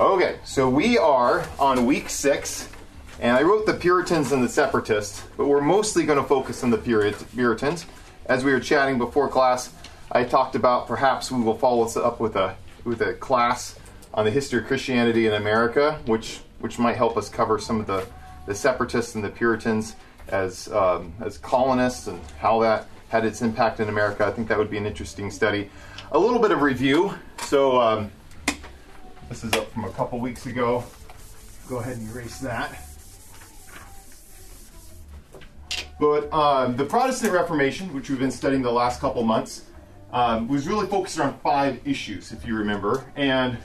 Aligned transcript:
Okay, 0.00 0.38
so 0.44 0.66
we 0.66 0.96
are 0.96 1.46
on 1.58 1.84
week 1.84 2.08
six, 2.08 2.70
and 3.20 3.36
I 3.36 3.42
wrote 3.42 3.66
the 3.66 3.74
Puritans 3.74 4.32
and 4.32 4.42
the 4.42 4.48
Separatists, 4.48 5.22
but 5.36 5.46
we're 5.46 5.60
mostly 5.60 6.06
going 6.06 6.18
to 6.18 6.26
focus 6.26 6.64
on 6.64 6.70
the 6.70 6.78
Puritans. 6.78 7.84
As 8.24 8.42
we 8.42 8.50
were 8.50 8.60
chatting 8.60 8.96
before 8.96 9.28
class, 9.28 9.74
I 10.10 10.24
talked 10.24 10.54
about 10.54 10.86
perhaps 10.86 11.30
we 11.30 11.42
will 11.42 11.58
follow 11.58 11.84
this 11.84 11.98
up 11.98 12.18
with 12.18 12.34
a 12.36 12.56
with 12.82 13.02
a 13.02 13.12
class 13.12 13.78
on 14.14 14.24
the 14.24 14.30
history 14.30 14.60
of 14.60 14.66
Christianity 14.68 15.26
in 15.26 15.34
America, 15.34 16.00
which 16.06 16.40
which 16.60 16.78
might 16.78 16.96
help 16.96 17.18
us 17.18 17.28
cover 17.28 17.58
some 17.58 17.78
of 17.78 17.86
the, 17.86 18.06
the 18.46 18.54
Separatists 18.54 19.16
and 19.16 19.22
the 19.22 19.28
Puritans 19.28 19.96
as 20.28 20.72
um, 20.72 21.12
as 21.20 21.36
colonists 21.36 22.06
and 22.06 22.18
how 22.38 22.58
that 22.60 22.86
had 23.10 23.26
its 23.26 23.42
impact 23.42 23.80
in 23.80 23.90
America. 23.90 24.24
I 24.24 24.30
think 24.30 24.48
that 24.48 24.56
would 24.56 24.70
be 24.70 24.78
an 24.78 24.86
interesting 24.86 25.30
study. 25.30 25.68
A 26.12 26.18
little 26.18 26.38
bit 26.38 26.52
of 26.52 26.62
review. 26.62 27.12
So. 27.40 27.78
Um, 27.78 28.10
this 29.30 29.44
is 29.44 29.52
up 29.52 29.70
from 29.70 29.84
a 29.84 29.90
couple 29.90 30.18
weeks 30.18 30.46
ago. 30.46 30.84
Go 31.68 31.78
ahead 31.78 31.96
and 31.96 32.10
erase 32.10 32.38
that. 32.40 32.82
But 36.00 36.32
um, 36.32 36.76
the 36.76 36.84
Protestant 36.84 37.32
Reformation, 37.32 37.94
which 37.94 38.10
we've 38.10 38.18
been 38.18 38.32
studying 38.32 38.60
the 38.60 38.72
last 38.72 39.00
couple 39.00 39.22
months, 39.22 39.66
um, 40.12 40.48
was 40.48 40.66
really 40.66 40.88
focused 40.88 41.20
on 41.20 41.38
five 41.44 41.80
issues, 41.86 42.32
if 42.32 42.44
you 42.44 42.56
remember. 42.56 43.04
And 43.14 43.56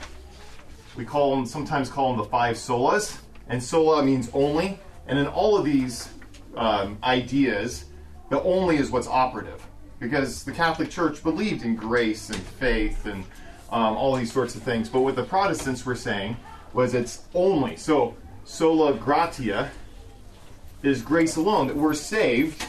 we 0.96 1.04
call 1.04 1.34
them, 1.34 1.44
sometimes 1.44 1.90
call 1.90 2.10
them 2.10 2.18
the 2.18 2.30
five 2.30 2.54
solas. 2.54 3.18
And 3.48 3.60
sola 3.60 4.04
means 4.04 4.30
only. 4.32 4.78
And 5.08 5.18
in 5.18 5.26
all 5.26 5.56
of 5.58 5.64
these 5.64 6.08
um, 6.56 6.96
ideas, 7.02 7.86
the 8.30 8.40
only 8.42 8.76
is 8.76 8.92
what's 8.92 9.08
operative. 9.08 9.66
Because 9.98 10.44
the 10.44 10.52
Catholic 10.52 10.90
Church 10.90 11.24
believed 11.24 11.64
in 11.64 11.74
grace 11.74 12.30
and 12.30 12.38
faith 12.38 13.06
and 13.06 13.24
um, 13.70 13.96
all 13.96 14.16
these 14.16 14.32
sorts 14.32 14.54
of 14.54 14.62
things. 14.62 14.88
But 14.88 15.00
what 15.00 15.16
the 15.16 15.24
Protestants 15.24 15.84
were 15.84 15.96
saying 15.96 16.36
was 16.72 16.94
it's 16.94 17.22
only. 17.34 17.76
So, 17.76 18.14
sola 18.44 18.94
gratia 18.94 19.70
is 20.82 21.02
grace 21.02 21.36
alone, 21.36 21.66
that 21.68 21.76
we're 21.76 21.94
saved 21.94 22.64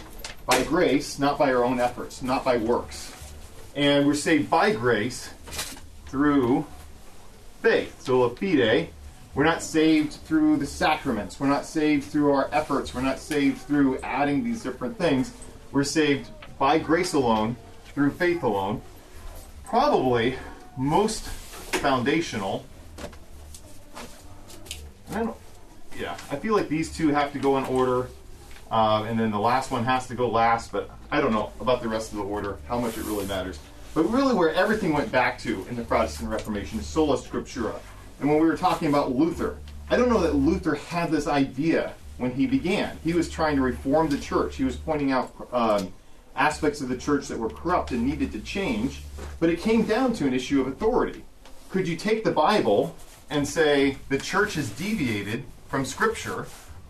by 0.46 0.64
grace, 0.64 1.20
not 1.20 1.38
by 1.38 1.54
our 1.54 1.64
own 1.64 1.80
efforts, 1.80 2.22
not 2.22 2.44
by 2.44 2.58
works. 2.58 3.14
And 3.76 4.08
we're 4.08 4.16
saved 4.16 4.50
by 4.50 4.72
grace 4.72 5.30
through 6.08 6.66
faith. 7.62 8.02
Sola 8.02 8.30
fide. 8.36 8.90
We're 9.36 9.44
not 9.44 9.62
saved 9.62 10.14
through 10.14 10.58
the 10.58 10.66
sacraments. 10.66 11.40
We're 11.40 11.48
not 11.48 11.66
saved 11.66 12.06
through 12.06 12.32
our 12.32 12.50
efforts. 12.52 12.96
We're 12.96 13.02
not 13.02 13.20
saved 13.20 13.62
through 13.62 14.00
adding 14.00 14.44
these 14.44 14.64
different 14.64 14.98
things. 14.98 15.32
We're 15.72 15.84
saved 15.84 16.32
by 16.58 16.80
grace 16.80 17.14
alone, 17.14 17.56
through 17.94 18.12
faith 18.12 18.42
alone. 18.42 18.82
Probably 19.64 20.38
most 20.78 21.24
foundational. 21.24 22.66
I 25.12 25.24
don't, 25.24 25.36
yeah, 25.98 26.14
I 26.30 26.36
feel 26.36 26.56
like 26.56 26.70
these 26.70 26.96
two 26.96 27.10
have 27.10 27.34
to 27.34 27.40
go 27.40 27.58
in 27.58 27.66
order, 27.66 28.10
uh, 28.70 29.06
and 29.08 29.20
then 29.20 29.32
the 29.32 29.40
last 29.40 29.72
one 29.72 29.84
has 29.86 30.08
to 30.08 30.16
go 30.16 30.30
last. 30.30 30.72
But 30.72 30.90
I 31.12 31.22
don't 31.22 31.32
know 31.32 31.52
about 31.60 31.82
the 31.82 31.90
rest 31.90 32.12
of 32.12 32.18
the 32.18 32.24
order, 32.24 32.58
how 32.68 32.80
much 32.80 32.98
it 32.98 33.06
really 33.06 33.26
matters. 33.26 33.60
But 33.94 34.04
really, 34.04 34.36
where 34.36 34.54
everything 34.54 34.94
went 34.94 35.12
back 35.12 35.40
to 35.40 35.66
in 35.70 35.76
the 35.76 35.84
Protestant 35.84 36.30
Reformation 36.30 36.80
is 36.80 36.86
sola 36.86 37.18
scriptura. 37.18 37.80
And 38.20 38.30
when 38.30 38.40
we 38.40 38.48
were 38.48 38.58
talking 38.58 38.90
about 38.90 39.16
Luther, 39.16 39.58
I 39.90 39.96
don't 39.96 40.10
know 40.10 40.22
that 40.22 40.36
Luther 40.36 40.76
had 40.76 41.10
this 41.10 41.28
idea 41.28 41.94
when 42.18 42.32
he 42.32 42.46
began. 42.46 42.98
He 43.04 43.14
was 43.14 43.30
trying 43.30 43.56
to 43.56 43.62
reform 43.62 44.10
the 44.10 44.18
church. 44.18 44.56
He 44.56 44.64
was 44.64 44.76
pointing 44.76 45.12
out 45.12 45.34
um, 45.52 45.94
aspects 46.38 46.82
of 46.82 46.90
the 46.90 46.98
church 46.98 47.28
that 47.28 47.38
were 47.38 47.50
corrupt 47.50 47.92
and 47.92 48.06
needed 48.06 48.32
to 48.32 48.40
change, 48.40 49.02
but 49.40 49.50
it 49.50 49.60
came 49.60 49.84
down 49.84 50.14
to 50.14 50.28
an 50.28 50.34
issue 50.34 50.62
of 50.62 50.68
authority. 50.68 51.24
Could 51.70 51.88
you 51.88 51.98
take 51.98 52.24
the 52.24 52.32
Bible 52.32 52.96
and 53.30 53.48
say 53.48 53.98
the 54.10 54.18
church 54.18 54.54
has 54.54 54.70
deviated 54.70 55.44
from 55.68 55.84
Scripture, 55.84 56.48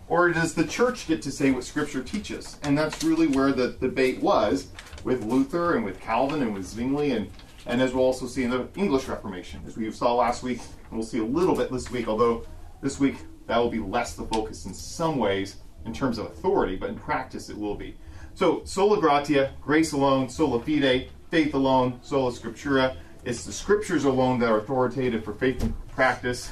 or 0.07 0.29
does 0.31 0.53
the 0.53 0.65
church 0.65 1.07
get 1.07 1.21
to 1.23 1.31
say 1.31 1.51
what 1.51 1.63
Scripture 1.63 2.03
teaches? 2.03 2.57
And 2.63 2.77
that's 2.77 3.03
really 3.03 3.27
where 3.27 3.51
the 3.51 3.69
debate 3.69 4.21
was 4.21 4.67
with 5.03 5.23
Luther 5.23 5.75
and 5.75 5.83
with 5.83 5.99
Calvin 5.99 6.41
and 6.41 6.53
with 6.53 6.65
Zwingli, 6.65 7.11
and, 7.11 7.31
and 7.65 7.81
as 7.81 7.93
we'll 7.93 8.05
also 8.05 8.27
see 8.27 8.43
in 8.43 8.51
the 8.51 8.67
English 8.75 9.07
Reformation, 9.07 9.61
as 9.65 9.77
we 9.77 9.89
saw 9.91 10.13
last 10.13 10.43
week, 10.43 10.59
and 10.89 10.99
we'll 10.99 11.07
see 11.07 11.19
a 11.19 11.25
little 11.25 11.55
bit 11.55 11.71
this 11.71 11.89
week, 11.89 12.07
although 12.07 12.45
this 12.81 12.99
week 12.99 13.15
that 13.47 13.57
will 13.57 13.69
be 13.69 13.79
less 13.79 14.13
the 14.13 14.25
focus 14.25 14.65
in 14.65 14.73
some 14.73 15.17
ways 15.17 15.57
in 15.85 15.93
terms 15.93 16.17
of 16.17 16.25
authority, 16.25 16.75
but 16.75 16.89
in 16.89 16.95
practice 16.95 17.49
it 17.49 17.57
will 17.57 17.75
be. 17.75 17.95
So, 18.37 18.61
sola 18.65 18.99
gratia, 18.99 19.55
grace 19.63 19.93
alone, 19.93 20.29
sola 20.29 20.61
fide, 20.61 21.09
faith 21.31 21.55
alone, 21.55 21.99
sola 22.03 22.31
scriptura. 22.31 22.95
It's 23.25 23.43
the 23.43 23.51
scriptures 23.51 24.05
alone 24.05 24.37
that 24.41 24.51
are 24.51 24.59
authoritative 24.59 25.25
for 25.25 25.33
faith 25.33 25.63
and 25.63 25.73
practice. 25.89 26.51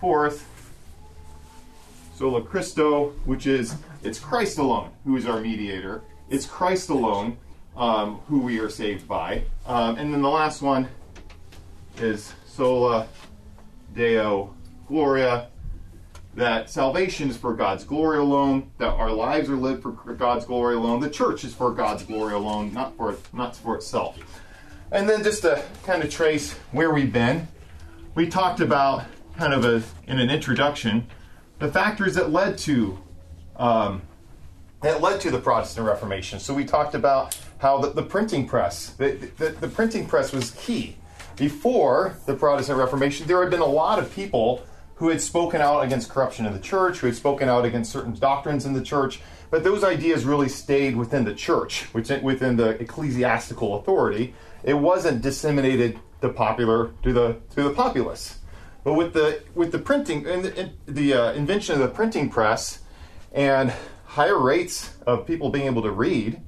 Fourth, 0.00 0.44
sola 2.16 2.42
Christo, 2.42 3.10
which 3.24 3.46
is 3.46 3.76
it's 4.02 4.18
Christ 4.18 4.58
alone 4.58 4.90
who 5.04 5.16
is 5.16 5.26
our 5.26 5.40
mediator. 5.40 6.02
It's 6.28 6.44
Christ 6.44 6.90
alone 6.90 7.36
um, 7.76 8.16
who 8.26 8.40
we 8.40 8.58
are 8.58 8.68
saved 8.68 9.06
by. 9.06 9.44
Um, 9.66 9.96
and 9.96 10.12
then 10.12 10.22
the 10.22 10.28
last 10.28 10.60
one 10.60 10.88
is 11.98 12.32
sola 12.46 13.06
Deo 13.94 14.52
Gloria, 14.88 15.50
that 16.34 16.68
salvation 16.68 17.30
is 17.30 17.36
for 17.36 17.54
God's 17.54 17.84
glory 17.84 18.18
alone, 18.18 18.70
that 18.78 18.88
our 18.88 19.12
lives 19.12 19.48
are 19.48 19.56
lived 19.56 19.82
for 19.82 19.92
God's 19.92 20.44
glory 20.44 20.74
alone, 20.74 21.00
the 21.00 21.10
church 21.10 21.44
is 21.44 21.54
for 21.54 21.70
God's 21.70 22.02
glory 22.02 22.34
alone, 22.34 22.72
not 22.72 22.96
for 22.96 23.16
not 23.32 23.56
for 23.56 23.76
itself. 23.76 24.18
And 24.90 25.08
then 25.08 25.22
just 25.22 25.42
to 25.42 25.62
kind 25.84 26.02
of 26.02 26.10
trace 26.10 26.52
where 26.72 26.92
we've 26.92 27.12
been, 27.12 27.48
we 28.14 28.28
talked 28.28 28.60
about 28.60 29.04
kind 29.36 29.52
of 29.52 29.64
a, 29.64 29.82
in 30.10 30.20
an 30.20 30.30
introduction 30.30 31.06
the 31.58 31.70
factors 31.70 32.14
that 32.14 32.30
led 32.30 32.58
to 32.58 32.98
um, 33.56 34.02
that 34.82 35.00
led 35.00 35.20
to 35.22 35.30
the 35.30 35.38
Protestant 35.38 35.86
Reformation. 35.86 36.38
So 36.38 36.52
we 36.52 36.64
talked 36.64 36.94
about 36.94 37.38
how 37.58 37.78
the, 37.78 37.90
the 37.90 38.02
printing 38.02 38.46
press, 38.46 38.90
the, 38.90 39.12
the, 39.38 39.50
the 39.50 39.68
printing 39.68 40.06
press 40.06 40.32
was 40.32 40.50
key. 40.52 40.96
Before 41.36 42.16
the 42.26 42.34
Protestant 42.34 42.78
Reformation, 42.78 43.26
there 43.26 43.40
had 43.40 43.50
been 43.50 43.60
a 43.60 43.66
lot 43.66 43.98
of 43.98 44.14
people 44.14 44.62
who 44.96 45.08
had 45.08 45.20
spoken 45.20 45.60
out 45.60 45.80
against 45.80 46.08
corruption 46.08 46.46
in 46.46 46.52
the 46.52 46.60
church, 46.60 46.98
who 46.98 47.06
had 47.06 47.16
spoken 47.16 47.48
out 47.48 47.64
against 47.64 47.90
certain 47.90 48.14
doctrines 48.14 48.64
in 48.64 48.72
the 48.72 48.82
church, 48.82 49.20
but 49.50 49.64
those 49.64 49.84
ideas 49.84 50.24
really 50.24 50.48
stayed 50.48 50.96
within 50.96 51.24
the 51.24 51.34
church, 51.34 51.92
within 51.92 52.56
the 52.56 52.70
ecclesiastical 52.80 53.76
authority. 53.78 54.34
It 54.62 54.74
wasn't 54.74 55.22
disseminated 55.22 55.98
to 56.22 56.28
popular 56.28 56.90
to 57.02 57.12
the 57.12 57.36
to 57.54 57.62
the 57.64 57.70
populace. 57.70 58.38
But 58.82 58.94
with 58.94 59.12
the 59.12 59.42
with 59.54 59.72
the 59.72 59.78
printing 59.78 60.26
and 60.26 60.44
the, 60.44 60.70
the 60.86 61.14
uh, 61.14 61.32
invention 61.32 61.74
of 61.74 61.80
the 61.80 61.88
printing 61.88 62.30
press 62.30 62.80
and 63.32 63.72
higher 64.04 64.38
rates 64.38 64.96
of 65.06 65.26
people 65.26 65.50
being 65.50 65.66
able 65.66 65.82
to 65.82 65.90
read, 65.90 66.40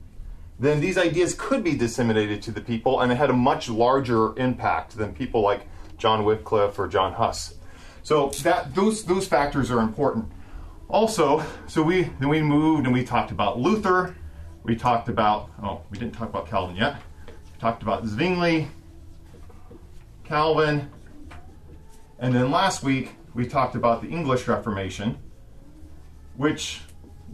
then 0.59 0.81
these 0.81 0.97
ideas 0.97 1.35
could 1.35 1.65
be 1.65 1.77
disseminated 1.77 2.43
to 2.43 2.51
the 2.51 2.61
people, 2.61 3.01
and 3.01 3.11
it 3.11 3.17
had 3.17 3.29
a 3.29 3.35
much 3.35 3.69
larger 3.69 4.39
impact 4.39 4.97
than 4.97 5.15
people 5.15 5.43
like 5.43 5.67
John 5.99 6.25
Wycliffe 6.25 6.79
or 6.79 6.89
John 6.89 7.15
Huss. 7.15 7.56
So 8.07 8.29
that 8.45 8.73
those 8.73 9.03
those 9.03 9.27
factors 9.27 9.69
are 9.69 9.81
important. 9.81 10.31
Also, 10.89 11.43
so 11.67 11.83
we 11.83 12.03
then 12.21 12.29
we 12.29 12.41
moved 12.41 12.85
and 12.85 12.95
we 12.95 13.03
talked 13.03 13.33
about 13.33 13.59
Luther. 13.59 14.15
We 14.63 14.77
talked 14.77 15.09
about 15.09 15.51
oh 15.61 15.81
we 15.91 15.99
didn't 15.99 16.15
talk 16.15 16.29
about 16.29 16.49
Calvin 16.49 16.77
yet. 16.77 17.03
We 17.27 17.59
talked 17.59 17.83
about 17.83 18.07
Zwingli, 18.07 18.69
Calvin, 20.23 20.89
and 22.21 22.33
then 22.33 22.53
last 22.53 22.85
week 22.85 23.17
we 23.35 23.45
talked 23.45 23.75
about 23.75 24.03
the 24.03 24.09
English 24.09 24.47
Reformation, 24.47 25.19
which 26.37 26.83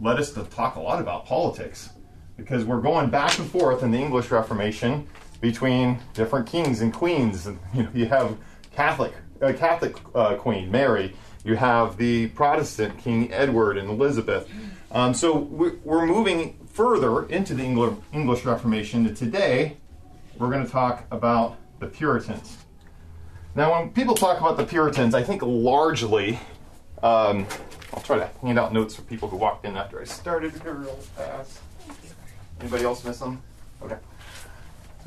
led 0.01 0.17
us 0.17 0.31
to 0.31 0.41
talk 0.41 0.75
a 0.75 0.79
lot 0.79 0.99
about 0.99 1.27
politics 1.27 1.91
because 2.35 2.65
we're 2.65 2.81
going 2.81 3.11
back 3.11 3.37
and 3.37 3.47
forth 3.47 3.83
in 3.83 3.91
the 3.91 3.99
English 3.99 4.31
Reformation 4.31 5.07
between 5.39 5.99
different 6.15 6.47
kings 6.47 6.81
and 6.81 6.91
queens. 6.91 7.45
And 7.45 7.59
you 7.75 7.83
know, 7.83 7.89
you 7.93 8.07
have 8.07 8.35
Catholic 8.71 9.13
uh, 9.43 9.53
Catholic 9.53 9.95
uh, 10.15 10.35
Queen 10.35 10.71
Mary. 10.71 11.13
You 11.43 11.55
have 11.55 11.97
the 11.97 12.27
Protestant 12.29 12.97
King 12.97 13.31
Edward 13.31 13.77
and 13.77 13.89
Elizabeth. 13.89 14.49
Um, 14.91 15.13
so 15.13 15.37
we're 15.37 16.05
moving 16.05 16.57
further 16.71 17.25
into 17.27 17.53
the 17.53 17.63
English 17.63 18.45
Reformation. 18.45 19.05
And 19.05 19.17
today, 19.17 19.77
we're 20.37 20.49
going 20.49 20.65
to 20.65 20.71
talk 20.71 21.05
about 21.11 21.57
the 21.79 21.87
Puritans. 21.87 22.57
Now, 23.55 23.71
when 23.71 23.89
people 23.91 24.15
talk 24.15 24.39
about 24.39 24.57
the 24.57 24.65
Puritans, 24.65 25.13
I 25.13 25.21
think 25.21 25.41
largely, 25.43 26.39
um, 27.03 27.45
I'll 27.93 28.01
try 28.01 28.17
to 28.17 28.29
hand 28.41 28.57
out 28.57 28.73
notes 28.73 28.95
for 28.95 29.03
people 29.03 29.27
who 29.27 29.37
walked 29.37 29.65
in 29.65 29.75
after 29.75 30.01
I 30.01 30.05
started 30.05 30.53
here 30.63 30.73
real 30.73 30.95
fast. 30.95 31.59
Anybody 32.59 32.85
else 32.85 33.03
miss 33.03 33.19
them? 33.19 33.41
Okay. 33.81 33.97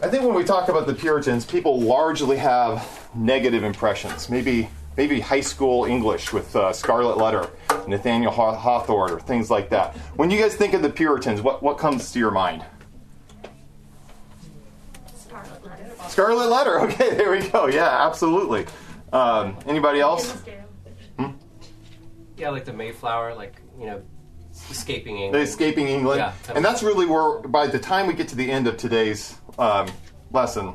I 0.03 0.09
think 0.09 0.25
when 0.25 0.35
we 0.35 0.45
talk 0.45 0.69
about 0.69 0.87
the 0.87 0.95
Puritans, 0.95 1.45
people 1.47 1.81
largely 1.81 2.37
have 2.37 3.09
negative 3.15 3.65
impressions. 3.65 4.29
Maybe 4.29 4.69
maybe 4.97 5.21
high 5.21 5.41
school 5.41 5.85
English 5.85 6.33
with 6.33 6.55
uh, 6.57 6.73
Scarlet 6.73 7.17
Letter, 7.19 7.49
Nathaniel 7.87 8.33
Hawthorne, 8.33 9.11
or 9.13 9.21
things 9.21 9.51
like 9.51 9.69
that. 9.71 9.97
When 10.17 10.31
you 10.31 10.39
guys 10.41 10.55
think 10.55 10.73
of 10.75 10.83
the 10.83 10.89
Puritans, 10.91 11.43
what, 11.43 11.63
what 11.63 11.77
comes 11.79 12.13
to 12.13 12.19
your 12.19 12.31
mind? 12.31 12.65
Scarlet 15.17 15.65
Letter. 15.65 15.95
Scarlet 16.09 16.49
Letter. 16.51 16.81
Okay, 16.87 17.15
there 17.17 17.31
we 17.31 17.47
go. 17.49 17.67
Yeah, 17.67 18.07
absolutely. 18.07 18.67
Um, 19.13 19.57
anybody 19.67 20.01
else? 20.01 20.33
Hillsdale. 20.33 20.63
Yeah, 22.39 22.51
like 22.51 22.65
the 22.67 22.73
Mayflower, 22.73 23.35
like 23.35 23.61
you 23.79 23.87
know, 23.87 24.03
escaping 24.71 25.17
The 25.17 25.23
England. 25.25 25.43
escaping 25.45 25.89
England, 25.89 26.19
Yeah. 26.19 26.33
and 26.55 26.63
that's 26.65 26.83
really 26.83 27.07
where 27.07 27.41
by 27.41 27.67
the 27.67 27.79
time 27.79 28.07
we 28.07 28.13
get 28.15 28.29
to 28.29 28.37
the 28.37 28.51
end 28.51 28.67
of 28.67 28.77
today's 28.77 29.39
um, 29.59 29.89
lesson, 30.33 30.75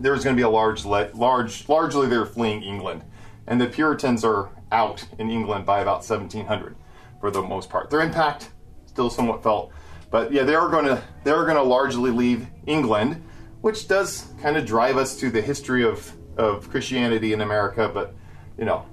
there's 0.00 0.24
going 0.24 0.36
to 0.36 0.40
be 0.40 0.44
a 0.44 0.48
large, 0.48 0.84
le- 0.84 1.10
large, 1.14 1.68
largely 1.68 2.06
they're 2.08 2.26
fleeing 2.26 2.62
England, 2.62 3.02
and 3.46 3.60
the 3.60 3.66
Puritans 3.66 4.24
are 4.24 4.50
out 4.70 5.04
in 5.18 5.30
England 5.30 5.64
by 5.64 5.80
about 5.80 6.08
1700 6.08 6.76
for 7.20 7.30
the 7.30 7.42
most 7.42 7.70
part. 7.70 7.90
Their 7.90 8.00
impact 8.00 8.50
still 8.86 9.10
somewhat 9.10 9.42
felt, 9.42 9.72
but 10.10 10.32
yeah, 10.32 10.44
they 10.44 10.54
are 10.54 10.68
going 10.68 10.84
to 10.84 11.02
they 11.24 11.30
are 11.30 11.44
going 11.44 11.56
to 11.56 11.62
largely 11.62 12.10
leave 12.10 12.46
England, 12.66 13.22
which 13.60 13.88
does 13.88 14.32
kind 14.40 14.56
of 14.56 14.66
drive 14.66 14.96
us 14.96 15.16
to 15.20 15.30
the 15.30 15.40
history 15.40 15.84
of 15.84 16.12
of 16.36 16.70
Christianity 16.70 17.32
in 17.32 17.40
America, 17.40 17.90
but 17.92 18.14
you 18.58 18.64
know, 18.64 18.86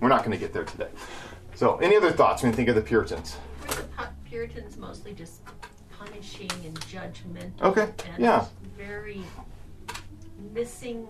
we're 0.00 0.08
not 0.08 0.20
going 0.20 0.32
to 0.32 0.38
get 0.38 0.52
there 0.52 0.64
today. 0.64 0.88
So, 1.54 1.76
any 1.76 1.96
other 1.96 2.12
thoughts 2.12 2.42
when 2.42 2.52
you 2.52 2.56
think 2.56 2.68
of 2.68 2.74
the 2.74 2.82
Puritans? 2.82 3.36
Were 3.68 3.74
the 3.74 4.08
Puritans 4.24 4.76
mostly 4.76 5.14
just 5.14 5.40
punishing 6.06 6.50
and 6.64 6.80
judgmental? 6.80 7.62
Okay, 7.62 7.88
And 8.12 8.22
yeah. 8.22 8.46
Very 8.76 9.22
missing 10.52 11.06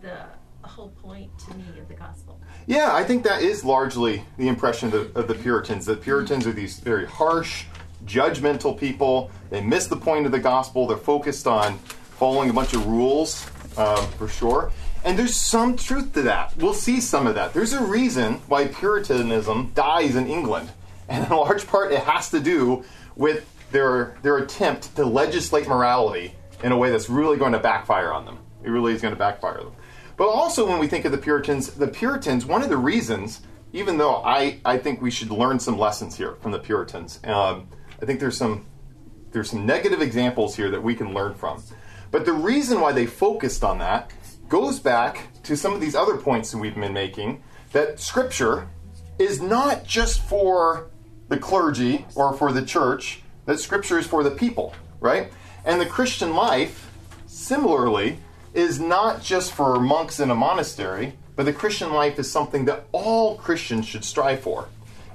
the 0.00 0.26
whole 0.62 0.90
point 1.02 1.30
to 1.38 1.54
me 1.54 1.64
of 1.78 1.88
the 1.88 1.94
gospel. 1.94 2.40
Yeah, 2.66 2.94
I 2.94 3.04
think 3.04 3.24
that 3.24 3.42
is 3.42 3.64
largely 3.64 4.24
the 4.38 4.48
impression 4.48 4.92
of 4.92 5.14
the, 5.14 5.20
of 5.20 5.28
the 5.28 5.34
Puritans. 5.34 5.86
The 5.86 5.96
Puritans 5.96 6.46
are 6.46 6.52
these 6.52 6.78
very 6.78 7.06
harsh, 7.06 7.64
judgmental 8.04 8.78
people. 8.78 9.30
They 9.50 9.60
miss 9.60 9.86
the 9.86 9.96
point 9.96 10.26
of 10.26 10.32
the 10.32 10.38
gospel. 10.38 10.86
They're 10.86 10.96
focused 10.96 11.46
on 11.46 11.78
following 11.78 12.50
a 12.50 12.52
bunch 12.52 12.74
of 12.74 12.86
rules, 12.86 13.46
um, 13.76 14.06
for 14.12 14.28
sure. 14.28 14.70
And 15.04 15.18
there's 15.18 15.34
some 15.34 15.76
truth 15.76 16.12
to 16.14 16.22
that. 16.22 16.54
We'll 16.58 16.74
see 16.74 17.00
some 17.00 17.26
of 17.26 17.34
that. 17.34 17.54
There's 17.54 17.72
a 17.72 17.82
reason 17.82 18.34
why 18.48 18.66
Puritanism 18.68 19.72
dies 19.74 20.14
in 20.14 20.26
England. 20.26 20.70
And 21.08 21.24
in 21.24 21.30
large 21.30 21.66
part, 21.66 21.92
it 21.92 22.00
has 22.00 22.30
to 22.30 22.40
do 22.40 22.84
with 23.16 23.46
their, 23.70 24.16
their 24.22 24.38
attempt 24.38 24.94
to 24.96 25.04
legislate 25.04 25.68
morality 25.68 26.34
in 26.62 26.72
a 26.72 26.76
way 26.76 26.90
that's 26.90 27.08
really 27.08 27.36
going 27.36 27.52
to 27.52 27.58
backfire 27.58 28.12
on 28.12 28.24
them. 28.24 28.38
It 28.62 28.70
really 28.70 28.92
is 28.92 29.00
going 29.00 29.14
to 29.14 29.18
backfire 29.18 29.58
them. 29.58 29.72
But 30.16 30.28
also, 30.28 30.68
when 30.68 30.78
we 30.78 30.86
think 30.86 31.06
of 31.06 31.12
the 31.12 31.18
Puritans, 31.18 31.70
the 31.70 31.88
Puritans, 31.88 32.44
one 32.44 32.62
of 32.62 32.68
the 32.68 32.76
reasons, 32.76 33.40
even 33.72 33.96
though 33.96 34.16
I, 34.16 34.60
I 34.64 34.76
think 34.76 35.00
we 35.00 35.10
should 35.10 35.30
learn 35.30 35.58
some 35.58 35.78
lessons 35.78 36.16
here 36.16 36.34
from 36.42 36.52
the 36.52 36.58
Puritans, 36.58 37.20
um, 37.24 37.68
I 38.02 38.06
think 38.06 38.20
there's 38.20 38.36
some 38.36 38.66
there's 39.32 39.50
some 39.50 39.64
negative 39.64 40.02
examples 40.02 40.56
here 40.56 40.70
that 40.70 40.82
we 40.82 40.94
can 40.94 41.14
learn 41.14 41.34
from. 41.34 41.62
But 42.10 42.24
the 42.24 42.32
reason 42.32 42.80
why 42.80 42.92
they 42.92 43.06
focused 43.06 43.62
on 43.62 43.78
that 43.78 44.12
goes 44.48 44.80
back 44.80 45.28
to 45.44 45.56
some 45.56 45.72
of 45.72 45.80
these 45.80 45.94
other 45.94 46.16
points 46.16 46.50
that 46.50 46.58
we've 46.58 46.74
been 46.74 46.92
making 46.92 47.42
that 47.72 48.00
Scripture 48.00 48.68
is 49.18 49.40
not 49.40 49.84
just 49.84 50.20
for 50.22 50.90
the 51.28 51.38
clergy 51.38 52.04
or 52.16 52.32
for 52.32 52.52
the 52.52 52.64
church, 52.64 53.22
that 53.50 53.58
Scripture 53.58 53.98
is 53.98 54.06
for 54.06 54.22
the 54.22 54.30
people, 54.30 54.74
right? 55.00 55.32
And 55.64 55.80
the 55.80 55.86
Christian 55.86 56.34
life, 56.34 56.90
similarly, 57.26 58.18
is 58.54 58.78
not 58.78 59.22
just 59.22 59.52
for 59.52 59.80
monks 59.80 60.20
in 60.20 60.30
a 60.30 60.34
monastery, 60.34 61.14
but 61.34 61.46
the 61.46 61.52
Christian 61.52 61.92
life 61.92 62.18
is 62.18 62.30
something 62.30 62.64
that 62.66 62.84
all 62.92 63.36
Christians 63.36 63.86
should 63.86 64.04
strive 64.04 64.40
for. 64.40 64.68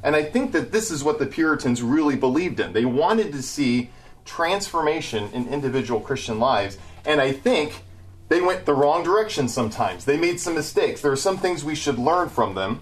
And 0.04 0.16
I 0.16 0.24
think 0.24 0.52
that 0.52 0.72
this 0.72 0.92
is 0.92 1.04
what 1.04 1.18
the 1.18 1.26
Puritans 1.26 1.82
really 1.82 2.16
believed 2.16 2.60
in. 2.60 2.74
They 2.74 2.86
wanted 2.86 3.32
to 3.32 3.42
see 3.42 3.90
transformation 4.26 5.30
in 5.32 5.48
individual 5.48 6.02
Christian 6.02 6.40
lives. 6.40 6.78
And 7.06 7.22
I 7.22 7.32
think 7.32 7.84
they 8.28 8.42
went 8.42 8.66
the 8.66 8.74
wrong 8.74 9.04
direction 9.04 9.48
sometimes. 9.48 10.04
They 10.06 10.18
made 10.18 10.40
some 10.40 10.56
mistakes. 10.56 11.02
There 11.02 11.12
are 11.12 11.16
some 11.16 11.38
things 11.38 11.64
we 11.64 11.76
should 11.76 11.98
learn 11.98 12.30
from 12.30 12.54
them. 12.56 12.82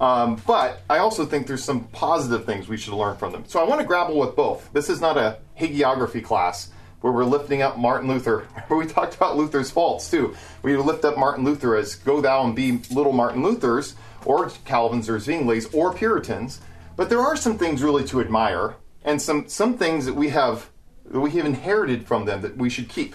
Um, 0.00 0.42
but 0.46 0.82
I 0.90 0.98
also 0.98 1.24
think 1.24 1.46
there's 1.46 1.62
some 1.62 1.84
positive 1.84 2.44
things 2.44 2.68
we 2.68 2.76
should 2.76 2.94
learn 2.94 3.16
from 3.16 3.32
them. 3.32 3.44
So 3.46 3.60
I 3.60 3.64
want 3.64 3.80
to 3.80 3.86
grapple 3.86 4.18
with 4.18 4.34
both. 4.34 4.72
This 4.72 4.90
is 4.90 5.00
not 5.00 5.16
a 5.16 5.38
hagiography 5.58 6.22
class 6.22 6.70
where 7.00 7.12
we're 7.12 7.24
lifting 7.24 7.60
up 7.60 7.76
Martin 7.76 8.08
Luther. 8.08 8.40
Where 8.68 8.78
we 8.78 8.86
talked 8.86 9.14
about 9.14 9.36
Luther's 9.36 9.70
faults 9.70 10.10
too. 10.10 10.34
We 10.62 10.74
lift 10.78 11.04
up 11.04 11.18
Martin 11.18 11.44
Luther 11.44 11.76
as 11.76 11.96
go 11.96 12.22
thou 12.22 12.46
and 12.46 12.56
be 12.56 12.80
little 12.90 13.12
Martin 13.12 13.42
Luthers, 13.42 13.94
or 14.24 14.48
Calvin's 14.64 15.10
or 15.10 15.18
Zwingli's, 15.18 15.66
or 15.74 15.92
Puritans. 15.92 16.62
But 16.96 17.10
there 17.10 17.20
are 17.20 17.36
some 17.36 17.58
things 17.58 17.82
really 17.82 18.04
to 18.04 18.22
admire, 18.22 18.76
and 19.04 19.20
some 19.20 19.48
some 19.48 19.76
things 19.76 20.06
that 20.06 20.14
we 20.14 20.30
have 20.30 20.70
that 21.04 21.20
we 21.20 21.30
have 21.32 21.44
inherited 21.44 22.06
from 22.06 22.24
them 22.24 22.40
that 22.40 22.56
we 22.56 22.70
should 22.70 22.88
keep. 22.88 23.14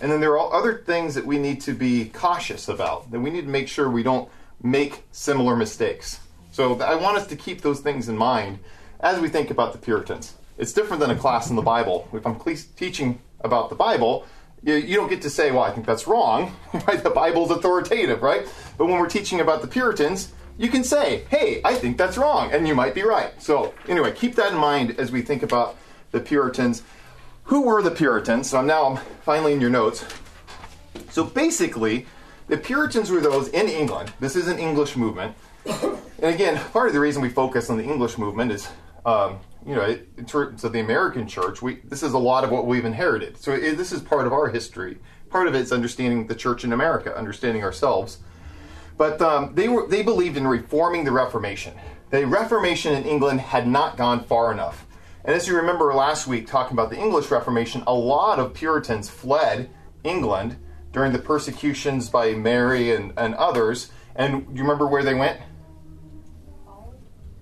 And 0.00 0.12
then 0.12 0.20
there 0.20 0.38
are 0.38 0.52
other 0.52 0.82
things 0.84 1.14
that 1.14 1.24
we 1.24 1.38
need 1.38 1.62
to 1.62 1.72
be 1.72 2.10
cautious 2.10 2.68
about, 2.68 3.10
that 3.10 3.20
we 3.20 3.30
need 3.30 3.46
to 3.46 3.50
make 3.50 3.68
sure 3.68 3.88
we 3.88 4.02
don't 4.02 4.28
make 4.64 5.04
similar 5.12 5.54
mistakes. 5.54 6.18
So 6.50 6.80
I 6.80 6.96
want 6.96 7.16
us 7.16 7.26
to 7.28 7.36
keep 7.36 7.60
those 7.60 7.80
things 7.80 8.08
in 8.08 8.16
mind 8.16 8.58
as 9.00 9.20
we 9.20 9.28
think 9.28 9.50
about 9.50 9.72
the 9.72 9.78
Puritans. 9.78 10.34
It's 10.56 10.72
different 10.72 11.00
than 11.00 11.10
a 11.10 11.16
class 11.16 11.50
in 11.50 11.56
the 11.56 11.62
Bible. 11.62 12.08
If 12.12 12.26
I'm 12.26 12.40
teaching 12.76 13.20
about 13.42 13.68
the 13.68 13.76
Bible, 13.76 14.26
you, 14.62 14.96
don't 14.96 15.10
get 15.10 15.20
to 15.22 15.30
say, 15.30 15.50
well, 15.50 15.62
I 15.62 15.70
think 15.70 15.86
that's 15.86 16.06
wrong. 16.06 16.56
Right? 16.86 17.02
The 17.02 17.10
Bible's 17.10 17.50
authoritative, 17.50 18.22
right? 18.22 18.48
But 18.76 18.86
when 18.86 18.98
we're 18.98 19.08
teaching 19.08 19.40
about 19.40 19.62
the 19.62 19.68
Puritans, 19.68 20.32
you 20.58 20.68
can 20.68 20.84
say, 20.84 21.24
hey, 21.28 21.60
I 21.64 21.74
think 21.74 21.98
that's 21.98 22.16
wrong, 22.16 22.52
and 22.52 22.66
you 22.66 22.74
might 22.74 22.94
be 22.94 23.02
right. 23.02 23.30
So, 23.40 23.74
anyway, 23.88 24.12
keep 24.12 24.34
that 24.36 24.52
in 24.52 24.58
mind 24.58 24.98
as 24.98 25.10
we 25.12 25.22
think 25.22 25.42
about 25.42 25.76
the 26.10 26.20
Puritans. 26.20 26.82
Who 27.44 27.62
were 27.62 27.82
the 27.82 27.90
Puritans? 27.90 28.50
So 28.50 28.62
now 28.62 28.86
I'm 28.86 28.96
finally 29.22 29.52
in 29.52 29.60
your 29.60 29.70
notes. 29.70 30.04
So 31.10 31.24
basically, 31.24 32.06
the 32.48 32.56
Puritans 32.56 33.10
were 33.10 33.20
those 33.20 33.48
in 33.48 33.68
England. 33.68 34.12
This 34.20 34.36
is 34.36 34.48
an 34.48 34.58
English 34.58 34.96
movement. 34.96 35.34
And 35.66 36.34
again, 36.34 36.60
part 36.72 36.88
of 36.88 36.94
the 36.94 37.00
reason 37.00 37.22
we 37.22 37.28
focus 37.28 37.70
on 37.70 37.76
the 37.76 37.84
English 37.84 38.18
movement 38.18 38.52
is, 38.52 38.68
um, 39.06 39.38
you 39.66 39.74
know, 39.74 39.98
in 40.16 40.24
terms 40.26 40.64
of 40.64 40.72
the 40.72 40.80
American 40.80 41.26
church, 41.26 41.62
we, 41.62 41.76
this 41.84 42.02
is 42.02 42.12
a 42.12 42.18
lot 42.18 42.44
of 42.44 42.50
what 42.50 42.66
we've 42.66 42.84
inherited. 42.84 43.36
So 43.38 43.52
it, 43.52 43.76
this 43.76 43.92
is 43.92 44.02
part 44.02 44.26
of 44.26 44.32
our 44.32 44.48
history. 44.48 44.98
Part 45.30 45.48
of 45.48 45.54
it 45.54 45.62
is 45.62 45.72
understanding 45.72 46.26
the 46.26 46.34
church 46.34 46.64
in 46.64 46.72
America, 46.72 47.16
understanding 47.16 47.64
ourselves. 47.64 48.18
But 48.96 49.20
um, 49.20 49.54
they 49.54 49.68
were 49.68 49.88
they 49.88 50.02
believed 50.02 50.36
in 50.36 50.46
reforming 50.46 51.04
the 51.04 51.12
Reformation. 51.12 51.74
The 52.10 52.26
Reformation 52.26 52.94
in 52.94 53.04
England 53.04 53.40
had 53.40 53.66
not 53.66 53.96
gone 53.96 54.22
far 54.22 54.52
enough. 54.52 54.86
And 55.24 55.34
as 55.34 55.48
you 55.48 55.56
remember 55.56 55.92
last 55.94 56.26
week, 56.26 56.46
talking 56.46 56.74
about 56.74 56.90
the 56.90 56.98
English 56.98 57.30
Reformation, 57.30 57.82
a 57.86 57.94
lot 57.94 58.38
of 58.38 58.54
Puritans 58.54 59.08
fled 59.08 59.70
England 60.04 60.56
during 60.94 61.12
the 61.12 61.18
persecutions 61.18 62.08
by 62.08 62.32
Mary 62.32 62.94
and, 62.94 63.12
and 63.18 63.34
others. 63.34 63.90
And 64.14 64.46
you 64.56 64.62
remember 64.62 64.86
where 64.86 65.02
they 65.02 65.12
went? 65.12 65.40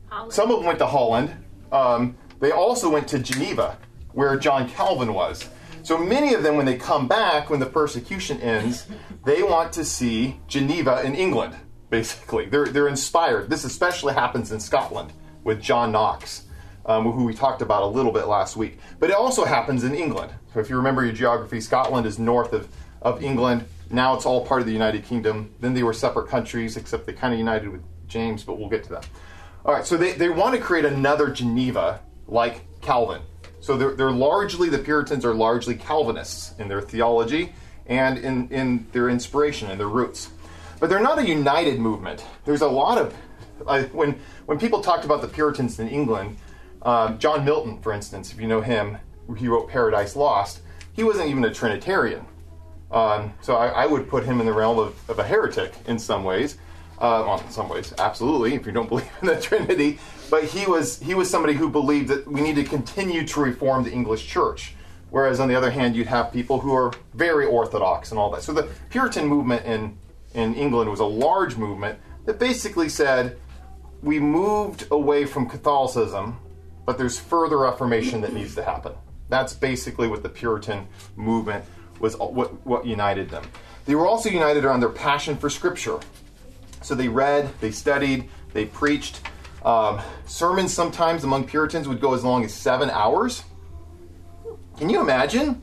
Holland. 0.08 0.32
Some 0.32 0.50
of 0.50 0.56
them 0.56 0.66
went 0.66 0.78
to 0.78 0.86
Holland. 0.86 1.36
Um, 1.70 2.16
they 2.40 2.50
also 2.50 2.90
went 2.90 3.06
to 3.08 3.18
Geneva, 3.18 3.78
where 4.12 4.36
John 4.38 4.68
Calvin 4.68 5.12
was. 5.14 5.48
So 5.82 5.98
many 5.98 6.32
of 6.32 6.42
them, 6.42 6.56
when 6.56 6.64
they 6.64 6.76
come 6.76 7.06
back, 7.06 7.50
when 7.50 7.60
the 7.60 7.66
persecution 7.66 8.40
ends, 8.40 8.86
they 9.26 9.42
want 9.42 9.72
to 9.74 9.84
see 9.84 10.40
Geneva 10.48 11.02
in 11.04 11.14
England, 11.14 11.54
basically. 11.90 12.46
They're, 12.46 12.66
they're 12.66 12.88
inspired. 12.88 13.50
This 13.50 13.64
especially 13.64 14.14
happens 14.14 14.50
in 14.50 14.60
Scotland 14.60 15.12
with 15.44 15.60
John 15.60 15.92
Knox, 15.92 16.44
um, 16.86 17.10
who 17.12 17.24
we 17.24 17.34
talked 17.34 17.60
about 17.60 17.82
a 17.82 17.86
little 17.86 18.12
bit 18.12 18.28
last 18.28 18.56
week. 18.56 18.78
But 18.98 19.10
it 19.10 19.16
also 19.16 19.44
happens 19.44 19.84
in 19.84 19.94
England. 19.94 20.32
So 20.54 20.60
if 20.60 20.70
you 20.70 20.76
remember 20.76 21.04
your 21.04 21.14
geography, 21.14 21.60
Scotland 21.60 22.06
is 22.06 22.18
north 22.18 22.52
of, 22.52 22.68
of 23.02 23.22
England. 23.22 23.64
Now 23.90 24.14
it's 24.14 24.24
all 24.24 24.46
part 24.46 24.60
of 24.60 24.66
the 24.66 24.72
United 24.72 25.04
Kingdom. 25.04 25.54
Then 25.60 25.74
they 25.74 25.82
were 25.82 25.92
separate 25.92 26.28
countries, 26.28 26.76
except 26.76 27.06
they 27.06 27.12
kind 27.12 27.32
of 27.32 27.38
united 27.38 27.68
with 27.68 27.82
James, 28.08 28.42
but 28.44 28.58
we'll 28.58 28.68
get 28.68 28.84
to 28.84 28.90
that. 28.90 29.08
All 29.64 29.74
right, 29.74 29.84
so 29.84 29.96
they, 29.96 30.12
they 30.12 30.28
want 30.28 30.54
to 30.56 30.60
create 30.60 30.84
another 30.84 31.30
Geneva 31.30 32.00
like 32.26 32.62
Calvin. 32.80 33.22
So 33.60 33.76
they're, 33.76 33.94
they're 33.94 34.10
largely, 34.10 34.68
the 34.68 34.78
Puritans 34.78 35.24
are 35.24 35.34
largely 35.34 35.76
Calvinists 35.76 36.58
in 36.58 36.68
their 36.68 36.80
theology 36.80 37.52
and 37.86 38.18
in, 38.18 38.48
in 38.48 38.86
their 38.92 39.08
inspiration 39.08 39.70
and 39.70 39.78
their 39.78 39.88
roots. 39.88 40.30
But 40.80 40.90
they're 40.90 41.00
not 41.00 41.18
a 41.18 41.26
united 41.26 41.78
movement. 41.78 42.24
There's 42.44 42.62
a 42.62 42.68
lot 42.68 42.98
of, 42.98 43.14
when, 43.92 44.18
when 44.46 44.58
people 44.58 44.80
talked 44.80 45.04
about 45.04 45.20
the 45.22 45.28
Puritans 45.28 45.78
in 45.78 45.88
England, 45.88 46.38
um, 46.82 47.18
John 47.20 47.44
Milton, 47.44 47.80
for 47.80 47.92
instance, 47.92 48.32
if 48.32 48.40
you 48.40 48.48
know 48.48 48.60
him, 48.60 48.98
he 49.36 49.46
wrote 49.46 49.68
Paradise 49.68 50.16
Lost, 50.16 50.62
he 50.92 51.04
wasn't 51.04 51.28
even 51.28 51.44
a 51.44 51.54
Trinitarian. 51.54 52.26
Um, 52.92 53.32
so 53.40 53.56
I, 53.56 53.68
I 53.68 53.86
would 53.86 54.08
put 54.08 54.24
him 54.24 54.40
in 54.40 54.46
the 54.46 54.52
realm 54.52 54.78
of, 54.78 55.10
of 55.10 55.18
a 55.18 55.24
heretic 55.24 55.74
in 55.86 55.98
some 55.98 56.24
ways. 56.24 56.58
Uh, 56.98 57.24
well, 57.26 57.40
in 57.40 57.50
some 57.50 57.68
ways, 57.68 57.92
absolutely, 57.98 58.54
if 58.54 58.66
you 58.66 58.72
don't 58.72 58.88
believe 58.88 59.10
in 59.20 59.28
the 59.28 59.40
Trinity. 59.40 59.98
But 60.30 60.44
he 60.44 60.66
was 60.66 61.00
he 61.00 61.14
was 61.14 61.28
somebody 61.28 61.54
who 61.54 61.68
believed 61.68 62.08
that 62.08 62.26
we 62.26 62.40
need 62.40 62.56
to 62.56 62.64
continue 62.64 63.26
to 63.26 63.40
reform 63.40 63.84
the 63.84 63.92
English 63.92 64.26
Church. 64.26 64.74
Whereas 65.10 65.40
on 65.40 65.48
the 65.48 65.54
other 65.54 65.70
hand, 65.70 65.94
you'd 65.94 66.06
have 66.06 66.32
people 66.32 66.60
who 66.60 66.74
are 66.74 66.92
very 67.12 67.44
orthodox 67.44 68.10
and 68.12 68.18
all 68.18 68.30
that. 68.30 68.42
So 68.42 68.52
the 68.52 68.68
Puritan 68.88 69.26
movement 69.26 69.64
in 69.66 69.98
in 70.34 70.54
England 70.54 70.90
was 70.90 71.00
a 71.00 71.04
large 71.04 71.56
movement 71.56 71.98
that 72.24 72.38
basically 72.38 72.88
said 72.88 73.36
we 74.02 74.18
moved 74.18 74.86
away 74.90 75.26
from 75.26 75.48
Catholicism, 75.48 76.38
but 76.86 76.98
there's 76.98 77.18
further 77.18 77.58
reformation 77.58 78.20
that 78.22 78.32
needs 78.32 78.54
to 78.54 78.64
happen. 78.64 78.92
That's 79.28 79.54
basically 79.54 80.08
what 80.08 80.22
the 80.22 80.28
Puritan 80.28 80.86
movement 81.16 81.64
was 82.02 82.16
what, 82.18 82.66
what 82.66 82.84
united 82.84 83.30
them. 83.30 83.44
They 83.86 83.94
were 83.94 84.06
also 84.06 84.28
united 84.28 84.64
around 84.64 84.80
their 84.80 84.90
passion 84.90 85.36
for 85.36 85.48
Scripture. 85.48 86.00
So 86.82 86.94
they 86.94 87.08
read, 87.08 87.48
they 87.60 87.70
studied, 87.70 88.28
they 88.52 88.66
preached. 88.66 89.22
Um, 89.64 90.00
sermons 90.26 90.74
sometimes 90.74 91.24
among 91.24 91.44
Puritans 91.46 91.88
would 91.88 92.00
go 92.00 92.12
as 92.12 92.24
long 92.24 92.44
as 92.44 92.52
seven 92.52 92.90
hours. 92.90 93.44
Can 94.76 94.90
you 94.90 95.00
imagine? 95.00 95.62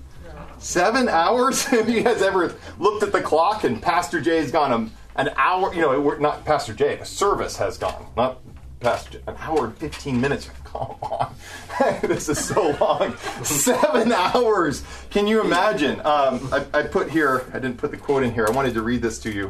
Seven 0.58 1.10
hours? 1.10 1.64
Have 1.66 1.90
you 1.90 2.04
guys 2.04 2.22
ever 2.22 2.56
looked 2.80 3.04
at 3.04 3.12
the 3.12 3.22
clock 3.22 3.66
and 3.66 3.82
Pastor 3.82 4.22
Jay 4.22 4.38
has 4.38 4.52
gone 4.52 4.92
an 5.18 5.30
hour? 5.36 5.74
You 5.74 5.82
know, 5.82 6.16
not 6.16 6.46
Pastor 6.46 6.74
Jay, 6.74 6.96
the 6.96 7.06
service 7.06 7.58
has 7.58 7.78
gone, 7.78 8.08
not 8.16 8.40
Pastor 8.80 9.12
Jay, 9.12 9.24
an 9.28 9.36
hour 9.40 9.66
and 9.66 9.78
15 9.78 10.20
minutes. 10.20 10.50
Come 10.72 10.98
on. 11.02 11.36
this 12.04 12.30
is 12.30 12.44
so 12.44 12.72
long. 12.80 13.16
Seven 13.44 14.12
hours. 14.12 14.84
Can 15.10 15.26
you 15.28 15.42
imagine? 15.42 16.00
Um, 16.02 16.50
I, 16.52 16.66
I 16.74 16.84
put 16.84 17.10
here, 17.10 17.50
I 17.54 17.60
didn't 17.60 17.78
put 17.78 17.92
the 17.92 17.98
quote 17.98 18.24
in 18.24 18.34
here. 18.34 18.46
I 18.48 18.52
wanted 18.52 18.74
to 18.76 18.82
read 18.82 19.02
this 19.02 19.20
to 19.20 19.32
you 19.32 19.50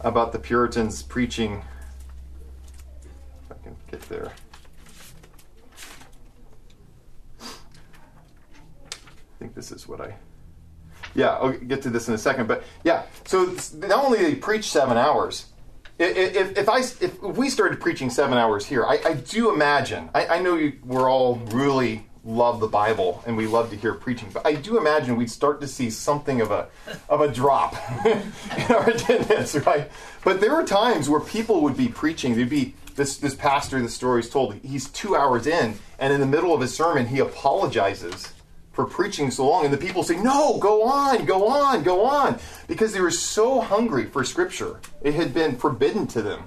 about 0.00 0.32
the 0.32 0.38
Puritans 0.38 1.02
preaching. 1.02 1.62
If 3.44 3.52
I 3.52 3.62
can 3.62 3.76
get 3.90 4.00
there. 4.02 4.32
I 7.40 7.46
think 9.38 9.54
this 9.54 9.72
is 9.72 9.86
what 9.86 10.00
I. 10.00 10.14
Yeah, 11.14 11.30
I'll 11.36 11.52
get 11.52 11.82
to 11.82 11.90
this 11.90 12.08
in 12.08 12.14
a 12.14 12.18
second. 12.18 12.46
But 12.46 12.64
yeah, 12.84 13.02
so 13.26 13.54
not 13.74 14.04
only 14.04 14.22
they 14.22 14.34
preach 14.36 14.70
seven 14.70 14.96
hours, 14.96 15.46
if, 16.00 16.58
if, 16.58 16.68
I, 16.68 16.78
if 16.78 17.20
we 17.20 17.50
started 17.50 17.80
preaching 17.80 18.10
seven 18.10 18.38
hours 18.38 18.64
here, 18.64 18.84
I, 18.84 19.00
I 19.04 19.14
do 19.14 19.52
imagine, 19.52 20.08
I, 20.14 20.26
I 20.26 20.40
know 20.40 20.56
you, 20.56 20.72
we're 20.84 21.10
all 21.10 21.36
really 21.52 22.06
love 22.24 22.60
the 22.60 22.66
Bible 22.66 23.22
and 23.26 23.36
we 23.36 23.46
love 23.46 23.70
to 23.70 23.76
hear 23.76 23.94
preaching, 23.94 24.30
but 24.32 24.46
I 24.46 24.54
do 24.54 24.78
imagine 24.78 25.16
we'd 25.16 25.30
start 25.30 25.60
to 25.60 25.68
see 25.68 25.90
something 25.90 26.40
of 26.40 26.50
a 26.50 26.68
of 27.08 27.20
a 27.20 27.28
drop 27.28 27.74
in 28.06 28.22
our 28.70 28.88
attendance, 28.88 29.54
right? 29.56 29.90
But 30.24 30.40
there 30.40 30.54
were 30.54 30.64
times 30.64 31.08
where 31.08 31.20
people 31.20 31.62
would 31.62 31.76
be 31.76 31.88
preaching. 31.88 32.34
There'd 32.34 32.48
be 32.48 32.74
this 32.96 33.16
this 33.16 33.34
pastor. 33.34 33.80
The 33.80 33.88
story 33.88 34.20
is 34.20 34.30
told. 34.30 34.54
He's 34.56 34.88
two 34.88 35.16
hours 35.16 35.46
in, 35.46 35.78
and 35.98 36.12
in 36.12 36.20
the 36.20 36.26
middle 36.26 36.54
of 36.54 36.60
his 36.60 36.74
sermon, 36.74 37.06
he 37.06 37.18
apologizes 37.20 38.32
for 38.80 38.86
preaching 38.86 39.30
so 39.30 39.46
long, 39.46 39.66
and 39.66 39.74
the 39.74 39.78
people 39.78 40.02
say, 40.02 40.16
"No, 40.16 40.56
go 40.56 40.84
on, 40.84 41.26
go 41.26 41.48
on, 41.48 41.82
go 41.82 42.06
on," 42.06 42.38
because 42.66 42.94
they 42.94 43.00
were 43.00 43.10
so 43.10 43.60
hungry 43.60 44.06
for 44.06 44.24
Scripture. 44.24 44.80
It 45.02 45.12
had 45.12 45.34
been 45.34 45.56
forbidden 45.56 46.06
to 46.08 46.22
them. 46.22 46.44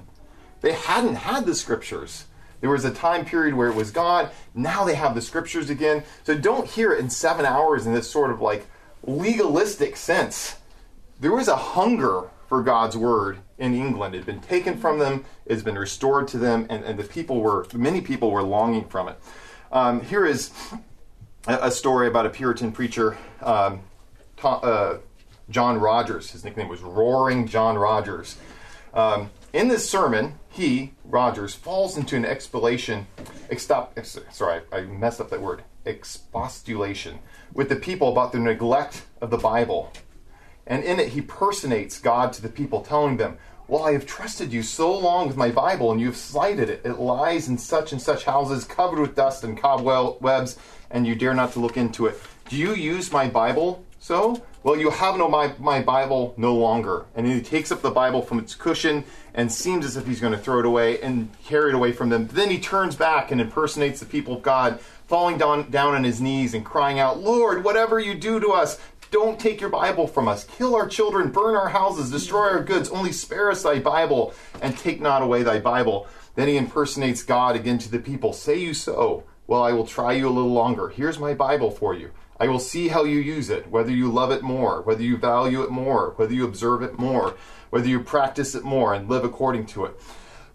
They 0.60 0.72
hadn't 0.72 1.14
had 1.14 1.46
the 1.46 1.54
Scriptures. 1.54 2.24
There 2.60 2.70
was 2.70 2.84
a 2.84 2.90
time 2.90 3.24
period 3.24 3.54
where 3.54 3.68
it 3.68 3.76
was 3.76 3.92
gone. 3.92 4.30
Now 4.52 4.84
they 4.84 4.96
have 4.96 5.14
the 5.14 5.20
scriptures 5.20 5.68
again. 5.68 6.02
So 6.24 6.34
don't 6.34 6.66
hear 6.66 6.94
it 6.94 6.98
in 6.98 7.10
seven 7.10 7.44
hours 7.44 7.86
in 7.86 7.92
this 7.92 8.10
sort 8.10 8.30
of 8.30 8.40
like 8.40 8.66
legalistic 9.02 9.96
sense. 9.98 10.56
There 11.20 11.32
was 11.32 11.46
a 11.46 11.56
hunger 11.56 12.30
for 12.48 12.62
God's 12.62 12.96
word 12.96 13.38
in 13.58 13.74
England. 13.74 14.14
It 14.14 14.18
had 14.18 14.26
been 14.26 14.40
taken 14.40 14.78
from 14.78 14.98
them, 14.98 15.26
it's 15.44 15.62
been 15.62 15.76
restored 15.76 16.26
to 16.28 16.38
them, 16.38 16.66
and, 16.70 16.82
and 16.84 16.98
the 16.98 17.04
people 17.04 17.42
were, 17.42 17.66
many 17.74 18.00
people 18.00 18.30
were 18.30 18.42
longing 18.42 18.86
from 18.86 19.08
it. 19.08 19.18
Um, 19.70 20.00
here 20.00 20.24
is 20.24 20.50
a, 21.46 21.70
story 21.70 22.08
about 22.08 22.26
a 22.26 22.30
Puritan 22.30 22.72
preacher, 22.72 23.16
um, 23.42 23.80
Tom, 24.36 24.60
uh, 24.62 24.96
John 25.50 25.78
Rogers. 25.78 26.30
His 26.30 26.44
nickname 26.44 26.68
was 26.68 26.80
Roaring 26.80 27.46
John 27.46 27.76
Rogers. 27.76 28.36
Um, 28.94 29.30
in 29.52 29.68
this 29.68 29.88
sermon, 29.88 30.38
he, 30.48 30.92
Rogers, 31.04 31.54
falls 31.54 31.96
into 31.96 32.16
an 32.16 32.24
explanation, 32.24 33.06
extop, 33.50 34.04
sorry, 34.32 34.62
I 34.72 34.82
messed 34.82 35.20
up 35.20 35.30
that 35.30 35.42
word, 35.42 35.64
expostulation, 35.84 37.18
with 37.52 37.68
the 37.68 37.76
people 37.76 38.10
about 38.10 38.32
their 38.32 38.40
neglect 38.40 39.02
of 39.20 39.30
the 39.30 39.36
Bible. 39.36 39.92
And 40.66 40.82
in 40.82 40.98
it, 40.98 41.08
he 41.08 41.20
personates 41.20 41.98
God 41.98 42.32
to 42.34 42.42
the 42.42 42.48
people, 42.48 42.80
telling 42.80 43.16
them, 43.16 43.36
Well, 43.68 43.84
I 43.84 43.92
have 43.92 44.06
trusted 44.06 44.52
you 44.52 44.62
so 44.62 44.96
long 44.96 45.26
with 45.26 45.36
my 45.36 45.50
Bible, 45.50 45.92
and 45.92 46.00
you 46.00 46.06
have 46.06 46.16
slighted 46.16 46.70
it. 46.70 46.80
It 46.84 46.98
lies 46.98 47.48
in 47.48 47.58
such 47.58 47.92
and 47.92 48.00
such 48.00 48.24
houses, 48.24 48.64
covered 48.64 48.98
with 48.98 49.14
dust 49.14 49.44
and 49.44 49.60
cobwebs, 49.60 50.56
and 50.94 51.06
you 51.06 51.14
dare 51.14 51.34
not 51.34 51.52
to 51.52 51.60
look 51.60 51.76
into 51.76 52.06
it. 52.06 52.18
Do 52.48 52.56
you 52.56 52.72
use 52.72 53.12
my 53.12 53.28
Bible 53.28 53.84
so? 53.98 54.42
Well, 54.62 54.78
you 54.78 54.88
have 54.88 55.18
no 55.18 55.28
my, 55.28 55.52
my 55.58 55.82
Bible 55.82 56.32
no 56.38 56.54
longer. 56.54 57.04
And 57.14 57.26
he 57.26 57.42
takes 57.42 57.70
up 57.70 57.82
the 57.82 57.90
Bible 57.90 58.22
from 58.22 58.38
its 58.38 58.54
cushion 58.54 59.04
and 59.34 59.52
seems 59.52 59.84
as 59.84 59.98
if 59.98 60.06
he's 60.06 60.20
going 60.20 60.32
to 60.32 60.38
throw 60.38 60.60
it 60.60 60.64
away 60.64 61.02
and 61.02 61.28
carry 61.44 61.70
it 61.70 61.74
away 61.74 61.92
from 61.92 62.08
them. 62.08 62.28
Then 62.28 62.48
he 62.48 62.58
turns 62.58 62.96
back 62.96 63.30
and 63.30 63.40
impersonates 63.40 64.00
the 64.00 64.06
people 64.06 64.36
of 64.36 64.42
God, 64.42 64.80
falling 65.06 65.36
down, 65.36 65.70
down 65.70 65.94
on 65.94 66.04
his 66.04 66.20
knees 66.20 66.54
and 66.54 66.64
crying 66.64 66.98
out, 66.98 67.20
Lord, 67.20 67.64
whatever 67.64 67.98
you 67.98 68.14
do 68.14 68.40
to 68.40 68.52
us, 68.52 68.80
don't 69.10 69.38
take 69.38 69.60
your 69.60 69.70
Bible 69.70 70.06
from 70.06 70.28
us. 70.28 70.44
Kill 70.44 70.74
our 70.74 70.88
children, 70.88 71.30
burn 71.30 71.54
our 71.54 71.68
houses, 71.68 72.10
destroy 72.10 72.48
our 72.48 72.62
goods. 72.62 72.88
Only 72.88 73.12
spare 73.12 73.50
us 73.50 73.62
thy 73.62 73.80
Bible 73.80 74.32
and 74.62 74.78
take 74.78 75.00
not 75.00 75.22
away 75.22 75.42
thy 75.42 75.60
Bible. 75.60 76.06
Then 76.36 76.48
he 76.48 76.56
impersonates 76.56 77.22
God 77.22 77.54
again 77.54 77.78
to 77.78 77.90
the 77.90 77.98
people. 77.98 78.32
Say 78.32 78.58
you 78.58 78.74
so? 78.74 79.24
Well, 79.46 79.62
I 79.62 79.72
will 79.72 79.86
try 79.86 80.12
you 80.12 80.26
a 80.26 80.30
little 80.30 80.52
longer. 80.52 80.88
Here's 80.88 81.18
my 81.18 81.34
Bible 81.34 81.70
for 81.70 81.94
you. 81.94 82.10
I 82.40 82.48
will 82.48 82.58
see 82.58 82.88
how 82.88 83.04
you 83.04 83.18
use 83.20 83.50
it, 83.50 83.68
whether 83.68 83.90
you 83.90 84.10
love 84.10 84.30
it 84.30 84.42
more, 84.42 84.80
whether 84.82 85.02
you 85.02 85.18
value 85.18 85.62
it 85.62 85.70
more, 85.70 86.14
whether 86.16 86.32
you 86.32 86.46
observe 86.46 86.82
it 86.82 86.98
more, 86.98 87.36
whether 87.68 87.86
you 87.86 88.00
practice 88.00 88.54
it 88.54 88.64
more 88.64 88.94
and 88.94 89.08
live 89.08 89.22
according 89.22 89.66
to 89.66 89.84
it. 89.84 90.00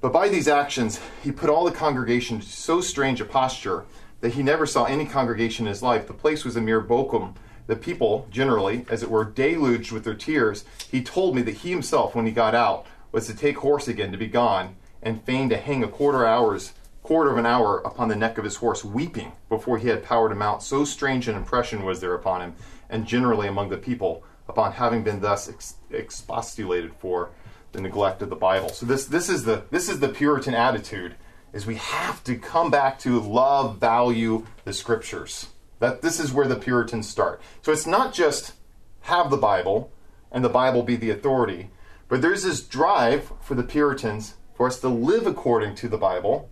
But 0.02 0.12
by 0.12 0.28
these 0.28 0.48
actions, 0.48 1.00
he 1.24 1.32
put 1.32 1.50
all 1.50 1.66
the 1.66 1.72
congregation 1.72 2.40
to 2.40 2.46
so 2.48 2.82
strange 2.82 3.22
a 3.22 3.26
posture 3.26 3.86
that 4.22 4.34
he 4.34 4.44
never 4.44 4.66
saw 4.66 4.86
any 4.86 5.06
congregation 5.06 5.68
in 5.68 5.72
his 5.72 5.84
life. 5.84 6.08
The 6.08 6.14
place 6.14 6.44
was 6.44 6.56
a 6.56 6.62
mere 6.62 6.82
Bochim. 6.82 7.36
The 7.68 7.76
people, 7.76 8.28
generally, 8.32 8.86
as 8.90 9.04
it 9.04 9.12
were, 9.12 9.24
deluged 9.24 9.92
with 9.92 10.04
their 10.04 10.16
tears. 10.16 10.66
He 10.90 11.04
told 11.04 11.36
me 11.36 11.44
that 11.44 11.58
he 11.58 11.70
himself, 11.70 12.16
when 12.16 12.26
he 12.26 12.32
got 12.32 12.56
out, 12.56 12.88
was 13.12 13.28
to 13.28 13.36
take 13.36 13.58
horse 13.60 13.88
again, 13.88 14.12
to 14.12 14.18
be 14.18 14.28
gone, 14.28 14.76
and 15.02 15.24
fain 15.24 15.50
to 15.50 15.58
hang 15.58 15.84
a 15.84 15.88
quarter 15.88 16.26
hours 16.26 16.74
quarter 17.10 17.32
of 17.32 17.40
an 17.40 17.46
hour 17.48 17.80
upon 17.80 18.08
the 18.08 18.16
neck 18.16 18.38
of 18.38 18.44
his 18.44 18.58
horse, 18.58 18.86
weeping 18.86 19.32
before 19.50 19.80
he 19.80 19.88
had 19.88 20.04
power 20.04 20.30
to 20.30 20.36
mount. 20.36 20.62
So 20.62 20.86
strange 20.86 21.28
an 21.28 21.36
impression 21.36 21.84
was 21.84 22.02
there 22.02 22.14
upon 22.14 22.40
him, 22.40 22.54
and 22.88 23.04
generally 23.04 23.48
among 23.48 23.70
the 23.70 23.78
people, 23.78 24.24
upon 24.48 24.74
having 24.74 25.02
been 25.02 25.20
thus 25.20 25.50
ex- 25.50 25.78
expostulated 25.90 26.94
for 26.94 27.32
the 27.72 27.82
neglect 27.82 28.22
of 28.22 28.30
the 28.30 28.36
Bible. 28.36 28.70
So 28.70 28.86
this 28.86 29.06
this 29.06 29.28
is 29.28 29.44
the 29.44 29.64
this 29.72 29.90
is 29.90 30.02
the 30.02 30.10
Puritan 30.10 30.54
attitude: 30.54 31.16
is 31.52 31.66
we 31.66 31.78
have 31.78 32.24
to 32.26 32.36
come 32.36 32.70
back 32.70 33.00
to 33.00 33.20
love, 33.20 33.80
value 33.80 34.46
the 34.64 34.72
Scriptures. 34.72 35.48
That 35.80 36.04
this 36.04 36.20
is 36.20 36.32
where 36.32 36.48
the 36.48 36.58
Puritans 36.58 37.10
start. 37.10 37.42
So 37.64 37.72
it's 37.72 37.88
not 37.88 38.14
just 38.14 38.54
have 39.02 39.32
the 39.32 39.38
Bible 39.38 39.92
and 40.32 40.46
the 40.46 40.50
Bible 40.50 40.84
be 40.84 40.96
the 40.96 41.10
authority, 41.10 41.72
but 42.08 42.22
there's 42.22 42.44
this 42.44 42.62
drive 42.62 43.34
for 43.42 43.56
the 43.56 43.64
Puritans 43.64 44.36
for 44.54 44.68
us 44.68 44.80
to 44.82 44.90
live 44.90 45.26
according 45.26 45.74
to 45.78 45.90
the 45.90 45.98
Bible 45.98 46.52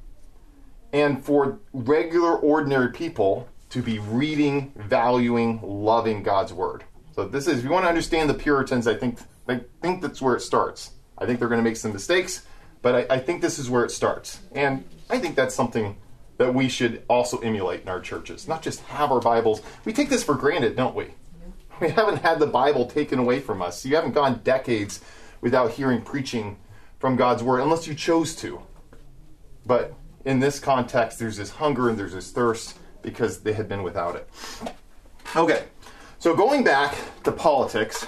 and 0.97 1.23
for 1.23 1.59
regular, 1.73 2.35
ordinary 2.35 2.91
people 2.91 3.47
to 3.69 3.83
be 3.83 3.99
reading, 3.99 4.73
valuing, 4.75 5.59
loving 5.61 6.23
God's 6.23 6.51
Word. 6.51 6.85
So 7.13 7.27
this 7.27 7.47
is, 7.47 7.59
if 7.59 7.63
you 7.63 7.69
want 7.69 7.85
to 7.85 7.89
understand 7.89 8.29
the 8.29 8.33
Puritans, 8.33 8.87
I 8.87 8.95
think, 8.95 9.19
I 9.47 9.61
think 9.81 10.01
that's 10.01 10.21
where 10.21 10.35
it 10.35 10.41
starts. 10.41 10.91
I 11.17 11.25
think 11.25 11.37
they're 11.37 11.49
going 11.49 11.59
to 11.59 11.63
make 11.63 11.77
some 11.77 11.93
mistakes, 11.93 12.47
but 12.81 12.95
I, 13.11 13.15
I 13.15 13.19
think 13.19 13.41
this 13.41 13.59
is 13.59 13.69
where 13.69 13.85
it 13.85 13.91
starts. 13.91 14.39
And 14.53 14.83
I 15.09 15.19
think 15.19 15.35
that's 15.35 15.53
something 15.53 15.97
that 16.37 16.53
we 16.53 16.67
should 16.67 17.03
also 17.07 17.37
emulate 17.39 17.81
in 17.81 17.89
our 17.89 17.99
churches. 17.99 18.47
Not 18.47 18.63
just 18.63 18.81
have 18.81 19.11
our 19.11 19.21
Bibles. 19.21 19.61
We 19.85 19.93
take 19.93 20.09
this 20.09 20.23
for 20.23 20.33
granted, 20.33 20.75
don't 20.75 20.95
we? 20.95 21.05
Mm-hmm. 21.05 21.85
We 21.85 21.89
haven't 21.91 22.23
had 22.23 22.39
the 22.39 22.47
Bible 22.47 22.85
taken 22.85 23.19
away 23.19 23.39
from 23.39 23.61
us. 23.61 23.85
You 23.85 23.95
haven't 23.95 24.13
gone 24.13 24.41
decades 24.43 25.01
without 25.41 25.71
hearing 25.71 26.01
preaching 26.01 26.57
from 26.97 27.15
God's 27.17 27.43
Word, 27.43 27.59
unless 27.59 27.87
you 27.87 27.93
chose 27.93 28.35
to. 28.37 28.61
But 29.63 29.93
in 30.27 30.41
this 30.41 30.59
context, 30.59 31.19
there's 31.19 31.37
this 31.37 31.49
hunger 31.49 31.87
and 31.87 31.97
there's 31.97 32.13
this 32.13 32.31
thirst 32.31 32.77
because 33.01 33.39
they 33.39 33.53
had 33.53 33.69
been 33.69 33.81
without 33.81 34.17
it. 34.17 34.29
Okay, 35.37 35.63
so 36.19 36.35
going 36.35 36.65
back 36.65 36.95
to 37.23 37.31
politics, 37.31 38.05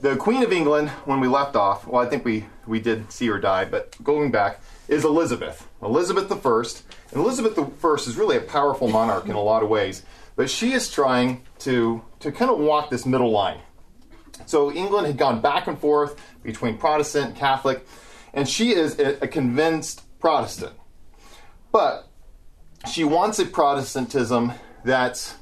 the 0.00 0.16
Queen 0.16 0.42
of 0.42 0.50
England, 0.50 0.88
when 1.04 1.20
we 1.20 1.28
left 1.28 1.56
off, 1.56 1.86
well, 1.86 2.02
I 2.02 2.08
think 2.08 2.24
we, 2.24 2.46
we 2.66 2.80
did 2.80 3.12
see 3.12 3.26
her 3.26 3.38
die, 3.38 3.66
but 3.66 4.02
going 4.02 4.30
back, 4.30 4.60
is 4.88 5.04
Elizabeth. 5.04 5.68
Elizabeth 5.82 6.32
I. 6.32 6.62
And 7.12 7.20
Elizabeth 7.20 7.58
I 7.58 7.94
is 7.94 8.16
really 8.16 8.38
a 8.38 8.40
powerful 8.40 8.88
monarch 8.88 9.26
in 9.26 9.32
a 9.32 9.42
lot 9.42 9.62
of 9.62 9.68
ways, 9.68 10.04
but 10.36 10.48
she 10.48 10.72
is 10.72 10.90
trying 10.90 11.42
to, 11.58 12.02
to 12.20 12.32
kind 12.32 12.50
of 12.50 12.58
walk 12.58 12.88
this 12.88 13.04
middle 13.04 13.30
line. 13.30 13.60
So 14.46 14.72
England 14.72 15.06
had 15.06 15.18
gone 15.18 15.42
back 15.42 15.66
and 15.66 15.78
forth 15.78 16.18
between 16.42 16.78
Protestant 16.78 17.26
and 17.26 17.36
Catholic, 17.36 17.86
and 18.32 18.48
she 18.48 18.70
is 18.70 18.98
a, 18.98 19.22
a 19.24 19.28
convinced 19.28 20.04
Protestant. 20.18 20.77
But 21.72 22.08
she 22.90 23.04
wants 23.04 23.38
a 23.38 23.46
Protestantism 23.46 24.52
that's 24.84 25.36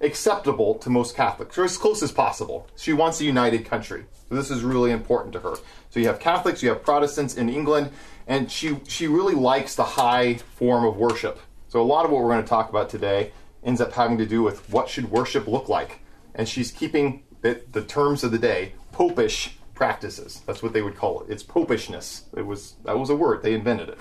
acceptable 0.00 0.74
to 0.76 0.90
most 0.90 1.14
Catholics, 1.14 1.58
or 1.58 1.64
as 1.64 1.76
close 1.76 2.02
as 2.02 2.10
possible. 2.12 2.66
She 2.76 2.92
wants 2.92 3.20
a 3.20 3.24
united 3.24 3.64
country. 3.64 4.04
So 4.28 4.34
this 4.34 4.50
is 4.50 4.62
really 4.62 4.90
important 4.92 5.32
to 5.34 5.40
her. 5.40 5.56
So 5.90 6.00
you 6.00 6.06
have 6.06 6.18
Catholics, 6.20 6.62
you 6.62 6.68
have 6.70 6.82
Protestants 6.82 7.36
in 7.36 7.48
England, 7.48 7.90
and 8.26 8.50
she 8.50 8.78
she 8.88 9.06
really 9.08 9.34
likes 9.34 9.74
the 9.74 9.84
high 9.84 10.34
form 10.34 10.84
of 10.84 10.96
worship. 10.96 11.38
So 11.68 11.80
a 11.80 11.84
lot 11.84 12.04
of 12.04 12.10
what 12.10 12.22
we're 12.22 12.30
going 12.30 12.42
to 12.42 12.48
talk 12.48 12.70
about 12.70 12.88
today 12.88 13.32
ends 13.62 13.80
up 13.80 13.92
having 13.92 14.18
to 14.18 14.26
do 14.26 14.42
with 14.42 14.68
what 14.70 14.88
should 14.88 15.10
worship 15.10 15.46
look 15.46 15.68
like. 15.68 16.00
and 16.34 16.48
she's 16.48 16.70
keeping 16.70 17.22
the, 17.42 17.62
the 17.72 17.82
terms 17.82 18.22
of 18.24 18.30
the 18.32 18.38
day 18.38 18.72
popish 18.92 19.58
practices. 19.74 20.42
That's 20.46 20.62
what 20.62 20.72
they 20.72 20.82
would 20.82 20.96
call 20.96 21.22
it. 21.22 21.30
It's 21.30 21.42
popishness. 21.42 22.22
It 22.36 22.46
was 22.46 22.74
that 22.84 22.98
was 22.98 23.10
a 23.10 23.16
word 23.16 23.42
they 23.42 23.54
invented 23.54 23.88
it. 23.88 23.98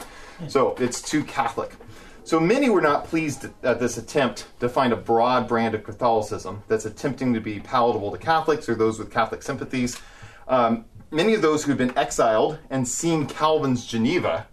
So 0.47 0.75
it's 0.79 1.01
too 1.01 1.23
Catholic. 1.23 1.75
So 2.23 2.39
many 2.39 2.69
were 2.69 2.81
not 2.81 3.05
pleased 3.05 3.47
at 3.63 3.79
this 3.79 3.97
attempt 3.97 4.47
to 4.59 4.69
find 4.69 4.93
a 4.93 4.95
broad 4.95 5.47
brand 5.47 5.73
of 5.73 5.83
Catholicism 5.83 6.63
that's 6.67 6.85
attempting 6.85 7.33
to 7.33 7.39
be 7.39 7.59
palatable 7.59 8.11
to 8.11 8.17
Catholics 8.17 8.69
or 8.69 8.75
those 8.75 8.99
with 8.99 9.11
Catholic 9.11 9.41
sympathies. 9.41 9.99
Um, 10.47 10.85
many 11.11 11.33
of 11.33 11.41
those 11.41 11.63
who 11.63 11.71
had 11.71 11.77
been 11.77 11.97
exiled 11.97 12.59
and 12.69 12.87
seen 12.87 13.25
Calvin's 13.25 13.85
Geneva 13.85 14.47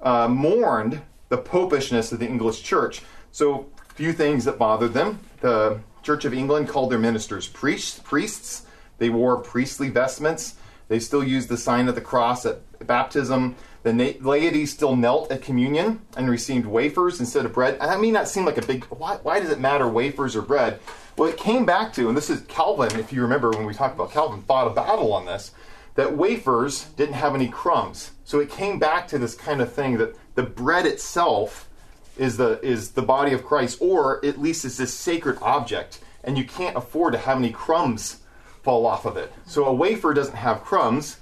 uh, 0.00 0.28
mourned 0.28 1.02
the 1.28 1.38
popishness 1.38 2.12
of 2.12 2.18
the 2.18 2.26
English 2.26 2.62
church. 2.62 3.02
So, 3.30 3.66
few 3.94 4.12
things 4.12 4.44
that 4.46 4.58
bothered 4.58 4.94
them. 4.94 5.20
The 5.40 5.80
Church 6.02 6.24
of 6.24 6.34
England 6.34 6.68
called 6.68 6.90
their 6.90 6.98
ministers 6.98 7.46
priests. 7.46 8.00
priests. 8.02 8.66
They 8.98 9.10
wore 9.10 9.36
priestly 9.38 9.88
vestments. 9.88 10.54
They 10.88 10.98
still 10.98 11.22
used 11.22 11.48
the 11.48 11.56
sign 11.56 11.88
of 11.88 11.94
the 11.94 12.00
cross 12.00 12.44
at 12.44 12.60
baptism. 12.86 13.54
The 13.82 13.92
na- 13.92 14.12
laity 14.20 14.66
still 14.66 14.94
knelt 14.94 15.30
at 15.32 15.42
communion 15.42 16.02
and 16.16 16.30
received 16.30 16.66
wafers 16.66 17.18
instead 17.18 17.44
of 17.44 17.52
bread. 17.52 17.80
That 17.80 18.00
may 18.00 18.10
not 18.10 18.28
seem 18.28 18.44
like 18.44 18.58
a 18.58 18.66
big. 18.66 18.84
Why, 18.86 19.16
why 19.16 19.40
does 19.40 19.50
it 19.50 19.60
matter 19.60 19.88
wafers 19.88 20.36
or 20.36 20.42
bread? 20.42 20.78
Well, 21.16 21.28
it 21.28 21.36
came 21.36 21.66
back 21.66 21.92
to, 21.94 22.08
and 22.08 22.16
this 22.16 22.30
is 22.30 22.42
Calvin, 22.42 22.98
if 22.98 23.12
you 23.12 23.22
remember 23.22 23.50
when 23.50 23.66
we 23.66 23.74
talked 23.74 23.94
about 23.94 24.12
Calvin, 24.12 24.42
fought 24.42 24.66
a 24.66 24.70
battle 24.70 25.12
on 25.12 25.26
this, 25.26 25.52
that 25.94 26.16
wafers 26.16 26.84
didn't 26.96 27.14
have 27.14 27.34
any 27.34 27.48
crumbs. 27.48 28.12
So 28.24 28.40
it 28.40 28.48
came 28.50 28.78
back 28.78 29.08
to 29.08 29.18
this 29.18 29.34
kind 29.34 29.60
of 29.60 29.72
thing 29.72 29.98
that 29.98 30.16
the 30.36 30.42
bread 30.42 30.86
itself 30.86 31.68
is 32.16 32.36
the 32.36 32.60
is 32.62 32.92
the 32.92 33.02
body 33.02 33.32
of 33.32 33.44
Christ, 33.44 33.78
or 33.80 34.24
at 34.24 34.40
least 34.40 34.64
is 34.64 34.76
this 34.76 34.94
sacred 34.94 35.38
object, 35.42 36.00
and 36.24 36.38
you 36.38 36.44
can't 36.44 36.76
afford 36.76 37.12
to 37.12 37.18
have 37.18 37.38
any 37.38 37.50
crumbs 37.50 38.20
fall 38.62 38.86
off 38.86 39.04
of 39.04 39.16
it. 39.16 39.32
So 39.46 39.64
a 39.64 39.74
wafer 39.74 40.14
doesn't 40.14 40.36
have 40.36 40.62
crumbs, 40.62 41.18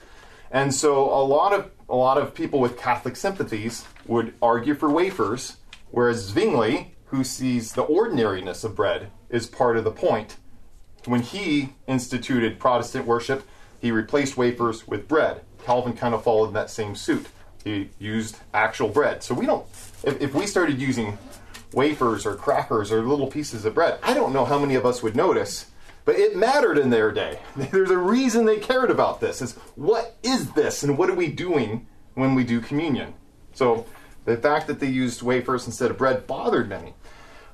and 0.51 0.75
so 0.75 1.05
a 1.05 1.23
lot 1.25 1.53
of 1.53 1.71
a 1.91 1.97
lot 1.97 2.19
of 2.19 2.35
people 2.35 2.61
with 2.61 2.79
Catholic 2.79 3.17
sympathies 3.17 3.85
would 4.07 4.33
argue 4.41 4.75
for 4.75 4.89
wafers, 4.89 5.57
whereas 5.91 6.25
Zwingli, 6.25 6.95
who 7.07 7.25
sees 7.25 7.73
the 7.73 7.83
ordinariness 7.83 8.63
of 8.63 8.77
bread, 8.77 9.11
is 9.29 9.47
part 9.47 9.77
of 9.77 9.85
the 9.85 9.91
point. 9.91 10.37
When 11.07 11.23
he 11.23 11.75
instituted 11.89 12.61
Protestant 12.61 13.07
worship, 13.07 13.47
he 13.81 13.91
replaced 13.91 14.37
wafers 14.37 14.87
with 14.87 15.09
bread. 15.09 15.43
Calvin 15.65 15.95
kind 15.95 16.15
of 16.15 16.23
followed 16.23 16.55
that 16.55 16.71
same 16.71 16.95
suit. 16.95 17.27
He 17.65 17.91
used 17.99 18.39
actual 18.55 18.89
bread. 18.89 19.23
So 19.23 19.35
we 19.35 19.47
don't, 19.47 19.67
if, 20.05 20.21
if 20.21 20.35
we 20.35 20.47
started 20.47 20.81
using 20.81 21.19
wafers 21.73 22.25
or 22.25 22.35
crackers 22.35 22.93
or 22.93 23.03
little 23.03 23.27
pieces 23.27 23.65
of 23.65 23.75
bread, 23.75 23.99
I 24.03 24.15
don't 24.15 24.33
know 24.33 24.45
how 24.45 24.59
many 24.59 24.77
of 24.77 24.87
us 24.87 25.03
would 25.03 25.17
notice 25.17 25.67
but 26.05 26.17
it 26.17 26.37
mattered 26.37 26.79
in 26.79 26.91
their 26.91 27.13
day. 27.13 27.39
There's 27.57 27.91
a 27.91 27.99
reason 27.99 28.47
they 28.47 28.59
cared 28.59 28.91
about 28.91 29.21
this. 29.21 29.43
Is 29.43 29.55
what 29.77 30.17
is 30.23 30.53
this 30.53 30.83
and 30.83 30.97
what 30.97 31.11
are 31.11 31.15
we 31.15 31.29
doing 31.29 31.87
when 32.15 32.35
we 32.35 32.45
do 32.45 32.61
communion? 32.61 33.15
So 33.53 33.87
the 34.25 34.37
fact 34.37 34.67
that 34.67 34.81
they 34.81 34.89
used 34.89 35.23
wafers 35.23 35.67
instead 35.67 35.91
of 35.91 35.99
bread 35.99 36.27
bothered 36.27 36.69
many. 36.69 36.95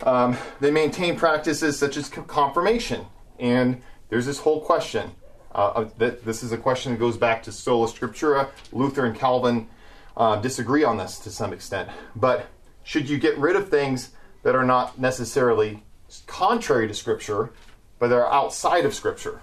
Um, 0.03 0.37
they 0.61 0.71
maintained 0.71 1.19
practices 1.19 1.79
such 1.79 1.97
as 1.97 2.09
confirmation, 2.09 3.07
and 3.39 3.81
there's 4.11 4.27
this 4.27 4.39
whole 4.39 4.61
question. 4.61 5.13
Uh, 5.53 5.87
that 5.97 6.23
this 6.23 6.43
is 6.43 6.53
a 6.53 6.59
question 6.59 6.93
that 6.93 6.99
goes 6.99 7.17
back 7.17 7.43
to 7.43 7.51
sola 7.51 7.89
scriptura. 7.89 8.51
Luther 8.73 9.07
and 9.07 9.17
Calvin 9.17 9.67
uh, 10.15 10.37
disagree 10.37 10.85
on 10.85 10.99
this 10.99 11.19
to 11.21 11.31
some 11.31 11.55
extent, 11.55 11.89
but 12.15 12.47
should 12.83 13.09
you 13.09 13.19
get 13.19 13.37
rid 13.39 13.57
of 13.57 13.71
things 13.71 14.11
that 14.43 14.55
are 14.55 14.65
not 14.65 14.97
necessarily 14.97 15.83
contrary 16.29 16.87
to 16.87 16.95
Scripture, 16.95 17.51
but 17.99 18.09
they're 18.09 18.31
outside 18.31 18.85
of 18.85 18.95
Scripture? 18.95 19.41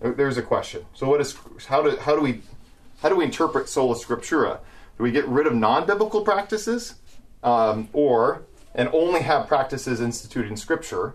There's 0.00 0.36
a 0.36 0.42
question. 0.42 0.84
So, 0.94 1.08
what 1.08 1.20
is 1.20 1.36
how 1.66 1.82
do 1.82 1.96
how 1.96 2.14
do 2.14 2.20
we 2.20 2.42
how 3.00 3.08
do 3.08 3.16
we 3.16 3.24
interpret 3.24 3.68
sola 3.68 3.94
scriptura? 3.94 4.60
Do 4.98 5.04
we 5.04 5.10
get 5.10 5.26
rid 5.26 5.46
of 5.46 5.54
non-biblical 5.54 6.22
practices, 6.22 6.96
um, 7.42 7.88
or 7.92 8.42
and 8.74 8.90
only 8.92 9.22
have 9.22 9.48
practices 9.48 10.00
instituted 10.00 10.50
in 10.50 10.56
Scripture, 10.56 11.14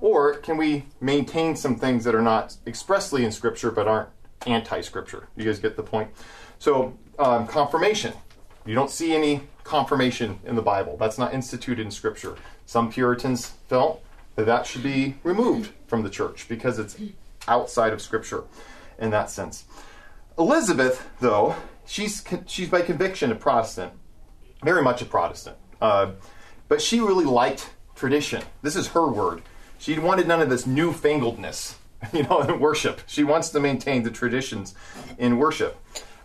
or 0.00 0.34
can 0.34 0.56
we 0.56 0.84
maintain 1.00 1.56
some 1.56 1.76
things 1.76 2.04
that 2.04 2.14
are 2.14 2.22
not 2.22 2.56
expressly 2.66 3.24
in 3.24 3.32
Scripture 3.32 3.70
but 3.70 3.88
aren't 3.88 4.10
anti-Scripture? 4.46 5.28
You 5.36 5.44
guys 5.44 5.58
get 5.58 5.76
the 5.76 5.82
point. 5.82 6.10
So, 6.58 6.96
um, 7.18 7.46
confirmation. 7.46 8.12
You 8.66 8.74
don't 8.74 8.90
see 8.90 9.14
any 9.14 9.42
confirmation 9.64 10.38
in 10.44 10.54
the 10.54 10.62
Bible. 10.62 10.98
That's 10.98 11.16
not 11.16 11.32
instituted 11.32 11.82
in 11.82 11.90
Scripture. 11.90 12.36
Some 12.66 12.92
Puritans 12.92 13.46
felt 13.68 14.04
that 14.46 14.66
should 14.66 14.82
be 14.82 15.16
removed 15.22 15.72
from 15.86 16.02
the 16.02 16.10
church 16.10 16.46
because 16.48 16.78
it's 16.78 16.96
outside 17.46 17.92
of 17.92 18.00
Scripture 18.00 18.44
in 18.98 19.10
that 19.10 19.30
sense. 19.30 19.64
Elizabeth, 20.38 21.08
though, 21.20 21.56
she's 21.86 22.24
she's 22.46 22.68
by 22.68 22.82
conviction 22.82 23.32
a 23.32 23.34
Protestant, 23.34 23.92
very 24.62 24.82
much 24.82 25.02
a 25.02 25.04
Protestant, 25.04 25.56
uh, 25.80 26.12
but 26.68 26.80
she 26.80 27.00
really 27.00 27.24
liked 27.24 27.70
tradition. 27.96 28.42
This 28.62 28.76
is 28.76 28.88
her 28.88 29.08
word. 29.08 29.42
She 29.78 29.98
wanted 29.98 30.28
none 30.28 30.40
of 30.40 30.50
this 30.50 30.64
newfangledness, 30.64 31.74
you 32.12 32.22
know, 32.24 32.40
in 32.40 32.60
worship. 32.60 33.00
She 33.06 33.24
wants 33.24 33.48
to 33.50 33.60
maintain 33.60 34.02
the 34.02 34.10
traditions 34.10 34.74
in 35.18 35.38
worship. 35.38 35.76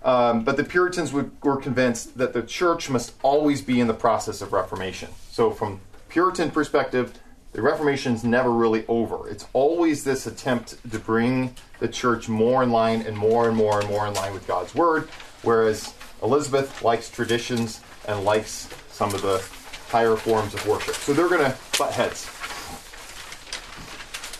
Um, 0.03 0.43
but 0.43 0.57
the 0.57 0.65
Puritans 0.65 1.13
would, 1.13 1.31
were 1.43 1.55
convinced 1.55 2.17
that 2.17 2.33
the 2.33 2.43
church 2.43 2.89
must 2.89 3.13
always 3.23 3.61
be 3.61 3.79
in 3.79 3.87
the 3.87 3.93
process 3.93 4.41
of 4.41 4.51
reformation. 4.51 5.09
So, 5.31 5.49
from 5.49 5.79
Puritan 6.09 6.51
perspective, 6.51 7.13
the 7.53 7.61
Reformation's 7.61 8.23
never 8.23 8.51
really 8.51 8.85
over. 8.87 9.29
It's 9.29 9.47
always 9.53 10.03
this 10.03 10.25
attempt 10.25 10.75
to 10.91 10.99
bring 10.99 11.55
the 11.79 11.87
church 11.87 12.27
more 12.27 12.63
in 12.63 12.71
line 12.71 13.01
and 13.01 13.15
more 13.15 13.47
and 13.47 13.55
more 13.55 13.79
and 13.79 13.87
more 13.87 14.07
in 14.07 14.13
line 14.15 14.33
with 14.33 14.47
God's 14.47 14.73
word, 14.73 15.07
whereas 15.43 15.93
Elizabeth 16.23 16.81
likes 16.83 17.09
traditions 17.09 17.81
and 18.07 18.23
likes 18.23 18.67
some 18.89 19.13
of 19.13 19.21
the 19.21 19.43
higher 19.89 20.15
forms 20.15 20.55
of 20.55 20.67
worship. 20.67 20.95
So 20.95 21.13
they're 21.13 21.29
going 21.29 21.51
to 21.51 21.55
butt 21.77 21.91
heads. 21.91 22.29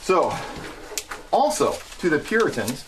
So, 0.02 0.36
also 1.32 1.78
to 2.00 2.10
the 2.10 2.20
Puritans, 2.20 2.84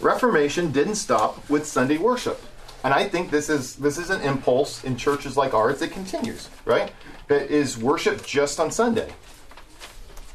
Reformation 0.00 0.72
didn't 0.72 0.96
stop 0.96 1.48
with 1.48 1.66
Sunday 1.66 1.96
worship. 1.96 2.40
And 2.84 2.94
I 2.94 3.08
think 3.08 3.30
this 3.30 3.50
is 3.50 3.76
this 3.76 3.98
is 3.98 4.08
an 4.08 4.22
impulse 4.22 4.84
in 4.84 4.96
churches 4.96 5.36
like 5.36 5.52
ours 5.52 5.80
that 5.80 5.90
continues, 5.90 6.48
right? 6.64 6.92
That 7.28 7.50
is 7.50 7.76
worship 7.76 8.24
just 8.24 8.58
on 8.58 8.70
Sunday. 8.70 9.12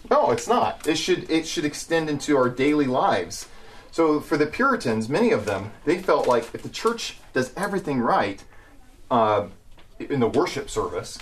No, 0.10 0.32
it's 0.32 0.48
not. 0.48 0.88
It 0.88 0.98
should 0.98 1.30
it 1.30 1.48
should 1.48 1.65
extend 1.65 2.10
into 2.10 2.38
our 2.38 2.50
daily 2.50 2.86
lives. 2.86 3.48
So 3.91 4.20
for 4.20 4.38
the 4.38 4.46
Puritans, 4.46 5.08
many 5.08 5.32
of 5.32 5.46
them, 5.46 5.72
they 5.86 5.98
felt 5.98 6.28
like 6.28 6.54
if 6.54 6.62
the 6.62 6.70
church 6.70 7.18
does 7.34 7.54
everything 7.56 8.00
right 8.00 8.44
uh, 9.10 9.48
in 10.00 10.20
the 10.20 10.28
worship 10.28 10.70
service, 10.70 11.18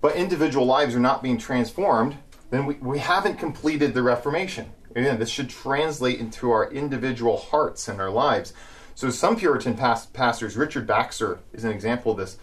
but 0.00 0.14
individual 0.14 0.64
lives 0.64 0.94
are 0.94 1.00
not 1.00 1.22
being 1.22 1.38
transformed, 1.38 2.16
then 2.50 2.66
we, 2.66 2.74
we 2.74 2.98
haven't 2.98 3.38
completed 3.38 3.94
the 3.94 4.02
Reformation. 4.02 4.70
Again, 4.94 5.18
this 5.18 5.28
should 5.28 5.50
translate 5.50 6.20
into 6.20 6.52
our 6.52 6.70
individual 6.70 7.36
hearts 7.36 7.88
and 7.88 8.00
our 8.00 8.10
lives. 8.10 8.52
So 8.94 9.10
some 9.10 9.34
Puritan 9.34 9.74
past- 9.74 10.12
pastors, 10.12 10.56
Richard 10.56 10.86
Baxter 10.86 11.40
is 11.52 11.64
an 11.64 11.72
example 11.72 12.12
of 12.12 12.18
this, 12.18 12.38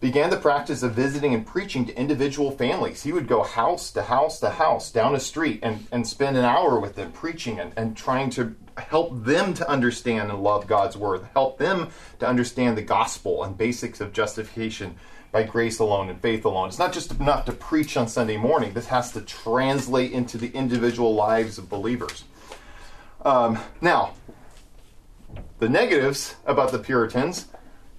began 0.00 0.30
the 0.30 0.36
practice 0.36 0.82
of 0.82 0.94
visiting 0.94 1.34
and 1.34 1.46
preaching 1.46 1.86
to 1.86 1.98
individual 1.98 2.50
families. 2.50 3.02
He 3.02 3.12
would 3.12 3.28
go 3.28 3.42
house 3.42 3.90
to 3.92 4.02
house 4.02 4.40
to 4.40 4.50
house 4.50 4.90
down 4.90 5.14
a 5.14 5.20
street 5.20 5.60
and, 5.62 5.86
and 5.92 6.06
spend 6.06 6.36
an 6.36 6.44
hour 6.44 6.78
with 6.78 6.94
them 6.94 7.12
preaching 7.12 7.58
and, 7.58 7.72
and 7.76 7.96
trying 7.96 8.30
to 8.30 8.54
help 8.76 9.24
them 9.24 9.54
to 9.54 9.68
understand 9.68 10.30
and 10.30 10.42
love 10.42 10.66
God's 10.66 10.96
word, 10.96 11.26
help 11.32 11.58
them 11.58 11.88
to 12.18 12.26
understand 12.26 12.76
the 12.76 12.82
gospel 12.82 13.44
and 13.44 13.56
basics 13.56 14.00
of 14.00 14.12
justification 14.12 14.96
by 15.32 15.42
grace 15.42 15.78
alone 15.78 16.10
and 16.10 16.20
faith 16.20 16.44
alone. 16.44 16.68
It's 16.68 16.78
not 16.78 16.92
just 16.92 17.12
enough 17.12 17.44
to 17.46 17.52
preach 17.52 17.96
on 17.96 18.06
Sunday 18.06 18.36
morning, 18.36 18.72
this 18.72 18.86
has 18.86 19.12
to 19.12 19.20
translate 19.20 20.12
into 20.12 20.38
the 20.38 20.50
individual 20.52 21.14
lives 21.14 21.58
of 21.58 21.68
believers. 21.68 22.24
Um, 23.24 23.58
now, 23.80 24.14
the 25.58 25.68
negatives 25.68 26.36
about 26.46 26.70
the 26.70 26.78
Puritans 26.78 27.46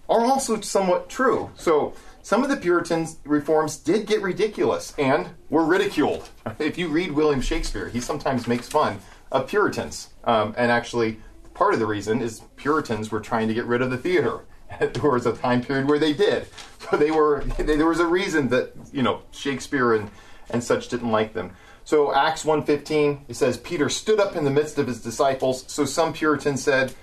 are 0.09 0.25
also 0.25 0.61
somewhat 0.61 1.09
true. 1.09 1.51
So 1.55 1.93
some 2.21 2.43
of 2.43 2.49
the 2.49 2.57
Puritans 2.57 3.17
reforms 3.23 3.77
did 3.77 4.07
get 4.07 4.21
ridiculous 4.21 4.93
and 4.97 5.29
were 5.49 5.65
ridiculed. 5.65 6.29
If 6.59 6.77
you 6.77 6.87
read 6.87 7.11
William 7.11 7.41
Shakespeare, 7.41 7.89
he 7.89 7.99
sometimes 7.99 8.47
makes 8.47 8.67
fun 8.67 8.99
of 9.31 9.47
Puritans. 9.47 10.09
Um, 10.23 10.53
and 10.57 10.71
actually, 10.71 11.19
part 11.53 11.73
of 11.73 11.79
the 11.79 11.85
reason 11.85 12.21
is 12.21 12.41
Puritans 12.55 13.11
were 13.11 13.19
trying 13.19 13.47
to 13.47 13.53
get 13.53 13.65
rid 13.65 13.81
of 13.81 13.89
the 13.89 13.97
theater. 13.97 14.45
there 14.79 15.11
was 15.11 15.25
a 15.25 15.33
time 15.33 15.61
period 15.61 15.87
where 15.87 15.99
they 15.99 16.13
did. 16.13 16.47
So 16.89 16.97
they 16.97 17.11
were 17.11 17.43
there 17.57 17.85
was 17.85 17.99
a 17.99 18.07
reason 18.07 18.49
that 18.49 18.73
you 18.91 19.03
know 19.03 19.21
Shakespeare 19.31 19.93
and 19.93 20.09
and 20.49 20.63
such 20.63 20.89
didn't 20.89 21.11
like 21.11 21.33
them. 21.33 21.51
So 21.83 22.13
Acts 22.13 22.43
1:15 22.43 23.21
it 23.27 23.35
says 23.35 23.57
Peter 23.57 23.89
stood 23.89 24.19
up 24.19 24.35
in 24.35 24.43
the 24.43 24.51
midst 24.51 24.77
of 24.77 24.87
his 24.87 25.01
disciples. 25.01 25.63
So 25.67 25.85
some 25.85 26.13
Puritans 26.13 26.63
said 26.63 26.93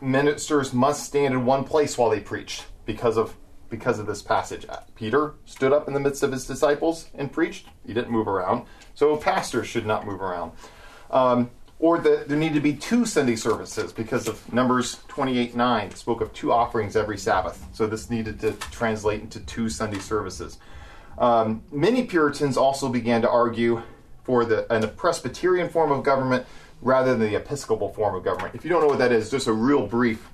ministers 0.00 0.72
must 0.72 1.04
stand 1.04 1.34
in 1.34 1.44
one 1.44 1.64
place 1.64 1.96
while 1.96 2.10
they 2.10 2.20
preach 2.20 2.62
because 2.84 3.16
of 3.16 3.36
because 3.68 4.00
of 4.00 4.06
this 4.06 4.20
passage. 4.20 4.66
Peter 4.96 5.34
stood 5.44 5.72
up 5.72 5.86
in 5.86 5.94
the 5.94 6.00
midst 6.00 6.24
of 6.24 6.32
his 6.32 6.44
disciples 6.44 7.08
and 7.14 7.30
preached. 7.30 7.66
He 7.86 7.94
didn't 7.94 8.10
move 8.10 8.26
around. 8.26 8.66
So 8.94 9.16
pastors 9.16 9.68
should 9.68 9.86
not 9.86 10.04
move 10.04 10.20
around. 10.20 10.52
Um, 11.10 11.50
or 11.78 11.98
that 11.98 12.28
there 12.28 12.36
needed 12.36 12.54
to 12.54 12.60
be 12.60 12.74
two 12.74 13.06
Sunday 13.06 13.36
services 13.36 13.92
because 13.92 14.28
of 14.28 14.52
Numbers 14.52 14.98
28 15.08 15.56
9 15.56 15.94
spoke 15.94 16.20
of 16.20 16.32
two 16.34 16.52
offerings 16.52 16.94
every 16.94 17.16
Sabbath. 17.16 17.66
So 17.72 17.86
this 17.86 18.10
needed 18.10 18.40
to 18.40 18.52
translate 18.52 19.22
into 19.22 19.40
two 19.40 19.68
Sunday 19.68 19.98
services. 19.98 20.58
Um, 21.16 21.62
many 21.70 22.04
Puritans 22.04 22.56
also 22.56 22.88
began 22.88 23.22
to 23.22 23.30
argue 23.30 23.82
for 24.24 24.44
the 24.44 24.70
a 24.72 24.86
Presbyterian 24.88 25.68
form 25.68 25.90
of 25.90 26.04
government 26.04 26.46
rather 26.80 27.16
than 27.16 27.20
the 27.20 27.36
Episcopal 27.36 27.92
form 27.92 28.14
of 28.14 28.24
government. 28.24 28.54
If 28.54 28.64
you 28.64 28.70
don't 28.70 28.80
know 28.80 28.88
what 28.88 28.98
that 28.98 29.12
is, 29.12 29.30
just 29.30 29.46
a 29.46 29.52
real 29.52 29.86
brief 29.86 30.28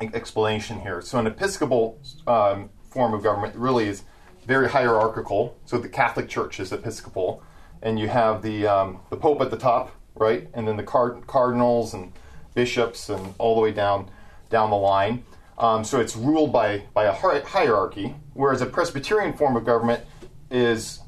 explanation 0.00 0.80
here. 0.80 1.00
So, 1.00 1.18
an 1.18 1.26
Episcopal 1.26 1.98
um, 2.26 2.70
form 2.90 3.14
of 3.14 3.22
government 3.22 3.54
really 3.56 3.88
is 3.88 4.04
very 4.46 4.68
hierarchical. 4.68 5.56
So, 5.64 5.78
the 5.78 5.88
Catholic 5.88 6.28
Church 6.28 6.60
is 6.60 6.72
Episcopal, 6.72 7.42
and 7.82 7.98
you 7.98 8.08
have 8.08 8.42
the 8.42 8.66
um, 8.66 9.00
the 9.10 9.16
Pope 9.16 9.40
at 9.40 9.50
the 9.50 9.58
top, 9.58 9.94
right, 10.14 10.48
and 10.54 10.66
then 10.66 10.76
the 10.76 10.82
card- 10.82 11.26
cardinals 11.26 11.94
and 11.94 12.12
bishops 12.54 13.08
and 13.08 13.34
all 13.38 13.54
the 13.54 13.60
way 13.60 13.72
down 13.72 14.10
down 14.50 14.70
the 14.70 14.76
line. 14.76 15.24
Um, 15.58 15.84
so 15.84 16.00
it's 16.00 16.16
ruled 16.16 16.52
by 16.52 16.84
by 16.94 17.04
a 17.04 17.12
hierarchy, 17.12 18.14
whereas 18.34 18.62
a 18.62 18.66
Presbyterian 18.66 19.34
form 19.34 19.56
of 19.56 19.64
government 19.64 20.04
is 20.50 21.00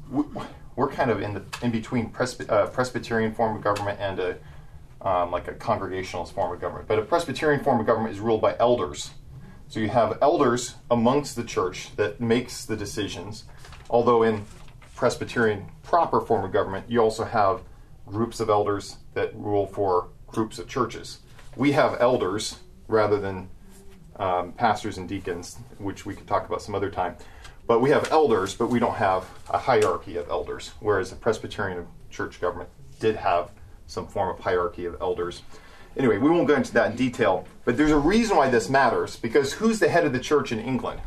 we're 0.75 0.89
kind 0.89 1.11
of 1.11 1.21
in 1.21 1.33
the 1.33 1.43
in 1.61 1.71
between 1.71 2.09
Presby- 2.09 2.49
uh, 2.49 2.67
Presbyterian 2.67 3.33
form 3.33 3.55
of 3.55 3.63
government 3.63 3.99
and 3.99 4.19
a 4.19 4.37
um, 5.01 5.31
like 5.31 5.47
a 5.47 5.53
congregationalist 5.53 6.33
form 6.33 6.53
of 6.53 6.61
government. 6.61 6.87
But 6.87 6.99
a 6.99 7.01
Presbyterian 7.01 7.63
form 7.63 7.79
of 7.79 7.85
government 7.85 8.15
is 8.15 8.19
ruled 8.19 8.41
by 8.41 8.55
elders. 8.57 9.11
So 9.67 9.79
you 9.79 9.89
have 9.89 10.17
elders 10.21 10.75
amongst 10.89 11.35
the 11.35 11.43
church 11.43 11.95
that 11.97 12.21
makes 12.21 12.65
the 12.65 12.77
decisions. 12.77 13.45
Although 13.89 14.23
in 14.23 14.45
Presbyterian 14.95 15.65
proper 15.83 16.21
form 16.21 16.45
of 16.45 16.51
government, 16.51 16.85
you 16.89 16.99
also 16.99 17.25
have 17.25 17.61
groups 18.05 18.39
of 18.39 18.49
elders 18.49 18.97
that 19.13 19.35
rule 19.35 19.67
for 19.67 20.09
groups 20.27 20.59
of 20.59 20.67
churches. 20.67 21.19
We 21.55 21.73
have 21.73 21.97
elders 21.99 22.59
rather 22.87 23.19
than 23.19 23.49
um, 24.17 24.53
pastors 24.53 24.97
and 24.97 25.09
deacons, 25.09 25.57
which 25.77 26.05
we 26.05 26.15
could 26.15 26.27
talk 26.27 26.47
about 26.47 26.61
some 26.61 26.75
other 26.75 26.89
time. 26.89 27.15
But 27.65 27.79
we 27.79 27.91
have 27.91 28.11
elders, 28.11 28.55
but 28.55 28.69
we 28.69 28.79
don't 28.79 28.95
have 28.95 29.25
a 29.49 29.57
hierarchy 29.57 30.17
of 30.17 30.29
elders, 30.29 30.71
whereas 30.79 31.09
the 31.09 31.15
Presbyterian 31.15 31.87
church 32.09 32.41
government 32.41 32.69
did 32.99 33.15
have 33.15 33.51
some 33.87 34.07
form 34.07 34.35
of 34.35 34.43
hierarchy 34.43 34.85
of 34.85 34.97
elders. 35.01 35.43
Anyway, 35.95 36.17
we 36.17 36.29
won't 36.29 36.47
go 36.47 36.55
into 36.55 36.73
that 36.73 36.91
in 36.91 36.97
detail, 36.97 37.45
but 37.65 37.77
there's 37.77 37.91
a 37.91 37.97
reason 37.97 38.35
why 38.35 38.49
this 38.49 38.69
matters 38.69 39.15
because 39.15 39.53
who's 39.53 39.79
the 39.79 39.87
head 39.87 40.05
of 40.05 40.11
the 40.11 40.19
church 40.19 40.51
in 40.51 40.59
England? 40.59 40.99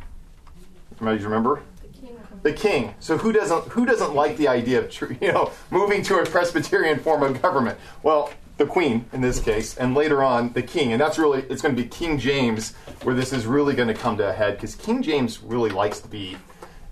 You 1.00 1.06
remember? 1.08 1.62
The 1.82 1.88
king. 1.88 2.16
The 2.42 2.52
king. 2.52 2.94
So 3.00 3.18
who 3.18 3.32
doesn't 3.32 3.68
who 3.68 3.84
doesn't 3.84 4.14
like 4.14 4.36
the 4.36 4.48
idea 4.48 4.78
of 4.80 4.92
you 5.20 5.32
know 5.32 5.50
moving 5.70 6.02
to 6.04 6.18
a 6.18 6.24
Presbyterian 6.24 7.00
form 7.00 7.22
of 7.22 7.42
government? 7.42 7.78
Well, 8.02 8.30
the 8.56 8.66
queen 8.66 9.04
in 9.12 9.20
this 9.20 9.38
case, 9.40 9.76
and 9.76 9.94
later 9.94 10.22
on 10.22 10.52
the 10.52 10.62
king, 10.62 10.92
and 10.92 11.00
that's 11.00 11.18
really 11.18 11.42
it's 11.50 11.60
going 11.60 11.76
to 11.76 11.82
be 11.82 11.88
King 11.88 12.18
James 12.18 12.74
where 13.02 13.14
this 13.14 13.32
is 13.32 13.46
really 13.46 13.74
going 13.74 13.88
to 13.88 13.94
come 13.94 14.16
to 14.16 14.28
a 14.28 14.32
head 14.32 14.54
because 14.56 14.74
King 14.74 15.02
James 15.02 15.42
really 15.42 15.70
likes 15.70 16.00
to 16.00 16.08
be 16.08 16.36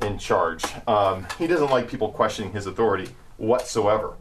in 0.03 0.19
charge. 0.19 0.65
Um, 0.87 1.27
he 1.39 1.47
doesn't 1.47 1.71
like 1.71 1.89
people 1.89 2.11
questioning 2.11 2.53
his 2.53 2.67
authority 2.67 3.11
whatsoever. 3.37 4.15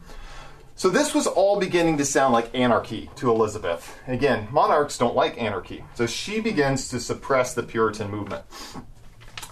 So 0.76 0.88
this 0.88 1.14
was 1.14 1.28
all 1.28 1.60
beginning 1.60 1.98
to 1.98 2.04
sound 2.04 2.32
like 2.32 2.52
anarchy 2.52 3.08
to 3.16 3.30
Elizabeth. 3.30 3.96
Again, 4.08 4.48
monarchs 4.50 4.98
don't 4.98 5.14
like 5.14 5.40
anarchy. 5.40 5.84
So 5.94 6.06
she 6.06 6.40
begins 6.40 6.88
to 6.88 6.98
suppress 6.98 7.54
the 7.54 7.62
Puritan 7.62 8.10
movement. 8.10 8.44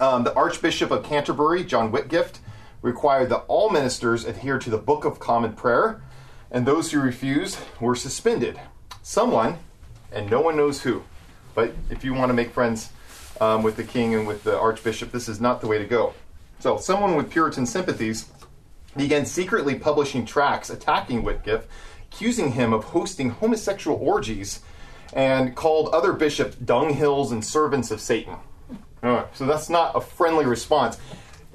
Um, 0.00 0.24
the 0.24 0.34
Archbishop 0.34 0.90
of 0.90 1.04
Canterbury, 1.04 1.62
John 1.62 1.92
Whitgift, 1.92 2.40
required 2.80 3.28
that 3.28 3.44
all 3.46 3.70
ministers 3.70 4.24
adhere 4.24 4.58
to 4.58 4.68
the 4.68 4.78
Book 4.78 5.04
of 5.04 5.20
Common 5.20 5.52
Prayer, 5.52 6.02
and 6.52 6.66
those 6.66 6.92
who 6.92 7.00
refused 7.00 7.58
were 7.80 7.96
suspended. 7.96 8.60
Someone, 9.02 9.58
and 10.12 10.30
no 10.30 10.40
one 10.40 10.56
knows 10.56 10.82
who, 10.82 11.02
but 11.54 11.74
if 11.90 12.04
you 12.04 12.14
want 12.14 12.28
to 12.28 12.34
make 12.34 12.52
friends 12.52 12.90
um, 13.40 13.62
with 13.64 13.76
the 13.76 13.82
king 13.84 14.14
and 14.14 14.26
with 14.26 14.44
the 14.44 14.56
archbishop, 14.56 15.10
this 15.10 15.28
is 15.28 15.40
not 15.40 15.60
the 15.60 15.66
way 15.66 15.78
to 15.78 15.86
go. 15.86 16.14
So, 16.60 16.76
someone 16.76 17.16
with 17.16 17.30
Puritan 17.30 17.66
sympathies 17.66 18.28
began 18.96 19.26
secretly 19.26 19.74
publishing 19.74 20.24
tracts 20.24 20.70
attacking 20.70 21.22
Whitgift, 21.22 21.64
accusing 22.12 22.52
him 22.52 22.72
of 22.72 22.84
hosting 22.84 23.30
homosexual 23.30 23.98
orgies, 23.98 24.60
and 25.12 25.56
called 25.56 25.88
other 25.88 26.12
bishops 26.12 26.54
dunghills 26.56 27.32
and 27.32 27.44
servants 27.44 27.90
of 27.90 28.00
Satan. 28.00 28.36
so 29.34 29.46
that's 29.46 29.68
not 29.68 29.96
a 29.96 30.00
friendly 30.00 30.44
response. 30.44 30.98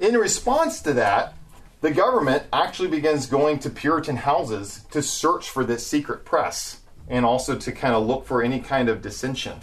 In 0.00 0.14
response 0.16 0.82
to 0.82 0.92
that, 0.94 1.34
the 1.80 1.90
government 1.90 2.44
actually 2.52 2.88
begins 2.88 3.26
going 3.26 3.58
to 3.60 3.70
Puritan 3.70 4.16
houses 4.16 4.84
to 4.90 5.02
search 5.02 5.48
for 5.48 5.64
this 5.64 5.86
secret 5.86 6.24
press 6.24 6.80
and 7.08 7.24
also 7.24 7.56
to 7.56 7.72
kind 7.72 7.94
of 7.94 8.06
look 8.06 8.26
for 8.26 8.42
any 8.42 8.60
kind 8.60 8.88
of 8.88 9.00
dissension. 9.00 9.60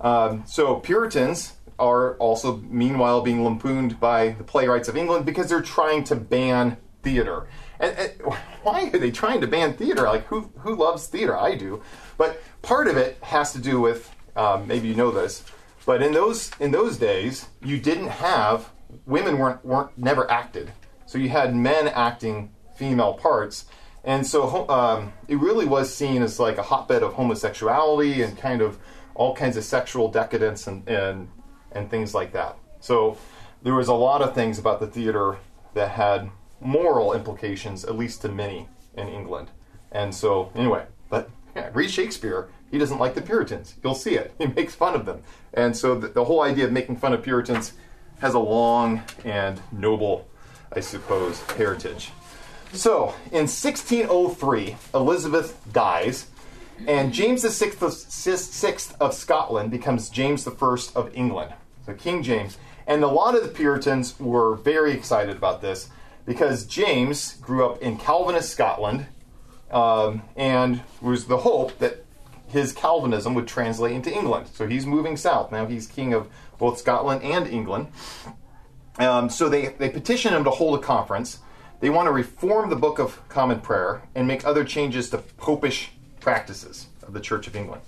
Um, 0.00 0.44
so 0.46 0.76
Puritans 0.76 1.54
are 1.78 2.16
also, 2.16 2.56
meanwhile, 2.68 3.22
being 3.22 3.44
lampooned 3.44 4.00
by 4.00 4.30
the 4.30 4.44
playwrights 4.44 4.88
of 4.88 4.96
England 4.96 5.26
because 5.26 5.48
they're 5.48 5.62
trying 5.62 6.04
to 6.04 6.16
ban 6.16 6.76
theater. 7.02 7.46
And, 7.78 7.96
and, 7.96 8.12
why 8.62 8.90
are 8.92 8.98
they 8.98 9.10
trying 9.10 9.40
to 9.40 9.46
ban 9.46 9.74
theater? 9.74 10.02
Like, 10.02 10.26
who, 10.26 10.50
who 10.58 10.74
loves 10.74 11.06
theater? 11.06 11.36
I 11.36 11.54
do. 11.54 11.82
But 12.16 12.42
part 12.62 12.88
of 12.88 12.96
it 12.96 13.18
has 13.22 13.52
to 13.52 13.58
do 13.58 13.80
with 13.80 14.10
um, 14.36 14.66
maybe 14.66 14.88
you 14.88 14.94
know 14.94 15.10
this, 15.10 15.44
but 15.84 16.02
in 16.02 16.12
those 16.12 16.50
in 16.60 16.70
those 16.70 16.96
days, 16.96 17.48
you 17.62 17.78
didn't 17.78 18.08
have 18.08 18.70
women 19.04 19.36
weren't 19.36 19.64
weren't 19.64 19.96
never 19.98 20.30
acted. 20.30 20.72
So 21.12 21.18
you 21.18 21.28
had 21.28 21.54
men 21.54 21.88
acting 21.88 22.52
female 22.74 23.12
parts, 23.12 23.66
and 24.02 24.26
so 24.26 24.66
um, 24.70 25.12
it 25.28 25.38
really 25.38 25.66
was 25.66 25.94
seen 25.94 26.22
as 26.22 26.40
like 26.40 26.56
a 26.56 26.62
hotbed 26.62 27.02
of 27.02 27.12
homosexuality 27.12 28.22
and 28.22 28.34
kind 28.38 28.62
of 28.62 28.78
all 29.14 29.36
kinds 29.36 29.58
of 29.58 29.64
sexual 29.64 30.10
decadence 30.10 30.66
and 30.66 30.88
and, 30.88 31.28
and 31.72 31.90
things 31.90 32.14
like 32.14 32.32
that. 32.32 32.56
So 32.80 33.18
there 33.62 33.74
was 33.74 33.88
a 33.88 33.94
lot 33.94 34.22
of 34.22 34.34
things 34.34 34.58
about 34.58 34.80
the 34.80 34.86
theater 34.86 35.36
that 35.74 35.90
had 35.90 36.30
moral 36.62 37.12
implications, 37.12 37.84
at 37.84 37.94
least 37.94 38.22
to 38.22 38.30
many 38.30 38.66
in 38.96 39.06
England. 39.08 39.50
And 39.90 40.14
so, 40.14 40.50
anyway, 40.54 40.86
but 41.10 41.28
yeah, 41.54 41.68
read 41.74 41.90
Shakespeare. 41.90 42.48
He 42.70 42.78
doesn't 42.78 42.98
like 42.98 43.14
the 43.14 43.20
Puritans. 43.20 43.74
You'll 43.84 43.94
see 43.94 44.14
it. 44.14 44.32
He 44.38 44.46
makes 44.46 44.74
fun 44.74 44.94
of 44.94 45.04
them. 45.04 45.24
And 45.52 45.76
so, 45.76 45.94
the, 45.94 46.08
the 46.08 46.24
whole 46.24 46.40
idea 46.40 46.64
of 46.64 46.72
making 46.72 46.96
fun 46.96 47.12
of 47.12 47.22
Puritans 47.22 47.74
has 48.20 48.32
a 48.32 48.38
long 48.38 49.02
and 49.26 49.60
noble, 49.72 50.26
I 50.74 50.80
suppose, 50.80 51.40
heritage. 51.56 52.10
So, 52.72 53.14
in 53.30 53.46
1603, 53.46 54.76
Elizabeth 54.94 55.60
dies, 55.72 56.26
and 56.86 57.12
James 57.12 57.44
VI 57.44 57.72
of, 57.80 57.92
sixth 57.92 58.96
of 59.00 59.14
Scotland 59.14 59.70
becomes 59.70 60.08
James 60.08 60.46
I 60.46 60.52
of 60.94 61.10
England. 61.14 61.52
So, 61.84 61.94
King 61.94 62.22
James. 62.22 62.58
And 62.86 63.04
a 63.04 63.08
lot 63.08 63.34
of 63.34 63.42
the 63.42 63.48
Puritans 63.48 64.18
were 64.18 64.56
very 64.56 64.92
excited 64.92 65.36
about 65.36 65.60
this 65.60 65.88
because 66.24 66.64
James 66.64 67.34
grew 67.34 67.66
up 67.66 67.80
in 67.82 67.96
Calvinist 67.98 68.50
Scotland 68.50 69.06
um, 69.70 70.22
and 70.36 70.82
was 71.00 71.26
the 71.26 71.38
hope 71.38 71.78
that 71.78 72.04
his 72.48 72.72
Calvinism 72.72 73.34
would 73.34 73.48
translate 73.48 73.94
into 73.94 74.12
England. 74.12 74.46
So 74.52 74.66
he's 74.66 74.86
moving 74.86 75.16
south. 75.16 75.50
Now 75.50 75.66
he's 75.66 75.86
king 75.86 76.12
of 76.12 76.28
both 76.58 76.78
Scotland 76.78 77.22
and 77.22 77.46
England. 77.46 77.88
Um, 78.98 79.30
so 79.30 79.48
they, 79.48 79.68
they 79.68 79.88
petition 79.88 80.34
him 80.34 80.44
to 80.44 80.50
hold 80.50 80.78
a 80.78 80.82
conference. 80.82 81.38
They 81.80 81.90
want 81.90 82.06
to 82.06 82.12
reform 82.12 82.70
the 82.70 82.76
Book 82.76 82.98
of 82.98 83.26
Common 83.28 83.60
Prayer 83.60 84.02
and 84.14 84.26
make 84.28 84.46
other 84.46 84.64
changes 84.64 85.10
to 85.10 85.18
popish 85.18 85.92
practices 86.20 86.86
of 87.02 87.12
the 87.12 87.20
Church 87.20 87.46
of 87.46 87.56
England. 87.56 87.82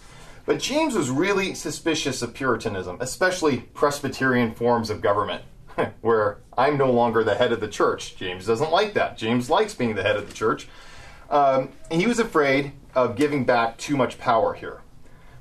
But 0.46 0.58
James 0.58 0.94
was 0.94 1.10
really 1.10 1.54
suspicious 1.54 2.20
of 2.20 2.34
Puritanism, 2.34 2.98
especially 3.00 3.58
Presbyterian 3.58 4.54
forms 4.54 4.90
of 4.90 5.00
government. 5.00 5.42
where 6.00 6.38
I'm 6.56 6.76
no 6.76 6.90
longer 6.90 7.24
the 7.24 7.34
head 7.34 7.52
of 7.52 7.60
the 7.60 7.68
church. 7.68 8.16
James 8.16 8.46
doesn't 8.46 8.70
like 8.70 8.94
that. 8.94 9.16
James 9.16 9.50
likes 9.50 9.74
being 9.74 9.94
the 9.94 10.02
head 10.02 10.16
of 10.16 10.28
the 10.28 10.34
church. 10.34 10.68
Um, 11.30 11.70
he 11.90 12.06
was 12.06 12.18
afraid 12.18 12.72
of 12.94 13.16
giving 13.16 13.44
back 13.44 13.78
too 13.78 13.96
much 13.96 14.18
power 14.18 14.54
here. 14.54 14.80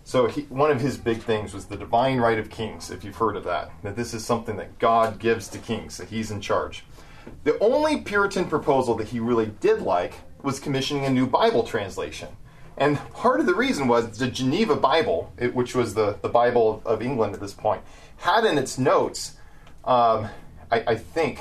So 0.04 0.28
he, 0.28 0.42
one 0.44 0.70
of 0.70 0.82
his 0.82 0.98
big 0.98 1.22
things 1.22 1.54
was 1.54 1.66
the 1.66 1.78
divine 1.78 2.20
right 2.20 2.38
of 2.38 2.50
kings, 2.50 2.92
if 2.92 3.04
you've 3.04 3.16
heard 3.16 3.38
of 3.38 3.44
that. 3.46 3.72
That 3.84 3.96
this 3.96 4.14
is 4.14 4.26
something 4.26 4.58
that 4.58 4.80
God 4.80 5.20
gives 5.20 5.48
to 5.50 5.58
kings, 5.58 5.98
that 5.98 6.10
he's 6.10 6.32
in 6.32 6.42
charge. 6.42 6.84
The 7.46 7.58
only 7.60 8.02
Puritan 8.02 8.46
proposal 8.46 8.96
that 8.96 9.08
he 9.08 9.20
really 9.20 9.46
did 9.46 9.82
like 9.82 10.14
was 10.42 10.60
commissioning 10.60 11.06
a 11.06 11.10
new 11.10 11.26
Bible 11.26 11.64
translation. 11.64 12.30
And 12.76 12.98
part 13.14 13.40
of 13.40 13.46
the 13.46 13.56
reason 13.56 13.88
was 13.88 14.18
the 14.18 14.28
Geneva 14.28 14.76
Bible, 14.76 15.32
it, 15.38 15.56
which 15.56 15.76
was 15.76 15.94
the, 15.94 16.18
the 16.22 16.30
Bible 16.30 16.82
of 16.86 17.02
England 17.02 17.34
at 17.34 17.40
this 17.40 17.54
point, 17.54 17.82
had 18.18 18.46
in 18.46 18.58
its 18.58 18.78
notes 18.78 19.38
um, 19.86 20.30
I, 20.72 20.84
I, 20.88 20.96
think 20.96 21.40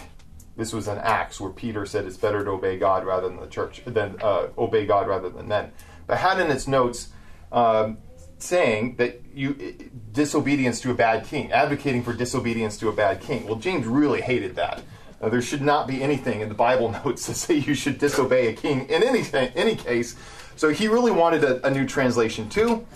this 0.57 0.73
was 0.73 0.89
an 0.89 0.99
Acts 0.99 1.41
where 1.41 1.51
Peter 1.51 1.87
said 1.87 2.07
it's 2.07 2.17
better 2.17 2.45
to 2.45 2.51
obey 2.51 2.77
God 2.77 3.07
rather 3.07 3.29
than 3.29 3.39
the 3.39 3.47
church 3.47 3.83
than 3.87 4.17
uh, 4.21 4.49
obey 4.59 4.85
God 4.85 5.07
rather 5.07 5.31
than 5.31 5.47
men. 5.47 5.71
But 6.09 6.19
had 6.19 6.41
in 6.41 6.51
its 6.51 6.67
notes 6.67 7.11
um, 7.53 7.99
saying 8.43 8.97
that 8.97 9.23
you 9.35 9.75
disobedience 10.13 10.81
to 10.81 10.91
a 10.91 10.95
bad 10.95 11.25
king, 11.27 11.53
advocating 11.53 12.03
for 12.03 12.13
disobedience 12.13 12.77
to 12.79 12.89
a 12.89 12.93
bad 12.93 13.21
king. 13.21 13.47
Well, 13.47 13.57
James 13.57 13.87
really 13.87 14.21
hated 14.21 14.57
that. 14.57 14.83
Uh, 15.21 15.29
there 15.29 15.41
should 15.41 15.63
not 15.63 15.87
be 15.87 16.03
anything 16.03 16.41
in 16.41 16.49
the 16.49 16.55
Bible 16.55 16.91
notes 17.05 17.27
to 17.27 17.35
say 17.35 17.55
you 17.55 17.75
should 17.75 17.99
disobey 17.99 18.49
a 18.49 18.53
king 18.53 18.89
in 18.89 19.03
any 19.03 19.25
any 19.33 19.77
case. 19.77 20.17
So 20.57 20.69
he 20.69 20.89
really 20.89 21.13
wanted 21.13 21.45
a, 21.45 21.67
a 21.67 21.71
new 21.71 21.87
translation 21.87 22.49
too. 22.49 22.87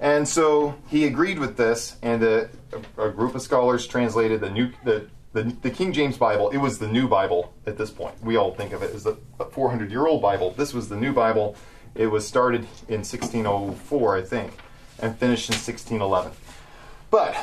And 0.00 0.28
so 0.28 0.74
he 0.88 1.06
agreed 1.06 1.38
with 1.38 1.56
this, 1.56 1.96
and 2.02 2.22
a, 2.22 2.50
a 2.98 3.08
group 3.08 3.34
of 3.34 3.40
scholars 3.40 3.86
translated 3.86 4.40
the 4.40 4.50
new 4.50 4.70
the, 4.84 5.08
the, 5.32 5.44
the 5.62 5.70
King 5.70 5.92
James 5.92 6.18
Bible. 6.18 6.50
It 6.50 6.58
was 6.58 6.78
the 6.78 6.88
new 6.88 7.08
Bible 7.08 7.54
at 7.66 7.78
this 7.78 7.90
point. 7.90 8.22
We 8.22 8.36
all 8.36 8.54
think 8.54 8.72
of 8.72 8.82
it 8.82 8.94
as 8.94 9.04
the 9.04 9.16
400 9.52 9.90
year 9.90 10.06
old 10.06 10.20
Bible. 10.20 10.50
This 10.52 10.74
was 10.74 10.88
the 10.88 10.96
new 10.96 11.12
Bible. 11.12 11.56
It 11.94 12.08
was 12.08 12.26
started 12.26 12.62
in 12.88 12.98
1604, 12.98 14.16
I 14.16 14.22
think, 14.22 14.52
and 14.98 15.16
finished 15.18 15.48
in 15.50 15.54
1611. 15.54 16.32
But 17.10 17.36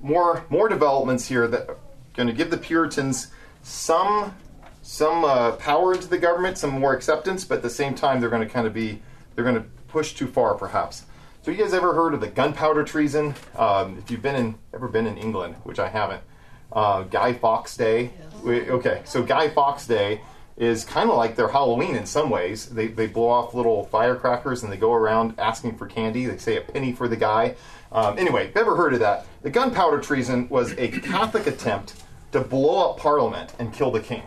more 0.00 0.44
more 0.50 0.68
developments 0.68 1.28
here 1.28 1.48
that 1.48 1.68
are 1.68 1.76
going 2.14 2.26
to 2.28 2.32
give 2.34 2.50
the 2.50 2.58
Puritans 2.58 3.28
some 3.62 4.34
some 4.82 5.24
uh, 5.24 5.52
power 5.52 5.94
into 5.94 6.08
the 6.08 6.18
government, 6.18 6.58
some 6.58 6.70
more 6.78 6.92
acceptance, 6.94 7.44
but 7.44 7.56
at 7.56 7.62
the 7.62 7.70
same 7.70 7.94
time 7.94 8.20
they're 8.20 8.30
going 8.30 8.46
to 8.46 8.52
kind 8.52 8.66
of 8.66 8.74
be 8.74 9.00
they're 9.34 9.44
going 9.44 9.56
to 9.56 9.64
push 9.88 10.14
too 10.14 10.26
far, 10.26 10.54
perhaps. 10.54 11.04
So, 11.42 11.50
you 11.50 11.58
guys 11.58 11.74
ever 11.74 11.92
heard 11.94 12.14
of 12.14 12.20
the 12.20 12.28
gunpowder 12.28 12.84
treason? 12.84 13.34
Um, 13.56 13.98
if 13.98 14.10
you've 14.10 14.22
been 14.22 14.34
in 14.34 14.54
ever 14.72 14.88
been 14.88 15.06
in 15.06 15.18
England, 15.18 15.56
which 15.64 15.78
I 15.78 15.88
haven't, 15.88 16.22
uh, 16.72 17.02
Guy 17.02 17.32
Fawkes 17.34 17.76
Day. 17.76 18.10
We- 18.42 18.70
okay, 18.70 19.02
so 19.04 19.22
Guy 19.22 19.48
Fawkes 19.50 19.86
Day 19.86 20.20
is 20.56 20.84
kind 20.84 21.10
of 21.10 21.16
like 21.16 21.34
their 21.34 21.48
Halloween 21.48 21.96
in 21.96 22.06
some 22.06 22.30
ways. 22.30 22.66
They, 22.66 22.86
they 22.86 23.06
blow 23.06 23.28
off 23.28 23.54
little 23.54 23.86
firecrackers 23.86 24.62
and 24.62 24.72
they 24.72 24.76
go 24.76 24.92
around 24.92 25.34
asking 25.38 25.76
for 25.76 25.86
candy. 25.86 26.26
They 26.26 26.36
say 26.38 26.56
a 26.56 26.60
penny 26.60 26.92
for 26.92 27.08
the 27.08 27.16
guy. 27.16 27.56
Um, 27.90 28.18
anyway, 28.18 28.46
if 28.48 28.54
you 28.54 28.60
ever 28.60 28.76
heard 28.76 28.94
of 28.94 29.00
that? 29.00 29.26
The 29.42 29.50
gunpowder 29.50 30.00
treason 30.00 30.48
was 30.48 30.72
a 30.78 30.88
Catholic 30.88 31.46
attempt 31.46 32.02
to 32.32 32.40
blow 32.40 32.90
up 32.90 32.98
Parliament 32.98 33.52
and 33.58 33.72
kill 33.72 33.90
the 33.90 34.00
king. 34.00 34.22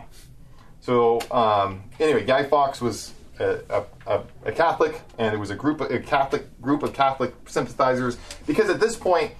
So 0.80 1.20
um, 1.30 1.84
anyway, 2.00 2.24
Guy 2.24 2.44
Fawkes 2.44 2.80
was 2.80 3.12
a, 3.38 3.58
a, 3.68 3.84
a, 4.06 4.22
a 4.46 4.52
Catholic, 4.52 5.00
and 5.18 5.34
it 5.34 5.38
was 5.38 5.50
a 5.50 5.54
group, 5.54 5.80
of, 5.80 5.90
a 5.90 5.98
Catholic 5.98 6.60
group 6.62 6.82
of 6.82 6.94
Catholic 6.94 7.34
sympathizers. 7.46 8.16
Because 8.46 8.70
at 8.70 8.80
this 8.80 8.96
point, 8.96 9.32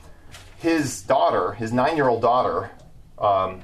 his 0.59 1.03
daughter, 1.03 1.53
his 1.53 1.73
nine-year-old 1.73 2.21
daughter, 2.21 2.71
um, 3.19 3.63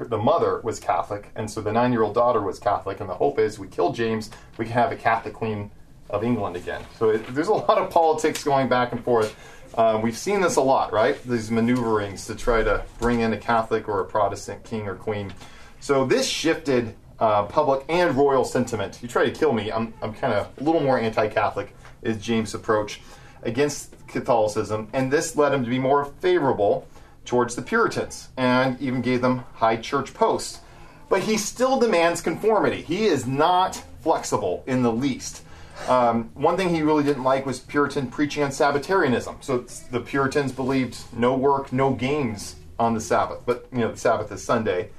the 0.00 0.18
mother 0.18 0.60
was 0.62 0.80
Catholic, 0.80 1.30
and 1.34 1.50
so 1.50 1.60
the 1.60 1.72
nine-year-old 1.72 2.14
daughter 2.14 2.40
was 2.40 2.58
Catholic. 2.58 3.00
And 3.00 3.08
the 3.08 3.14
hope 3.14 3.38
is, 3.38 3.58
we 3.58 3.68
kill 3.68 3.92
James, 3.92 4.30
we 4.58 4.64
can 4.64 4.74
have 4.74 4.92
a 4.92 4.96
Catholic 4.96 5.34
queen 5.34 5.70
of 6.10 6.22
England 6.24 6.56
again. 6.56 6.82
So 6.98 7.10
it, 7.10 7.26
there's 7.34 7.48
a 7.48 7.54
lot 7.54 7.78
of 7.78 7.90
politics 7.90 8.44
going 8.44 8.68
back 8.68 8.92
and 8.92 9.02
forth. 9.02 9.34
Um, 9.78 10.02
we've 10.02 10.18
seen 10.18 10.40
this 10.40 10.56
a 10.56 10.60
lot, 10.60 10.92
right? 10.92 11.22
These 11.24 11.50
maneuverings 11.50 12.26
to 12.26 12.34
try 12.34 12.62
to 12.62 12.84
bring 12.98 13.20
in 13.20 13.32
a 13.32 13.38
Catholic 13.38 13.88
or 13.88 14.00
a 14.00 14.04
Protestant 14.04 14.64
king 14.64 14.86
or 14.86 14.94
queen. 14.94 15.32
So 15.80 16.04
this 16.04 16.28
shifted 16.28 16.94
uh, 17.18 17.44
public 17.44 17.84
and 17.88 18.14
royal 18.14 18.44
sentiment. 18.44 18.98
You 19.02 19.08
try 19.08 19.24
to 19.24 19.30
kill 19.30 19.52
me, 19.52 19.72
I'm, 19.72 19.94
I'm 20.02 20.12
kind 20.12 20.34
of 20.34 20.48
a 20.58 20.64
little 20.64 20.82
more 20.82 20.98
anti-Catholic. 20.98 21.74
Is 22.02 22.16
James' 22.16 22.52
approach 22.52 23.00
against 23.44 23.94
Catholicism, 24.08 24.88
and 24.92 25.08
this 25.08 25.36
led 25.36 25.54
him 25.54 25.62
to 25.62 25.70
be 25.70 25.78
more 25.78 26.06
favorable 26.06 26.88
towards 27.24 27.54
the 27.54 27.62
Puritans, 27.62 28.28
and 28.36 28.80
even 28.80 29.00
gave 29.00 29.22
them 29.22 29.44
high 29.54 29.76
church 29.76 30.14
posts. 30.14 30.60
But 31.08 31.22
he 31.22 31.36
still 31.36 31.78
demands 31.78 32.20
conformity. 32.20 32.82
He 32.82 33.06
is 33.06 33.26
not 33.26 33.82
flexible 34.02 34.64
in 34.66 34.82
the 34.82 34.92
least. 34.92 35.42
Um, 35.88 36.30
one 36.34 36.56
thing 36.56 36.74
he 36.74 36.82
really 36.82 37.02
didn't 37.02 37.24
like 37.24 37.44
was 37.44 37.58
Puritan 37.58 38.08
preaching 38.08 38.42
on 38.42 38.52
Sabbatarianism. 38.52 39.38
So 39.40 39.58
the 39.90 40.00
Puritans 40.00 40.52
believed 40.52 40.98
no 41.12 41.36
work, 41.36 41.72
no 41.72 41.92
games 41.92 42.56
on 42.78 42.94
the 42.94 43.00
Sabbath, 43.00 43.42
but 43.46 43.66
you 43.72 43.78
know 43.78 43.92
the 43.92 43.96
Sabbath 43.96 44.30
is 44.32 44.42
Sunday. 44.42 44.90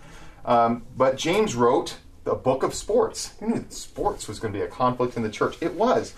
Um, 0.45 0.83
but 0.97 1.17
James 1.17 1.55
wrote 1.55 1.97
the 2.23 2.35
book 2.35 2.63
of 2.63 2.73
sports. 2.73 3.33
Who 3.39 3.47
knew 3.47 3.59
that 3.59 3.73
sports 3.73 4.27
was 4.27 4.39
going 4.39 4.53
to 4.53 4.59
be 4.59 4.63
a 4.63 4.67
conflict 4.67 5.17
in 5.17 5.23
the 5.23 5.29
church? 5.29 5.57
It 5.61 5.73
was. 5.73 6.13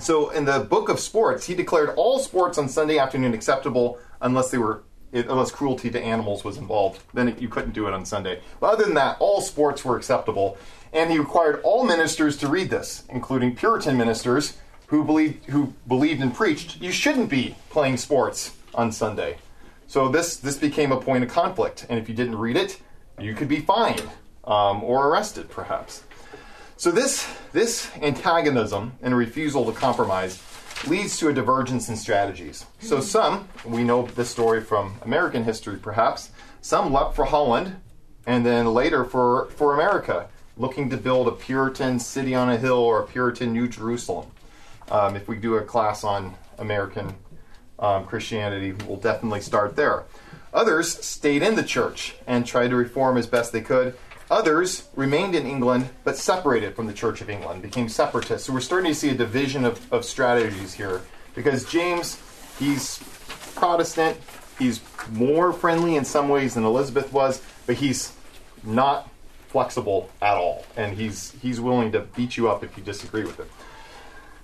So 0.00 0.30
in 0.30 0.44
the 0.46 0.60
book 0.60 0.88
of 0.88 0.98
sports, 0.98 1.46
he 1.46 1.54
declared 1.54 1.90
all 1.96 2.18
sports 2.18 2.56
on 2.56 2.68
Sunday 2.68 2.98
afternoon 2.98 3.34
acceptable 3.34 3.98
unless 4.20 4.50
they 4.50 4.58
were 4.58 4.84
unless 5.12 5.50
cruelty 5.50 5.90
to 5.90 6.00
animals 6.00 6.44
was 6.44 6.56
involved. 6.56 7.02
Then 7.12 7.28
it, 7.28 7.40
you 7.40 7.48
couldn't 7.48 7.72
do 7.72 7.86
it 7.86 7.94
on 7.94 8.04
Sunday. 8.04 8.40
But 8.60 8.74
other 8.74 8.84
than 8.84 8.94
that, 8.94 9.16
all 9.20 9.40
sports 9.40 9.84
were 9.84 9.96
acceptable, 9.96 10.56
and 10.92 11.10
he 11.10 11.18
required 11.18 11.60
all 11.62 11.84
ministers 11.84 12.36
to 12.38 12.48
read 12.48 12.70
this, 12.70 13.04
including 13.08 13.56
Puritan 13.56 13.96
ministers 13.96 14.58
who 14.92 15.04
believed 15.04 15.46
who 15.46 15.72
believed 15.88 16.20
and 16.20 16.34
preached 16.34 16.80
you 16.82 16.92
shouldn't 16.92 17.30
be 17.30 17.54
playing 17.70 17.96
sports 17.96 18.54
on 18.74 18.92
Sunday. 18.92 19.38
So 19.86 20.08
this 20.08 20.36
this 20.36 20.58
became 20.58 20.92
a 20.92 21.00
point 21.00 21.24
of 21.24 21.30
conflict, 21.30 21.86
and 21.88 21.98
if 21.98 22.08
you 22.08 22.14
didn't 22.14 22.36
read 22.36 22.56
it, 22.56 22.80
you 23.18 23.34
could 23.34 23.48
be 23.48 23.60
fined 23.60 24.08
um, 24.44 24.84
or 24.84 25.08
arrested, 25.08 25.48
perhaps. 25.50 26.04
So 26.76 26.90
this 26.90 27.26
this 27.52 27.90
antagonism 28.02 28.92
and 29.02 29.16
refusal 29.16 29.64
to 29.66 29.72
compromise 29.72 30.42
leads 30.86 31.16
to 31.18 31.28
a 31.28 31.32
divergence 31.32 31.88
in 31.88 31.96
strategies. 31.96 32.66
So 32.80 33.00
some, 33.00 33.48
we 33.64 33.84
know 33.84 34.06
this 34.06 34.30
story 34.30 34.60
from 34.60 34.96
American 35.02 35.44
history 35.44 35.78
perhaps, 35.78 36.30
some 36.60 36.92
leapt 36.92 37.14
for 37.14 37.24
Holland 37.24 37.76
and 38.26 38.44
then 38.44 38.66
later 38.72 39.04
for, 39.04 39.46
for 39.50 39.74
America, 39.74 40.28
looking 40.56 40.90
to 40.90 40.96
build 40.96 41.28
a 41.28 41.32
Puritan 41.32 41.98
city 41.98 42.34
on 42.34 42.50
a 42.50 42.56
hill 42.56 42.78
or 42.78 43.00
a 43.00 43.06
Puritan 43.06 43.52
New 43.52 43.68
Jerusalem. 43.68 44.30
Um, 44.90 45.16
if 45.16 45.28
we 45.28 45.36
do 45.36 45.56
a 45.56 45.62
class 45.62 46.04
on 46.04 46.34
American 46.58 47.14
um, 47.78 48.04
Christianity, 48.04 48.72
we'll 48.86 48.98
definitely 48.98 49.40
start 49.40 49.76
there. 49.76 50.04
Others 50.52 51.04
stayed 51.04 51.42
in 51.42 51.54
the 51.54 51.62
church 51.62 52.14
and 52.26 52.44
tried 52.44 52.68
to 52.68 52.76
reform 52.76 53.16
as 53.16 53.26
best 53.26 53.52
they 53.52 53.62
could. 53.62 53.96
Others 54.32 54.88
remained 54.96 55.34
in 55.34 55.46
England 55.46 55.90
but 56.04 56.16
separated 56.16 56.74
from 56.74 56.86
the 56.86 56.94
Church 56.94 57.20
of 57.20 57.28
England, 57.28 57.60
became 57.60 57.86
separatists. 57.86 58.46
So 58.46 58.54
we're 58.54 58.60
starting 58.60 58.90
to 58.90 58.98
see 58.98 59.10
a 59.10 59.14
division 59.14 59.62
of, 59.62 59.92
of 59.92 60.06
strategies 60.06 60.72
here 60.72 61.02
because 61.34 61.70
James, 61.70 62.18
he's 62.58 62.98
Protestant, 63.54 64.16
he's 64.58 64.80
more 65.10 65.52
friendly 65.52 65.96
in 65.96 66.06
some 66.06 66.30
ways 66.30 66.54
than 66.54 66.64
Elizabeth 66.64 67.12
was, 67.12 67.42
but 67.66 67.76
he's 67.76 68.14
not 68.64 69.10
flexible 69.48 70.08
at 70.22 70.38
all. 70.38 70.64
And 70.78 70.96
he's, 70.96 71.32
he's 71.42 71.60
willing 71.60 71.92
to 71.92 72.00
beat 72.00 72.38
you 72.38 72.48
up 72.48 72.64
if 72.64 72.74
you 72.78 72.82
disagree 72.82 73.24
with 73.24 73.36
him. 73.36 73.50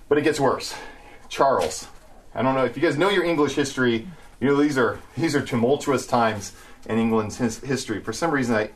But 0.07 0.19
it 0.19 0.21
gets 0.21 0.39
worse. 0.39 0.75
Charles. 1.29 1.87
I 2.35 2.43
don't 2.43 2.53
know 2.53 2.63
if 2.63 2.77
you 2.77 2.83
guys 2.83 2.95
know 2.95 3.09
your 3.09 3.23
English 3.23 3.55
history. 3.55 4.07
You 4.39 4.49
know 4.49 4.55
these 4.55 4.77
are 4.77 4.99
these 5.17 5.35
are 5.35 5.41
tumultuous 5.41 6.05
times 6.05 6.53
in 6.85 6.99
England's 6.99 7.37
his, 7.37 7.59
history. 7.59 8.01
For 8.01 8.13
some 8.13 8.31
reason, 8.31 8.55
I, 8.55 8.69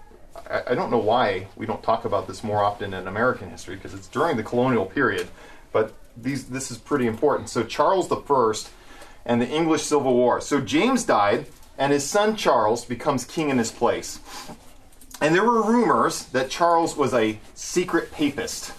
I 0.54 0.76
don't 0.76 0.92
know 0.92 1.00
why 1.00 1.48
we 1.56 1.66
don't 1.66 1.82
talk 1.82 2.06
about 2.06 2.28
this 2.28 2.44
more 2.44 2.64
often 2.64 2.94
in 2.94 3.08
American 3.08 3.50
history 3.50 3.76
because 3.76 3.94
it's 3.94 4.08
during 4.08 4.38
the 4.38 4.44
colonial 4.44 4.86
period. 4.86 5.28
But 5.72 5.94
these 6.16 6.46
this 6.46 6.70
is 6.70 6.78
pretty 6.78 7.08
important. 7.08 7.50
So 7.50 7.64
Charles 7.64 8.12
I 8.12 8.54
and 9.26 9.42
the 9.42 9.50
English 9.50 9.84
Civil 9.84 10.14
War. 10.14 10.42
So 10.42 10.62
James 10.62 11.04
died, 11.04 11.48
and 11.78 11.92
his 11.92 12.08
son 12.08 12.36
Charles 12.36 12.86
becomes 12.86 13.26
king 13.26 13.50
in 13.50 13.58
his 13.58 13.72
place. 13.72 14.20
And 15.22 15.34
there 15.34 15.44
were 15.44 15.64
rumors 15.64 16.26
that 16.26 16.50
Charles 16.50 16.96
was 16.98 17.14
a 17.14 17.40
secret 17.56 18.12
papist. 18.12 18.74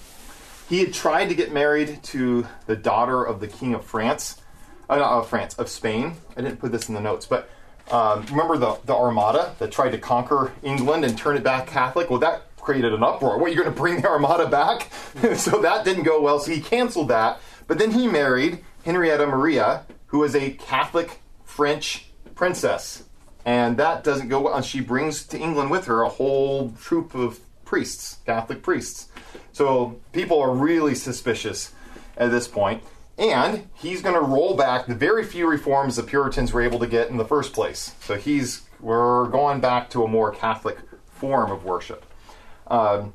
He 0.69 0.81
had 0.81 0.93
tried 0.93 1.29
to 1.29 1.35
get 1.35 1.53
married 1.53 2.03
to 2.05 2.47
the 2.67 2.77
daughter 2.77 3.25
of 3.25 3.41
the 3.41 3.49
King 3.49 3.75
of 3.75 3.85
France, 3.85 4.41
uh, 4.89 4.97
not 4.97 5.13
of 5.13 5.29
France, 5.29 5.55
of 5.55 5.69
Spain. 5.69 6.17
I 6.37 6.43
didn't 6.43 6.61
put 6.61 6.73
this 6.73 6.89
in 6.89 6.95
the 6.95 7.01
notes, 7.01 7.27
but 7.27 7.49
um, 7.91 8.25
remember 8.27 8.57
the, 8.57 8.79
the 8.85 8.95
Armada 8.95 9.55
that 9.59 9.71
tried 9.71 9.91
to 9.91 9.99
conquer 9.99 10.53
England 10.63 11.05
and 11.05 11.17
turn 11.17 11.37
it 11.37 11.43
back 11.43 11.67
Catholic? 11.67 12.11
Well, 12.11 12.21
that 12.21 12.43
created 12.57 12.95
an 12.95 13.03
uproar. 13.03 13.39
What, 13.39 13.53
you're 13.53 13.63
going 13.63 13.75
to 13.75 13.81
bring 13.81 14.01
the 14.01 14.09
Armada 14.09 14.49
back? 14.49 14.91
so 15.37 15.61
that 15.61 15.85
didn't 15.85 16.05
go 16.05 16.21
well, 16.21 16.39
so 16.39 16.51
he 16.51 16.61
canceled 16.61 17.09
that. 17.09 17.41
But 17.67 17.79
then 17.79 17.91
he 17.91 18.09
married 18.09 18.65
Henrietta 18.85 19.27
Maria, 19.27 19.85
who 20.07 20.21
was 20.21 20.35
a 20.35 20.53
Catholic 20.53 21.21
French 21.45 22.07
princess. 22.35 23.05
And 23.45 23.77
that 23.77 24.05
doesn't 24.05 24.29
go 24.29 24.41
well. 24.41 24.55
And 24.55 24.65
she 24.65 24.81
brings 24.81 25.25
to 25.27 25.39
England 25.39 25.71
with 25.71 25.85
her 25.87 26.03
a 26.03 26.09
whole 26.09 26.73
troop 26.81 27.15
of 27.15 27.41
priests, 27.65 28.19
Catholic 28.25 28.63
priests. 28.63 29.09
So 29.53 30.01
people 30.13 30.41
are 30.41 30.55
really 30.55 30.95
suspicious 30.95 31.73
at 32.17 32.31
this 32.31 32.49
point. 32.49 32.83
And 33.17 33.69
he's 33.75 34.03
going 34.03 34.15
to 34.15 34.21
roll 34.21 34.57
back 34.57 34.87
the 34.87 34.95
very 34.95 35.25
few 35.25 35.47
reforms 35.47 35.97
the 35.97 36.03
Puritans 36.03 36.53
were 36.53 36.63
able 36.63 36.81
to 36.81 36.87
get 36.87 37.11
in 37.11 37.17
the 37.17 37.25
first 37.25 37.53
place. 37.53 37.95
So 38.01 38.17
he's 38.17 38.63
we're 38.81 39.29
going 39.29 39.61
back 39.61 39.89
to 39.91 40.05
a 40.05 40.09
more 40.09 40.31
Catholic 40.33 40.79
form 41.07 41.51
of 41.51 41.65
worship. 41.65 42.05
Um, 42.67 43.13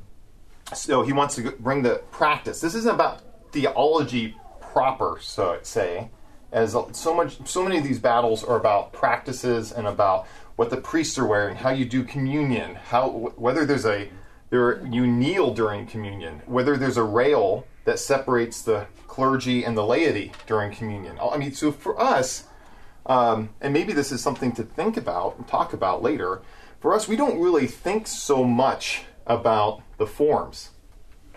so 0.74 1.02
he 1.02 1.12
wants 1.12 1.36
to 1.36 1.52
bring 1.52 1.82
the 1.82 2.02
practice. 2.10 2.60
This 2.60 2.74
isn't 2.74 2.94
about 2.94 3.22
theology 3.52 4.36
proper, 4.60 5.18
so 5.20 5.58
say, 5.62 6.10
as 6.52 6.76
so 6.92 7.14
much. 7.14 7.46
So 7.46 7.62
many 7.62 7.78
of 7.78 7.84
these 7.84 7.98
battles 7.98 8.42
are 8.42 8.56
about 8.56 8.92
practices 8.92 9.72
and 9.72 9.86
about 9.86 10.26
what 10.56 10.70
the 10.70 10.76
priests 10.76 11.18
are 11.18 11.26
wearing, 11.26 11.56
how 11.56 11.70
you 11.70 11.84
do 11.84 12.04
communion, 12.04 12.74
how 12.74 13.32
whether 13.36 13.64
there's 13.64 13.86
a 13.86 14.08
there 14.50 14.84
you 14.86 15.06
kneel 15.06 15.54
during 15.54 15.86
communion, 15.86 16.42
whether 16.46 16.76
there's 16.76 16.96
a 16.96 17.04
rail 17.04 17.66
that 17.84 17.98
separates 17.98 18.62
the 18.62 18.86
clergy 19.06 19.64
and 19.64 19.76
the 19.76 19.84
laity 19.84 20.32
during 20.46 20.72
communion. 20.72 21.18
I 21.20 21.36
mean, 21.36 21.52
so 21.52 21.72
for 21.72 22.00
us, 22.00 22.44
um, 23.06 23.50
and 23.60 23.72
maybe 23.72 23.92
this 23.92 24.12
is 24.12 24.20
something 24.22 24.52
to 24.52 24.62
think 24.62 24.96
about 24.96 25.36
and 25.38 25.48
talk 25.48 25.72
about 25.72 26.02
later. 26.02 26.42
For 26.80 26.94
us, 26.94 27.08
we 27.08 27.16
don't 27.16 27.40
really 27.40 27.66
think 27.66 28.06
so 28.06 28.44
much 28.44 29.02
about 29.26 29.82
the 29.98 30.06
forms. 30.06 30.70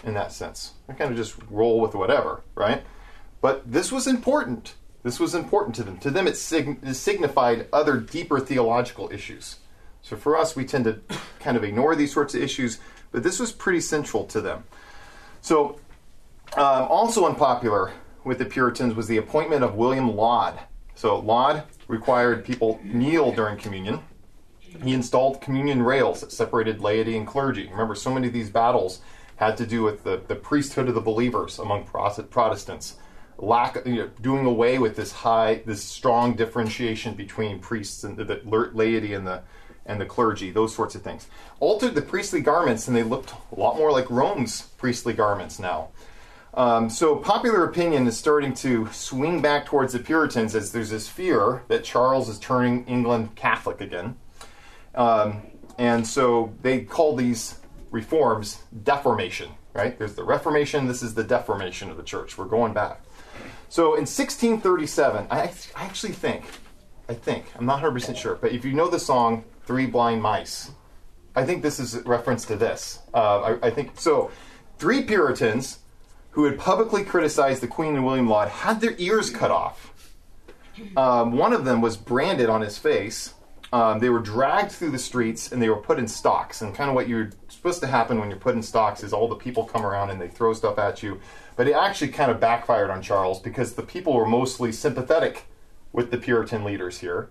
in 0.04 0.14
that 0.16 0.32
sense. 0.34 0.74
I 0.90 0.94
kind 0.94 1.12
of 1.12 1.18
just 1.18 1.36
roll 1.50 1.80
with 1.80 1.96
whatever, 1.96 2.42
right? 2.56 2.84
But 3.42 3.72
this 3.72 3.92
was 3.92 4.06
important. 4.06 4.76
This 5.04 5.20
was 5.20 5.34
important 5.34 5.76
to 5.76 5.84
them. 5.84 5.98
To 6.00 6.12
them, 6.12 6.28
it, 6.28 6.38
sig- 6.38 6.80
it 6.84 6.96
signified 6.96 7.68
other 7.72 7.98
deeper 7.98 8.40
theological 8.40 9.10
issues. 9.12 9.58
So 10.02 10.18
for 10.18 10.38
us, 10.38 10.56
we 10.56 10.66
tend 10.66 10.86
to 10.86 11.00
kind 11.40 11.56
of 11.56 11.64
ignore 11.64 11.96
these 11.96 12.14
sorts 12.14 12.36
of 12.36 12.42
issues, 12.42 12.80
but 13.12 13.24
this 13.24 13.40
was 13.40 13.52
pretty 13.52 13.80
central 13.80 14.26
to 14.26 14.42
them. 14.42 14.66
So, 15.42 15.80
um, 16.56 16.88
also 16.90 17.26
unpopular 17.26 17.92
with 18.24 18.38
the 18.38 18.46
Puritans 18.46 18.96
was 18.96 19.08
the 19.08 19.18
appointment 19.18 19.64
of 19.64 19.76
William 19.76 20.16
Laud. 20.16 20.60
So, 20.96 21.20
Laud 21.20 21.64
required 21.88 22.46
people 22.46 22.80
kneel 22.84 23.32
during 23.32 23.58
communion. 23.58 24.00
He 24.84 24.94
installed 24.94 25.42
communion 25.42 25.84
rails 25.84 26.22
that 26.22 26.32
separated 26.32 26.82
laity 26.82 27.18
and 27.18 27.28
clergy. 27.28 27.68
Remember, 27.68 27.96
so 27.96 28.14
many 28.14 28.28
of 28.28 28.34
these 28.34 28.50
battles 28.50 29.02
had 29.36 29.58
to 29.58 29.66
do 29.66 29.84
with 29.84 30.04
the, 30.04 30.22
the 30.28 30.36
priesthood 30.36 30.88
of 30.88 30.96
the 30.96 31.02
believers 31.02 31.60
among 31.60 31.86
Protestants. 31.86 32.96
Lack, 33.38 33.84
you 33.86 33.96
know, 33.96 34.10
doing 34.22 34.46
away 34.46 34.78
with 34.78 34.96
this 34.96 35.12
high, 35.12 35.64
this 35.66 35.84
strong 35.84 36.36
differentiation 36.36 37.16
between 37.16 37.60
priests 37.60 38.04
and 38.04 38.16
the, 38.16 38.24
the 38.24 38.42
laity 38.74 39.14
and 39.14 39.26
the 39.26 39.42
and 39.86 40.00
the 40.00 40.06
clergy, 40.06 40.50
those 40.50 40.74
sorts 40.74 40.96
of 40.96 41.02
things. 41.02 41.28
Altered 41.60 41.94
the 41.94 42.02
priestly 42.02 42.40
garments, 42.40 42.88
and 42.88 42.96
they 42.96 43.04
looked 43.04 43.34
a 43.52 43.60
lot 43.60 43.76
more 43.76 43.92
like 43.92 44.10
Rome's 44.10 44.62
priestly 44.78 45.14
garments 45.14 45.60
now. 45.60 45.90
Um, 46.56 46.90
so 46.90 47.16
popular 47.16 47.64
opinion 47.64 48.06
is 48.06 48.18
starting 48.18 48.54
to 48.56 48.88
swing 48.92 49.42
back 49.42 49.66
towards 49.66 49.94
the 49.94 50.00
Puritans 50.00 50.54
as 50.54 50.72
there's 50.72 50.92
this 50.92 51.10
fear 51.10 51.64
that 51.68 51.84
Charles 51.84 52.30
is 52.30 52.38
turning 52.38 52.86
England 52.86 53.36
Catholic 53.36 53.82
again. 53.82 54.16
Um, 54.94 55.42
and 55.80 56.06
so 56.06 56.54
they 56.62 56.82
call 56.82 57.16
these 57.16 57.60
reforms 57.90 58.62
deformation, 58.84 59.50
right? 59.74 59.98
There's 59.98 60.14
the 60.14 60.24
Reformation, 60.24 60.88
this 60.88 61.02
is 61.02 61.16
the 61.16 61.24
deformation 61.24 61.90
of 61.90 61.98
the 61.98 62.04
church. 62.04 62.38
We're 62.38 62.46
going 62.46 62.74
back. 62.74 63.02
So 63.70 63.96
in 63.96 64.02
1637, 64.02 65.28
I, 65.32 65.42
I 65.42 65.52
actually 65.84 66.14
think, 66.14 66.46
I 67.10 67.16
think, 67.16 67.46
I'm 67.58 67.66
not 67.66 67.82
100% 67.82 68.16
sure, 68.16 68.36
but 68.36 68.52
if 68.52 68.64
you 68.64 68.74
know 68.74 68.88
the 68.88 69.00
song 69.00 69.44
Three 69.66 69.88
Blind 69.88 70.22
Mice, 70.22 70.70
I 71.36 71.44
think 71.46 71.64
this 71.64 71.80
is 71.80 71.96
a 71.96 72.04
reference 72.04 72.46
to 72.46 72.56
this. 72.56 73.00
Uh, 73.12 73.58
I, 73.64 73.68
I 73.68 73.70
think 73.72 74.00
so. 74.00 74.30
Three 74.78 75.04
Puritans 75.04 75.80
who 76.34 76.46
had 76.46 76.58
publicly 76.58 77.04
criticized 77.04 77.62
the 77.62 77.68
Queen 77.68 77.96
and 77.96 78.06
William 78.06 78.28
Laud 78.28 78.50
had 78.50 78.82
their 78.82 78.96
ears 78.98 79.30
cut 79.30 79.52
off. 79.52 79.94
Um, 80.98 81.38
one 81.38 81.54
of 81.54 81.66
them 81.66 81.82
was 81.82 81.96
branded 81.96 82.50
on 82.50 82.62
his 82.62 82.78
face. 82.78 83.36
Um, 83.72 84.00
they 84.00 84.10
were 84.10 84.20
dragged 84.20 84.72
through 84.72 84.92
the 84.92 85.00
streets 85.00 85.52
and 85.52 85.62
they 85.62 85.70
were 85.70 85.78
put 85.78 86.00
in 86.00 86.08
stocks. 86.08 86.62
And 86.62 86.74
kind 86.74 86.90
of 86.90 86.96
what 86.96 87.08
you're 87.08 87.32
supposed 87.50 87.82
to 87.82 87.88
happen 87.88 88.20
when 88.20 88.30
you're 88.30 88.40
put 88.40 88.56
in 88.56 88.64
stocks 88.64 89.04
is 89.04 89.14
all 89.14 89.28
the 89.28 89.36
people 89.36 89.64
come 89.64 89.86
around 89.86 90.10
and 90.10 90.20
they 90.20 90.28
throw 90.28 90.54
stuff 90.54 90.80
at 90.80 91.04
you. 91.04 91.20
But 91.56 91.68
it 91.68 91.74
actually 91.74 92.10
kind 92.10 92.32
of 92.32 92.40
backfired 92.40 92.90
on 92.90 93.02
Charles 93.04 93.40
because 93.40 93.74
the 93.74 93.84
people 93.84 94.14
were 94.14 94.26
mostly 94.26 94.72
sympathetic 94.72 95.46
with 95.92 96.10
the 96.10 96.18
Puritan 96.18 96.64
leaders 96.64 97.00
here. 97.00 97.30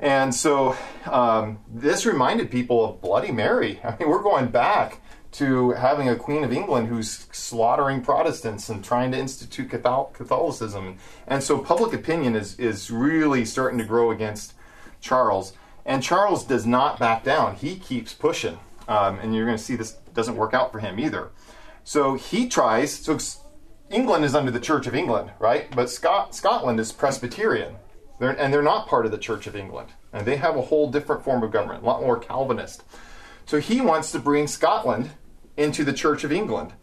And 0.00 0.34
so 0.34 0.76
um, 1.06 1.60
this 1.72 2.04
reminded 2.04 2.50
people 2.50 2.84
of 2.84 3.00
Bloody 3.00 3.32
Mary. 3.32 3.80
I 3.84 3.96
mean, 3.96 4.08
we're 4.08 4.22
going 4.22 4.48
back 4.48 5.00
to 5.32 5.72
having 5.72 6.08
a 6.08 6.16
Queen 6.16 6.42
of 6.42 6.52
England 6.52 6.88
who's 6.88 7.26
slaughtering 7.32 8.00
Protestants 8.00 8.68
and 8.68 8.84
trying 8.84 9.12
to 9.12 9.18
institute 9.18 9.70
Catholicism. 9.70 10.98
And 11.26 11.42
so 11.42 11.58
public 11.58 11.92
opinion 11.92 12.34
is, 12.34 12.58
is 12.58 12.90
really 12.90 13.44
starting 13.44 13.78
to 13.78 13.84
grow 13.84 14.10
against 14.10 14.54
Charles. 15.00 15.52
And 15.84 16.02
Charles 16.02 16.44
does 16.44 16.66
not 16.66 16.98
back 16.98 17.24
down, 17.24 17.56
he 17.56 17.76
keeps 17.76 18.12
pushing. 18.12 18.58
Um, 18.88 19.18
and 19.18 19.34
you're 19.34 19.44
going 19.44 19.58
to 19.58 19.62
see 19.62 19.76
this 19.76 19.92
doesn't 20.14 20.36
work 20.36 20.54
out 20.54 20.72
for 20.72 20.78
him 20.78 20.98
either. 20.98 21.30
So 21.84 22.14
he 22.14 22.48
tries, 22.48 22.92
so 22.92 23.18
England 23.90 24.24
is 24.24 24.34
under 24.34 24.50
the 24.50 24.60
Church 24.60 24.86
of 24.86 24.94
England, 24.94 25.30
right? 25.38 25.70
But 25.74 25.90
Scot- 25.90 26.34
Scotland 26.34 26.80
is 26.80 26.92
Presbyterian. 26.92 27.76
They're, 28.18 28.30
and 28.30 28.52
they're 28.52 28.62
not 28.62 28.88
part 28.88 29.06
of 29.06 29.12
the 29.12 29.18
Church 29.18 29.46
of 29.46 29.54
England. 29.54 29.90
And 30.12 30.26
they 30.26 30.36
have 30.36 30.56
a 30.56 30.62
whole 30.62 30.90
different 30.90 31.22
form 31.22 31.42
of 31.42 31.50
government, 31.50 31.82
a 31.82 31.86
lot 31.86 32.00
more 32.00 32.18
Calvinist. 32.18 32.82
So 33.48 33.60
he 33.60 33.80
wants 33.80 34.12
to 34.12 34.18
bring 34.18 34.46
Scotland 34.46 35.08
into 35.56 35.82
the 35.82 35.94
Church 35.94 36.22
of 36.22 36.30
England. 36.30 36.74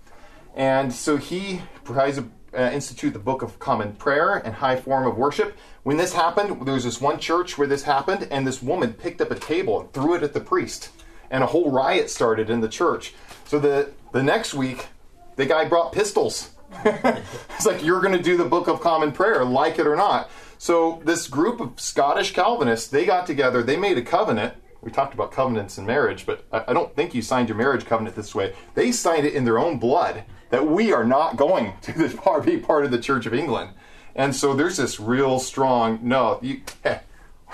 And 0.55 0.91
so 0.91 1.15
he 1.15 1.61
tries 1.83 2.15
to 2.15 2.27
uh, 2.57 2.71
institute 2.71 3.13
the 3.13 3.19
Book 3.19 3.43
of 3.43 3.59
Common 3.59 3.93
Prayer 3.93 4.37
and 4.37 4.55
high 4.55 4.75
form 4.75 5.05
of 5.05 5.15
worship. 5.15 5.55
When 5.83 5.97
this 5.97 6.13
happened, 6.13 6.65
there 6.65 6.73
was 6.73 6.83
this 6.83 6.99
one 6.99 7.19
church 7.19 7.55
where 7.55 7.67
this 7.67 7.83
happened, 7.83 8.27
and 8.31 8.47
this 8.47 8.63
woman 8.63 8.93
picked 8.93 9.21
up 9.21 9.29
a 9.29 9.35
table 9.35 9.79
and 9.79 9.93
threw 9.93 10.15
it 10.15 10.23
at 10.23 10.33
the 10.33 10.39
priest. 10.39 10.89
And 11.29 11.43
a 11.43 11.45
whole 11.45 11.69
riot 11.69 12.09
started 12.09 12.49
in 12.49 12.61
the 12.61 12.67
church. 12.67 13.13
So 13.43 13.59
the, 13.59 13.91
the 14.11 14.23
next 14.23 14.55
week, 14.55 14.87
the 15.35 15.45
guy 15.45 15.65
brought 15.65 15.91
pistols. 15.91 16.49
it's 16.83 17.67
like, 17.67 17.83
you're 17.83 18.01
going 18.01 18.17
to 18.17 18.23
do 18.23 18.37
the 18.37 18.43
Book 18.43 18.67
of 18.67 18.81
Common 18.81 19.11
Prayer, 19.11 19.45
like 19.45 19.77
it 19.77 19.85
or 19.85 19.95
not. 19.95 20.31
So 20.57 20.99
this 21.05 21.27
group 21.27 21.59
of 21.59 21.79
Scottish 21.79 22.33
Calvinists, 22.33 22.87
they 22.87 23.05
got 23.05 23.27
together, 23.27 23.61
they 23.61 23.77
made 23.77 23.99
a 23.99 24.01
covenant 24.01 24.55
we 24.85 24.91
talked 24.91 25.15
about 25.15 25.31
covenants 25.31 25.79
in 25.79 25.85
marriage, 25.85 26.27
but 26.27 26.45
I, 26.51 26.71
don't 26.71 26.95
think 26.95 27.15
you 27.15 27.23
signed 27.23 27.49
your 27.49 27.57
marriage 27.57 27.85
covenant 27.85 28.15
this 28.15 28.35
way. 28.35 28.53
They 28.75 28.91
signed 28.91 29.25
it 29.25 29.33
in 29.33 29.43
their 29.43 29.57
own 29.57 29.79
blood 29.79 30.23
that 30.51 30.67
we 30.67 30.93
are 30.93 31.03
not 31.03 31.37
going 31.37 31.73
to 31.81 32.41
be 32.45 32.57
part 32.57 32.85
of 32.85 32.91
the 32.91 32.99
Church 32.99 33.25
of 33.25 33.33
England. 33.33 33.71
And 34.15 34.33
so 34.33 34.53
there's 34.53 34.77
this 34.77 34.99
real 34.99 35.39
strong 35.39 35.99
no, 36.03 36.39
you 36.41 36.61
eh, 36.83 36.99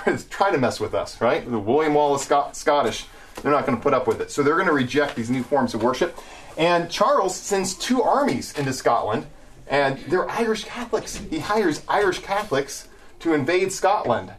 try 0.30 0.52
to 0.52 0.58
mess 0.58 0.82
with 0.82 0.94
us, 0.94 1.22
right? 1.22 1.50
The 1.50 1.58
William 1.58 1.94
Wallace 1.94 2.24
Scot- 2.24 2.58
Scottish, 2.58 3.06
they're 3.41 3.52
not 3.52 3.65
going 3.65 3.78
to 3.78 3.82
put 3.82 3.94
up 3.94 4.08
with 4.08 4.20
it. 4.20 4.30
So 4.30 4.44
they're 4.44 4.56
going 4.56 4.67
to 4.67 4.74
reject 4.74 5.15
these 5.15 5.30
new 5.30 5.41
forms 5.41 5.74
of 5.74 5.82
worship. 5.82 6.17
And 6.58 6.91
Charles 6.91 7.34
sends 7.34 7.76
two 7.76 8.04
armies 8.04 8.54
into 8.60 8.74
Scotland, 8.74 9.26
and 9.67 9.98
they're 10.10 10.30
Irish 10.30 10.65
Catholics. 10.65 11.15
He 11.15 11.39
hires 11.39 11.82
Irish 11.88 12.20
Catholics 12.20 12.89
to 13.20 13.34
invade 13.34 13.72
Scotland. 13.72 14.34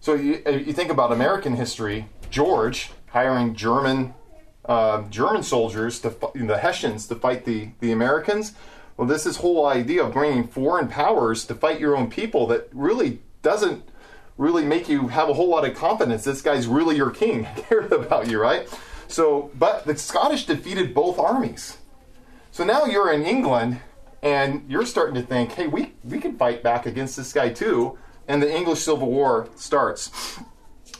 So 0.00 0.14
you, 0.14 0.40
eh, 0.46 0.58
you 0.58 0.72
think 0.72 0.90
about 0.90 1.10
American 1.10 1.56
history, 1.56 2.06
George 2.30 2.90
hiring 3.08 3.54
German 3.54 4.14
uh, 4.64 5.02
German 5.08 5.42
soldiers 5.42 6.00
to 6.00 6.14
the 6.34 6.58
Hessians 6.58 7.06
to 7.08 7.14
fight 7.14 7.44
the 7.44 7.70
the 7.80 7.92
Americans. 7.92 8.54
Well, 8.96 9.06
this 9.06 9.26
is 9.26 9.36
whole 9.36 9.66
idea 9.66 10.04
of 10.04 10.12
bringing 10.12 10.48
foreign 10.48 10.88
powers 10.88 11.44
to 11.46 11.54
fight 11.54 11.80
your 11.80 11.96
own 11.96 12.10
people 12.10 12.46
that 12.46 12.68
really 12.72 13.20
doesn't 13.42 13.84
really 14.38 14.64
make 14.64 14.88
you 14.88 15.08
have 15.08 15.28
a 15.28 15.34
whole 15.34 15.48
lot 15.48 15.68
of 15.68 15.74
confidence. 15.74 16.24
This 16.24 16.42
guy's 16.42 16.66
really 16.66 16.96
your 16.96 17.10
king, 17.10 17.46
cared 17.56 17.92
about 17.92 18.28
you, 18.28 18.40
right? 18.40 18.68
So, 19.08 19.50
but 19.58 19.84
the 19.84 19.96
Scottish 19.96 20.46
defeated 20.46 20.94
both 20.94 21.18
armies. 21.18 21.78
So 22.50 22.64
now 22.64 22.86
you're 22.86 23.12
in 23.12 23.22
England 23.22 23.80
and 24.22 24.64
you're 24.68 24.86
starting 24.86 25.14
to 25.14 25.22
think, 25.22 25.52
hey, 25.52 25.66
we, 25.66 25.92
we 26.02 26.18
can 26.18 26.36
fight 26.36 26.62
back 26.62 26.86
against 26.86 27.16
this 27.16 27.32
guy 27.32 27.50
too. 27.50 27.98
And 28.28 28.42
the 28.42 28.52
English 28.52 28.80
Civil 28.80 29.10
War 29.10 29.48
starts. 29.54 30.10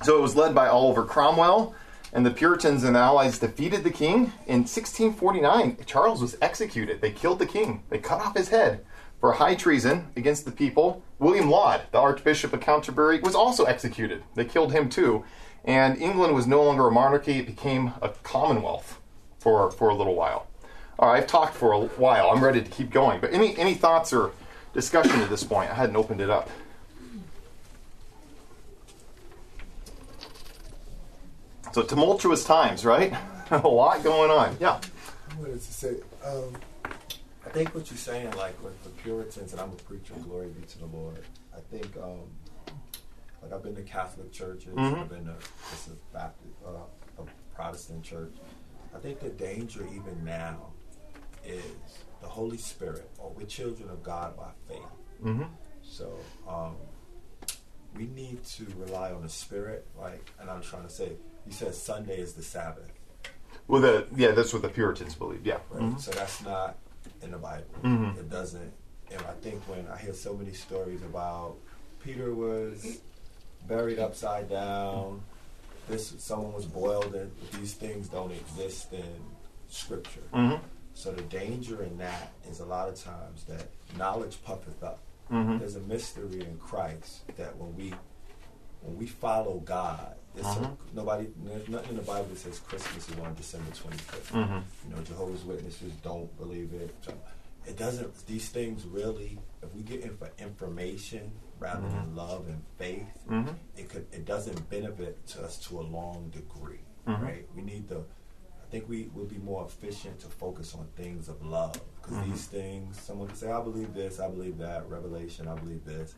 So 0.02 0.18
it 0.18 0.22
was 0.22 0.36
led 0.36 0.54
by 0.54 0.68
Oliver 0.68 1.04
Cromwell, 1.04 1.74
and 2.12 2.24
the 2.24 2.30
Puritans 2.30 2.84
and 2.84 2.96
Allies 2.96 3.38
defeated 3.38 3.84
the 3.84 3.90
king. 3.90 4.32
In 4.46 4.60
1649, 4.64 5.78
Charles 5.86 6.20
was 6.20 6.36
executed. 6.40 7.00
They 7.00 7.10
killed 7.10 7.38
the 7.38 7.46
king, 7.46 7.82
they 7.90 7.98
cut 7.98 8.20
off 8.20 8.36
his 8.36 8.48
head 8.48 8.84
for 9.20 9.32
high 9.32 9.54
treason 9.54 10.08
against 10.16 10.44
the 10.44 10.52
people. 10.52 11.02
William 11.18 11.50
Laud, 11.50 11.82
the 11.90 11.98
Archbishop 11.98 12.52
of 12.52 12.60
Canterbury, 12.60 13.18
was 13.20 13.34
also 13.34 13.64
executed. 13.64 14.22
They 14.34 14.44
killed 14.44 14.72
him 14.72 14.88
too. 14.88 15.24
And 15.64 16.00
England 16.00 16.34
was 16.34 16.46
no 16.46 16.62
longer 16.62 16.86
a 16.86 16.92
monarchy, 16.92 17.38
it 17.38 17.46
became 17.46 17.92
a 18.00 18.10
commonwealth 18.22 19.00
for, 19.38 19.70
for 19.70 19.88
a 19.88 19.94
little 19.94 20.14
while. 20.14 20.46
All 20.98 21.10
right, 21.10 21.22
I've 21.22 21.26
talked 21.26 21.54
for 21.54 21.72
a 21.72 21.80
while. 21.80 22.30
I'm 22.30 22.42
ready 22.42 22.62
to 22.62 22.70
keep 22.70 22.90
going. 22.90 23.20
But 23.20 23.32
any, 23.32 23.56
any 23.58 23.74
thoughts 23.74 24.12
or 24.12 24.32
discussion 24.72 25.20
at 25.20 25.28
this 25.28 25.42
point? 25.42 25.70
I 25.70 25.74
hadn't 25.74 25.96
opened 25.96 26.20
it 26.20 26.30
up. 26.30 26.48
So 31.76 31.82
tumultuous 31.82 32.42
times, 32.42 32.86
right? 32.86 33.12
a 33.50 33.68
lot 33.68 34.02
going 34.02 34.30
on. 34.30 34.56
Yeah. 34.58 34.80
I 35.30 35.34
wanted 35.34 35.60
to 35.60 35.72
say, 35.74 35.96
um, 36.24 36.56
I 37.44 37.50
think 37.50 37.74
what 37.74 37.90
you're 37.90 37.98
saying, 37.98 38.30
like 38.30 38.58
with 38.64 38.82
the 38.82 38.88
Puritans, 38.88 39.52
and 39.52 39.60
I'm 39.60 39.68
a 39.68 39.82
preacher, 39.82 40.14
glory 40.24 40.48
be 40.48 40.66
to 40.68 40.78
the 40.78 40.86
Lord. 40.86 41.22
I 41.54 41.60
think, 41.70 41.94
um, 41.98 42.20
like 43.42 43.52
I've 43.52 43.62
been 43.62 43.74
to 43.74 43.82
Catholic 43.82 44.32
churches, 44.32 44.72
mm-hmm. 44.72 45.00
I've 45.02 45.08
been 45.10 45.26
to 45.26 45.34
this 45.70 45.88
is 45.88 45.96
Baptist, 46.14 46.54
uh, 46.66 47.22
a 47.22 47.54
Protestant 47.54 48.02
church. 48.02 48.32
I 48.94 48.98
think 48.98 49.20
the 49.20 49.28
danger 49.28 49.86
even 49.94 50.24
now 50.24 50.68
is 51.44 51.60
the 52.22 52.26
Holy 52.26 52.56
Spirit, 52.56 53.10
or 53.18 53.34
we're 53.36 53.44
children 53.44 53.90
of 53.90 54.02
God 54.02 54.34
by 54.34 54.48
faith. 54.66 54.80
Mm-hmm. 55.22 55.42
So 55.82 56.16
um, 56.48 56.76
we 57.94 58.06
need 58.06 58.42
to 58.44 58.66
rely 58.78 59.12
on 59.12 59.22
the 59.22 59.28
Spirit, 59.28 59.86
like, 59.94 60.30
and 60.40 60.48
I'm 60.48 60.62
trying 60.62 60.84
to 60.84 60.90
say 60.90 61.12
he 61.46 61.52
says 61.52 61.80
Sunday 61.80 62.18
is 62.18 62.34
the 62.34 62.42
Sabbath. 62.42 62.90
Well, 63.68 63.80
the 63.80 64.06
yeah, 64.14 64.32
that's 64.32 64.52
what 64.52 64.62
the 64.62 64.68
Puritans 64.68 65.14
believe. 65.14 65.44
Yeah. 65.44 65.58
Right? 65.70 65.82
Mm-hmm. 65.82 65.98
So 65.98 66.10
that's 66.12 66.42
not 66.42 66.76
in 67.22 67.30
the 67.30 67.38
Bible. 67.38 67.66
Mm-hmm. 67.82 68.20
It 68.20 68.30
doesn't. 68.30 68.72
And 69.10 69.20
I 69.22 69.32
think 69.40 69.62
when 69.68 69.86
I 69.88 69.96
hear 69.98 70.12
so 70.12 70.34
many 70.34 70.52
stories 70.52 71.02
about 71.02 71.56
Peter 72.02 72.34
was 72.34 72.98
buried 73.66 73.98
upside 73.98 74.48
down, 74.50 75.22
this 75.88 76.14
someone 76.18 76.52
was 76.52 76.66
boiled, 76.66 77.14
and 77.14 77.30
these 77.58 77.74
things 77.74 78.08
don't 78.08 78.32
exist 78.32 78.92
in 78.92 79.14
Scripture. 79.68 80.22
Mm-hmm. 80.32 80.64
So 80.94 81.12
the 81.12 81.22
danger 81.22 81.82
in 81.82 81.98
that 81.98 82.32
is 82.48 82.60
a 82.60 82.64
lot 82.64 82.88
of 82.88 82.94
times 83.00 83.44
that 83.44 83.68
knowledge 83.98 84.38
puffeth 84.44 84.82
up. 84.82 85.00
Mhm. 85.30 85.58
There's 85.58 85.76
a 85.76 85.80
mystery 85.80 86.40
in 86.40 86.56
Christ 86.58 87.26
that 87.36 87.56
when 87.56 87.76
we 87.76 87.92
when 88.82 88.96
we 88.96 89.06
follow 89.06 89.58
God, 89.60 90.16
there's 90.34 90.46
some, 90.46 90.64
Mhm. 90.64 90.76
nobody 90.94 91.28
there's 91.44 91.68
nothing 91.68 91.90
in 91.90 91.96
the 91.96 92.02
Bible 92.02 92.28
that 92.28 92.38
says 92.38 92.58
Christmas 92.60 93.08
is 93.08 93.18
on 93.18 93.34
December 93.34 93.70
25th. 93.72 94.32
Mhm. 94.32 94.62
You 94.88 94.94
know, 94.94 95.02
Jehovah's 95.02 95.44
Witnesses 95.44 95.92
don't 96.02 96.34
believe 96.36 96.72
it. 96.74 96.94
So 97.02 97.14
it 97.66 97.76
doesn't. 97.78 98.26
These 98.26 98.50
things 98.50 98.84
really, 98.84 99.38
if 99.62 99.74
we 99.74 99.82
get 99.82 100.00
in 100.02 100.16
for 100.16 100.30
information 100.38 101.32
rather 101.58 101.88
than 101.88 102.14
love 102.14 102.46
and 102.48 102.62
faith, 102.76 103.08
Mhm. 103.28 103.54
it 103.76 103.88
could 103.88 104.06
it 104.12 104.24
doesn't 104.26 104.68
benefit 104.68 105.26
to 105.28 105.42
us 105.42 105.58
to 105.68 105.80
a 105.80 105.82
long 105.82 106.28
degree, 106.30 106.80
Mhm. 107.06 107.22
right? 107.22 107.48
We 107.56 107.62
need 107.62 107.88
to. 107.88 108.04
I 108.62 108.68
think 108.68 108.88
we 108.88 109.04
will 109.14 109.26
be 109.26 109.38
more 109.38 109.64
efficient 109.64 110.18
to 110.20 110.26
focus 110.26 110.74
on 110.74 110.86
things 110.96 111.28
of 111.28 111.40
love 111.42 111.80
because 112.02 112.16
Mhm. 112.18 112.24
these 112.30 112.46
things, 112.46 113.00
someone 113.00 113.28
can 113.28 113.36
say, 113.36 113.50
"I 113.50 113.62
believe 113.62 113.94
this, 113.94 114.18
I 114.20 114.28
believe 114.28 114.58
that," 114.58 114.86
Revelation, 114.90 115.46
I 115.48 115.54
believe 115.54 115.84
this, 115.84 116.14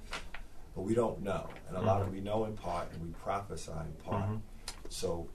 but 0.75 0.83
we 0.83 0.95
don't 0.95 1.21
know, 1.23 1.49
and 1.69 1.77
a 1.77 1.81
lot 1.81 2.01
of 2.03 2.09
Mhm. 2.09 2.13
we 2.13 2.21
know 2.21 2.45
in 2.45 2.57
part 2.57 2.91
and 2.93 3.03
we 3.03 3.11
prophesy 3.13 3.73
in 3.73 3.93
part. 4.05 4.29
Mhm. 4.31 4.41
So 4.89 5.29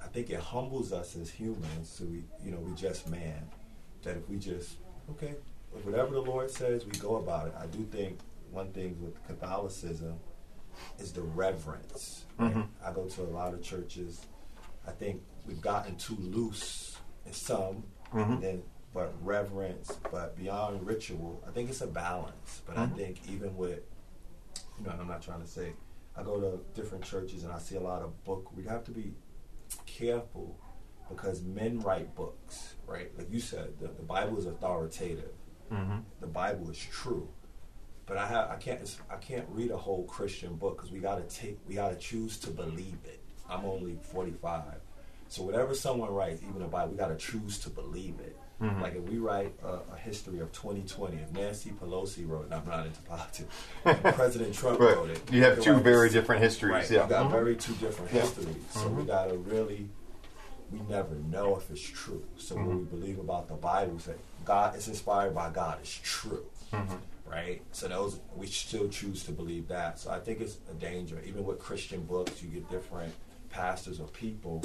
I 0.00 0.06
think 0.08 0.30
it 0.30 0.40
humbles 0.40 0.92
us 0.92 1.16
as 1.16 1.30
humans. 1.30 1.88
So 1.88 2.04
we, 2.04 2.24
you 2.42 2.50
know, 2.50 2.58
we 2.60 2.74
just 2.74 3.08
man. 3.08 3.48
That 4.02 4.16
if 4.18 4.28
we 4.28 4.38
just 4.38 4.76
okay, 5.10 5.34
whatever 5.82 6.12
the 6.14 6.20
Lord 6.22 6.50
says, 6.50 6.84
we 6.84 6.92
go 6.92 7.16
about 7.16 7.48
it. 7.48 7.54
I 7.58 7.66
do 7.66 7.84
think 7.84 8.18
one 8.50 8.72
thing 8.72 9.00
with 9.02 9.14
Catholicism 9.26 10.18
is 10.98 11.12
the 11.12 11.22
reverence. 11.22 12.24
right? 12.36 12.52
Mhm. 12.52 12.68
I 12.84 12.92
go 12.92 13.06
to 13.06 13.22
a 13.22 13.30
lot 13.30 13.54
of 13.54 13.62
churches. 13.62 14.26
I 14.86 14.90
think 14.90 15.22
we've 15.46 15.60
gotten 15.60 15.96
too 15.96 16.16
loose 16.16 16.98
in 17.24 17.32
some, 17.32 17.84
Mhm. 18.12 18.40
then 18.40 18.62
but 18.92 19.12
reverence, 19.24 19.92
but 20.10 20.36
beyond 20.36 20.84
ritual. 20.86 21.42
I 21.46 21.50
think 21.52 21.70
it's 21.70 21.80
a 21.80 21.86
balance. 21.86 22.62
But 22.66 22.76
I 22.76 22.86
Mhm. 22.86 22.96
think 22.96 23.28
even 23.30 23.56
with 23.56 23.82
you 24.78 24.84
know, 24.84 24.90
and 24.92 25.00
I'm 25.00 25.08
not 25.08 25.22
trying 25.22 25.40
to 25.40 25.46
say 25.46 25.72
I 26.16 26.22
go 26.22 26.40
to 26.40 26.60
different 26.80 27.04
churches 27.04 27.44
and 27.44 27.52
I 27.52 27.58
see 27.58 27.76
a 27.76 27.80
lot 27.80 28.02
of 28.02 28.22
book. 28.24 28.54
We 28.56 28.64
have 28.64 28.84
to 28.84 28.90
be 28.90 29.12
careful 29.86 30.56
because 31.08 31.42
men 31.42 31.80
write 31.80 32.14
books, 32.14 32.74
right? 32.86 33.10
Like 33.18 33.30
you 33.30 33.40
said, 33.40 33.78
the, 33.80 33.88
the 33.88 34.02
Bible 34.02 34.38
is 34.38 34.46
authoritative. 34.46 35.32
Mhm. 35.72 36.02
The 36.20 36.26
Bible 36.26 36.70
is 36.70 36.78
true, 36.78 37.28
but 38.06 38.16
I 38.18 38.26
have 38.26 38.50
I 38.50 38.56
can't 38.56 38.96
I 39.10 39.16
can't 39.16 39.46
read 39.48 39.70
a 39.70 39.76
whole 39.76 40.04
Christian 40.04 40.54
book 40.56 40.76
because 40.76 40.92
we 40.92 40.98
got 40.98 41.16
to 41.16 41.36
take 41.40 41.58
we 41.66 41.74
got 41.74 41.90
to 41.90 41.96
choose 41.96 42.38
to 42.40 42.50
believe 42.50 42.98
it. 43.04 43.20
I'm 43.48 43.64
only 43.64 43.98
45, 44.02 44.62
so 45.28 45.42
whatever 45.42 45.74
someone 45.74 46.10
writes, 46.10 46.42
even 46.42 46.60
the 46.60 46.66
Bible, 46.66 46.92
we 46.92 46.96
got 46.96 47.08
to 47.08 47.16
choose 47.16 47.58
to 47.60 47.70
believe 47.70 48.18
it. 48.20 48.36
Mhm. 48.60 48.80
Like 48.80 48.94
if 48.94 49.02
we 49.02 49.18
write 49.18 49.52
a, 49.64 49.80
a 49.92 49.96
history 49.96 50.38
of 50.38 50.52
2020, 50.52 51.16
if 51.16 51.32
Nancy 51.32 51.70
Pelosi 51.70 52.26
wrote, 52.28 52.44
and 52.44 52.54
I'm 52.54 52.66
not 52.66 52.86
into 52.86 53.00
politics, 53.08 53.52
President 53.82 54.54
Trump 54.54 54.78
Right. 54.80 54.96
wrote 54.96 55.10
it. 55.10 55.32
You 55.32 55.42
have 55.44 55.60
two 55.60 55.74
very 55.80 56.06
this- 56.08 56.14
different 56.14 56.40
histories, 56.42 56.72
Right. 56.72 56.90
yeah. 56.90 57.02
We 57.04 57.10
got 57.10 57.26
Mhm. 57.26 57.30
very 57.32 57.56
two 57.56 57.74
different 57.74 58.12
Yeah. 58.12 58.20
histories, 58.20 58.56
so 58.70 58.88
we 58.88 59.02
Mhm. 59.02 59.06
got 59.08 59.28
to 59.28 59.36
really. 59.36 59.88
We 60.70 60.80
never 60.88 61.14
know 61.16 61.56
if 61.56 61.70
it's 61.70 61.80
true. 61.82 62.24
So 62.36 62.54
when 62.56 62.66
Mhm. 62.66 62.78
we 62.78 62.84
believe 62.84 63.18
about 63.18 63.48
the 63.48 63.54
Bible, 63.54 63.94
we 63.94 63.98
say 64.00 64.14
God 64.44 64.76
is 64.76 64.88
inspired 64.88 65.34
by 65.34 65.50
God. 65.50 65.78
It's 65.80 66.00
true 66.02 66.46
Mhm. 66.72 66.98
right? 67.26 67.60
So 67.72 67.86
those 67.88 68.18
we 68.34 68.46
still 68.46 68.88
choose 68.88 69.24
to 69.24 69.32
believe 69.32 69.68
that. 69.68 69.98
So 69.98 70.10
I 70.10 70.18
think 70.20 70.40
it's 70.40 70.58
a 70.70 70.74
danger. 70.74 71.20
Even 71.26 71.44
with 71.44 71.58
Christian 71.58 72.04
books, 72.04 72.42
you 72.42 72.48
get 72.48 72.68
different 72.70 73.12
pastors 73.50 74.00
or 74.00 74.08
people. 74.08 74.62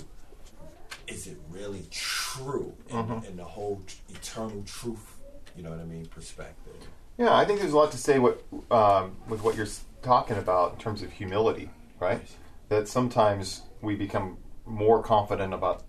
Is 1.10 1.28
it 1.28 1.38
really 1.49 1.86
true 1.91 2.74
in, 2.88 2.95
Mhm. 2.97 3.26
in 3.28 3.36
the 3.38 3.43
whole 3.43 3.82
t- 3.88 3.97
eternal 4.14 4.64
truth? 4.66 5.18
You 5.55 5.64
know 5.64 5.72
what 5.72 5.80
I 5.80 5.86
mean? 5.86 6.05
Perspective. 6.05 6.76
Yeah, 7.18 7.36
I 7.36 7.43
think 7.45 7.60
there's 7.60 7.74
a 7.74 7.78
lot 7.78 7.91
to 7.91 7.97
say 7.97 8.20
what 8.20 8.41
um, 8.72 9.18
with 9.28 9.41
what 9.43 9.55
you're 9.55 9.68
talking 10.01 10.38
about 10.38 10.74
in 10.74 10.80
terms 10.80 11.01
of 11.01 11.12
humility, 11.12 11.70
right? 11.99 12.22
That 12.70 12.88
sometimes 12.88 13.64
we 13.82 13.95
become 13.95 14.38
more 14.66 15.01
confident 15.03 15.53
about 15.53 15.84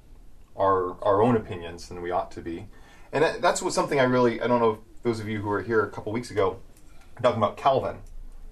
our 0.56 0.96
our 1.04 1.22
own 1.22 1.36
opinions 1.36 1.88
than 1.88 2.02
we 2.02 2.10
ought 2.10 2.30
to 2.32 2.40
be, 2.40 2.66
and 3.12 3.22
that, 3.22 3.40
that's 3.42 3.62
what 3.62 3.72
something 3.74 4.00
I 4.00 4.04
really 4.04 4.40
I 4.40 4.46
don't 4.48 4.60
know 4.60 4.70
if 4.72 4.78
those 5.02 5.20
of 5.20 5.28
you 5.28 5.40
who 5.40 5.48
were 5.48 5.62
here 5.62 5.84
a 5.84 5.90
couple 5.90 6.12
weeks 6.12 6.30
ago 6.30 6.58
talking 7.22 7.38
about 7.38 7.56
Calvin 7.56 7.98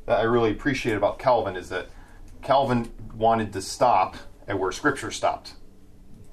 that 0.07 0.19
I 0.21 0.23
really 0.23 0.51
appreciate 0.51 0.95
about 0.97 1.19
Calvin 1.19 1.57
is 1.57 1.69
that 1.71 1.89
Calvin 2.43 2.91
wanted 3.15 3.53
to 3.55 3.63
stop 3.63 4.17
at 4.47 4.59
where 4.59 4.71
Scripture 4.73 5.11
stopped, 5.11 5.55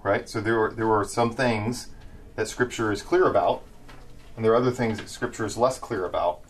right? 0.06 0.30
So 0.30 0.40
there 0.40 0.60
were 0.60 0.72
there 0.74 0.88
were 0.88 1.04
some 1.04 1.34
things 1.34 1.88
that 2.36 2.48
Scripture 2.48 2.92
is 2.92 3.02
clear 3.02 3.26
about, 3.28 3.64
and 4.36 4.46
there 4.46 4.54
are 4.54 4.56
other 4.56 4.72
things 4.72 5.00
that 5.00 5.10
Scripture 5.10 5.46
is 5.46 5.58
less 5.58 5.80
clear 5.80 6.06
about, 6.06 6.42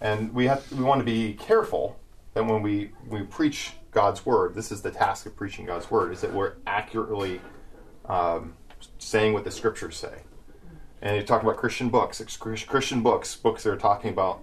and 0.00 0.32
we 0.34 0.46
have 0.46 0.70
we 0.70 0.84
want 0.84 1.00
to 1.00 1.04
be 1.04 1.32
careful 1.32 1.98
that 2.34 2.44
when 2.44 2.62
we 2.62 2.92
we 3.08 3.22
preach 3.22 3.72
God's 3.90 4.24
word, 4.26 4.54
this 4.54 4.70
is 4.70 4.82
the 4.82 4.90
task 4.90 5.24
of 5.26 5.34
preaching 5.34 5.64
God's 5.64 5.90
word, 5.90 6.12
is 6.12 6.20
that 6.20 6.32
we're 6.32 6.52
accurately 6.66 7.40
um, 8.04 8.52
saying 8.98 9.32
what 9.32 9.44
the 9.44 9.50
Scriptures 9.50 9.96
say. 9.96 10.22
And 11.02 11.16
you 11.16 11.22
talk 11.22 11.42
about 11.42 11.56
Christian 11.56 11.88
books, 11.88 12.22
Christian 12.36 13.02
books, 13.02 13.34
books 13.34 13.62
that 13.62 13.70
are 13.70 13.78
talking 13.78 14.10
about 14.10 14.42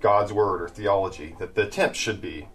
God's 0.00 0.32
word 0.32 0.60
or 0.60 0.68
theology. 0.68 1.36
That 1.38 1.54
the 1.54 1.68
attempt 1.68 1.94
should 1.94 2.20
be 2.20 2.48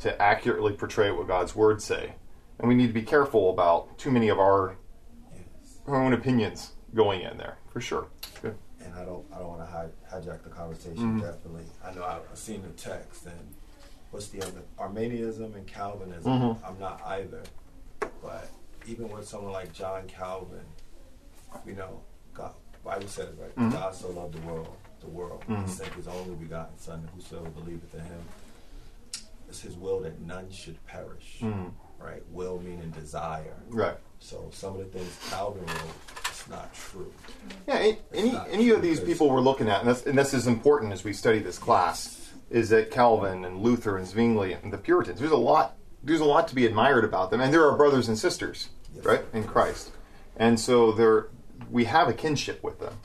to 0.00 0.20
accurately 0.20 0.72
portray 0.72 1.10
what 1.10 1.28
God's 1.28 1.54
words 1.54 1.84
say, 1.84 2.14
and 2.58 2.68
we 2.68 2.74
need 2.74 2.86
to 2.88 2.92
be 2.92 3.02
careful 3.02 3.50
about 3.50 3.98
too 3.98 4.10
many 4.10 4.28
of 4.28 4.38
our 4.38 4.76
Yes. 5.32 5.78
our 5.86 5.96
own 6.02 6.12
opinions 6.12 6.72
going 6.94 7.22
in 7.22 7.36
there 7.38 7.58
for 7.70 7.80
sure. 7.80 8.08
Good. 8.42 8.56
And 8.80 8.94
I 8.94 9.04
don't 9.04 9.24
I 9.32 9.38
don't 9.38 9.48
want 9.48 9.60
to 9.60 9.66
hi- 9.66 9.88
hijack 10.10 10.42
the 10.42 10.50
conversation. 10.50 11.18
Mhm. 11.18 11.22
Definitely. 11.22 11.64
I 11.84 11.92
know 11.94 12.04
I've 12.04 12.38
seen 12.38 12.62
the 12.62 12.68
text 12.70 13.26
and 13.26 13.54
what's 14.10 14.28
the 14.28 14.42
other 14.42 14.62
Arminianism 14.78 15.54
and 15.54 15.66
Calvinism. 15.66 16.30
Mhm. 16.32 16.58
I'm 16.64 16.78
not 16.78 17.02
either, 17.06 17.42
but 18.22 18.48
even 18.86 19.08
with 19.10 19.26
someone 19.28 19.52
like 19.52 19.72
John 19.72 20.06
Calvin, 20.06 20.64
you 21.66 21.74
know, 21.74 22.00
God, 22.34 22.54
Bible 22.84 23.08
said 23.08 23.28
it 23.28 23.36
right. 23.40 23.54
Mhm. 23.56 23.72
God 23.72 23.94
so 23.94 24.10
loved 24.10 24.34
the 24.34 24.46
world, 24.46 24.76
the 25.00 25.08
world. 25.08 25.42
He 25.48 25.66
sent 25.66 25.92
His 25.94 26.06
only 26.06 26.34
begotten 26.36 26.78
Son, 26.78 27.08
whosoever 27.14 27.48
believeth 27.50 27.94
in 27.94 28.00
Him. 28.04 28.24
It's 29.48 29.60
His 29.62 29.76
will 29.76 30.00
that 30.00 30.20
none 30.20 30.50
should 30.50 30.84
perish. 30.86 31.42
Right? 32.04 32.22
Will 32.30 32.60
meaning 32.60 32.90
desire. 32.90 33.54
Right. 33.70 33.96
So 34.18 34.50
some 34.52 34.74
of 34.74 34.78
the 34.78 34.84
things 34.98 35.18
Calvin 35.30 35.64
wrote, 35.66 35.94
it's 36.28 36.48
not 36.48 36.72
true. 36.74 37.12
Yeah. 37.66 37.78
a- 37.78 37.98
Any 38.12 38.38
any 38.50 38.70
of 38.70 38.82
these 38.82 39.00
people 39.00 39.30
we're 39.30 39.40
looking 39.40 39.68
at, 39.68 39.80
and, 39.80 39.88
that's, 39.88 40.04
and 40.04 40.18
this 40.18 40.34
is 40.34 40.46
important 40.46 40.92
as 40.92 41.02
we 41.04 41.12
study 41.12 41.38
this 41.38 41.58
class, 41.58 42.32
is 42.50 42.68
that 42.68 42.90
Calvin 42.90 43.44
and 43.44 43.60
Luther 43.62 43.96
and 43.96 44.06
Zwingli 44.06 44.52
and 44.52 44.72
the 44.72 44.78
Puritans. 44.78 45.18
There's 45.18 45.32
a 45.32 45.36
lot. 45.36 45.76
There's 46.02 46.20
a 46.20 46.24
lot 46.26 46.48
to 46.48 46.54
be 46.54 46.66
admired 46.66 47.04
about 47.04 47.30
them, 47.30 47.40
and 47.40 47.52
they're 47.52 47.64
our 47.70 47.76
brothers 47.76 48.08
and 48.08 48.18
sisters, 48.18 48.68
Yes. 48.94 49.04
right, 49.06 49.22
in 49.32 49.44
Christ. 49.44 49.90
And 50.36 50.60
so 50.60 50.92
they're 50.92 51.28
we 51.70 51.84
have 51.86 52.08
a 52.08 52.12
kinship 52.12 52.62
with 52.62 52.78
them, 52.80 52.98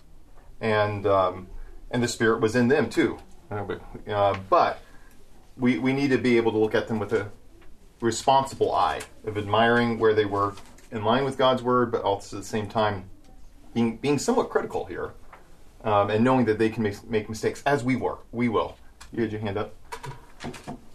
and 0.59 1.07
um, 1.07 1.47
and 1.91 2.03
the 2.03 2.07
Spirit 2.09 2.41
was 2.41 2.55
in 2.55 2.67
them 2.67 2.89
too. 2.89 3.19
But, 3.49 3.81
uh, 4.07 4.37
but 4.49 4.79
we 5.57 5.79
we 5.79 5.93
need 5.93 6.09
to 6.09 6.17
be 6.17 6.35
able 6.37 6.51
to 6.51 6.57
look 6.57 6.75
at 6.75 6.87
them 6.89 6.99
with 6.99 7.13
a 7.13 7.31
responsible 8.01 8.73
eye 8.73 9.01
of 9.25 9.37
admiring 9.37 9.99
where 9.99 10.13
they 10.13 10.25
were 10.25 10.53
in 10.91 11.03
line 11.03 11.25
with 11.25 11.37
God's 11.37 11.61
word, 11.61 11.91
but 11.91 12.01
also 12.01 12.37
at 12.37 12.43
the 12.43 12.47
same 12.47 12.67
time 12.67 13.09
being 13.73 13.97
being 13.97 14.17
somewhat 14.17 14.49
critical 14.49 14.85
here, 14.85 15.13
um, 15.83 16.09
and 16.09 16.23
knowing 16.23 16.45
that 16.45 16.57
they 16.57 16.69
can 16.69 16.83
make, 16.83 17.03
make 17.09 17.29
mistakes 17.29 17.61
as 17.65 17.83
we 17.83 17.95
were. 17.95 18.17
We 18.31 18.49
will. 18.49 18.77
You 19.11 19.21
had 19.23 19.31
your 19.31 19.41
hand 19.41 19.57
up. 19.57 19.75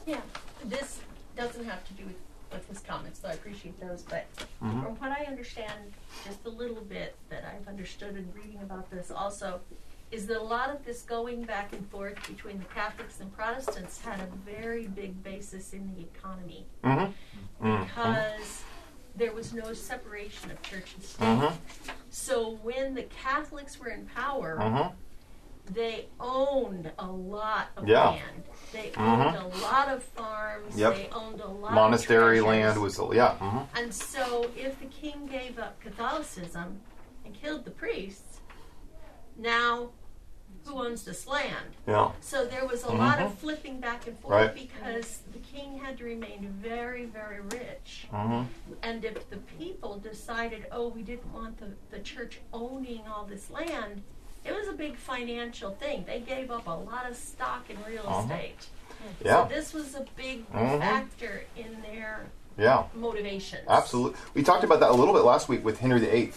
Yeah, 0.06 0.20
this 0.64 1.00
doesn't 1.36 1.64
have 1.64 1.86
to 1.86 1.92
do 1.94 2.04
with, 2.04 2.16
with 2.52 2.68
his 2.68 2.80
comments, 2.80 3.20
though 3.20 3.28
I 3.28 3.32
appreciate 3.32 3.78
those, 3.80 4.02
but 4.02 4.26
Mhm. 4.62 4.82
from 4.82 4.96
what 4.96 5.12
I 5.12 5.24
understand, 5.24 5.92
just 6.24 6.44
a 6.46 6.48
little 6.48 6.82
bit 6.82 7.16
that 7.28 7.44
I've 7.44 7.68
understood 7.68 8.16
in 8.16 8.32
reading 8.32 8.60
about 8.62 8.90
this 8.90 9.10
also, 9.10 9.60
is 10.14 10.26
that 10.28 10.38
a 10.40 10.42
lot 10.42 10.70
of 10.70 10.84
this 10.84 11.02
going 11.02 11.42
back 11.42 11.72
and 11.72 11.88
forth 11.90 12.14
between 12.28 12.58
the 12.58 12.64
Catholics 12.66 13.18
and 13.20 13.34
Protestants 13.36 14.00
had 14.00 14.20
a 14.20 14.26
very 14.48 14.86
big 14.86 15.20
basis 15.24 15.72
in 15.72 15.92
the 15.96 16.02
economy 16.02 16.66
Mm-hmm. 16.84 17.82
because 17.84 18.62
there 19.16 19.32
was 19.32 19.52
no 19.52 19.72
separation 19.72 20.50
of 20.52 20.62
church 20.62 20.94
and 20.94 21.02
state. 21.04 21.24
Mm-hmm. 21.24 21.54
So 22.10 22.58
when 22.62 22.94
the 22.94 23.02
Catholics 23.04 23.78
were 23.80 23.88
in 23.88 24.06
power, 24.06 24.56
Mm-hmm. 24.60 24.94
they 25.74 26.06
owned 26.20 26.92
a 26.98 27.06
lot 27.06 27.68
of 27.76 27.88
Yeah. 27.88 28.10
land. 28.10 28.42
They 28.72 28.92
owned 28.96 29.36
Mhm. 29.36 29.42
a 29.42 29.62
lot 29.62 29.88
of 29.88 30.02
farms. 30.02 30.76
Yep. 30.76 30.94
They 30.96 31.08
owned 31.10 31.40
a 31.40 31.46
lot 31.48 31.72
Monastery 31.72 32.40
land 32.40 32.80
was 32.80 32.98
yeah. 33.12 33.36
Mm-hmm. 33.40 33.76
And 33.78 33.92
so 33.92 34.48
if 34.56 34.78
the 34.78 34.86
king 34.86 35.26
gave 35.26 35.58
up 35.58 35.80
Catholicism 35.80 36.80
and 37.24 37.34
killed 37.34 37.64
the 37.64 37.70
priests, 37.72 38.40
now 39.36 39.90
who 40.64 40.84
owns 40.84 41.04
this 41.04 41.26
land. 41.26 41.66
Yeah. 41.86 42.10
So 42.20 42.46
there 42.46 42.66
was 42.66 42.82
a 42.84 42.90
lot 42.92 43.20
of 43.20 43.34
flipping 43.38 43.80
back 43.80 44.06
and 44.06 44.18
forth 44.18 44.32
Right. 44.32 44.54
because 44.54 45.20
the 45.32 45.38
king 45.38 45.78
had 45.78 45.98
to 45.98 46.04
remain 46.04 46.48
very, 46.60 47.04
very 47.04 47.40
rich. 47.40 48.06
Mhm. 48.12 48.46
And 48.82 49.04
if 49.04 49.28
the 49.30 49.36
people 49.58 49.98
decided, 49.98 50.66
oh, 50.72 50.88
we 50.88 51.02
didn't 51.02 51.32
want 51.32 51.58
the, 51.58 51.70
the 51.90 52.00
church 52.02 52.40
owning 52.52 53.02
all 53.06 53.24
this 53.24 53.50
land, 53.50 54.02
it 54.44 54.54
was 54.54 54.68
a 54.68 54.72
big 54.72 54.96
financial 54.96 55.72
thing. 55.72 56.04
They 56.06 56.20
gave 56.20 56.50
up 56.50 56.66
a 56.66 56.70
lot 56.70 57.08
of 57.10 57.16
stock 57.16 57.68
in 57.68 57.76
real 57.86 58.02
Uh-huh. 58.06 58.20
estate. 58.22 58.66
Yeah. 59.22 59.46
So 59.48 59.54
this 59.54 59.74
was 59.74 59.94
a 59.94 60.06
big 60.16 60.50
Mhm. 60.50 60.78
factor 60.78 61.44
in 61.56 61.82
their 61.82 62.26
Yeah. 62.56 62.84
motivations. 62.94 63.66
Absolutely. 63.68 64.18
We 64.32 64.42
talked 64.42 64.64
about 64.64 64.80
that 64.80 64.90
a 64.90 64.94
little 64.94 65.12
bit 65.12 65.24
last 65.24 65.48
week 65.48 65.62
with 65.64 65.80
Henry 65.80 66.00
VIII. 66.00 66.32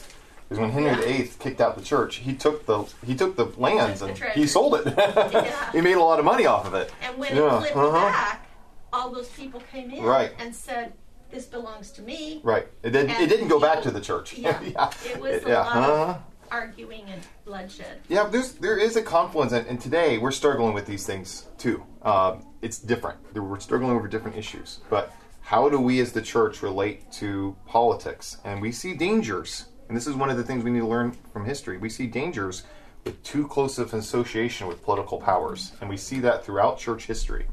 Because 0.48 0.62
when 0.62 0.72
Henry 0.72 0.96
VIII 0.96 1.32
kicked 1.40 1.60
out 1.60 1.76
the 1.78 1.84
church, 1.84 2.18
he 2.18 2.34
took 2.34 2.66
the 2.66 2.84
he 3.06 3.16
took 3.16 3.36
the 3.36 3.46
lands 3.58 4.00
The 4.00 4.08
and 4.08 4.16
treasure. 4.16 4.40
he 4.40 4.48
sold 4.48 4.76
it. 4.76 4.94
Yeah. 4.98 5.72
he 5.74 5.82
made 5.82 5.96
a 5.98 6.04
lot 6.04 6.20
of 6.20 6.26
money 6.26 6.46
off 6.46 6.66
of 6.66 6.74
it. 6.74 6.92
And 7.02 7.18
when 7.18 7.36
Yeah, 7.36 7.58
it 7.58 7.72
flipped 7.74 7.76
uh-huh. 7.76 8.06
back, 8.10 8.48
all 8.94 9.12
those 9.12 9.28
people 9.30 9.62
came 9.72 9.92
in 9.92 10.04
Right. 10.04 10.32
and 10.40 10.56
said, 10.56 10.94
"This 11.32 11.46
belongs 11.46 11.92
to 11.92 12.02
me." 12.02 12.40
Right. 12.44 12.68
It 12.82 12.92
didn't. 12.92 13.12
It 13.22 13.28
didn't 13.28 13.50
go 13.50 13.60
back 13.60 13.82
to 13.84 13.92
the 13.92 14.00
church. 14.02 14.34
Yeah, 14.38 14.62
it 15.06 15.20
was 15.20 15.44
a 15.44 15.50
yeah. 15.50 15.60
lot 15.60 15.76
uh-huh. 15.78 16.04
of 16.12 16.22
arguing 16.50 17.04
and 17.10 17.22
bloodshed. 17.44 18.00
Yeah, 18.08 18.24
there's 18.28 18.54
there 18.54 18.78
is 18.78 18.96
a 18.96 19.02
confluence, 19.02 19.52
and, 19.52 19.68
and 19.68 19.82
today 19.82 20.18
we're 20.18 20.32
struggling 20.32 20.74
with 20.74 20.86
these 20.86 21.06
things 21.06 21.48
too. 21.58 21.84
Um, 22.04 22.46
it's 22.62 22.80
different. 22.80 23.18
We're 23.36 23.60
struggling 23.60 23.92
over 23.92 24.08
different 24.08 24.38
issues, 24.38 24.80
but 24.90 25.14
how 25.42 25.68
do 25.70 25.80
we 25.80 26.00
as 26.00 26.12
the 26.14 26.22
church 26.22 26.62
relate 26.64 27.12
to 27.14 27.56
politics? 27.66 28.38
And 28.44 28.62
we 28.62 28.72
see 28.72 28.94
dangers, 28.94 29.66
and 29.88 29.96
this 29.96 30.08
is 30.08 30.16
one 30.16 30.30
of 30.30 30.38
the 30.38 30.44
things 30.44 30.64
we 30.64 30.72
need 30.72 30.80
to 30.80 30.88
learn 30.88 31.12
from 31.34 31.46
history. 31.46 31.78
We 31.78 31.90
see 31.90 32.08
dangers 32.08 32.64
with 33.04 33.22
too 33.24 33.48
close 33.48 33.80
of 33.80 33.94
association 33.94 34.68
with 34.68 34.84
political 34.84 35.20
powers, 35.20 35.72
and 35.80 35.90
we 35.90 35.98
see 35.98 36.20
that 36.20 36.44
throughout 36.44 36.78
church 36.78 37.06
history. 37.06 37.48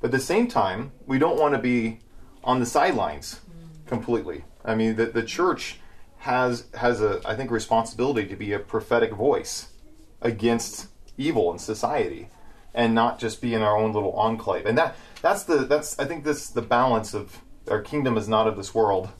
But 0.00 0.08
at 0.08 0.12
the 0.12 0.20
same 0.20 0.48
time, 0.48 0.92
we 1.06 1.18
don't 1.18 1.38
want 1.38 1.54
to 1.54 1.60
be 1.60 2.00
on 2.42 2.60
the 2.60 2.66
sidelines 2.66 3.40
completely. 3.86 4.44
I 4.64 4.74
mean, 4.74 4.96
the, 4.96 5.06
the 5.06 5.22
church 5.22 5.78
has 6.18 6.66
has 6.74 7.02
a 7.02 7.20
I 7.24 7.36
think 7.36 7.50
responsibility 7.50 8.26
to 8.26 8.36
be 8.36 8.52
a 8.52 8.58
prophetic 8.58 9.12
voice 9.12 9.68
against 10.22 10.88
evil 11.18 11.52
in 11.52 11.58
society, 11.58 12.28
and 12.72 12.94
not 12.94 13.18
just 13.18 13.42
be 13.42 13.52
in 13.52 13.60
our 13.60 13.76
own 13.76 13.92
little 13.92 14.12
enclave. 14.12 14.64
And 14.64 14.78
that 14.78 14.96
that's 15.20 15.44
the 15.44 15.58
that's 15.58 15.98
I 15.98 16.06
think 16.06 16.24
this 16.24 16.48
the 16.48 16.62
balance 16.62 17.12
of 17.12 17.40
our 17.70 17.82
kingdom 17.82 18.16
is 18.16 18.28
not 18.28 18.46
of 18.46 18.56
this 18.56 18.74
world, 18.74 19.10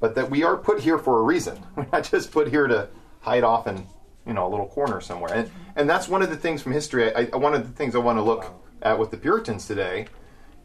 but 0.00 0.14
that 0.14 0.30
we 0.30 0.42
are 0.42 0.56
put 0.56 0.80
here 0.80 0.98
for 0.98 1.18
a 1.18 1.22
reason. 1.22 1.62
We're 1.76 1.86
not 1.92 2.08
just 2.10 2.30
put 2.30 2.48
here 2.48 2.66
to 2.66 2.88
hide 3.20 3.44
off 3.44 3.66
in 3.66 3.86
you 4.26 4.34
know 4.34 4.46
a 4.46 4.50
little 4.50 4.66
corner 4.66 5.00
somewhere. 5.00 5.32
And 5.32 5.50
and 5.76 5.88
that's 5.88 6.08
one 6.08 6.22
of 6.22 6.30
the 6.30 6.36
things 6.36 6.62
from 6.62 6.72
history. 6.72 7.14
I, 7.14 7.28
I, 7.32 7.36
one 7.36 7.54
of 7.54 7.66
the 7.66 7.72
things 7.72 7.94
I 7.94 7.98
want 7.98 8.18
to 8.18 8.22
look 8.22 8.52
at 8.82 8.98
with 8.98 9.10
the 9.10 9.16
Puritans 9.16 9.66
today 9.66 10.06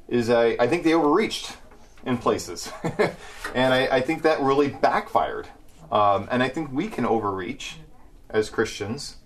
is 0.08 0.30
I, 0.30 0.56
I 0.60 0.68
think 0.68 0.84
they 0.84 0.94
overreached 0.94 1.58
in 2.06 2.18
places, 2.18 2.72
and 3.56 3.74
I, 3.74 3.88
I 3.88 4.02
think 4.02 4.24
that 4.24 4.42
really 4.42 4.70
backfired. 4.70 5.48
Um, 5.92 6.28
and 6.32 6.44
I 6.44 6.50
think 6.50 6.72
we 6.72 6.88
can 6.88 7.06
overreach 7.06 7.78
as 8.30 8.50
Christians, 8.50 9.18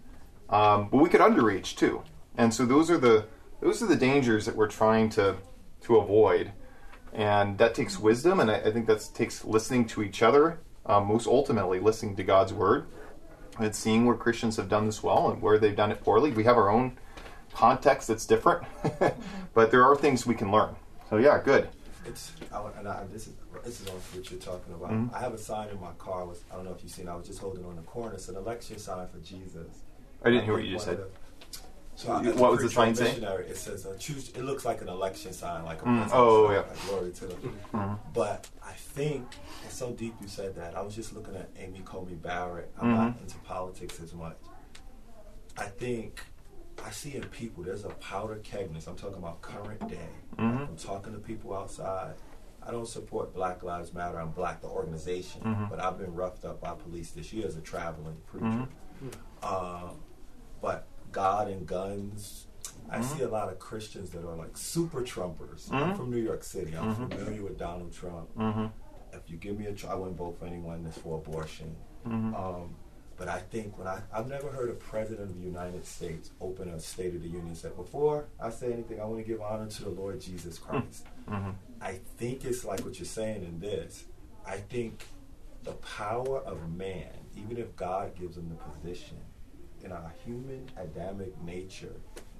um, 0.49 0.89
but 0.89 0.97
we 0.97 1.09
could 1.09 1.21
underreach 1.21 1.75
too. 1.75 2.03
And 2.37 2.53
so 2.53 2.65
those 2.65 2.91
are 2.91 2.97
the 2.97 3.25
those 3.61 3.81
are 3.81 3.87
the 3.87 3.95
dangers 3.95 4.45
that 4.45 4.55
we're 4.55 4.67
trying 4.67 5.09
to 5.11 5.37
to 5.81 5.97
avoid, 5.97 6.51
and 7.13 7.57
that 7.57 7.75
takes 7.75 7.99
wisdom, 7.99 8.39
and 8.39 8.51
I, 8.51 8.57
I 8.57 8.71
think 8.71 8.87
that 8.87 9.07
takes 9.13 9.43
listening 9.45 9.85
to 9.87 10.03
each 10.03 10.21
other. 10.21 10.59
Um, 10.85 11.07
most 11.07 11.27
ultimately, 11.27 11.79
listening 11.79 12.15
to 12.15 12.23
God's 12.23 12.53
word 12.53 12.87
and 13.59 13.75
seeing 13.75 14.05
where 14.05 14.15
Christians 14.15 14.55
have 14.57 14.69
done 14.69 14.85
this 14.85 15.03
well 15.03 15.29
and 15.29 15.41
where 15.41 15.57
they've 15.57 15.75
done 15.75 15.91
it 15.91 16.01
poorly. 16.01 16.31
We 16.31 16.43
have 16.45 16.57
our 16.57 16.69
own 16.69 16.97
context 17.53 18.07
that's 18.07 18.25
different, 18.25 18.65
but 19.53 19.71
there 19.71 19.83
are 19.83 19.95
things 19.95 20.25
we 20.25 20.35
can 20.35 20.51
learn. 20.51 20.75
So 21.09 21.17
yeah, 21.17 21.41
good. 21.43 21.69
It's 22.05 22.31
I, 22.53 22.63
and 22.77 22.87
I, 22.87 23.03
this 23.11 23.27
is 23.27 23.33
this 23.65 23.81
is 23.81 23.87
on 23.87 23.95
what 23.95 24.31
you're 24.31 24.39
talking 24.39 24.73
about. 24.73 24.91
Mm-hmm. 24.91 25.15
I 25.15 25.19
have 25.19 25.33
a 25.33 25.37
sign 25.37 25.69
in 25.69 25.79
my 25.81 25.91
car. 25.97 26.25
Was, 26.25 26.43
I 26.51 26.55
don't 26.55 26.65
know 26.65 26.71
if 26.71 26.81
you've 26.83 26.91
seen. 26.91 27.07
it, 27.07 27.11
I 27.11 27.15
was 27.15 27.27
just 27.27 27.39
holding 27.39 27.65
on 27.65 27.75
the 27.75 27.81
corner. 27.81 28.13
It's 28.13 28.29
an 28.29 28.35
election 28.35 28.77
sign 28.77 29.07
for 29.07 29.19
Jesus. 29.19 29.67
I 30.23 30.29
didn't 30.29 30.45
hear 30.45 30.53
what 30.53 30.63
you 30.63 30.71
just 30.71 30.85
said. 30.85 30.99
the- 30.99 31.09
so 31.97 32.11
I- 32.11 32.21
What 32.31 32.51
was 32.51 32.59
the 32.59 32.65
preacher 32.65 32.69
sign 32.69 32.87
and 32.89 32.97
say? 32.97 33.03
missionary, 33.05 33.47
It 33.47 33.57
says 33.57 33.85
uh, 33.85 33.95
choose. 33.99 34.29
It 34.29 34.43
looks 34.43 34.63
like 34.65 34.81
an 34.81 34.87
election 34.89 35.33
sign, 35.33 35.65
like 35.65 35.81
a 35.81 35.85
Mm, 35.85 36.09
oh, 36.13 36.45
sign, 36.47 36.53
yeah. 36.55 36.59
like 36.61 36.85
glory 36.87 37.11
to 37.11 37.25
the. 37.25 37.97
But 38.13 38.47
I 38.63 38.71
think 38.73 39.25
it's 39.65 39.75
so 39.75 39.91
deep. 39.91 40.13
You 40.21 40.27
said 40.27 40.55
that. 40.55 40.75
I 40.77 40.81
was 40.81 40.95
just 40.95 41.13
looking 41.13 41.35
at 41.35 41.49
Amy 41.57 41.81
Coney 41.83 42.13
Barrett. 42.13 42.71
I'm 42.79 42.93
not 42.93 43.15
Mhm. 43.17 43.21
into 43.21 43.37
politics 43.39 43.99
as 43.99 44.13
much. 44.13 44.37
I 45.57 45.65
think 45.65 46.21
I 46.85 46.91
see 46.91 47.15
in 47.15 47.23
people 47.23 47.63
there's 47.63 47.83
a 47.85 47.89
powder 47.89 48.35
kegness. 48.43 48.85
I'm 48.87 48.95
talking 48.95 49.17
about 49.17 49.41
current 49.41 49.87
day. 49.89 50.09
Mhm. 50.37 50.69
I'm 50.69 50.75
talking 50.77 51.13
to 51.13 51.19
people 51.19 51.55
outside. 51.55 52.13
I 52.61 52.69
don't 52.69 52.87
support 52.87 53.33
Black 53.33 53.63
Lives 53.63 53.93
Matter. 53.93 54.19
I'm 54.19 54.29
Black 54.31 54.61
the 54.61 54.67
organization, 54.67 55.41
Mhm. 55.41 55.69
but 55.69 55.79
I've 55.79 55.97
been 55.97 56.13
roughed 56.13 56.45
up 56.45 56.61
by 56.61 56.75
police 56.75 57.09
this 57.11 57.33
year 57.33 57.47
as 57.47 57.55
a 57.55 57.61
traveling 57.61 58.17
preacher. 58.27 58.67
Mhm. 59.03 59.13
Uh, 59.41 59.89
but 60.61 60.85
God 61.17 61.47
and 61.47 61.65
guns. 61.65 62.45
I 62.89 62.99
Mhm. 62.99 63.03
see 63.17 63.23
a 63.23 63.27
lot 63.27 63.49
of 63.51 63.57
Christians 63.57 64.11
that 64.11 64.23
are 64.23 64.35
like 64.35 64.55
super 64.55 65.01
Trumpers. 65.01 65.67
Mhm. 65.69 65.73
I'm 65.81 65.95
from 65.95 66.11
New 66.11 66.23
York 66.29 66.43
City. 66.43 66.73
I'm 66.77 66.93
Mhm. 66.95 67.09
familiar 67.09 67.41
with 67.41 67.57
Donald 67.57 67.91
Trump. 67.91 68.27
Mm-hmm. 68.37 68.67
If 69.17 69.23
you 69.31 69.37
give 69.37 69.57
me 69.57 69.65
a 69.65 69.73
try, 69.73 69.91
I 69.93 69.95
wouldn't 69.95 70.17
vote 70.17 70.37
for 70.39 70.45
anyone 70.45 70.83
that's 70.83 70.99
for 70.99 71.17
abortion. 71.17 71.75
Mm-hmm. 72.05 72.35
Um, 72.35 72.75
but 73.17 73.27
I 73.27 73.39
think 73.39 73.79
when 73.79 73.87
I, 73.87 74.03
I've 74.13 74.27
never 74.27 74.49
heard 74.51 74.69
a 74.69 74.73
president 74.91 75.31
of 75.31 75.35
the 75.39 75.41
United 75.55 75.85
States 75.87 76.29
open 76.39 76.69
a 76.69 76.79
State 76.79 77.15
of 77.15 77.21
the 77.23 77.27
Union 77.29 77.47
and 77.47 77.57
say, 77.57 77.69
before 77.75 78.27
I 78.39 78.51
say 78.51 78.71
anything, 78.71 79.01
I 79.01 79.05
want 79.05 79.19
to 79.25 79.27
give 79.31 79.41
honor 79.41 79.65
to 79.77 79.83
the 79.83 79.89
Lord 79.89 80.21
Jesus 80.21 80.59
Christ. 80.59 81.07
Mm-hmm. 81.27 81.51
I 81.81 81.93
think 82.19 82.45
it's 82.45 82.63
like 82.63 82.81
what 82.85 82.99
you're 82.99 83.05
saying 83.21 83.41
in 83.43 83.59
this. 83.59 84.05
I 84.45 84.57
think 84.57 85.03
the 85.63 85.73
power 85.73 86.37
of 86.51 86.57
man, 86.71 87.11
even 87.35 87.57
if 87.57 87.75
God 87.75 88.13
gives 88.15 88.37
him 88.37 88.49
the 88.49 88.55
position, 88.71 89.17
in 89.83 89.91
our 89.91 90.13
human 90.25 90.69
Adamic 90.77 91.39
nature, 91.43 91.93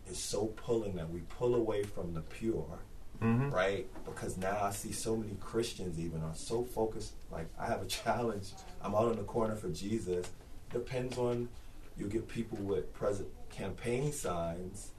is 0.09 0.17
so 0.17 0.47
pulling 0.47 0.95
that 0.95 1.09
we 1.09 1.19
pull 1.37 1.55
away 1.55 1.83
from 1.83 2.13
the 2.13 2.21
pure 2.21 2.79
Mm-hmm. 3.21 3.49
right? 3.49 3.87
Because 4.05 4.37
now 4.37 4.59
I 4.61 4.69
see 4.69 4.91
so 4.91 5.15
many 5.15 5.35
Christians 5.41 5.99
even 5.99 6.21
are 6.21 6.35
so 6.35 6.63
focused. 6.63 7.13
Like 7.31 7.47
I 7.59 7.65
have 7.65 7.81
a 7.81 7.85
challenge. 7.87 8.51
I'm 8.79 8.93
out 8.93 9.11
in 9.11 9.17
the 9.17 9.23
corner 9.23 9.55
for 9.55 9.69
Jesus. 9.69 10.29
Depends 10.71 11.17
on 11.17 11.49
you 11.97 12.07
get 12.07 12.27
people 12.27 12.59
with 12.59 12.93
present 12.93 13.27
campaign 13.49 14.11
signs, 14.11 14.91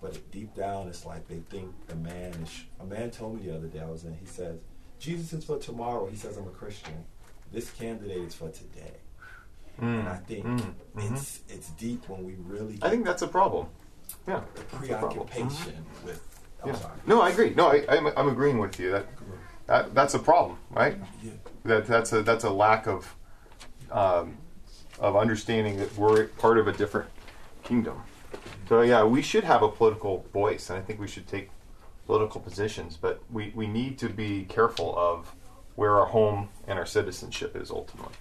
but 0.00 0.30
deep 0.30 0.54
down 0.54 0.88
it's 0.88 1.04
like 1.04 1.28
they 1.28 1.40
think 1.50 1.70
the 1.88 1.96
man 1.96 2.32
is. 2.42 2.64
A 2.80 2.84
man 2.86 3.10
told 3.10 3.36
me 3.38 3.46
the 3.50 3.54
other 3.54 3.66
day 3.66 3.80
I 3.80 3.90
was 3.90 4.04
in. 4.04 4.14
He 4.14 4.24
says 4.26 4.58
Jesus 4.98 5.34
is 5.34 5.44
for 5.44 5.58
tomorrow. 5.58 6.06
He 6.06 6.16
says 6.16 6.38
I'm 6.38 6.46
a 6.46 6.50
Christian. 6.50 7.04
This 7.52 7.70
candidate 7.70 8.16
is 8.28 8.34
for 8.34 8.48
today. 8.48 8.94
And 9.78 10.08
I 10.08 10.16
think 10.16 10.44
Mm, 10.44 10.74
it's 10.96 11.40
it's 11.48 11.68
deep 11.70 12.08
when 12.08 12.24
we 12.24 12.34
really 12.46 12.78
I 12.82 12.88
think 12.90 13.04
that's 13.04 13.22
a 13.22 13.28
problem. 13.28 13.66
Yeah. 14.26 14.40
the 14.54 14.62
that's 14.62 14.90
a 14.90 14.98
problem. 14.98 15.26
preoccupation 15.28 15.84
with. 16.04 16.22
I'm 16.62 16.68
Yeah. 16.70 16.74
sorry. 16.76 16.94
No, 17.06 17.20
I 17.20 17.30
agree. 17.30 17.50
No, 17.54 17.68
I, 17.68 17.84
I'm, 17.88 18.06
I'm 18.16 18.28
agreeing 18.28 18.58
with 18.58 18.80
you. 18.80 18.90
That, 18.92 19.06
that 19.66 19.94
that's 19.94 20.14
a 20.14 20.18
problem, 20.18 20.58
right? 20.70 20.96
Yeah. 21.22 21.32
That 21.64 21.86
that's 21.86 22.12
a 22.12 22.22
that's 22.22 22.44
a 22.44 22.50
lack 22.50 22.86
of 22.86 23.14
um, 23.90 24.38
of 24.98 25.16
understanding 25.16 25.76
that 25.78 25.96
we're 25.96 26.28
part 26.28 26.58
of 26.58 26.66
a 26.68 26.72
different 26.72 27.08
kingdom. 27.62 28.02
So 28.68 28.80
yeah, 28.82 29.04
we 29.04 29.22
should 29.22 29.44
have 29.44 29.62
a 29.62 29.68
political 29.68 30.24
voice, 30.32 30.70
and 30.70 30.78
I 30.78 30.82
think 30.82 30.98
we 31.00 31.06
should 31.08 31.26
take 31.28 31.50
political 32.06 32.40
positions. 32.40 32.96
But 32.96 33.20
we, 33.30 33.52
we 33.54 33.66
need 33.66 33.98
to 33.98 34.08
be 34.08 34.44
careful 34.44 34.96
of 34.96 35.34
where 35.76 35.98
our 36.00 36.06
home 36.06 36.48
and 36.66 36.78
our 36.78 36.86
citizenship 36.86 37.54
is 37.56 37.70
ultimately. 37.70 38.14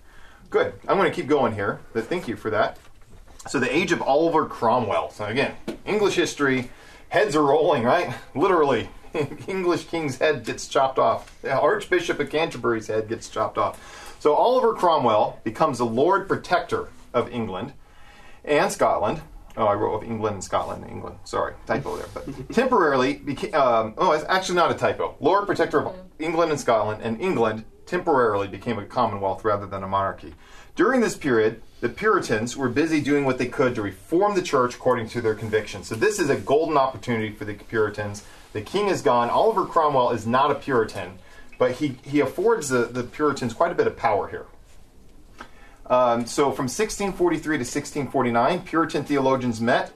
Good. 0.55 0.71
I'm 0.87 0.95
going 0.95 1.11
to 1.11 1.13
keep 1.13 1.27
going 1.27 1.53
here. 1.53 1.81
But 1.91 2.05
thank 2.05 2.29
you 2.29 2.37
for 2.37 2.49
that. 2.49 2.77
So 3.49 3.59
the 3.59 3.75
age 3.75 3.91
of 3.91 4.01
Oliver 4.01 4.45
Cromwell. 4.45 5.09
So 5.09 5.25
again, 5.25 5.53
English 5.85 6.15
history, 6.15 6.71
heads 7.09 7.35
are 7.35 7.43
rolling, 7.43 7.83
right? 7.83 8.15
Literally, 8.35 8.89
English 9.49 9.87
king's 9.87 10.17
head 10.17 10.45
gets 10.45 10.69
chopped 10.69 10.97
off. 10.97 11.41
The 11.41 11.51
Archbishop 11.51 12.21
of 12.21 12.29
Canterbury's 12.29 12.87
head 12.87 13.09
gets 13.09 13.27
chopped 13.27 13.57
off. 13.57 14.15
So 14.21 14.33
Oliver 14.33 14.73
Cromwell 14.73 15.41
becomes 15.43 15.79
the 15.79 15.85
Lord 15.85 16.25
Protector 16.25 16.87
of 17.13 17.29
England 17.33 17.73
and 18.45 18.71
Scotland. 18.71 19.19
Oh, 19.57 19.65
I 19.65 19.73
wrote 19.73 19.95
of 19.95 20.03
England 20.03 20.35
and 20.35 20.43
Scotland. 20.45 20.85
England, 20.89 21.17
sorry, 21.25 21.55
typo 21.65 21.97
there. 21.97 22.07
But 22.13 22.49
temporarily 22.53 23.15
became. 23.15 23.53
Um, 23.53 23.93
oh, 23.97 24.13
it's 24.13 24.23
actually 24.29 24.55
not 24.55 24.71
a 24.71 24.75
typo. 24.75 25.17
Lord 25.19 25.47
Protector 25.47 25.85
of 25.85 25.95
England 26.17 26.51
and 26.51 26.59
Scotland, 26.61 27.01
and 27.03 27.19
England 27.19 27.65
temporarily 27.95 28.49
became 28.49 28.77
a 28.77 28.85
commonwealth 28.85 29.45
rather 29.45 29.65
than 29.65 29.81
a 29.81 29.87
monarchy. 29.87 30.33
During 30.75 30.99
this 30.99 31.15
period, 31.15 31.61
the 31.79 31.87
Puritans 31.87 32.57
were 32.57 32.67
busy 32.67 32.99
doing 32.99 33.23
what 33.23 33.37
they 33.37 33.45
could 33.45 33.73
to 33.75 33.81
reform 33.81 34.35
the 34.35 34.41
church 34.41 34.75
according 34.75 35.07
to 35.09 35.21
their 35.21 35.33
convictions. 35.33 35.87
So 35.87 35.95
this 35.95 36.19
is 36.19 36.29
a 36.29 36.35
golden 36.35 36.75
opportunity 36.75 37.31
for 37.31 37.45
the 37.45 37.53
Puritans. 37.53 38.25
The 38.51 38.61
king 38.61 38.89
is 38.89 39.01
gone. 39.01 39.29
Oliver 39.29 39.65
Cromwell 39.65 40.11
is 40.11 40.27
not 40.27 40.51
a 40.51 40.55
Puritan, 40.55 41.19
but 41.57 41.71
he, 41.71 41.97
he 42.03 42.19
affords 42.19 42.67
the, 42.67 42.83
the 42.85 43.03
Puritans 43.03 43.53
quite 43.53 43.71
a 43.71 43.75
bit 43.75 43.87
of 43.87 43.95
power 43.95 44.27
here. 44.27 44.47
Um, 45.85 46.25
so 46.25 46.51
from 46.51 46.65
1643 46.65 47.43
to 47.43 47.61
1649, 47.61 48.61
Puritan 48.63 49.05
theologians 49.05 49.61
met, 49.61 49.93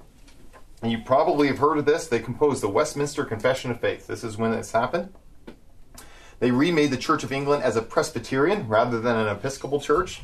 and 0.82 0.90
you 0.90 1.00
probably 1.00 1.48
have 1.48 1.58
heard 1.58 1.78
of 1.78 1.86
this. 1.86 2.08
They 2.08 2.20
composed 2.20 2.64
the 2.64 2.70
Westminster 2.70 3.26
Confession 3.26 3.72
of 3.72 3.82
Faith. 3.82 4.08
This 4.08 4.24
is 4.24 4.38
when 4.38 4.52
this 4.52 4.72
happened. 4.72 5.14
They 6.40 6.52
remade 6.52 6.92
the 6.92 6.98
Church 6.98 7.24
of 7.24 7.32
England 7.32 7.64
as 7.64 7.76
a 7.76 7.82
Presbyterian 7.82 8.68
rather 8.68 9.00
than 9.00 9.18
an 9.18 9.28
Episcopal 9.28 9.82
church. 9.82 10.22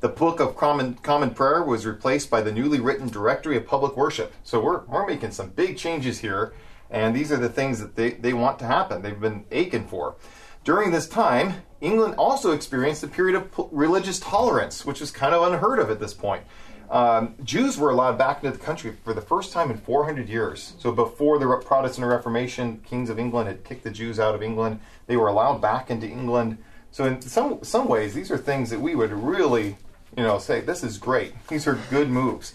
The 0.00 0.08
Book 0.08 0.40
of 0.40 0.56
Common, 0.56 0.94
Common 0.94 1.30
Prayer 1.30 1.62
was 1.62 1.86
replaced 1.86 2.28
by 2.28 2.42
the 2.42 2.52
newly 2.52 2.80
written 2.80 3.08
Directory 3.08 3.56
of 3.56 3.66
Public 3.66 3.96
Worship. 3.96 4.34
So 4.42 4.60
we're, 4.60 4.84
we're 4.84 5.06
making 5.06 5.30
some 5.30 5.50
big 5.50 5.78
changes 5.78 6.18
here, 6.18 6.52
and 6.90 7.16
these 7.16 7.32
are 7.32 7.36
the 7.36 7.48
things 7.48 7.78
that 7.78 7.96
they, 7.96 8.10
they 8.10 8.34
want 8.34 8.58
to 8.58 8.66
happen. 8.66 9.00
They've 9.00 9.18
been 9.18 9.44
aching 9.50 9.86
for. 9.86 10.16
During 10.64 10.90
this 10.90 11.08
time, 11.08 11.62
England 11.80 12.16
also 12.16 12.52
experienced 12.52 13.02
a 13.02 13.08
period 13.08 13.36
of 13.36 13.68
religious 13.72 14.20
tolerance, 14.20 14.84
which 14.84 15.00
is 15.00 15.10
kind 15.10 15.34
of 15.34 15.52
unheard 15.52 15.78
of 15.78 15.90
at 15.90 16.00
this 16.00 16.14
point. 16.14 16.44
Um, 16.92 17.36
Jews 17.42 17.78
were 17.78 17.88
allowed 17.88 18.18
back 18.18 18.44
into 18.44 18.56
the 18.56 18.62
country 18.62 18.94
for 19.02 19.14
the 19.14 19.22
first 19.22 19.50
time 19.50 19.70
in 19.70 19.78
400 19.78 20.28
years. 20.28 20.74
So 20.78 20.92
before 20.92 21.38
the 21.38 21.46
Protestant 21.64 22.06
Reformation, 22.06 22.82
kings 22.84 23.08
of 23.08 23.18
England 23.18 23.48
had 23.48 23.64
kicked 23.64 23.82
the 23.82 23.90
Jews 23.90 24.20
out 24.20 24.34
of 24.34 24.42
England. 24.42 24.78
They 25.06 25.16
were 25.16 25.28
allowed 25.28 25.62
back 25.62 25.90
into 25.90 26.06
England. 26.06 26.58
So 26.90 27.06
in 27.06 27.22
some 27.22 27.64
some 27.64 27.88
ways, 27.88 28.12
these 28.12 28.30
are 28.30 28.36
things 28.36 28.68
that 28.68 28.78
we 28.78 28.94
would 28.94 29.10
really, 29.10 29.78
you 30.14 30.22
know, 30.22 30.38
say 30.38 30.60
this 30.60 30.84
is 30.84 30.98
great. 30.98 31.32
These 31.48 31.66
are 31.66 31.78
good 31.88 32.10
moves. 32.10 32.52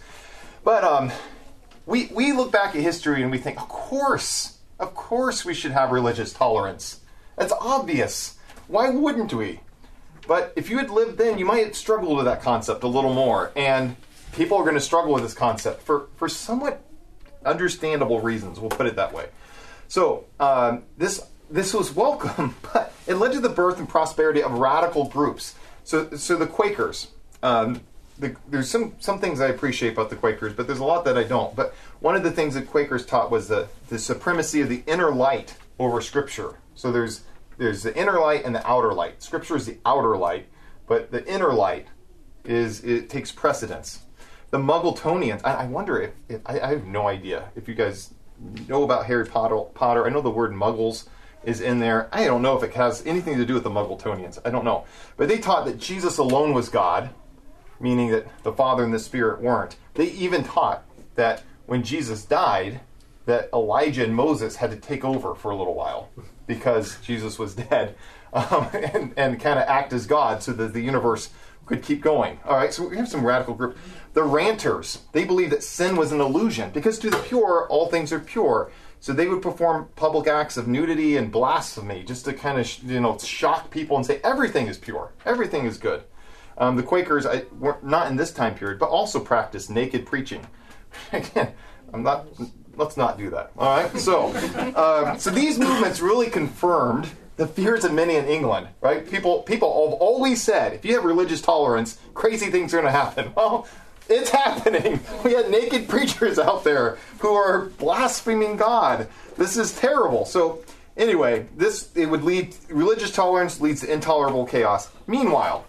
But 0.64 0.84
um, 0.84 1.12
we 1.88 2.12
we 2.14 2.32
look 2.32 2.52
back 2.52 2.76
at 2.76 2.82
history 2.84 3.24
and 3.24 3.32
we 3.32 3.40
think, 3.40 3.60
of 3.60 3.68
course, 3.68 4.60
of 4.80 4.94
course, 4.94 5.46
we 5.46 5.56
should 5.56 5.72
have 5.72 5.92
religious 5.92 6.32
tolerance. 6.32 7.00
That's 7.38 7.54
obvious. 7.60 8.38
Why 8.68 8.92
wouldn't 8.92 9.34
we? 9.34 9.62
But 10.28 10.54
if 10.56 10.70
you 10.70 10.78
had 10.78 10.92
lived 10.92 11.18
then, 11.18 11.40
you 11.40 11.46
might 11.46 11.66
have 11.66 11.76
struggled 11.76 12.18
with 12.18 12.26
that 12.26 12.44
concept 12.44 12.84
a 12.84 12.88
little 12.88 13.14
more. 13.14 13.52
And 13.56 13.96
people 14.38 14.58
are 14.58 14.64
going 14.64 14.76
to 14.76 14.82
struggle 14.82 15.14
with 15.14 15.24
this 15.24 15.34
concept 15.34 15.82
for, 15.82 16.08
for 16.16 16.30
somewhat 16.30 16.82
understandable 17.44 18.22
reasons. 18.22 18.60
We'll 18.60 18.70
put 18.70 18.86
it 18.86 18.96
that 18.96 19.12
way. 19.12 19.30
So 19.88 20.26
um, 20.40 20.84
this 20.98 21.26
this 21.50 21.74
was 21.74 21.94
welcome, 21.94 22.56
but 22.74 22.94
it 23.08 23.16
led 23.16 23.32
to 23.34 23.40
the 23.40 23.50
birth 23.50 23.80
and 23.80 23.90
prosperity 23.90 24.44
of 24.44 24.52
radical 24.54 25.06
groups. 25.06 25.56
So 25.84 26.12
so 26.16 26.38
the 26.38 26.48
Quakers. 26.48 27.08
Um, 27.44 27.82
the, 28.20 28.36
there's 28.48 28.70
some 28.70 28.96
some 29.00 29.20
things 29.20 29.42
I 29.42 29.48
appreciate 29.48 29.94
about 29.94 30.10
the 30.10 30.16
Quakers, 30.16 30.54
but 30.54 30.68
there's 30.68 30.80
a 30.80 30.86
lot 30.86 31.06
that 31.06 31.18
I 31.18 31.24
don't. 31.24 31.56
But 31.56 31.74
one 32.00 32.16
of 32.16 32.24
the 32.24 32.32
things 32.32 32.54
that 32.54 32.68
Quakers 32.68 33.06
taught 33.06 33.32
was 33.32 33.48
the 33.48 33.68
the 33.90 33.98
supremacy 33.98 34.62
of 34.62 34.70
the 34.70 34.84
inner 34.86 35.12
light 35.12 35.56
over 35.80 36.02
Scripture. 36.02 36.60
So 36.76 36.92
there's 36.92 37.24
there's 37.58 37.84
the 37.84 37.96
inner 37.98 38.20
light 38.20 38.44
and 38.46 38.54
the 38.54 38.68
outer 38.68 38.94
light. 38.94 39.24
Scripture 39.24 39.56
is 39.56 39.66
the 39.66 39.78
outer 39.86 40.16
light, 40.18 40.48
but 40.88 41.12
the 41.12 41.26
inner 41.32 41.54
light 41.54 41.88
is 42.44 42.84
it 42.84 43.10
takes 43.10 43.32
precedence 43.32 44.02
the 44.50 44.58
Muggletonians. 44.58 45.42
I, 45.44 45.54
I 45.54 45.66
wonder 45.66 46.02
if, 46.02 46.12
if 46.30 46.42
I, 46.46 46.60
I, 46.60 46.70
have 46.70 46.86
no 46.86 47.08
idea 47.08 47.50
if 47.56 47.68
you 47.68 47.76
guys 47.76 48.14
know 48.68 48.84
about 48.84 49.06
Harry 49.06 49.26
Potter. 49.26 49.58
Potter. 49.74 50.06
I 50.06 50.10
know 50.10 50.22
the 50.22 50.30
word 50.30 50.52
Muggles 50.52 51.08
is 51.44 51.62
in 51.62 51.80
there. 51.80 52.10
I 52.12 52.26
don't 52.26 52.42
know 52.42 52.58
if 52.58 52.64
it 52.64 52.74
has 52.74 53.06
anything 53.06 53.38
to 53.38 53.46
do 53.46 53.54
with 53.54 53.64
the 53.64 53.70
Muggletonians. 53.70 54.40
I 54.46 54.50
don't 54.50 54.66
know, 54.66 54.86
but 55.16 55.28
they 55.28 55.38
taught 55.38 55.66
that 55.66 55.80
Jesus 55.80 56.18
alone 56.18 56.54
was 56.54 56.70
God, 56.70 57.10
meaning 57.80 58.12
that 58.12 58.28
the 58.44 58.54
Father 58.54 58.84
and 58.84 58.94
the 58.94 59.00
Spirit 59.00 59.42
weren't. 59.42 59.76
They 59.94 60.08
even 60.12 60.44
taught 60.44 60.84
that 61.16 61.44
when 61.66 61.84
Jesus 61.84 62.24
died, 62.24 62.82
that 63.26 63.50
Elijah 63.54 64.04
and 64.04 64.16
Moses 64.16 64.56
had 64.56 64.72
to 64.72 64.78
take 64.78 65.04
over 65.04 65.36
for 65.36 65.52
a 65.52 65.56
little 65.56 65.76
while 65.76 66.10
because 66.48 66.98
Jesus 67.02 67.38
was 67.38 67.56
dead, 67.70 67.96
um, 68.34 68.68
and, 68.74 69.14
and 69.18 69.40
kind 69.40 69.60
of 69.60 69.68
act 69.68 69.94
as 69.94 70.08
God 70.08 70.42
so 70.42 70.54
that 70.54 70.74
the 70.74 70.82
universe 70.82 71.30
could 71.68 71.84
keep 71.84 72.02
going. 72.02 72.40
All 72.46 72.58
right, 72.58 72.74
so 72.74 72.88
we 72.88 72.98
have 72.98 73.08
some 73.08 73.26
radical 73.26 73.54
group. 73.54 73.78
The 74.14 74.24
ranters, 74.24 75.00
they 75.12 75.26
believe 75.26 75.52
that 75.52 75.64
sin 75.64 75.96
was 75.96 76.12
an 76.12 76.22
illusion 76.22 76.72
because 76.72 76.98
to 77.00 77.10
the 77.10 77.18
pure, 77.18 77.68
all 77.70 77.88
things 77.88 78.12
are 78.12 78.20
pure. 78.20 78.72
So 79.00 79.14
they 79.14 79.28
would 79.28 79.44
perform 79.44 79.90
public 79.96 80.28
acts 80.28 80.58
of 80.58 80.68
nudity 80.68 81.18
and 81.18 81.32
blasphemy 81.32 82.04
just 82.04 82.26
to 82.26 82.34
kind 82.34 82.60
of, 82.60 82.84
you 82.84 83.00
know, 83.00 83.18
shock 83.20 83.70
people 83.70 83.96
and 83.96 84.04
say 84.04 84.20
everything 84.24 84.68
is 84.68 84.78
pure, 84.78 85.14
everything 85.24 85.66
is 85.66 85.78
good. 85.78 86.04
Um, 86.58 86.76
the 86.76 86.84
Quakers, 86.84 87.28
I, 87.28 87.44
were 87.60 87.78
not 87.84 88.10
in 88.10 88.16
this 88.16 88.32
time 88.32 88.56
period, 88.56 88.80
but 88.80 88.90
also 88.90 89.20
practiced 89.20 89.70
naked 89.70 90.08
preaching. 90.08 90.48
Again, 91.12 91.54
I'm 91.94 92.02
not. 92.02 92.28
Let's 92.76 92.98
not 92.98 93.18
do 93.18 93.30
that. 93.32 93.52
All 93.58 93.78
right. 93.78 94.00
So, 94.00 94.32
uh, 94.76 95.18
so 95.18 95.30
these 95.30 95.60
movements 95.60 96.00
really 96.00 96.30
confirmed 96.30 97.08
the 97.38 97.48
fears 97.48 97.86
of 97.86 97.94
many 97.94 98.16
in 98.16 98.26
England. 98.26 98.68
Right? 98.82 99.10
People, 99.10 99.44
people 99.44 99.70
have 99.90 100.00
always 100.00 100.44
said, 100.44 100.74
if 100.74 100.84
you 100.84 100.96
have 100.96 101.06
religious 101.06 101.42
tolerance, 101.42 101.98
crazy 102.14 102.52
things 102.52 102.74
are 102.74 102.82
going 102.82 102.92
to 102.92 103.00
happen. 103.00 103.32
Well, 103.36 103.68
it's 104.10 104.30
happening. 104.30 105.00
We 105.24 105.34
had 105.34 105.50
naked 105.50 105.88
preachers 105.88 106.40
out 106.40 106.64
there 106.64 106.98
who 107.20 107.34
are 107.34 107.66
blaspheming 107.78 108.58
God. 108.58 109.08
This 109.38 109.58
is 109.58 109.78
terrible. 109.78 110.26
So, 110.26 110.64
anyway, 110.96 111.48
this 111.56 111.90
it 111.96 112.08
would 112.08 112.24
lead 112.24 112.56
religious 112.70 113.12
tolerance 113.12 113.60
leads 113.62 113.82
to 113.82 113.92
intolerable 113.92 114.46
chaos. 114.46 114.90
Meanwhile, 115.08 115.66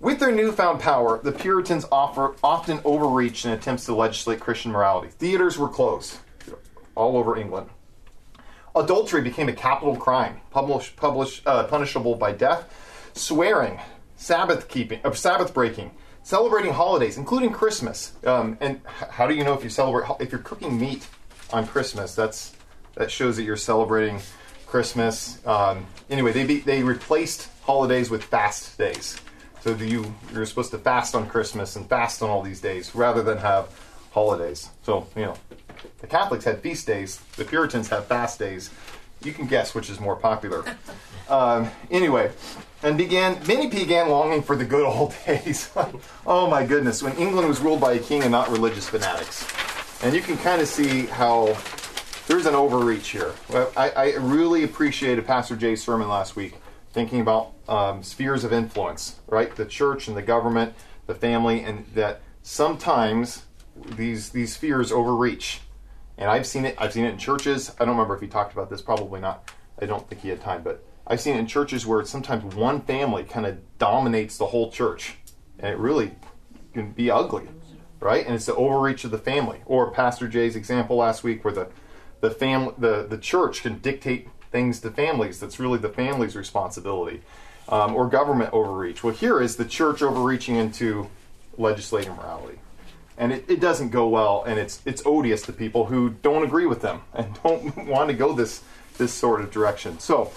with 0.00 0.18
their 0.18 0.32
newfound 0.32 0.80
power, 0.80 1.20
the 1.22 1.32
Puritans 1.32 1.86
offer, 1.92 2.34
often 2.42 2.80
overreached 2.84 3.44
in 3.44 3.52
attempts 3.52 3.84
to 3.86 3.94
legislate 3.94 4.40
Christian 4.40 4.72
morality. 4.72 5.08
Theaters 5.08 5.58
were 5.58 5.68
closed 5.68 6.18
all 6.94 7.16
over 7.16 7.36
England. 7.36 7.68
Adultery 8.74 9.20
became 9.20 9.48
a 9.48 9.52
capital 9.52 9.96
crime, 9.96 10.40
publish, 10.50 10.94
publish, 10.96 11.42
uh, 11.46 11.64
punishable 11.64 12.14
by 12.14 12.32
death. 12.32 13.10
Swearing, 13.14 13.78
Sabbath 14.16 14.68
keeping, 14.68 15.00
uh, 15.04 15.12
Sabbath 15.12 15.52
breaking, 15.52 15.90
celebrating 16.22 16.72
holidays, 16.72 17.18
including 17.18 17.52
Christmas. 17.52 18.12
Um, 18.24 18.56
and 18.60 18.80
how 18.86 19.26
do 19.26 19.34
you 19.34 19.44
know 19.44 19.52
if 19.52 19.62
you 19.62 19.70
celebrate? 19.70 20.08
If 20.20 20.32
you're 20.32 20.40
cooking 20.40 20.78
meat 20.78 21.06
on 21.52 21.66
Christmas, 21.66 22.14
that's 22.14 22.54
that 22.94 23.10
shows 23.10 23.36
that 23.36 23.42
you're 23.42 23.56
celebrating 23.56 24.20
Christmas. 24.66 25.44
Um, 25.46 25.86
anyway, 26.08 26.32
they 26.32 26.44
be, 26.44 26.60
they 26.60 26.82
replaced 26.82 27.48
holidays 27.62 28.10
with 28.10 28.24
fast 28.24 28.78
days. 28.78 29.20
So 29.60 29.74
you 29.74 30.14
you're 30.32 30.46
supposed 30.46 30.70
to 30.72 30.78
fast 30.78 31.14
on 31.14 31.28
Christmas 31.28 31.76
and 31.76 31.88
fast 31.88 32.22
on 32.22 32.30
all 32.30 32.42
these 32.42 32.60
days 32.60 32.94
rather 32.94 33.22
than 33.22 33.38
have 33.38 33.68
holidays. 34.12 34.70
So 34.82 35.06
you 35.16 35.22
know, 35.22 35.34
the 36.00 36.06
Catholics 36.06 36.44
had 36.44 36.60
feast 36.60 36.86
days. 36.86 37.20
The 37.36 37.44
Puritans 37.44 37.88
have 37.88 38.06
fast 38.06 38.38
days. 38.38 38.70
You 39.24 39.32
can 39.32 39.46
guess 39.46 39.74
which 39.74 39.90
is 39.90 40.00
more 40.00 40.16
popular. 40.16 40.64
Um, 41.28 41.70
anyway, 41.90 42.30
and 42.82 42.98
began 42.98 43.38
many 43.46 43.66
began 43.66 44.10
longing 44.10 44.42
for 44.42 44.54
the 44.54 44.64
good 44.64 44.84
old 44.84 45.14
days. 45.26 45.70
oh 46.26 46.46
my 46.50 46.66
goodness, 46.66 47.02
when 47.02 47.16
England 47.16 47.48
was 47.48 47.60
ruled 47.60 47.80
by 47.80 47.92
a 47.94 47.98
king 47.98 48.22
and 48.22 48.30
not 48.32 48.50
religious 48.50 48.88
fanatics. 48.88 49.46
And 50.02 50.14
you 50.14 50.20
can 50.20 50.36
kind 50.36 50.60
of 50.60 50.68
see 50.68 51.06
how 51.06 51.56
there's 52.26 52.46
an 52.46 52.54
overreach 52.54 53.08
here. 53.08 53.32
I, 53.76 53.90
I 53.90 54.14
really 54.16 54.64
appreciated 54.64 55.26
Pastor 55.26 55.56
Jay's 55.56 55.82
sermon 55.82 56.08
last 56.08 56.34
week, 56.34 56.56
thinking 56.92 57.20
about 57.20 57.52
um, 57.68 58.02
spheres 58.02 58.44
of 58.44 58.52
influence, 58.52 59.20
right? 59.28 59.54
The 59.54 59.64
church 59.64 60.08
and 60.08 60.16
the 60.16 60.22
government, 60.22 60.74
the 61.06 61.14
family, 61.14 61.62
and 61.62 61.86
that 61.94 62.20
sometimes 62.42 63.44
these 63.96 64.30
these 64.30 64.54
spheres 64.54 64.92
overreach. 64.92 65.60
And 66.18 66.30
I've 66.30 66.46
seen 66.46 66.64
it. 66.64 66.76
I've 66.78 66.92
seen 66.92 67.04
it 67.04 67.10
in 67.10 67.18
churches. 67.18 67.70
I 67.80 67.84
don't 67.84 67.94
remember 67.94 68.14
if 68.14 68.20
he 68.20 68.28
talked 68.28 68.52
about 68.52 68.70
this. 68.70 68.82
Probably 68.82 69.20
not. 69.20 69.50
I 69.80 69.86
don't 69.86 70.08
think 70.08 70.20
he 70.20 70.28
had 70.28 70.40
time, 70.40 70.62
but 70.62 70.84
I've 71.06 71.20
seen 71.20 71.36
it 71.36 71.40
in 71.40 71.46
churches 71.46 71.86
where 71.86 72.04
sometimes 72.04 72.54
one 72.54 72.82
family 72.82 73.24
kind 73.24 73.46
of 73.46 73.58
dominates 73.78 74.38
the 74.38 74.46
whole 74.46 74.70
church, 74.70 75.14
and 75.58 75.72
it 75.72 75.78
really 75.78 76.12
can 76.74 76.92
be 76.92 77.10
ugly, 77.10 77.48
right? 77.98 78.24
And 78.24 78.34
it's 78.34 78.46
the 78.46 78.54
overreach 78.54 79.04
of 79.04 79.10
the 79.10 79.18
family. 79.18 79.62
Or 79.66 79.90
Pastor 79.90 80.28
Jay's 80.28 80.54
example 80.54 80.96
last 80.96 81.24
week, 81.24 81.44
where 81.44 81.54
the 81.54 81.68
the 82.20 82.30
family, 82.30 82.74
the 82.78 83.06
the 83.08 83.18
church 83.18 83.62
can 83.62 83.78
dictate 83.78 84.28
things 84.50 84.80
to 84.80 84.90
families. 84.90 85.40
That's 85.40 85.58
really 85.58 85.78
the 85.78 85.88
family's 85.88 86.36
responsibility. 86.36 87.22
Um, 87.68 87.94
or 87.94 88.08
government 88.08 88.52
overreach. 88.52 89.04
Well, 89.04 89.14
here 89.14 89.40
is 89.40 89.56
the 89.56 89.64
church 89.64 90.02
overreaching 90.02 90.56
into 90.56 91.08
legislative 91.56 92.14
morality, 92.16 92.58
and 93.18 93.32
it, 93.32 93.44
it 93.48 93.60
doesn't 93.60 93.90
go 93.90 94.08
well, 94.08 94.44
and 94.46 94.58
it's 94.58 94.80
it's 94.84 95.02
odious 95.04 95.42
to 95.42 95.52
people 95.52 95.86
who 95.86 96.10
don't 96.10 96.42
agree 96.44 96.66
with 96.66 96.80
them 96.80 97.02
and 97.14 97.38
don't 97.42 97.86
want 97.86 98.10
to 98.10 98.14
go 98.14 98.32
this 98.32 98.62
this 98.98 99.12
sort 99.12 99.40
of 99.40 99.50
direction. 99.50 99.98
So 99.98 100.32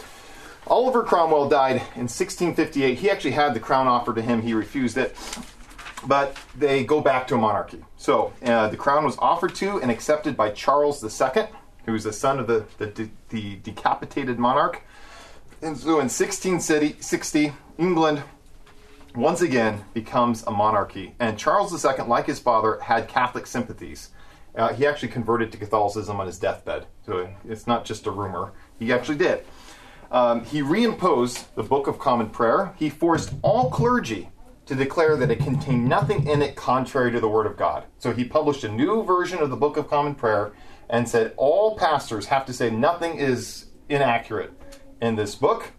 Oliver 0.67 1.03
Cromwell 1.03 1.47
died 1.47 1.75
in 1.95 2.07
1658. 2.07 2.97
He 2.97 3.09
actually 3.09 3.31
had 3.31 3.53
the 3.53 3.59
crown 3.59 3.87
offered 3.87 4.15
to 4.15 4.21
him, 4.21 4.41
he 4.41 4.53
refused 4.53 4.97
it. 4.97 5.15
But 6.07 6.37
they 6.55 6.83
go 6.83 7.01
back 7.01 7.27
to 7.27 7.35
a 7.35 7.37
monarchy. 7.37 7.83
So 7.97 8.33
uh, 8.43 8.67
the 8.67 8.77
crown 8.77 9.05
was 9.05 9.17
offered 9.17 9.55
to 9.55 9.81
and 9.81 9.89
accepted 9.89 10.37
by 10.37 10.51
Charles 10.51 11.03
II, 11.03 11.45
who 11.85 11.93
was 11.93 12.03
the 12.03 12.13
son 12.13 12.39
of 12.39 12.47
the, 12.47 12.65
the, 12.77 13.09
the 13.29 13.55
decapitated 13.57 14.37
monarch. 14.37 14.81
And 15.61 15.77
so 15.77 15.99
in 15.99 16.09
1660, 16.09 17.53
England 17.77 18.23
once 19.15 19.41
again 19.41 19.83
becomes 19.93 20.43
a 20.43 20.51
monarchy. 20.51 21.15
And 21.19 21.37
Charles 21.37 21.73
II, 21.85 22.05
like 22.05 22.25
his 22.25 22.39
father, 22.39 22.79
had 22.79 23.07
Catholic 23.07 23.47
sympathies. 23.47 24.09
Uh, 24.55 24.73
he 24.73 24.85
actually 24.85 25.09
converted 25.09 25.51
to 25.51 25.57
Catholicism 25.57 26.19
on 26.19 26.27
his 26.27 26.39
deathbed. 26.39 26.87
So 27.05 27.29
it's 27.47 27.67
not 27.67 27.85
just 27.85 28.07
a 28.07 28.11
rumor. 28.11 28.53
He 28.79 28.91
actually 28.93 29.17
did. 29.17 29.43
Um, 30.11 30.45
he 30.45 30.61
reimposed 30.61 31.45
the 31.55 31.63
Book 31.63 31.87
of 31.87 31.99
Common 31.99 32.29
Prayer. 32.29 32.73
He 32.77 32.89
forced 32.89 33.33
all 33.41 33.69
clergy 33.69 34.29
to 34.65 34.75
declare 34.75 35.15
that 35.17 35.29
it 35.29 35.39
contained 35.39 35.87
nothing 35.87 36.27
in 36.27 36.41
it 36.41 36.55
contrary 36.55 37.11
to 37.11 37.19
the 37.19 37.27
Word 37.27 37.45
of 37.45 37.57
God. 37.57 37.85
So 37.99 38.13
he 38.13 38.23
published 38.23 38.63
a 38.63 38.71
new 38.71 39.03
version 39.03 39.39
of 39.39 39.49
the 39.49 39.55
Book 39.55 39.77
of 39.77 39.89
Common 39.89 40.15
Prayer 40.15 40.53
and 40.89 41.07
said 41.07 41.33
all 41.37 41.77
pastors 41.77 42.27
have 42.27 42.45
to 42.45 42.53
say 42.53 42.69
nothing 42.69 43.17
is 43.17 43.65
inaccurate 43.89 44.53
in 45.01 45.15
this 45.15 45.35
book. 45.35 45.71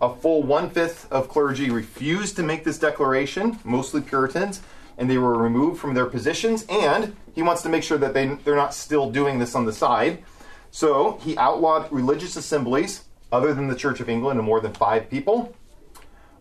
A 0.00 0.14
full 0.14 0.42
one 0.42 0.70
fifth 0.70 1.10
of 1.10 1.28
clergy 1.28 1.70
refused 1.70 2.36
to 2.36 2.42
make 2.42 2.64
this 2.64 2.78
declaration, 2.78 3.58
mostly 3.64 4.00
Puritans, 4.00 4.62
and 4.96 5.10
they 5.10 5.18
were 5.18 5.36
removed 5.36 5.80
from 5.80 5.94
their 5.94 6.06
positions. 6.06 6.64
And 6.68 7.16
he 7.34 7.42
wants 7.42 7.62
to 7.62 7.68
make 7.68 7.82
sure 7.82 7.98
that 7.98 8.14
they, 8.14 8.26
they're 8.44 8.56
not 8.56 8.74
still 8.74 9.10
doing 9.10 9.38
this 9.38 9.54
on 9.54 9.64
the 9.64 9.72
side. 9.72 10.22
So 10.70 11.18
he 11.22 11.36
outlawed 11.36 11.90
religious 11.90 12.36
assemblies 12.36 13.04
other 13.32 13.52
than 13.54 13.68
the 13.68 13.76
Church 13.76 14.00
of 14.00 14.08
England 14.08 14.38
of 14.38 14.44
more 14.44 14.60
than 14.60 14.72
five 14.72 15.10
people. 15.10 15.54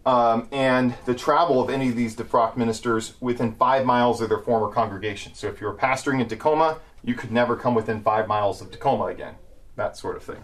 Um, 0.06 0.48
and 0.52 0.96
the 1.06 1.14
travel 1.14 1.62
of 1.62 1.70
any 1.70 1.90
of 1.90 1.96
these 1.96 2.16
defrocked 2.16 2.56
ministers 2.56 3.16
within 3.20 3.56
five 3.56 3.86
miles 3.86 4.22
of 4.22 4.30
their 4.30 4.40
former 4.40 4.72
congregation. 4.74 5.34
So 5.34 5.48
if 5.48 5.60
you 5.60 5.68
were 5.68 5.76
pastoring 5.76 6.22
in 6.22 6.28
Tacoma, 6.28 6.80
you 7.04 7.14
could 7.14 7.32
never 7.32 7.58
come 7.58 7.76
within 7.76 8.02
five 8.02 8.28
miles 8.28 8.62
of 8.62 8.72
Tacoma 8.72 9.06
again, 9.06 9.36
that 9.76 9.98
sort 9.98 10.16
of 10.16 10.24
thing. 10.24 10.44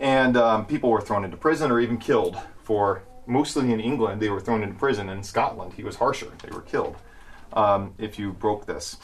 And 0.00 0.36
um, 0.36 0.66
people 0.66 0.90
were 0.90 1.00
thrown 1.00 1.24
into 1.24 1.36
prison 1.36 1.70
or 1.70 1.78
even 1.78 1.98
killed 1.98 2.38
for, 2.64 3.02
mostly 3.26 3.72
in 3.72 3.80
England, 3.80 4.20
they 4.20 4.30
were 4.30 4.40
thrown 4.40 4.62
into 4.62 4.74
prison. 4.74 5.08
In 5.08 5.22
Scotland, 5.22 5.74
he 5.74 5.84
was 5.84 5.96
harsher, 5.96 6.32
they 6.42 6.50
were 6.50 6.62
killed 6.62 6.96
um, 7.52 7.94
if 7.98 8.18
you 8.18 8.32
broke 8.32 8.66
this. 8.66 8.96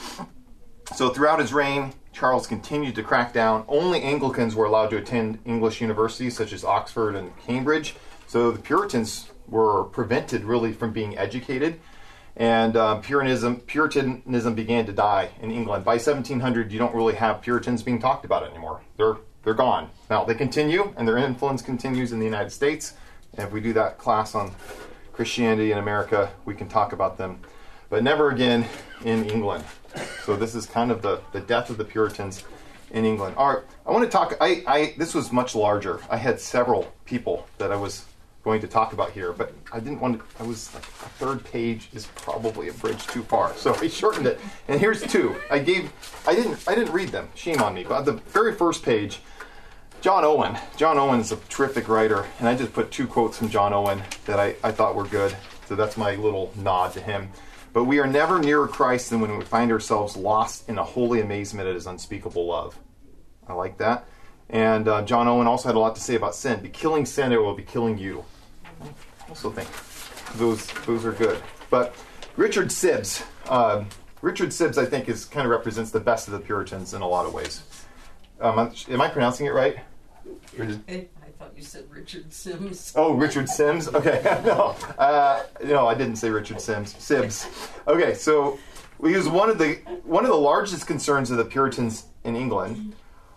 So 0.94 1.10
throughout 1.10 1.40
his 1.40 1.52
reign, 1.52 1.92
Charles 2.12 2.46
continued 2.46 2.94
to 2.94 3.02
crack 3.02 3.32
down. 3.32 3.64
Only 3.68 4.02
Anglicans 4.02 4.54
were 4.54 4.64
allowed 4.64 4.88
to 4.90 4.96
attend 4.96 5.38
English 5.44 5.80
universities 5.80 6.36
such 6.36 6.52
as 6.52 6.64
Oxford 6.64 7.14
and 7.14 7.36
Cambridge. 7.38 7.94
So 8.26 8.50
the 8.50 8.58
Puritans 8.58 9.30
were 9.48 9.84
prevented 9.84 10.44
really 10.44 10.72
from 10.72 10.92
being 10.92 11.18
educated. 11.18 11.78
And 12.36 12.76
uh, 12.76 12.96
Puritanism, 12.96 13.60
Puritanism 13.60 14.54
began 14.54 14.86
to 14.86 14.92
die 14.92 15.30
in 15.40 15.50
England. 15.50 15.84
By 15.84 15.94
1700, 15.94 16.70
you 16.70 16.78
don't 16.78 16.94
really 16.94 17.14
have 17.14 17.40
Puritans 17.42 17.82
being 17.82 17.98
talked 17.98 18.24
about 18.24 18.48
anymore. 18.48 18.82
They're, 18.96 19.16
they're 19.46 19.54
gone. 19.54 19.88
Now, 20.10 20.24
they 20.24 20.34
continue, 20.34 20.92
and 20.96 21.06
their 21.06 21.18
influence 21.18 21.62
continues 21.62 22.10
in 22.10 22.18
the 22.18 22.24
United 22.24 22.50
States. 22.50 22.94
And 23.34 23.46
if 23.46 23.52
we 23.52 23.60
do 23.60 23.72
that 23.74 23.96
class 23.96 24.34
on 24.34 24.52
Christianity 25.12 25.70
in 25.70 25.78
America, 25.78 26.32
we 26.44 26.52
can 26.52 26.68
talk 26.68 26.92
about 26.92 27.16
them. 27.16 27.38
But 27.88 28.02
never 28.02 28.30
again 28.30 28.66
in 29.04 29.30
England. 29.30 29.62
So 30.24 30.34
this 30.34 30.56
is 30.56 30.66
kind 30.66 30.90
of 30.90 31.00
the, 31.00 31.20
the 31.30 31.38
death 31.38 31.70
of 31.70 31.78
the 31.78 31.84
Puritans 31.84 32.42
in 32.90 33.04
England. 33.04 33.36
All 33.36 33.54
right, 33.54 33.62
I 33.86 33.92
want 33.92 34.04
to 34.04 34.10
talk. 34.10 34.36
I, 34.40 34.64
I 34.66 34.94
this 34.98 35.14
was 35.14 35.30
much 35.30 35.54
larger. 35.54 36.00
I 36.10 36.16
had 36.16 36.40
several 36.40 36.92
people 37.04 37.46
that 37.58 37.70
I 37.70 37.76
was 37.76 38.04
going 38.42 38.60
to 38.60 38.66
talk 38.66 38.92
about 38.92 39.12
here, 39.12 39.32
but 39.32 39.52
I 39.72 39.78
didn't 39.78 40.00
want 40.00 40.18
to. 40.18 40.42
I 40.42 40.46
was 40.46 40.74
like, 40.74 40.82
a 40.82 41.08
third 41.20 41.44
page 41.44 41.88
is 41.92 42.06
probably 42.16 42.68
a 42.68 42.72
bridge 42.72 43.06
too 43.06 43.22
far, 43.22 43.54
so 43.56 43.74
I 43.76 43.86
shortened 43.86 44.26
it. 44.26 44.40
And 44.66 44.80
here's 44.80 45.02
two. 45.02 45.36
I 45.50 45.60
gave. 45.60 45.92
I 46.26 46.34
didn't. 46.34 46.58
I 46.66 46.74
didn't 46.74 46.92
read 46.92 47.10
them. 47.10 47.28
Shame 47.36 47.62
on 47.62 47.74
me. 47.74 47.84
But 47.84 48.02
the 48.02 48.12
very 48.12 48.54
first 48.54 48.82
page, 48.82 49.20
John 50.06 50.22
Owen. 50.22 50.56
John 50.76 50.98
Owen 50.98 51.18
is 51.18 51.32
a 51.32 51.36
terrific 51.48 51.88
writer, 51.88 52.26
and 52.38 52.46
I 52.46 52.54
just 52.54 52.72
put 52.72 52.92
two 52.92 53.08
quotes 53.08 53.38
from 53.38 53.48
John 53.48 53.72
Owen 53.72 54.00
that 54.26 54.38
I, 54.38 54.54
I 54.62 54.70
thought 54.70 54.94
were 54.94 55.08
good. 55.08 55.36
So 55.66 55.74
that's 55.74 55.96
my 55.96 56.14
little 56.14 56.52
nod 56.54 56.92
to 56.92 57.00
him. 57.00 57.28
But 57.72 57.86
we 57.86 57.98
are 57.98 58.06
never 58.06 58.38
nearer 58.38 58.68
Christ 58.68 59.10
than 59.10 59.20
when 59.20 59.36
we 59.36 59.44
find 59.44 59.72
ourselves 59.72 60.16
lost 60.16 60.68
in 60.68 60.78
a 60.78 60.84
holy 60.84 61.22
amazement 61.22 61.68
at 61.68 61.74
his 61.74 61.88
unspeakable 61.88 62.46
love. 62.46 62.78
I 63.48 63.54
like 63.54 63.78
that. 63.78 64.06
And 64.48 64.86
uh, 64.86 65.02
John 65.02 65.26
Owen 65.26 65.48
also 65.48 65.70
had 65.70 65.74
a 65.74 65.80
lot 65.80 65.96
to 65.96 66.00
say 66.00 66.14
about 66.14 66.36
sin. 66.36 66.62
Be 66.62 66.68
killing 66.68 67.04
sin, 67.04 67.32
it 67.32 67.42
will 67.42 67.56
be 67.56 67.64
killing 67.64 67.98
you 67.98 68.24
I 68.80 69.28
also 69.28 69.50
think 69.50 69.68
those 70.38 70.68
those 70.86 71.04
are 71.04 71.10
good. 71.10 71.42
But 71.68 71.96
Richard 72.36 72.68
Sibbes, 72.68 73.24
uh, 73.48 73.82
Richard 74.22 74.50
Sibbes, 74.50 74.78
I 74.78 74.86
think, 74.86 75.08
is 75.08 75.24
kind 75.24 75.44
of 75.44 75.50
represents 75.50 75.90
the 75.90 75.98
best 75.98 76.28
of 76.28 76.32
the 76.32 76.38
Puritans 76.38 76.94
in 76.94 77.02
a 77.02 77.08
lot 77.08 77.26
of 77.26 77.34
ways. 77.34 77.64
Um, 78.40 78.72
am 78.88 79.00
I 79.00 79.08
pronouncing 79.08 79.46
it 79.46 79.52
right? 79.52 79.78
I 81.24 81.30
thought 81.38 81.52
you 81.56 81.62
said 81.62 81.84
Richard 81.90 82.32
Sims. 82.32 82.92
Oh, 82.96 83.14
Richard 83.14 83.48
Sims. 83.48 83.88
Okay, 83.88 84.22
no, 84.44 84.76
uh, 84.98 85.42
no, 85.64 85.86
I 85.86 85.94
didn't 85.94 86.16
say 86.16 86.30
Richard 86.30 86.60
Sims. 86.60 86.94
Sibbes. 86.94 87.46
Okay, 87.86 88.14
so 88.14 88.58
he 89.02 89.14
was 89.14 89.28
one 89.28 89.50
of 89.50 89.58
the 89.58 89.74
one 90.04 90.24
of 90.24 90.30
the 90.30 90.36
largest 90.36 90.86
concerns 90.86 91.30
of 91.30 91.36
the 91.36 91.44
Puritans 91.44 92.06
in 92.24 92.36
England 92.36 92.94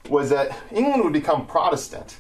was 0.10 0.30
that 0.30 0.58
England 0.72 1.04
would 1.04 1.14
become 1.14 1.46
Protestant 1.46 2.20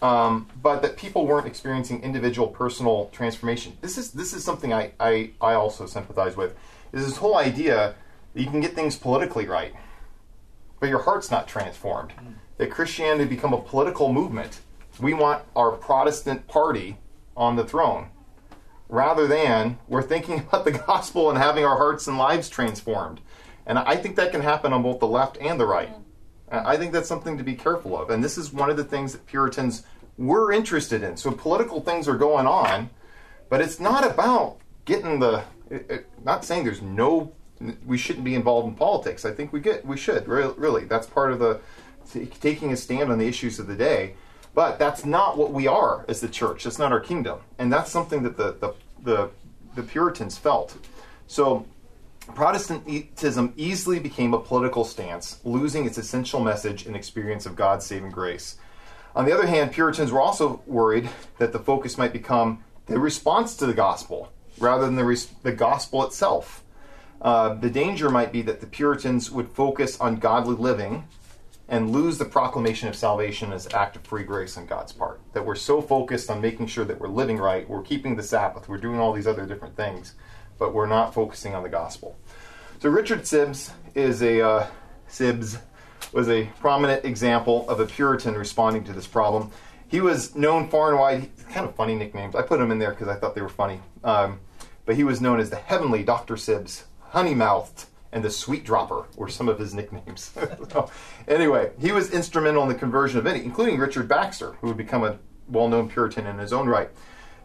um, 0.00 0.48
but 0.62 0.82
that 0.82 0.96
people 0.96 1.26
weren't 1.26 1.46
experiencing 1.46 2.02
individual 2.02 2.48
personal 2.48 3.10
transformation. 3.12 3.76
This 3.80 3.98
is 3.98 4.12
this 4.12 4.32
is 4.32 4.44
something 4.44 4.72
I, 4.72 4.92
I, 5.00 5.30
I 5.40 5.54
also 5.54 5.86
sympathize 5.86 6.36
with. 6.36 6.54
Is 6.92 7.04
this 7.04 7.16
whole 7.16 7.36
idea 7.36 7.94
that 8.34 8.40
you 8.40 8.48
can 8.48 8.60
get 8.60 8.74
things 8.74 8.96
politically 8.96 9.46
right, 9.46 9.74
but 10.80 10.88
your 10.88 11.02
heart's 11.02 11.30
not 11.30 11.48
transformed. 11.48 12.12
That 12.58 12.70
Christianity 12.70 13.24
become 13.24 13.52
a 13.52 13.60
political 13.60 14.12
movement. 14.12 14.60
We 15.00 15.14
want 15.14 15.44
our 15.56 15.72
Protestant 15.72 16.46
party 16.48 16.98
on 17.36 17.56
the 17.56 17.64
throne, 17.64 18.10
rather 18.88 19.26
than 19.26 19.78
we're 19.88 20.02
thinking 20.02 20.40
about 20.48 20.64
the 20.64 20.72
gospel 20.72 21.30
and 21.30 21.38
having 21.38 21.64
our 21.64 21.76
hearts 21.76 22.06
and 22.06 22.18
lives 22.18 22.48
transformed. 22.48 23.20
And 23.66 23.78
I 23.78 23.96
think 23.96 24.16
that 24.16 24.32
can 24.32 24.40
happen 24.40 24.72
on 24.72 24.82
both 24.82 24.98
the 24.98 25.06
left 25.06 25.36
and 25.38 25.60
the 25.60 25.66
right. 25.66 25.90
I 26.50 26.76
think 26.78 26.92
that's 26.92 27.08
something 27.08 27.36
to 27.36 27.44
be 27.44 27.54
careful 27.54 28.00
of. 28.00 28.10
And 28.10 28.24
this 28.24 28.38
is 28.38 28.52
one 28.52 28.70
of 28.70 28.76
the 28.76 28.84
things 28.84 29.12
that 29.12 29.26
Puritans 29.26 29.84
were 30.16 30.50
interested 30.50 31.02
in. 31.02 31.16
So 31.16 31.30
political 31.30 31.80
things 31.80 32.08
are 32.08 32.16
going 32.16 32.46
on, 32.46 32.90
but 33.48 33.60
it's 33.60 33.78
not 33.78 34.04
about 34.04 34.56
getting 34.84 35.20
the. 35.20 35.44
It, 35.70 35.86
it, 35.90 36.06
not 36.24 36.44
saying 36.44 36.64
there's 36.64 36.82
no. 36.82 37.32
We 37.86 37.98
shouldn't 37.98 38.24
be 38.24 38.34
involved 38.34 38.68
in 38.68 38.74
politics. 38.74 39.24
I 39.24 39.32
think 39.32 39.52
we 39.52 39.60
get. 39.60 39.84
We 39.84 39.96
should 39.96 40.26
really. 40.26 40.84
That's 40.84 41.06
part 41.06 41.32
of 41.32 41.38
the 41.38 41.60
taking 42.40 42.72
a 42.72 42.76
stand 42.76 43.10
on 43.10 43.18
the 43.18 43.26
issues 43.26 43.58
of 43.58 43.66
the 43.66 43.76
day. 43.76 44.14
But 44.54 44.78
that's 44.78 45.04
not 45.04 45.36
what 45.36 45.52
we 45.52 45.66
are 45.66 46.04
as 46.08 46.20
the 46.20 46.28
church. 46.28 46.64
That's 46.64 46.78
not 46.78 46.90
our 46.90 47.00
kingdom, 47.00 47.40
and 47.58 47.72
that's 47.72 47.90
something 47.90 48.22
that 48.22 48.36
the 48.36 48.52
the 48.52 48.74
the, 49.02 49.30
the 49.76 49.82
Puritans 49.82 50.36
felt. 50.36 50.76
So 51.26 51.66
Protestantism 52.34 53.54
easily 53.56 53.98
became 53.98 54.34
a 54.34 54.40
political 54.40 54.84
stance, 54.84 55.40
losing 55.44 55.86
its 55.86 55.98
essential 55.98 56.40
message 56.40 56.86
and 56.86 56.94
experience 56.94 57.46
of 57.46 57.56
God's 57.56 57.86
saving 57.86 58.10
grace. 58.10 58.58
On 59.14 59.24
the 59.24 59.32
other 59.32 59.46
hand, 59.46 59.72
Puritans 59.72 60.12
were 60.12 60.20
also 60.20 60.62
worried 60.66 61.08
that 61.38 61.52
the 61.52 61.58
focus 61.58 61.96
might 61.96 62.12
become 62.12 62.62
the 62.86 62.98
response 62.98 63.56
to 63.56 63.66
the 63.66 63.74
gospel 63.74 64.30
rather 64.58 64.84
than 64.84 64.96
the, 64.96 65.04
res- 65.04 65.26
the 65.42 65.52
gospel 65.52 66.04
itself. 66.04 66.62
Uh, 67.20 67.54
the 67.54 67.70
danger 67.70 68.10
might 68.10 68.32
be 68.32 68.42
that 68.42 68.60
the 68.60 68.66
Puritans 68.66 69.30
would 69.30 69.48
focus 69.48 69.98
on 70.00 70.16
godly 70.16 70.54
living 70.54 71.04
and 71.68 71.90
lose 71.90 72.18
the 72.18 72.24
proclamation 72.24 72.88
of 72.88 72.96
salvation 72.96 73.52
as 73.52 73.72
act 73.74 73.96
of 73.96 74.02
free 74.02 74.24
grace 74.24 74.56
on 74.56 74.66
God's 74.66 74.92
part. 74.92 75.20
That 75.34 75.44
we're 75.44 75.54
so 75.54 75.82
focused 75.82 76.30
on 76.30 76.40
making 76.40 76.68
sure 76.68 76.84
that 76.84 77.00
we're 77.00 77.08
living 77.08 77.38
right, 77.38 77.68
we're 77.68 77.82
keeping 77.82 78.16
the 78.16 78.22
Sabbath, 78.22 78.68
we're 78.68 78.78
doing 78.78 78.98
all 78.98 79.12
these 79.12 79.26
other 79.26 79.46
different 79.46 79.76
things 79.76 80.14
but 80.58 80.74
we're 80.74 80.86
not 80.86 81.14
focusing 81.14 81.54
on 81.54 81.62
the 81.62 81.68
gospel. 81.68 82.18
So 82.80 82.90
Richard 82.90 83.22
Sibbes 83.22 83.70
is 83.94 84.22
a 84.22 84.42
uh, 84.42 84.66
Sibbes 85.08 85.58
was 86.12 86.28
a 86.28 86.46
prominent 86.60 87.04
example 87.04 87.68
of 87.68 87.80
a 87.80 87.86
Puritan 87.86 88.34
responding 88.34 88.84
to 88.84 88.92
this 88.92 89.06
problem. 89.06 89.50
He 89.88 90.00
was 90.00 90.34
known 90.34 90.68
far 90.68 90.90
and 90.90 90.98
wide. 90.98 91.30
Kind 91.50 91.66
of 91.66 91.74
funny 91.74 91.94
nicknames. 91.94 92.34
I 92.34 92.42
put 92.42 92.58
them 92.58 92.70
in 92.70 92.78
there 92.78 92.90
because 92.90 93.08
I 93.08 93.16
thought 93.16 93.34
they 93.34 93.40
were 93.40 93.48
funny. 93.48 93.80
Um, 94.04 94.40
but 94.84 94.96
he 94.96 95.04
was 95.04 95.20
known 95.20 95.40
as 95.40 95.50
the 95.50 95.56
Heavenly 95.56 96.02
Doctor 96.02 96.34
Sibbes, 96.34 96.84
Honey 97.10 97.34
Mouthed, 97.34 97.86
and 98.12 98.24
the 98.24 98.30
Sweet 98.30 98.64
Dropper 98.64 99.06
were 99.16 99.28
some 99.28 99.48
of 99.48 99.58
his 99.58 99.74
nicknames. 99.74 100.32
so, 100.72 100.90
anyway, 101.26 101.72
he 101.78 101.92
was 101.92 102.10
instrumental 102.10 102.62
in 102.62 102.68
the 102.68 102.74
conversion 102.74 103.18
of 103.18 103.24
many, 103.24 103.44
including 103.44 103.78
Richard 103.78 104.08
Baxter, 104.08 104.52
who 104.60 104.68
would 104.68 104.76
become 104.76 105.04
a 105.04 105.18
well-known 105.48 105.88
Puritan 105.88 106.26
in 106.26 106.38
his 106.38 106.52
own 106.52 106.68
right. 106.68 106.90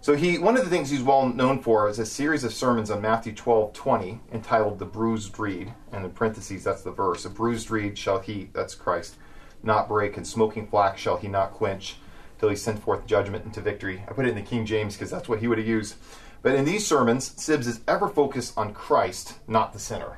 So 0.04 0.18
he, 0.18 0.38
one 0.38 0.58
of 0.58 0.66
the 0.66 0.70
things 0.70 0.90
he's 0.90 1.02
well 1.02 1.30
known 1.30 1.62
for 1.62 1.88
is 1.88 1.98
a 1.98 2.06
series 2.06 2.44
of 2.44 2.54
sermons 2.54 2.92
on 2.92 3.02
Matthew 3.02 3.32
12, 3.32 3.72
20, 3.72 4.20
entitled 4.34 4.78
"The 4.78 4.86
Bruised 4.86 5.40
Reed," 5.40 5.74
and 5.94 6.04
in 6.04 6.12
parentheses 6.12 6.66
that's 6.66 6.82
the 6.82 6.92
verse: 6.92 7.24
"A 7.24 7.30
bruised 7.30 7.72
reed 7.72 7.98
shall 7.98 8.20
he, 8.20 8.50
that's 8.52 8.76
Christ, 8.76 9.16
not 9.64 9.88
break, 9.88 10.18
and 10.18 10.28
smoking 10.28 10.68
flax 10.68 11.00
shall 11.00 11.16
he 11.16 11.30
not 11.30 11.54
quench, 11.54 12.00
till 12.38 12.50
he 12.50 12.56
send 12.58 12.84
forth 12.84 13.06
judgment 13.06 13.46
into 13.46 13.62
victory." 13.62 14.04
I 14.06 14.12
put 14.12 14.26
it 14.26 14.32
in 14.32 14.36
the 14.36 14.42
King 14.42 14.66
James 14.66 14.96
because 14.96 15.10
that's 15.10 15.30
what 15.30 15.40
he 15.40 15.48
would 15.48 15.58
have 15.58 15.68
used. 15.68 15.96
But 16.42 16.56
in 16.56 16.66
these 16.66 16.86
sermons, 16.86 17.30
Sibbes 17.38 17.66
is 17.66 17.80
ever 17.88 18.10
focused 18.10 18.58
on 18.58 18.74
Christ, 18.74 19.36
not 19.48 19.72
the 19.72 19.80
sinner. 19.80 20.18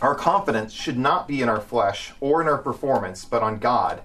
Our 0.00 0.14
confidence 0.14 0.72
should 0.72 0.98
not 0.98 1.28
be 1.28 1.40
in 1.40 1.48
our 1.48 1.60
flesh 1.60 2.12
or 2.20 2.40
in 2.40 2.48
our 2.48 2.58
performance, 2.58 3.24
but 3.24 3.42
on 3.42 3.58
God 3.58 4.02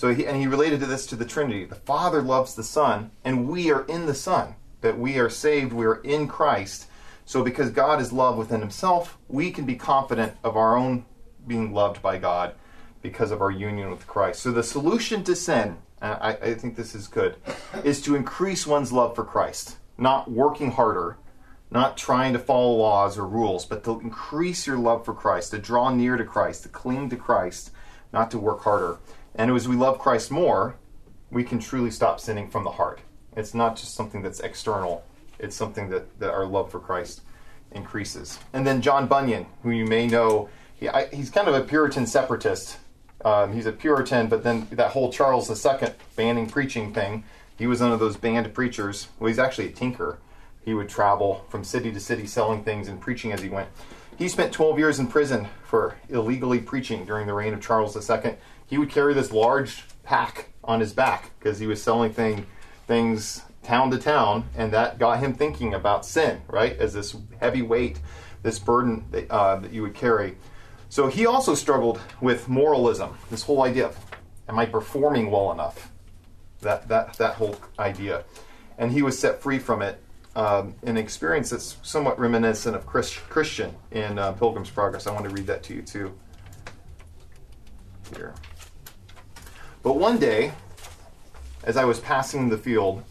so 0.00 0.14
he, 0.14 0.26
and 0.26 0.38
he 0.38 0.46
related 0.46 0.80
to 0.80 0.86
this 0.86 1.04
to 1.08 1.16
the 1.16 1.26
Trinity. 1.26 1.66
The 1.66 1.74
Father 1.74 2.22
loves 2.22 2.54
the 2.54 2.64
Son, 2.64 3.10
and 3.22 3.46
we 3.46 3.70
are 3.70 3.84
in 3.84 4.06
the 4.06 4.14
Son. 4.14 4.54
That 4.80 4.98
we 4.98 5.18
are 5.18 5.28
saved, 5.28 5.74
we 5.74 5.84
are 5.84 5.96
in 5.96 6.26
Christ. 6.26 6.86
So 7.26 7.44
because 7.44 7.68
God 7.68 8.00
is 8.00 8.10
love 8.10 8.38
within 8.38 8.60
himself, 8.60 9.18
we 9.28 9.50
can 9.50 9.66
be 9.66 9.74
confident 9.74 10.32
of 10.42 10.56
our 10.56 10.74
own 10.74 11.04
being 11.46 11.74
loved 11.74 12.00
by 12.00 12.16
God 12.16 12.54
because 13.02 13.30
of 13.30 13.42
our 13.42 13.50
union 13.50 13.90
with 13.90 14.06
Christ. 14.06 14.40
So 14.40 14.52
the 14.52 14.62
solution 14.62 15.22
to 15.24 15.36
sin, 15.36 15.76
uh, 16.00 16.16
I, 16.18 16.30
I 16.32 16.54
think 16.54 16.76
this 16.76 16.94
is 16.94 17.06
good, 17.06 17.36
is 17.84 18.00
to 18.02 18.16
increase 18.16 18.66
one's 18.66 18.92
love 18.92 19.14
for 19.14 19.24
Christ, 19.24 19.76
not 19.98 20.30
working 20.30 20.70
harder, 20.70 21.18
not 21.70 21.96
trying 21.96 22.32
to 22.32 22.38
follow 22.38 22.74
laws 22.76 23.16
or 23.16 23.26
rules, 23.26 23.64
but 23.64 23.84
to 23.84 24.00
increase 24.00 24.66
your 24.66 24.78
love 24.78 25.04
for 25.04 25.14
Christ, 25.14 25.52
to 25.52 25.58
draw 25.58 25.90
near 25.90 26.16
to 26.16 26.24
Christ, 26.24 26.64
to 26.64 26.68
cling 26.68 27.10
to 27.10 27.16
Christ, 27.16 27.70
not 28.12 28.30
to 28.32 28.38
work 28.38 28.62
harder. 28.62 28.98
And 29.34 29.50
as 29.52 29.68
we 29.68 29.76
love 29.76 29.98
Christ 29.98 30.30
more, 30.30 30.76
we 31.30 31.44
can 31.44 31.60
truly 31.60 31.90
stop 31.90 32.18
sinning 32.18 32.50
from 32.50 32.64
the 32.64 32.72
heart. 32.72 33.00
It's 33.36 33.54
not 33.54 33.76
just 33.76 33.94
something 33.94 34.22
that's 34.22 34.40
external, 34.40 35.04
it's 35.38 35.54
something 35.54 35.90
that, 35.90 36.18
that 36.18 36.30
our 36.30 36.44
love 36.44 36.70
for 36.70 36.80
Christ 36.80 37.22
increases. 37.70 38.38
And 38.52 38.66
then 38.66 38.82
John 38.82 39.06
Bunyan, 39.06 39.46
who 39.62 39.70
you 39.70 39.86
may 39.86 40.08
know, 40.08 40.48
he, 40.74 40.88
I, 40.88 41.06
he's 41.06 41.30
kind 41.30 41.46
of 41.46 41.54
a 41.54 41.62
Puritan 41.62 42.06
separatist. 42.06 42.78
Um, 43.24 43.52
he's 43.52 43.66
a 43.66 43.72
Puritan, 43.72 44.28
but 44.28 44.42
then 44.42 44.66
that 44.72 44.90
whole 44.90 45.12
Charles 45.12 45.48
II 45.50 45.90
banning 46.16 46.48
preaching 46.48 46.92
thing, 46.92 47.24
he 47.56 47.66
was 47.66 47.80
one 47.80 47.92
of 47.92 48.00
those 48.00 48.16
banned 48.16 48.52
preachers. 48.54 49.08
Well, 49.18 49.28
he's 49.28 49.38
actually 49.38 49.68
a 49.68 49.72
tinker. 49.72 50.18
He 50.70 50.74
would 50.74 50.88
travel 50.88 51.44
from 51.48 51.64
city 51.64 51.90
to 51.90 51.98
city 51.98 52.28
selling 52.28 52.62
things 52.62 52.86
and 52.86 53.00
preaching 53.00 53.32
as 53.32 53.42
he 53.42 53.48
went. 53.48 53.68
He 54.16 54.28
spent 54.28 54.52
12 54.52 54.78
years 54.78 55.00
in 55.00 55.08
prison 55.08 55.48
for 55.64 55.96
illegally 56.08 56.60
preaching 56.60 57.04
during 57.04 57.26
the 57.26 57.34
reign 57.34 57.52
of 57.52 57.60
Charles 57.60 57.96
II. 58.08 58.36
He 58.68 58.78
would 58.78 58.88
carry 58.88 59.12
this 59.12 59.32
large 59.32 59.82
pack 60.04 60.50
on 60.62 60.78
his 60.78 60.92
back 60.92 61.32
because 61.36 61.58
he 61.58 61.66
was 61.66 61.82
selling 61.82 62.12
thing, 62.12 62.46
things 62.86 63.42
town 63.64 63.90
to 63.90 63.98
town, 63.98 64.48
and 64.56 64.72
that 64.72 65.00
got 65.00 65.18
him 65.18 65.34
thinking 65.34 65.74
about 65.74 66.06
sin, 66.06 66.40
right? 66.46 66.78
As 66.78 66.94
this 66.94 67.16
heavy 67.40 67.62
weight, 67.62 67.98
this 68.44 68.60
burden 68.60 69.06
that, 69.10 69.28
uh, 69.28 69.56
that 69.56 69.72
you 69.72 69.82
would 69.82 69.94
carry. 69.94 70.36
So 70.88 71.08
he 71.08 71.26
also 71.26 71.56
struggled 71.56 71.98
with 72.20 72.48
moralism, 72.48 73.18
this 73.28 73.42
whole 73.42 73.64
idea 73.64 73.86
of, 73.86 73.98
am 74.48 74.56
I 74.56 74.66
performing 74.66 75.32
well 75.32 75.50
enough? 75.50 75.90
That, 76.60 76.86
that, 76.86 77.14
that 77.14 77.34
whole 77.34 77.56
idea. 77.76 78.22
And 78.78 78.92
he 78.92 79.02
was 79.02 79.18
set 79.18 79.42
free 79.42 79.58
from 79.58 79.82
it 79.82 80.00
um, 80.40 80.74
an 80.84 80.96
experience 80.96 81.50
that's 81.50 81.76
somewhat 81.82 82.18
reminiscent 82.18 82.74
of 82.74 82.86
Chris, 82.86 83.14
Christian 83.14 83.74
in 83.90 84.18
uh, 84.18 84.32
Pilgrim's 84.32 84.70
Progress. 84.70 85.06
I 85.06 85.12
want 85.12 85.28
to 85.28 85.30
read 85.30 85.46
that 85.46 85.62
to 85.64 85.74
you 85.74 85.82
too. 85.82 86.14
Here. 88.16 88.34
But 89.82 89.98
one 89.98 90.18
day, 90.18 90.52
as 91.64 91.76
I 91.76 91.84
was 91.84 92.00
passing 92.00 92.48
the 92.48 92.56
field, 92.56 93.04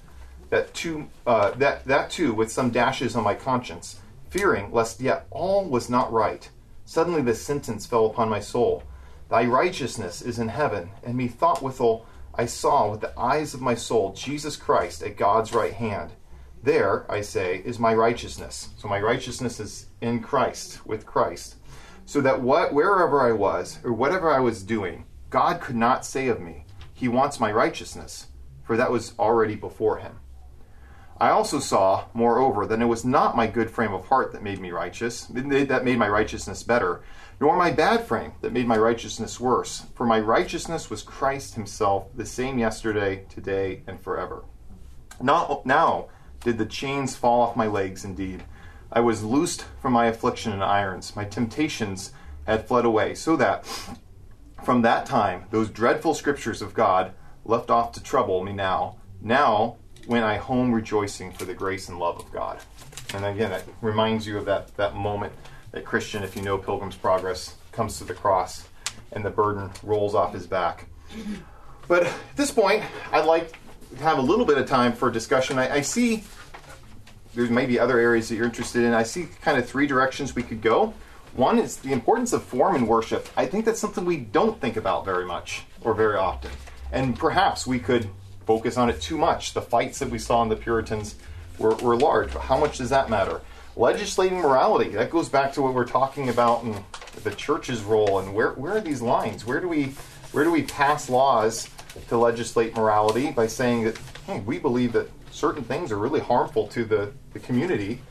that 0.49 0.73
too, 0.73 1.07
uh, 1.27 1.51
that, 1.51 1.85
that 1.85 2.09
too 2.09 2.33
with 2.33 2.51
some 2.51 2.71
dashes 2.71 3.15
on 3.15 3.23
my 3.23 3.35
conscience, 3.35 3.99
fearing 4.31 4.71
lest 4.71 4.99
yet 4.99 5.27
all 5.29 5.65
was 5.65 5.87
not 5.87 6.11
right, 6.11 6.49
suddenly 6.85 7.21
this 7.21 7.43
sentence 7.43 7.85
fell 7.85 8.07
upon 8.07 8.27
my 8.27 8.39
soul 8.39 8.81
Thy 9.29 9.45
righteousness 9.45 10.23
is 10.23 10.39
in 10.39 10.47
heaven, 10.47 10.89
and 11.03 11.15
methought 11.15 11.61
withal 11.61 12.07
I 12.33 12.47
saw 12.47 12.89
with 12.89 13.01
the 13.01 13.13
eyes 13.19 13.53
of 13.53 13.61
my 13.61 13.75
soul 13.75 14.13
Jesus 14.13 14.55
Christ 14.55 15.03
at 15.03 15.15
God's 15.15 15.53
right 15.53 15.73
hand. 15.73 16.13
There, 16.61 17.09
I 17.09 17.21
say, 17.21 17.61
is 17.63 17.79
my 17.79 17.93
righteousness. 17.93 18.69
So 18.77 18.87
my 18.87 18.99
righteousness 18.99 19.59
is 19.59 19.87
in 20.01 20.21
Christ, 20.21 20.85
with 20.85 21.05
Christ. 21.05 21.55
So 22.05 22.21
that 22.21 22.41
what 22.41 22.73
wherever 22.73 23.21
I 23.21 23.31
was, 23.31 23.79
or 23.83 23.93
whatever 23.93 24.31
I 24.31 24.39
was 24.39 24.63
doing, 24.63 25.05
God 25.29 25.61
could 25.61 25.75
not 25.75 26.05
say 26.05 26.27
of 26.27 26.41
me, 26.41 26.65
He 26.93 27.07
wants 27.07 27.39
my 27.39 27.51
righteousness, 27.51 28.27
for 28.63 28.75
that 28.77 28.91
was 28.91 29.13
already 29.17 29.55
before 29.55 29.97
him. 29.97 30.19
I 31.21 31.29
also 31.29 31.59
saw, 31.59 32.05
moreover, 32.13 32.65
that 32.65 32.81
it 32.81 32.85
was 32.85 33.03
not 33.03 33.35
my 33.35 33.47
good 33.47 33.69
frame 33.69 33.93
of 33.93 34.07
heart 34.07 34.31
that 34.31 34.43
made 34.43 34.59
me 34.59 34.71
righteous, 34.71 35.25
that 35.25 35.83
made 35.83 35.97
my 35.97 36.07
righteousness 36.07 36.63
better, 36.63 37.01
nor 37.41 37.57
my 37.57 37.71
bad 37.71 38.05
frame 38.05 38.33
that 38.41 38.53
made 38.53 38.67
my 38.67 38.77
righteousness 38.77 39.39
worse. 39.39 39.85
For 39.95 40.05
my 40.05 40.19
righteousness 40.19 40.89
was 40.89 41.03
Christ 41.03 41.55
Himself, 41.55 42.07
the 42.15 42.25
same 42.25 42.57
yesterday, 42.57 43.25
today, 43.29 43.83
and 43.85 43.99
forever. 43.99 44.45
Not 45.21 45.65
now 45.65 46.07
did 46.41 46.57
the 46.57 46.65
chains 46.65 47.15
fall 47.15 47.41
off 47.41 47.55
my 47.55 47.67
legs, 47.67 48.05
indeed. 48.05 48.43
I 48.91 49.01
was 49.01 49.23
loosed 49.23 49.65
from 49.81 49.93
my 49.93 50.07
affliction 50.07 50.51
and 50.51 50.63
irons. 50.63 51.15
My 51.15 51.25
temptations 51.25 52.11
had 52.45 52.67
fled 52.67 52.85
away, 52.85 53.13
so 53.15 53.35
that 53.35 53.65
from 54.63 54.81
that 54.81 55.05
time 55.05 55.45
those 55.51 55.69
dreadful 55.69 56.13
scriptures 56.13 56.61
of 56.61 56.73
God 56.73 57.13
left 57.45 57.69
off 57.69 57.91
to 57.93 58.03
trouble 58.03 58.43
me 58.43 58.53
now. 58.53 58.97
Now 59.21 59.77
went 60.07 60.25
I 60.25 60.37
home 60.37 60.73
rejoicing 60.73 61.31
for 61.31 61.45
the 61.45 61.53
grace 61.53 61.87
and 61.89 61.99
love 61.99 62.17
of 62.19 62.31
God. 62.31 62.59
And 63.13 63.25
again, 63.25 63.51
it 63.51 63.63
reminds 63.81 64.25
you 64.25 64.37
of 64.37 64.45
that, 64.45 64.75
that 64.77 64.95
moment 64.95 65.33
that 65.71 65.85
Christian, 65.85 66.23
if 66.23 66.35
you 66.35 66.41
know 66.41 66.57
Pilgrim's 66.57 66.95
Progress, 66.95 67.55
comes 67.71 67.97
to 67.99 68.03
the 68.03 68.13
cross 68.13 68.67
and 69.11 69.23
the 69.23 69.29
burden 69.29 69.69
rolls 69.83 70.15
off 70.15 70.33
his 70.33 70.47
back. 70.47 70.87
But 71.87 72.03
at 72.07 72.13
this 72.35 72.51
point, 72.51 72.83
I'd 73.11 73.25
like 73.25 73.58
have 73.97 74.17
a 74.17 74.21
little 74.21 74.45
bit 74.45 74.57
of 74.57 74.67
time 74.67 74.93
for 74.93 75.09
discussion. 75.09 75.57
I, 75.59 75.75
I 75.75 75.81
see 75.81 76.23
there's 77.35 77.49
maybe 77.49 77.79
other 77.79 77.99
areas 77.99 78.29
that 78.29 78.35
you're 78.35 78.45
interested 78.45 78.83
in. 78.83 78.93
I 78.93 79.03
see 79.03 79.27
kind 79.41 79.57
of 79.57 79.67
three 79.67 79.87
directions 79.87 80.35
we 80.35 80.43
could 80.43 80.61
go. 80.61 80.93
One 81.35 81.59
is 81.59 81.77
the 81.77 81.93
importance 81.93 82.33
of 82.33 82.43
form 82.43 82.75
in 82.75 82.87
worship. 82.87 83.29
I 83.37 83.45
think 83.45 83.65
that's 83.65 83.79
something 83.79 84.03
we 84.03 84.17
don't 84.17 84.59
think 84.59 84.77
about 84.77 85.05
very 85.05 85.25
much 85.25 85.63
or 85.81 85.93
very 85.93 86.17
often. 86.17 86.51
And 86.91 87.17
perhaps 87.17 87.67
we 87.67 87.79
could 87.79 88.09
focus 88.45 88.77
on 88.77 88.89
it 88.89 88.99
too 88.99 89.17
much. 89.17 89.53
The 89.53 89.61
fights 89.61 89.99
that 89.99 90.09
we 90.09 90.17
saw 90.17 90.41
in 90.41 90.49
the 90.49 90.55
Puritans 90.55 91.15
were, 91.59 91.75
were 91.75 91.95
large, 91.95 92.33
but 92.33 92.41
how 92.41 92.57
much 92.57 92.79
does 92.79 92.89
that 92.89 93.09
matter? 93.09 93.41
Legislating 93.75 94.39
morality, 94.39 94.89
that 94.89 95.11
goes 95.11 95.29
back 95.29 95.53
to 95.53 95.61
what 95.61 95.73
we're 95.73 95.85
talking 95.85 96.29
about 96.29 96.63
in 96.63 96.75
the 97.23 97.31
church's 97.31 97.83
role 97.83 98.19
and 98.19 98.33
where, 98.33 98.51
where 98.53 98.77
are 98.77 98.81
these 98.81 99.01
lines? 99.01 99.45
Where 99.45 99.59
do 99.59 99.67
we 99.67 99.93
where 100.31 100.43
do 100.43 100.51
we 100.51 100.63
pass 100.63 101.09
laws 101.09 101.69
to 102.07 102.17
legislate 102.17 102.75
morality 102.75 103.31
by 103.31 103.47
saying 103.47 103.83
that 103.83 103.97
hey, 104.25 104.39
we 104.41 104.59
believe 104.59 104.93
that 104.93 105.09
certain 105.31 105.63
things 105.63 105.91
are 105.91 105.97
really 105.97 106.19
harmful 106.19 106.67
to 106.67 106.85
the, 106.85 107.11
the 107.33 107.39
community 107.39 108.01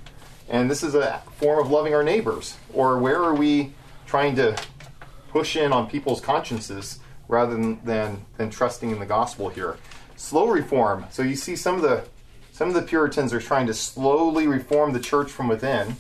and 0.48 0.70
this 0.70 0.82
is 0.82 0.94
a 0.94 1.22
form 1.36 1.58
of 1.58 1.70
loving 1.70 1.94
our 1.94 2.02
neighbors? 2.02 2.56
Or 2.72 2.98
where 2.98 3.22
are 3.22 3.34
we 3.34 3.74
trying 4.06 4.34
to 4.36 4.56
push 5.30 5.56
in 5.56 5.72
on 5.72 5.90
people's 5.90 6.22
consciences 6.22 7.00
rather 7.28 7.54
than, 7.54 7.84
than, 7.84 8.24
than 8.38 8.48
trusting 8.48 8.90
in 8.90 8.98
the 8.98 9.06
gospel 9.06 9.50
here? 9.50 9.76
slow 10.18 10.48
reform. 10.48 11.06
So 11.10 11.22
you 11.22 11.36
see 11.36 11.56
some 11.56 11.76
of 11.76 11.82
the 11.82 12.04
some 12.52 12.68
of 12.68 12.74
the 12.74 12.82
Puritans 12.82 13.32
are 13.32 13.40
trying 13.40 13.68
to 13.68 13.74
slowly 13.74 14.48
reform 14.48 14.92
the 14.92 14.98
church 14.98 15.30
from 15.30 15.46
within, 15.46 15.94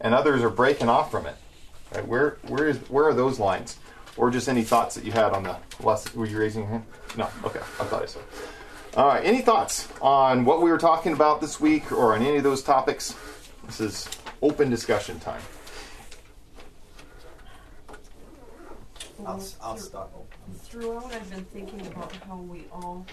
and 0.00 0.14
others 0.14 0.40
are 0.42 0.50
breaking 0.50 0.88
off 0.88 1.10
from 1.10 1.26
it. 1.26 1.34
Right? 1.92 2.06
Where 2.06 2.38
where 2.46 2.68
is 2.68 2.78
where 2.88 3.04
are 3.06 3.14
those 3.14 3.38
lines? 3.38 3.78
Or 4.16 4.30
just 4.30 4.48
any 4.48 4.62
thoughts 4.62 4.94
that 4.94 5.04
you 5.04 5.12
had 5.12 5.32
on 5.32 5.42
the 5.42 5.56
last? 5.80 6.14
Were 6.16 6.26
you 6.26 6.38
raising 6.38 6.62
your 6.62 6.70
hand? 6.70 6.84
No. 7.16 7.28
Okay, 7.44 7.58
I 7.58 7.84
thought 7.84 8.02
I 8.02 8.06
saw. 8.06 8.20
All 8.96 9.06
right. 9.08 9.22
Any 9.24 9.42
thoughts 9.42 9.88
on 10.00 10.44
what 10.46 10.62
we 10.62 10.70
were 10.70 10.78
talking 10.78 11.12
about 11.12 11.40
this 11.42 11.60
week, 11.60 11.92
or 11.92 12.14
on 12.14 12.22
any 12.22 12.38
of 12.38 12.42
those 12.42 12.62
topics? 12.62 13.14
This 13.66 13.80
is 13.80 14.08
open 14.40 14.70
discussion 14.70 15.20
time. 15.20 15.42
I'll, 19.26 19.42
I'll 19.62 19.76
start. 19.76 20.08
Throughout, 20.58 21.12
I've 21.12 21.30
been 21.30 21.44
thinking 21.46 21.86
about 21.88 22.12
how 22.28 22.36
we 22.36 22.64
all 22.72 23.04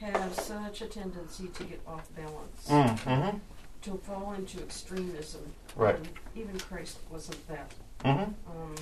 have 0.00 0.34
such 0.34 0.82
a 0.82 0.86
tendency 0.86 1.48
to 1.48 1.64
get 1.64 1.80
off 1.86 2.08
balance, 2.14 2.68
Mm-hmm. 2.68 3.38
to 3.82 3.98
fall 4.04 4.34
into 4.34 4.60
extremism. 4.60 5.40
Right. 5.74 5.96
And 5.96 6.08
even 6.34 6.58
Christ 6.60 6.98
wasn't 7.10 7.46
that. 7.48 7.72
Mm-hmm. 8.04 8.50
Um, 8.50 8.74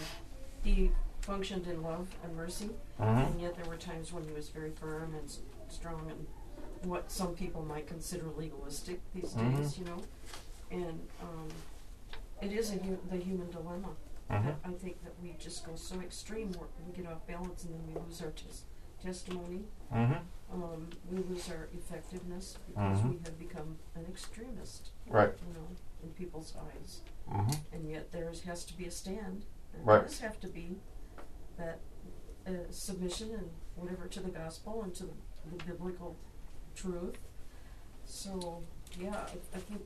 he 0.63 0.91
functioned 1.29 1.67
in 1.67 1.83
love 1.83 2.09
and 2.23 2.37
mercy, 2.37 2.71
Mm-hmm. 3.01 3.33
and 3.33 3.41
yet 3.41 3.57
there 3.57 3.65
were 3.65 3.77
times 3.77 4.13
when 4.13 4.25
he 4.25 4.33
was 4.33 4.49
very 4.51 4.71
firm 4.71 5.15
and 5.15 5.25
s- 5.25 5.41
strong 5.69 6.09
and 6.11 6.27
what 6.89 7.11
some 7.11 7.35
people 7.35 7.63
might 7.65 7.87
consider 7.89 8.27
legalistic 8.37 9.01
these 9.15 9.35
Mhm. 9.35 9.57
days, 9.57 9.79
you 9.79 9.85
know. 9.87 10.01
And 10.71 11.09
um, 11.23 11.49
it 12.43 12.53
is 12.53 12.71
a 12.73 12.77
hu- 12.77 13.01
the 13.11 13.17
human 13.17 13.51
dilemma. 13.51 13.97
Mm-hmm. 14.31 14.51
I 14.65 14.73
think 14.75 15.03
that 15.03 15.13
we 15.21 15.33
just 15.39 15.67
go 15.67 15.75
so 15.77 16.01
extreme, 16.01 16.53
we 16.87 16.93
get 16.93 17.11
off 17.11 17.27
balance, 17.27 17.65
and 17.65 17.75
then 17.75 17.87
we 17.95 18.01
lose 18.01 18.21
our 18.23 18.31
tes- 18.31 18.65
testimony. 19.03 19.65
Mm-hmm. 19.93 20.63
Um, 20.63 20.89
we 21.11 21.19
lose 21.19 21.51
our 21.51 21.69
effectiveness 21.73 22.59
because 22.69 23.01
Mhm. 23.01 23.11
we 23.11 23.17
have 23.25 23.39
become 23.39 23.79
an 23.97 24.05
extremist, 24.07 24.91
Right. 25.09 25.35
you 25.49 25.55
know, 25.55 25.67
in 26.03 26.11
people's 26.13 26.55
eyes. 26.57 27.01
Mm-hmm. 27.29 27.75
And 27.75 27.91
yet 27.91 28.13
there 28.13 28.31
has 28.47 28.65
to 28.67 28.77
be 28.77 28.87
a 28.87 28.91
stand. 28.91 29.47
There 29.73 29.83
Right. 29.83 30.03
does 30.05 30.21
have 30.21 30.39
to 30.41 30.49
be 30.49 30.79
that 31.59 31.79
uh, 32.47 32.51
submission 32.71 33.31
and 33.33 33.51
whatever 33.77 34.07
to 34.07 34.21
the 34.21 34.31
gospel 34.31 34.83
and 34.83 34.95
to 34.95 35.05
the, 35.05 35.65
biblical 35.67 36.17
truth. 36.75 37.17
So, 38.07 38.63
yeah, 39.01 39.11
I, 39.11 39.57
I 39.57 39.61
think 39.61 39.83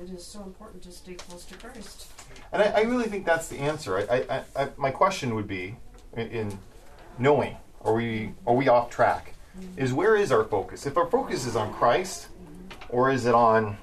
it 0.00 0.10
is 0.10 0.24
so 0.24 0.42
important 0.42 0.82
to 0.84 0.92
stay 0.92 1.14
close 1.14 1.44
to 1.46 1.54
Christ. 1.56 2.10
And 2.52 2.62
I, 2.62 2.66
I 2.66 2.80
really 2.82 3.06
think 3.06 3.26
that's 3.26 3.48
the 3.48 3.58
answer. 3.58 3.98
I, 3.98 4.24
I, 4.28 4.42
I, 4.56 4.68
my 4.76 4.90
question 4.90 5.34
would 5.34 5.48
be, 5.48 5.76
in, 6.14 6.28
in 6.28 6.58
knowing, 7.18 7.56
are 7.82 7.94
we 7.94 8.32
are 8.46 8.54
we 8.54 8.68
off 8.68 8.90
track? 8.90 9.34
Mm-hmm. 9.58 9.80
Is 9.80 9.92
where 9.92 10.16
is 10.16 10.32
our 10.32 10.44
focus? 10.44 10.86
If 10.86 10.96
our 10.96 11.10
focus 11.10 11.46
is 11.46 11.56
on 11.56 11.72
Christ, 11.72 12.28
or 12.88 13.10
is 13.10 13.26
it 13.26 13.34
on 13.34 13.76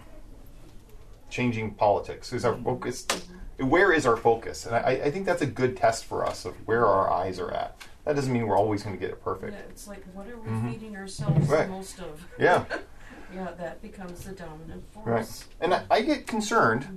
changing 1.29 1.75
politics? 1.75 2.33
Is 2.33 2.45
our 2.45 2.53
mm-hmm. 2.53 2.63
focus? 2.63 3.05
Mm-hmm. 3.05 3.35
Where 3.59 3.91
is 3.91 4.05
our 4.05 4.15
focus? 4.17 4.65
And 4.65 4.75
I, 4.75 5.01
I 5.05 5.11
think 5.11 5.25
that's 5.25 5.41
a 5.41 5.45
good 5.47 5.75
test 5.77 6.05
for 6.05 6.25
us 6.25 6.45
of 6.45 6.55
where 6.67 6.85
our 6.85 7.11
eyes 7.11 7.39
are 7.39 7.51
at. 7.51 7.75
That 8.05 8.15
doesn't 8.15 8.31
mean 8.31 8.47
we're 8.47 8.57
always 8.57 8.83
going 8.83 8.95
to 8.95 8.99
get 8.99 9.11
it 9.11 9.23
perfect. 9.23 9.53
Yeah, 9.53 9.59
it's 9.69 9.87
like, 9.87 10.03
what 10.13 10.27
are 10.27 10.37
we 10.37 10.49
Mhm. 10.49 10.71
feeding 10.73 10.95
ourselves 10.95 11.47
Right. 11.47 11.67
the 11.67 11.73
most 11.73 11.99
of? 11.99 12.25
Yeah. 12.39 12.63
yeah, 13.33 13.51
that 13.57 13.81
becomes 13.81 14.23
the 14.23 14.31
dominant 14.31 14.83
force. 14.93 15.05
Right. 15.05 15.45
And 15.61 15.73
I, 15.73 15.83
I 15.91 16.01
get 16.01 16.25
concerned 16.25 16.87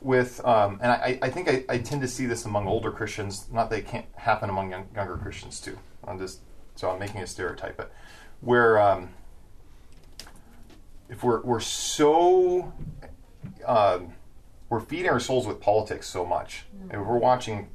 with, 0.00 0.44
um, 0.44 0.78
and 0.82 0.92
I, 0.92 1.18
I 1.22 1.30
think 1.30 1.48
I, 1.48 1.64
I 1.68 1.78
tend 1.78 2.02
to 2.02 2.08
see 2.08 2.26
this 2.26 2.44
among 2.44 2.66
older 2.68 2.90
Christians. 2.92 3.46
Not 3.50 3.70
that 3.70 3.78
it 3.78 3.86
can't 3.88 4.06
happen 4.16 4.50
among 4.50 4.70
young, 4.70 4.86
younger 4.94 5.16
Christians 5.16 5.58
too. 5.60 5.78
I'm 6.06 6.18
just 6.18 6.40
so 6.76 6.90
I'm 6.90 6.98
making 6.98 7.22
a 7.22 7.26
stereotype, 7.26 7.76
but 7.78 7.90
where 8.42 8.78
um, 8.78 9.08
if 11.08 11.22
we're 11.24 11.40
we're 11.42 11.60
so 11.60 12.72
um, 13.66 14.12
we're 14.74 14.80
feeding 14.80 15.08
our 15.08 15.20
souls 15.20 15.46
with 15.46 15.60
politics 15.60 16.08
so 16.08 16.26
much, 16.26 16.64
and 16.90 17.00
if 17.00 17.06
we're 17.06 17.16
watching 17.16 17.68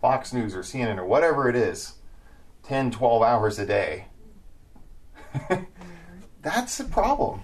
Fox 0.00 0.32
News 0.32 0.56
or 0.56 0.62
CNN 0.62 0.98
or 0.98 1.04
whatever 1.06 1.48
it 1.48 1.54
is, 1.54 1.94
10, 2.64 2.90
12 2.90 3.22
hours 3.22 3.60
a 3.60 3.64
day. 3.66 4.06
That's 6.42 6.80
a 6.80 6.84
problem. 6.84 7.42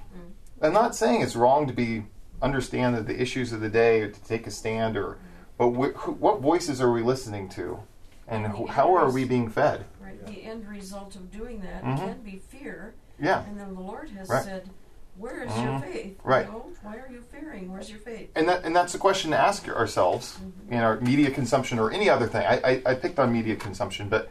I'm 0.60 0.72
not 0.72 0.96
saying 0.96 1.22
it's 1.22 1.36
wrong 1.36 1.68
to 1.68 1.72
be 1.72 2.06
understand 2.42 2.96
that 2.96 3.06
the 3.06 3.20
issues 3.22 3.52
of 3.52 3.60
the 3.60 3.68
day 3.68 4.00
or 4.00 4.10
to 4.10 4.24
take 4.24 4.48
a 4.48 4.50
stand 4.50 4.96
or 4.96 5.18
but 5.56 5.70
wh- 5.70 5.96
who, 5.96 6.12
what 6.12 6.40
voices 6.40 6.80
are 6.80 6.90
we 6.92 7.02
listening 7.02 7.48
to 7.50 7.78
and 8.26 8.46
wh- 8.46 8.68
how 8.70 8.94
are 8.94 9.10
we 9.12 9.24
being 9.24 9.48
fed 9.48 9.84
Right. 10.00 10.24
The 10.26 10.44
end 10.44 10.68
result 10.68 11.14
of 11.16 11.30
doing 11.32 11.60
that 11.62 11.82
Mhm. 11.84 11.98
can 11.98 12.20
be 12.22 12.40
fear. 12.48 12.94
yeah 13.20 13.44
And 13.44 13.58
then 13.58 13.74
the 13.74 13.80
Lord 13.80 14.10
has 14.10 14.28
Right. 14.28 14.44
said, 14.44 14.70
Where 15.18 15.42
is 15.44 15.50
Mhm. 15.50 15.64
your 15.64 15.80
faith? 15.92 16.18
Right. 16.24 16.46
You 16.46 16.52
know, 16.52 16.66
why 16.82 16.96
are 16.96 17.08
you 17.10 17.22
fearing? 17.32 17.70
Where's 17.72 17.90
your 17.90 17.98
faith? 17.98 18.30
and 18.36 18.48
that 18.48 18.64
and 18.64 18.74
that's 18.74 18.94
a 18.94 18.98
question 18.98 19.30
to 19.32 19.36
ask 19.38 19.68
ourselves 19.68 20.38
in 20.70 20.78
our 20.78 21.00
media 21.00 21.30
consumption 21.30 21.78
or 21.78 21.90
any 21.90 22.08
other 22.08 22.26
thing 22.26 22.44
I, 22.46 22.56
I, 22.64 22.82
I 22.86 22.94
picked 22.94 23.18
on 23.18 23.32
media 23.32 23.56
consumption 23.56 24.08
but 24.08 24.30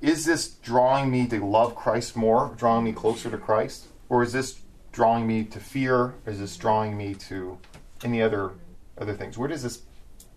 is 0.00 0.24
this 0.24 0.48
drawing 0.48 1.10
me 1.10 1.26
to 1.28 1.44
love 1.44 1.74
christ 1.74 2.16
more 2.16 2.52
drawing 2.56 2.84
me 2.84 2.92
closer 2.92 3.30
to 3.30 3.36
christ 3.38 3.86
or 4.08 4.22
is 4.22 4.32
this 4.32 4.60
drawing 4.92 5.26
me 5.26 5.44
to 5.44 5.60
fear 5.60 6.14
is 6.26 6.38
this 6.38 6.56
drawing 6.56 6.96
me 6.96 7.14
to 7.14 7.58
any 8.04 8.20
other 8.22 8.52
other 8.98 9.14
things 9.14 9.36
where 9.38 9.48
does 9.48 9.62
this 9.62 9.82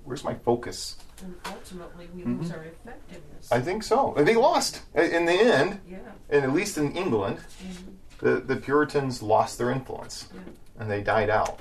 where's 0.04 0.24
my 0.24 0.36
focus 0.36 0.98
And 1.22 1.36
ultimately, 1.46 2.10
we 2.16 2.24
lose 2.24 2.52
our 2.52 2.64
effectiveness. 2.64 3.46
Mm-hmm. 3.48 3.54
i 3.56 3.60
think 3.62 3.84
so 3.84 4.14
they 4.18 4.36
lost 4.36 4.82
in 4.96 5.26
the 5.26 5.34
end 5.34 5.80
yeah. 5.88 5.98
and 6.30 6.44
at 6.44 6.54
least 6.54 6.78
in 6.78 6.92
england 6.96 7.38
Mhm. 7.40 7.94
The, 8.24 8.34
the 8.40 8.56
puritans 8.56 9.22
lost 9.22 9.58
their 9.58 9.72
influence 9.72 10.28
Yeah. 10.34 10.40
and 10.80 10.92
they 10.92 11.02
died 11.02 11.30
out 11.30 11.60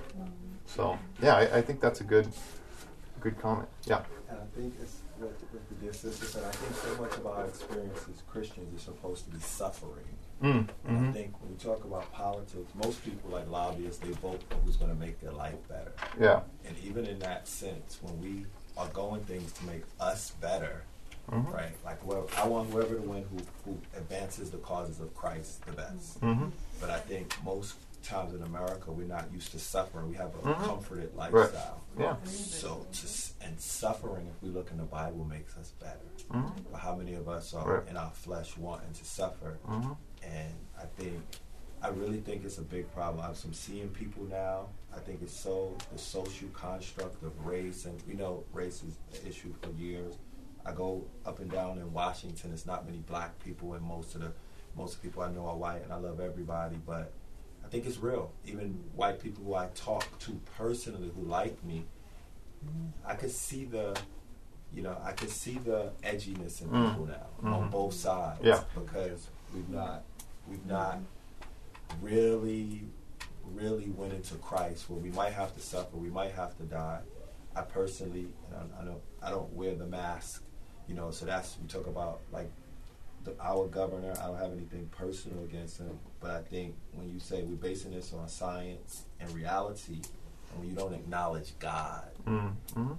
so 0.67 0.99
yeah 1.23 1.35
i, 1.37 1.59
I 1.59 1.63
think 1.63 1.81
that's 1.81 2.01
a 2.01 2.05
good 2.05 2.29
good 3.21 3.39
comment 3.41 3.69
yeah 3.87 4.03
And 4.31 4.39
I 4.41 4.47
think 4.57 4.75
it's 4.83 4.97
with, 5.21 5.31
with 5.53 5.69
the 5.69 5.75
dear 5.77 5.93
sister 5.93 6.27
said, 6.27 6.43
I 6.43 6.51
think 6.51 6.75
so 6.75 7.01
much 7.03 7.15
of 7.21 7.27
our 7.27 7.45
experience 7.47 8.01
as 8.13 8.23
Christians 8.33 8.75
is 8.75 8.83
supposed 8.83 9.25
to 9.27 9.31
be 9.31 9.39
suffering. 9.39 10.09
mm, 10.43 10.67
And 10.89 11.07
I 11.09 11.13
think 11.13 11.41
when 11.41 11.53
we 11.53 11.57
talk 11.59 11.85
about 11.85 12.11
politics, 12.13 12.69
most 12.75 13.05
people 13.05 13.31
like 13.31 13.49
lobbyists, 13.49 14.01
they 14.05 14.11
vote 14.27 14.41
for 14.49 14.57
who's 14.65 14.75
going 14.77 14.91
to 14.91 14.99
make 15.07 15.21
their 15.21 15.31
life 15.45 15.61
better. 15.69 15.93
yeah 16.21 16.41
And 16.67 16.75
even 16.89 17.07
in 17.07 17.21
that 17.21 17.47
sense, 17.47 17.99
when 18.03 18.21
we 18.21 18.47
are 18.77 18.89
going 18.89 19.21
things 19.33 19.53
to 19.59 19.65
make 19.65 19.85
us 20.01 20.33
better, 20.41 20.83
Mhm. 21.31 21.53
right? 21.53 21.73
Like 21.85 22.01
whoever, 22.03 22.27
I 22.37 22.47
want 22.47 22.71
whoever 22.71 22.97
to 22.97 23.03
win 23.03 23.25
who, 23.25 23.39
who 23.65 23.79
advances 23.97 24.51
the 24.51 24.59
causes 24.59 25.01
of 25.01 25.15
Christ 25.15 25.65
the 25.67 25.73
best. 25.73 26.19
hmm 26.19 26.47
But 26.81 26.91
I 26.91 26.99
think 26.99 27.33
most 27.45 27.77
times 28.03 28.35
in 28.35 28.43
America, 28.43 28.91
we're 28.91 29.07
not 29.07 29.33
used 29.33 29.53
to 29.53 29.59
suffering. 29.61 30.09
We 30.09 30.17
have 30.17 30.35
a 30.35 30.39
Mhm. 30.39 30.65
comforted 30.67 31.15
Right. 31.15 31.33
lifestyle. 31.33 31.81
yeah 31.99 32.17
So, 32.25 32.87
to, 32.93 33.07
and 33.47 33.61
suffering, 33.61 34.27
if 34.27 34.43
we 34.43 34.49
look 34.51 34.71
in 34.73 34.79
the 34.79 34.85
Bible, 34.85 35.25
makes 35.25 35.57
us 35.57 35.71
better. 35.79 36.01
hmm 36.31 36.49
But 36.73 36.79
how 36.81 36.97
many 36.97 37.15
of 37.15 37.29
us 37.29 37.55
are 37.55 37.79
Right. 37.79 37.89
in 37.89 37.97
our 37.97 38.11
flesh 38.11 38.57
wanting 38.57 38.93
to 38.95 39.05
suffer? 39.05 39.59
hmm 39.65 39.93
And 40.25 40.55
I 40.77 40.87
think, 41.01 41.23
I 41.81 41.89
really 41.89 42.21
think 42.21 42.45
it's 42.45 42.59
a 42.59 42.63
big 42.63 42.93
problem. 42.93 43.25
I'm 43.25 43.35
some 43.35 43.53
seeing 43.53 43.89
people 43.91 44.25
now. 44.25 44.69
I 44.95 44.99
think 45.01 45.21
it's 45.23 45.37
so 45.37 45.77
the 45.93 45.99
social 45.99 46.49
construct 46.51 47.23
of 47.23 47.45
race, 47.47 47.85
and 47.87 48.01
we 48.07 48.15
know 48.15 48.45
race 48.53 48.83
is 48.83 48.95
an 49.21 49.27
issue 49.29 49.53
for 49.63 49.71
years. 49.71 50.15
I 50.65 50.73
go 50.73 51.05
up 51.27 51.41
and 51.41 51.51
down 51.51 51.79
in 51.79 51.93
Washington. 51.93 52.53
It's 52.53 52.67
not 52.67 52.87
many 52.87 52.99
black 52.99 53.39
people, 53.45 53.75
and 53.75 53.83
most 53.85 54.15
of 54.15 54.21
the 54.21 54.33
most 54.77 55.03
people 55.03 55.23
I 55.23 55.31
know 55.33 55.47
are 55.47 55.57
white, 55.57 55.83
and 55.83 55.93
I 55.93 55.97
love 55.97 56.21
everybody. 56.21 56.77
But 56.87 57.13
I 57.65 57.69
think 57.69 57.85
it's 57.87 57.99
real. 57.99 58.33
Even 58.47 58.83
white 58.95 59.21
people 59.21 59.45
who 59.45 59.55
I 59.55 59.67
talk 59.75 60.19
to 60.21 60.41
personally 60.57 61.11
who 61.15 61.23
like 61.23 61.63
me, 61.65 61.85
I 63.05 63.15
could 63.15 63.31
see 63.33 63.65
the, 63.65 63.99
you 64.73 64.83
know, 64.83 64.97
I 65.03 65.13
could 65.13 65.31
see 65.31 65.59
the 65.59 65.93
edginess 66.03 66.63
in 66.63 66.69
Mm. 66.69 66.91
people 66.91 67.07
now 67.07 67.27
on 67.55 67.69
Mhm. 67.69 67.71
both 67.73 67.95
sides. 67.95 68.41
Yeah. 68.43 68.63
Because 68.75 69.29
we've 69.53 69.69
not, 69.69 70.05
we've 70.49 70.65
not 70.67 70.99
really, 72.01 72.87
really 73.45 73.91
went 73.91 74.13
into 74.13 74.35
Christ 74.37 74.89
where 74.89 75.01
we 75.01 75.11
might 75.11 75.33
have 75.33 75.55
to 75.55 75.61
suffer, 75.61 75.97
we 75.97 76.09
might 76.09 76.33
have 76.33 76.57
to 76.59 76.63
die. 76.65 77.01
I 77.55 77.63
personally, 77.63 78.29
I, 78.55 78.83
I 78.83 78.85
don't, 78.85 79.03
I 79.21 79.31
don't 79.31 79.53
wear 79.53 79.75
the 79.75 79.87
mask, 79.87 80.43
you 80.89 80.95
know. 80.95 81.11
So 81.11 81.27
that's 81.27 81.57
we 81.61 81.69
talk 81.69 81.87
about 81.87 82.21
like 82.33 82.51
the, 83.25 83.35
our 83.41 83.67
governor. 83.69 84.13
I 84.21 84.27
don't 84.27 84.39
have 84.39 84.53
anything 84.53 84.89
personal 84.91 85.45
against 85.45 85.79
him, 85.79 85.99
but 86.21 86.31
I 86.31 86.41
think 86.43 86.75
when 86.95 87.09
you 87.13 87.21
say 87.21 87.43
we're 87.43 87.57
basing 87.57 87.93
this 87.93 88.13
on 88.13 88.29
science 88.29 89.05
and 89.21 89.31
reality, 89.35 90.01
and 90.51 90.61
when 90.61 90.69
you 90.69 90.75
don't 90.75 90.95
acknowledge 90.95 91.53
God, 91.59 92.09
hmm 92.27 92.49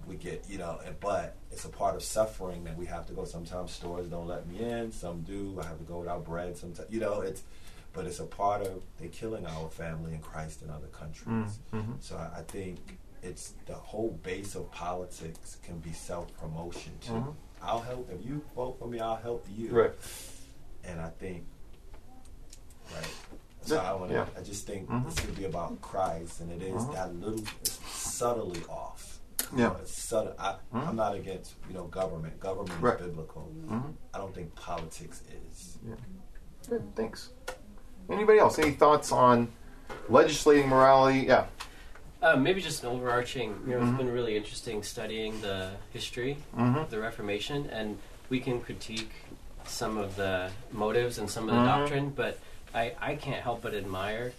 we 0.07 0.15
get 0.17 0.43
you 0.49 0.57
know 0.57 0.79
and, 0.85 0.99
but 0.99 1.35
it's 1.51 1.63
a 1.65 1.69
part 1.69 1.95
of 1.95 2.03
suffering 2.03 2.63
that 2.65 2.75
we 2.77 2.85
have 2.85 3.05
to 3.07 3.13
go 3.13 3.23
sometimes 3.25 3.71
stores 3.71 4.07
don't 4.07 4.27
let 4.27 4.45
me 4.47 4.59
in 4.59 4.91
some 4.91 5.21
do 5.21 5.57
i 5.61 5.65
have 5.65 5.77
to 5.77 5.83
go 5.85 5.99
without 5.99 6.25
bread 6.25 6.55
sometimes 6.57 6.89
you 6.91 6.99
know 6.99 7.21
it's 7.21 7.41
but 7.93 8.05
it's 8.05 8.19
a 8.19 8.25
part 8.25 8.61
of 8.61 8.83
they're 8.99 9.07
killing 9.09 9.45
our 9.45 9.69
family 9.69 10.13
in 10.13 10.19
christ 10.19 10.61
in 10.61 10.69
other 10.69 10.87
countries 10.87 11.59
Mhm. 11.73 11.95
so 12.01 12.17
I, 12.17 12.39
I 12.39 12.41
think 12.43 12.99
it's 13.21 13.53
the 13.65 13.75
whole 13.75 14.11
base 14.23 14.55
of 14.55 14.69
politics 14.71 15.57
can 15.63 15.79
be 15.79 15.93
self-promotion 15.93 16.91
too 17.01 17.11
Mhm. 17.13 17.33
I'll 17.63 17.79
help 17.81 18.09
if 18.11 18.25
you 18.25 18.41
vote 18.55 18.77
for 18.79 18.87
me 18.87 18.99
i'll 18.99 19.15
help 19.15 19.45
you 19.55 19.69
right 19.71 19.91
and 20.83 20.99
i 21.01 21.09
think 21.09 21.43
right 22.93 23.07
so 23.65 23.77
I, 23.77 23.93
wanna, 23.93 24.13
Yeah. 24.13 24.25
I 24.37 24.41
just 24.41 24.67
think 24.67 24.89
Mhm. 24.89 25.07
it's 25.07 25.15
going 25.21 25.33
to 25.33 25.39
be 25.39 25.45
about 25.45 25.81
Christ, 25.81 26.41
and 26.41 26.51
it 26.51 26.61
is 26.61 26.83
Mhm. 26.83 26.93
that 26.95 27.15
little, 27.15 27.39
it's 27.61 27.79
subtly 27.89 28.61
off. 28.65 29.21
Yeah. 29.55 29.73
subtle. 29.85 30.35
I, 30.37 30.55
Mhm. 30.73 30.87
I'm 30.89 30.95
not 30.97 31.15
against 31.15 31.53
you 31.69 31.73
know 31.73 31.85
government. 31.85 32.37
Government 32.41 32.81
Right. 32.81 32.99
is 32.99 33.05
biblical. 33.07 33.43
hmm 33.43 33.91
I 34.13 34.17
don't 34.17 34.35
think 34.35 34.53
politics 34.55 35.21
is. 35.47 35.77
yeah 35.87 35.95
good 36.67 36.93
thanks 36.95 37.29
anybody 38.09 38.37
else 38.39 38.59
any 38.59 38.71
thoughts 38.71 39.13
on 39.13 39.47
legislating 40.09 40.67
morality 40.67 41.19
yeah 41.19 41.45
Uh, 42.23 42.37
maybe 42.37 42.61
just 42.61 42.83
an 42.83 42.89
overarching. 42.89 43.49
You 43.67 43.73
know, 43.73 43.79
Mhm. 43.79 43.89
it's 43.89 43.97
been 43.97 44.11
really 44.13 44.37
interesting 44.37 44.81
studying 44.81 45.41
the 45.41 45.71
history 45.91 46.37
hmm 46.55 46.77
of 46.77 46.89
the 46.89 46.99
Reformation, 46.99 47.69
and 47.69 47.99
we 48.29 48.39
can 48.39 48.61
critique 48.61 49.11
some 49.65 49.97
of 49.97 50.15
the 50.15 50.49
motives 50.71 51.17
and 51.17 51.29
some 51.29 51.49
of 51.49 51.55
the 51.55 51.61
Mhm. 51.61 51.65
doctrine, 51.65 52.09
but 52.11 52.39
I, 52.73 52.93
I 53.01 53.15
can't 53.15 53.41
help 53.43 53.61
but 53.61 53.73
admire 53.73 54.31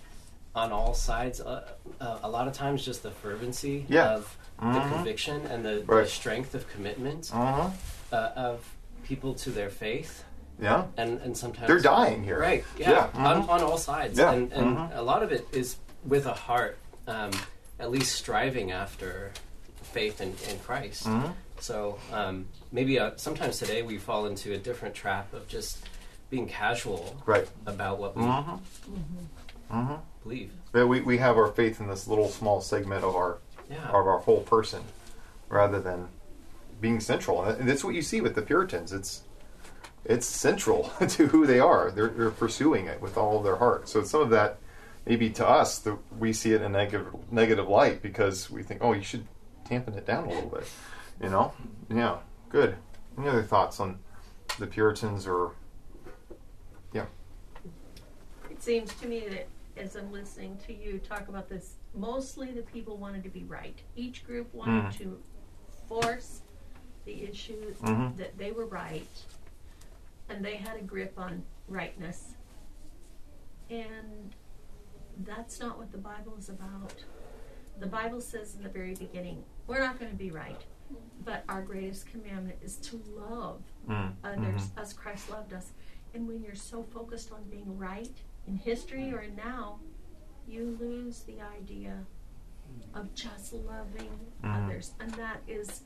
on 0.55 0.73
all 0.73 0.95
sides 0.95 1.41
uh, 1.43 1.69
uh, 2.01 2.19
a 2.23 2.29
lot 2.29 2.49
of 2.49 2.55
times 2.55 2.85
just 2.85 3.03
the 3.03 3.11
fervency 3.11 3.85
Yeah. 3.89 4.15
of 4.15 4.37
the 4.59 4.65
Mhm. 4.81 4.89
conviction 4.89 5.47
and 5.47 5.63
the, 5.65 5.83
Right. 5.87 6.05
the 6.05 6.11
strength 6.11 6.55
of 6.55 6.67
commitment 6.69 7.31
uh-huh 7.35 7.71
uh, 8.13 8.31
of 8.37 8.65
people 9.03 9.35
to 9.35 9.51
their 9.51 9.69
faith, 9.69 10.25
yeah 10.59 10.85
and 10.97 11.21
and 11.21 11.37
sometimes 11.37 11.67
they're 11.67 11.81
dying 11.81 12.23
here 12.25 12.39
Right. 12.39 12.65
Yeah. 12.79 12.91
Yeah, 13.15 13.27
On, 13.29 13.43
mhm. 13.43 13.49
on 13.51 13.61
all 13.63 13.77
sides. 13.77 14.19
Yeah, 14.19 14.31
And, 14.33 14.53
and 14.53 14.79
a 14.95 15.03
lot 15.03 15.23
of 15.23 15.33
it 15.33 15.47
is 15.53 15.77
with 16.07 16.25
a 16.27 16.33
heart, 16.35 16.79
um, 17.09 17.33
at 17.79 17.91
least 17.91 18.15
striving 18.15 18.71
after 18.73 19.33
faith 19.83 20.21
in, 20.21 20.35
in 20.51 20.59
Christ. 20.61 21.07
hmm 21.07 21.27
So 21.61 21.99
um, 22.13 22.47
maybe 22.73 22.99
uh, 22.99 23.13
sometimes 23.17 23.59
today 23.59 23.83
we 23.83 23.99
fall 23.99 24.27
into 24.27 24.53
a 24.53 24.59
different 24.59 24.95
trap 24.95 25.33
of 25.33 25.47
just 25.49 25.79
being 26.31 26.49
casual 26.49 27.17
right 27.27 27.49
about 27.67 27.99
what 27.99 28.17
we 28.17 28.23
hmm 28.23 28.57
hmm 29.71 29.95
believe. 30.23 30.53
Yeah, 30.75 30.85
we, 30.85 31.01
we 31.01 31.19
have 31.19 31.37
our 31.37 31.49
faith 31.49 31.81
in 31.81 31.87
this 31.89 32.07
little 32.09 32.29
small 32.29 32.61
segment 32.61 33.05
of 33.05 33.15
our 33.15 33.39
Yeah. 33.71 33.89
of 33.89 34.07
our 34.07 34.19
whole 34.19 34.41
person, 34.43 34.83
rather 35.49 35.81
than 35.81 36.09
being 36.81 37.01
central. 37.01 37.43
And 37.45 37.69
that's 37.69 37.85
what 37.85 37.95
you 37.95 38.03
see 38.03 38.21
with 38.21 38.35
the 38.35 38.43
Puritans. 38.43 38.93
It's 38.93 39.23
it's 40.05 40.27
central 40.27 40.91
to 41.09 41.27
who 41.29 41.47
they 41.47 41.61
are. 41.61 41.91
They're, 41.91 42.09
they're 42.09 42.31
pursuing 42.31 42.87
it 42.87 43.01
with 43.01 43.17
all 43.17 43.39
of 43.39 43.45
their 43.45 43.57
heart. 43.57 43.89
So 43.89 44.03
some 44.05 44.21
of 44.21 44.31
that, 44.31 44.59
maybe 45.07 45.31
to 45.31 45.47
us, 45.49 45.79
the, 45.79 45.99
we 46.19 46.33
see 46.33 46.53
it 46.53 46.61
in 46.63 46.67
a 46.67 46.69
negative 46.69 47.15
negative 47.31 47.69
light 47.69 48.03
because 48.03 48.51
we 48.51 48.63
think, 48.63 48.81
oh, 48.83 48.93
you 48.93 49.03
should 49.03 49.27
tampen 49.65 49.95
it 49.95 50.07
down 50.07 50.25
a 50.25 50.29
little 50.31 50.51
bit. 50.51 50.67
You 51.23 51.31
know? 51.31 51.53
Yeah. 51.89 52.19
Good. 52.49 52.77
Any 53.19 53.29
other 53.29 53.43
thoughts 53.43 53.81
on 53.81 53.99
the 54.59 54.67
Puritans 54.67 55.27
or? 55.27 55.53
Yeah. 56.93 57.07
It 58.51 58.63
seems 58.63 58.93
to 58.95 59.07
me 59.07 59.25
that 59.29 59.47
as 59.77 59.97
I'm 59.97 60.13
listening 60.13 60.59
to 60.67 60.73
you 60.75 60.99
talk 60.99 61.29
about 61.29 61.49
this, 61.49 61.75
mostly 61.95 62.53
the 62.53 62.63
people 62.63 62.97
wanted 62.97 63.23
to 63.25 63.29
be 63.29 63.45
right. 63.45 63.79
Each 63.97 64.25
group 64.27 64.53
wanted 64.55 64.85
Mm. 64.85 64.99
to 64.99 65.23
force 65.89 66.43
the 67.05 67.25
issue 67.25 67.75
Mhm. 67.83 68.17
that 68.17 68.39
they 68.39 68.53
were 68.53 68.67
right, 68.67 69.07
and 70.29 70.45
they 70.45 70.57
had 70.57 70.77
a 70.77 70.83
grip 70.83 71.13
on 71.19 71.45
rightness. 71.69 72.35
And 73.69 74.35
that's 75.19 75.61
not 75.61 75.79
what 75.79 75.93
the 75.93 75.99
Bible 75.99 76.35
is 76.39 76.49
about. 76.49 76.93
The 77.81 77.87
Bible 77.87 78.21
says 78.21 78.55
in 78.55 78.63
the 78.63 78.69
very 78.69 78.95
beginning, 78.95 79.45
we're 79.67 79.81
not 79.81 79.99
going 79.99 80.11
to 80.11 80.17
be 80.17 80.31
right, 80.31 80.61
but 81.25 81.45
our 81.49 81.63
greatest 81.63 82.07
commandment 82.07 82.59
is 82.63 82.77
to 82.79 83.01
love 83.09 83.63
Mm, 83.89 84.15
others 84.25 84.71
mhm. 84.71 84.81
as 84.83 84.93
Christ 84.95 85.31
loved 85.31 85.53
us. 85.53 85.73
And 86.15 86.27
when 86.27 86.43
you're 86.43 86.55
so 86.55 86.83
focused 86.85 87.33
on 87.33 87.43
being 87.51 87.77
right 87.77 88.17
in 88.47 88.57
history 88.57 89.13
or 89.13 89.21
in 89.21 89.37
now, 89.37 89.81
you 90.47 90.77
lose 90.81 91.21
the 91.25 91.41
idea 91.41 92.07
of 92.95 93.13
just 93.15 93.53
loving 93.53 94.11
Mhm. 94.43 94.67
others. 94.67 94.93
And 95.01 95.11
that 95.15 95.43
is, 95.47 95.83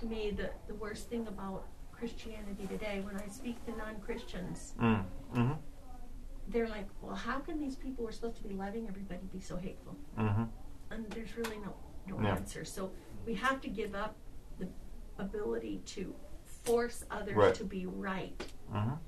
to 0.00 0.06
me, 0.06 0.30
the, 0.30 0.50
the 0.66 0.74
worst 0.74 1.08
thing 1.08 1.26
about 1.26 1.66
Christianity 1.90 2.66
today. 2.66 3.00
When 3.00 3.16
I 3.16 3.28
speak 3.28 3.62
to 3.66 3.76
non 3.76 4.00
Christians, 4.00 4.74
Mm, 4.78 5.04
mhm, 5.34 5.58
they're 6.52 6.68
like, 6.68 6.86
well, 7.00 7.14
how 7.14 7.38
can 7.38 7.58
these 7.58 7.76
people 7.76 8.04
who 8.04 8.08
are 8.08 8.12
supposed 8.12 8.36
to 8.36 8.44
be 8.48 8.54
loving 8.54 8.86
everybody 8.88 9.20
be 9.32 9.40
so 9.40 9.56
hateful? 9.56 9.96
mhm. 10.18 10.48
And 10.90 11.06
there's 11.10 11.36
really 11.36 11.58
no, 11.58 11.74
no 12.06 12.22
Yeah. 12.22 12.34
answer. 12.36 12.64
So 12.64 12.92
we 13.24 13.34
have 13.34 13.60
to 13.62 13.68
give 13.68 13.94
up 13.94 14.14
the 14.58 14.68
ability 15.18 15.78
to 15.86 16.14
force 16.44 17.04
others 17.10 17.36
Right. 17.36 17.54
to 17.54 17.64
be 17.64 17.86
right 17.86 18.38
Mhm. 18.70 18.98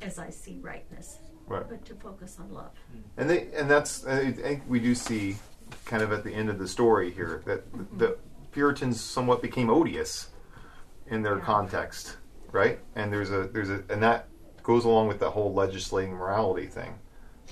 as 0.00 0.18
I 0.18 0.30
see 0.30 0.58
rightness, 0.60 1.18
Right. 1.46 1.68
but 1.68 1.84
to 1.84 1.94
focus 1.96 2.38
on 2.40 2.52
love. 2.52 2.72
And 3.16 3.28
they 3.28 3.52
and 3.52 3.68
that's 3.70 4.06
I 4.06 4.32
think 4.32 4.64
we 4.68 4.80
do 4.80 4.94
see 4.94 5.36
kind 5.84 6.02
of 6.02 6.12
at 6.12 6.24
the 6.24 6.32
end 6.32 6.48
of 6.48 6.58
the 6.58 6.66
story 6.68 7.10
here 7.10 7.42
that 7.44 7.64
the 7.98 8.18
Puritans 8.52 9.00
somewhat 9.00 9.42
became 9.42 9.68
odious 9.68 10.30
in 11.06 11.22
their 11.22 11.36
Yeah. 11.38 11.44
context, 11.44 12.16
right? 12.52 12.78
And 12.94 13.12
there's 13.12 13.30
a 13.30 13.48
there's 13.48 13.68
a 13.70 13.84
and 13.90 14.02
that 14.02 14.28
goes 14.66 14.84
along 14.84 15.06
with 15.06 15.20
the 15.20 15.30
whole 15.30 15.54
legislating 15.54 16.12
morality 16.12 16.66
thing 16.66 16.98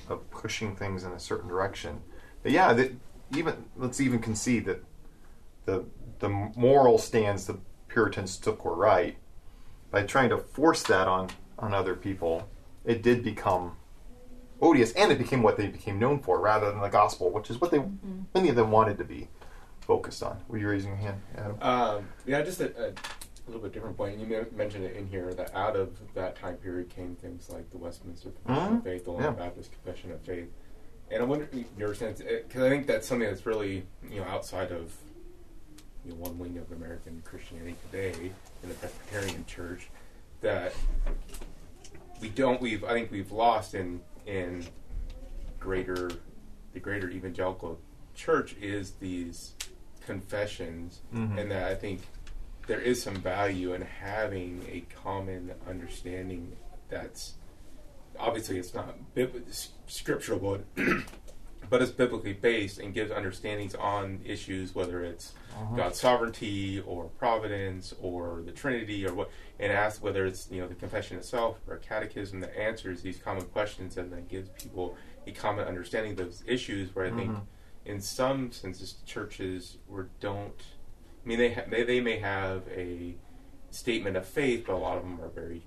of 0.09 0.29
pushing 0.33 0.75
things 0.75 1.05
in 1.05 1.13
a 1.13 1.21
certain 1.21 1.49
direction. 1.49 2.03
But 2.43 2.51
yeah, 2.51 2.73
that 2.73 2.93
even 3.37 3.67
let's 3.77 4.01
even 4.01 4.19
concede 4.19 4.65
that 4.65 4.85
the 5.65 5.85
the 6.19 6.29
moral 6.29 6.99
stands 6.99 7.47
the 7.47 7.59
Puritans 7.87 8.37
took 8.37 8.65
were 8.65 8.75
right. 8.75 9.17
By 9.93 10.03
trying 10.03 10.31
to 10.31 10.39
force 10.39 10.83
that 10.83 11.07
on 11.07 11.31
on 11.57 11.73
other 11.73 11.95
people, 11.95 12.49
it 12.85 13.01
did 13.01 13.23
become 13.23 13.77
odious, 14.61 14.93
and 14.95 15.13
it 15.13 15.19
became 15.19 15.45
what 15.45 15.57
they 15.57 15.69
became 15.69 16.01
known 16.01 16.19
for, 16.19 16.41
rather 16.41 16.69
than 16.73 16.81
the 16.81 16.89
gospel, 16.89 17.31
which 17.31 17.49
is 17.49 17.61
what 17.61 17.71
they 17.71 17.81
many 18.35 18.49
of 18.49 18.57
them 18.57 18.73
wanted 18.73 18.99
to 18.99 19.05
be 19.05 19.29
focused 19.83 20.21
on. 20.25 20.41
Were 20.49 20.59
you 20.59 20.69
raising 20.69 20.91
your 20.91 20.99
hand, 20.99 21.23
Adam? 21.37 21.59
Um, 21.63 22.09
yeah, 22.27 22.43
just 22.43 22.61
a, 22.61 22.89
a 22.89 22.93
little 23.47 23.61
bit 23.63 23.73
different 23.73 23.97
point. 23.97 24.19
You 24.19 24.27
men- 24.27 24.47
mentioned 24.57 24.85
it 24.85 24.97
in 24.97 25.07
here 25.07 25.33
that 25.35 25.55
out 25.55 25.77
of 25.77 25.99
that 26.15 26.37
time 26.37 26.57
period 26.57 26.89
came 26.89 27.15
things 27.17 27.51
like 27.51 27.69
the 27.71 27.79
Westminster 27.79 28.31
Confession 28.31 28.75
Mhm. 28.75 28.79
of 28.79 28.85
Faith, 28.85 29.05
the 29.05 29.13
Yeah. 29.13 29.31
Baptist 29.31 29.71
Confession 29.73 30.11
of 30.13 30.21
Faith, 30.23 30.49
and 31.11 31.23
I 31.23 31.27
wonder 31.27 31.49
if 31.53 31.79
your 31.79 31.95
sense 31.95 32.21
because 32.21 32.63
I 32.63 32.69
think 32.71 32.87
that's 32.87 33.07
something 33.07 33.29
that's 33.29 33.45
really 33.47 33.87
you 34.09 34.21
know 34.21 34.25
outside 34.25 34.73
of 34.73 34.97
you 36.05 36.11
know, 36.13 36.17
one 36.19 36.39
wing 36.39 36.59
of 36.59 36.71
American 36.73 37.23
Christianity 37.25 37.77
today 37.91 38.33
in 38.63 38.69
the 38.69 38.75
Presbyterian 38.75 39.45
Church 39.47 39.89
that 40.41 40.75
we 42.21 42.29
don't 42.31 42.61
we've 42.61 42.85
I 42.85 42.93
think 42.93 43.11
we've 43.11 43.33
lost 43.33 43.75
in 43.75 44.01
in 44.27 44.65
greater 45.61 46.11
the 46.73 46.81
greater 46.81 47.09
evangelical 47.11 47.79
church 48.15 48.55
is 48.61 48.93
these 48.93 49.55
confessions 50.05 51.01
Mhm. 51.15 51.39
and 51.39 51.51
that 51.51 51.71
I 51.71 51.75
think 51.75 52.01
there 52.67 52.81
is 52.81 53.03
some 53.03 53.17
value 53.17 53.75
in 53.75 53.83
having 53.83 54.63
a 54.71 54.85
common 55.03 55.53
understanding 55.69 56.57
that's 56.89 57.35
obviously 58.19 58.59
it's 58.59 58.75
not 58.75 59.15
bib- 59.15 59.45
scriptural 59.87 60.39
but 60.77 60.87
but 61.71 61.81
it's 61.83 61.91
biblically 61.91 62.33
based 62.35 62.79
and 62.79 62.93
gives 62.95 63.11
understandings 63.11 63.75
on 63.75 64.21
issues 64.25 64.75
whether 64.75 65.03
it's 65.03 65.33
God's 65.77 66.01
sovereignty 66.01 66.81
or 66.81 67.05
providence 67.19 67.95
or 68.03 68.43
the 68.45 68.53
Trinity 68.53 69.07
or 69.07 69.15
what 69.15 69.31
and 69.59 69.73
asks 69.73 70.03
whether 70.03 70.27
it's 70.27 70.49
you 70.51 70.61
know 70.61 70.69
the 70.69 70.75
confession 70.75 71.17
itself 71.17 71.59
or 71.67 71.75
a 71.77 71.79
catechism 71.79 72.41
that 72.41 72.57
answers 72.59 73.03
these 73.03 73.19
common 73.19 73.45
questions 73.47 73.97
and 73.97 74.13
then 74.13 74.27
gives 74.27 74.49
people 74.51 74.97
a 75.27 75.33
common 75.33 75.67
understanding 75.67 76.13
of 76.13 76.19
those 76.19 76.43
issues 76.47 76.95
where 76.95 77.07
I 77.07 77.11
think 77.11 77.31
Mhm. 77.31 77.43
in 77.87 78.01
some 78.01 78.53
senses 78.53 78.97
churches 79.07 79.79
were 79.89 80.09
don't 80.21 80.61
I 81.25 81.29
mean 81.29 81.39
they 81.39 81.53
ha- 81.55 81.65
they 81.69 81.83
they 81.85 82.01
may 82.01 82.19
have 82.19 82.63
a 82.69 83.15
statement 83.71 84.17
of 84.17 84.27
faith 84.27 84.65
but 84.67 84.75
a 84.75 84.77
lot 84.79 84.97
of 84.99 85.03
them 85.03 85.21
are 85.21 85.29
very 85.29 85.63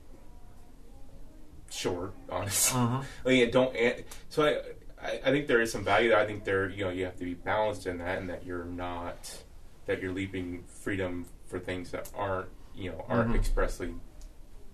short 1.69 2.13
honestly 2.29 2.79
Mhm. 2.79 3.03
like, 3.25 3.39
and 3.43 3.51
don't 3.51 3.75
an- 3.75 4.03
so 4.29 4.43
I, 4.45 5.05
I 5.05 5.19
I 5.25 5.31
think 5.31 5.47
there 5.47 5.61
is 5.61 5.71
some 5.71 5.83
value 5.83 6.09
there. 6.09 6.19
I 6.19 6.25
think 6.25 6.43
there 6.45 6.69
you 6.69 6.83
know 6.85 6.89
you 6.89 7.05
have 7.05 7.17
to 7.17 7.25
be 7.25 7.33
balanced 7.33 7.85
in 7.87 7.97
that 7.99 8.19
and 8.19 8.29
that 8.29 8.45
you're 8.45 8.65
not 8.65 9.43
that 9.85 10.01
you're 10.01 10.13
leaving 10.13 10.63
freedom 10.63 11.25
for 11.45 11.59
things 11.59 11.91
that 11.91 12.09
aren't 12.15 12.49
you 12.75 12.91
know 12.91 13.05
aren't 13.09 13.31
Mhm. 13.31 13.35
expressly 13.35 13.93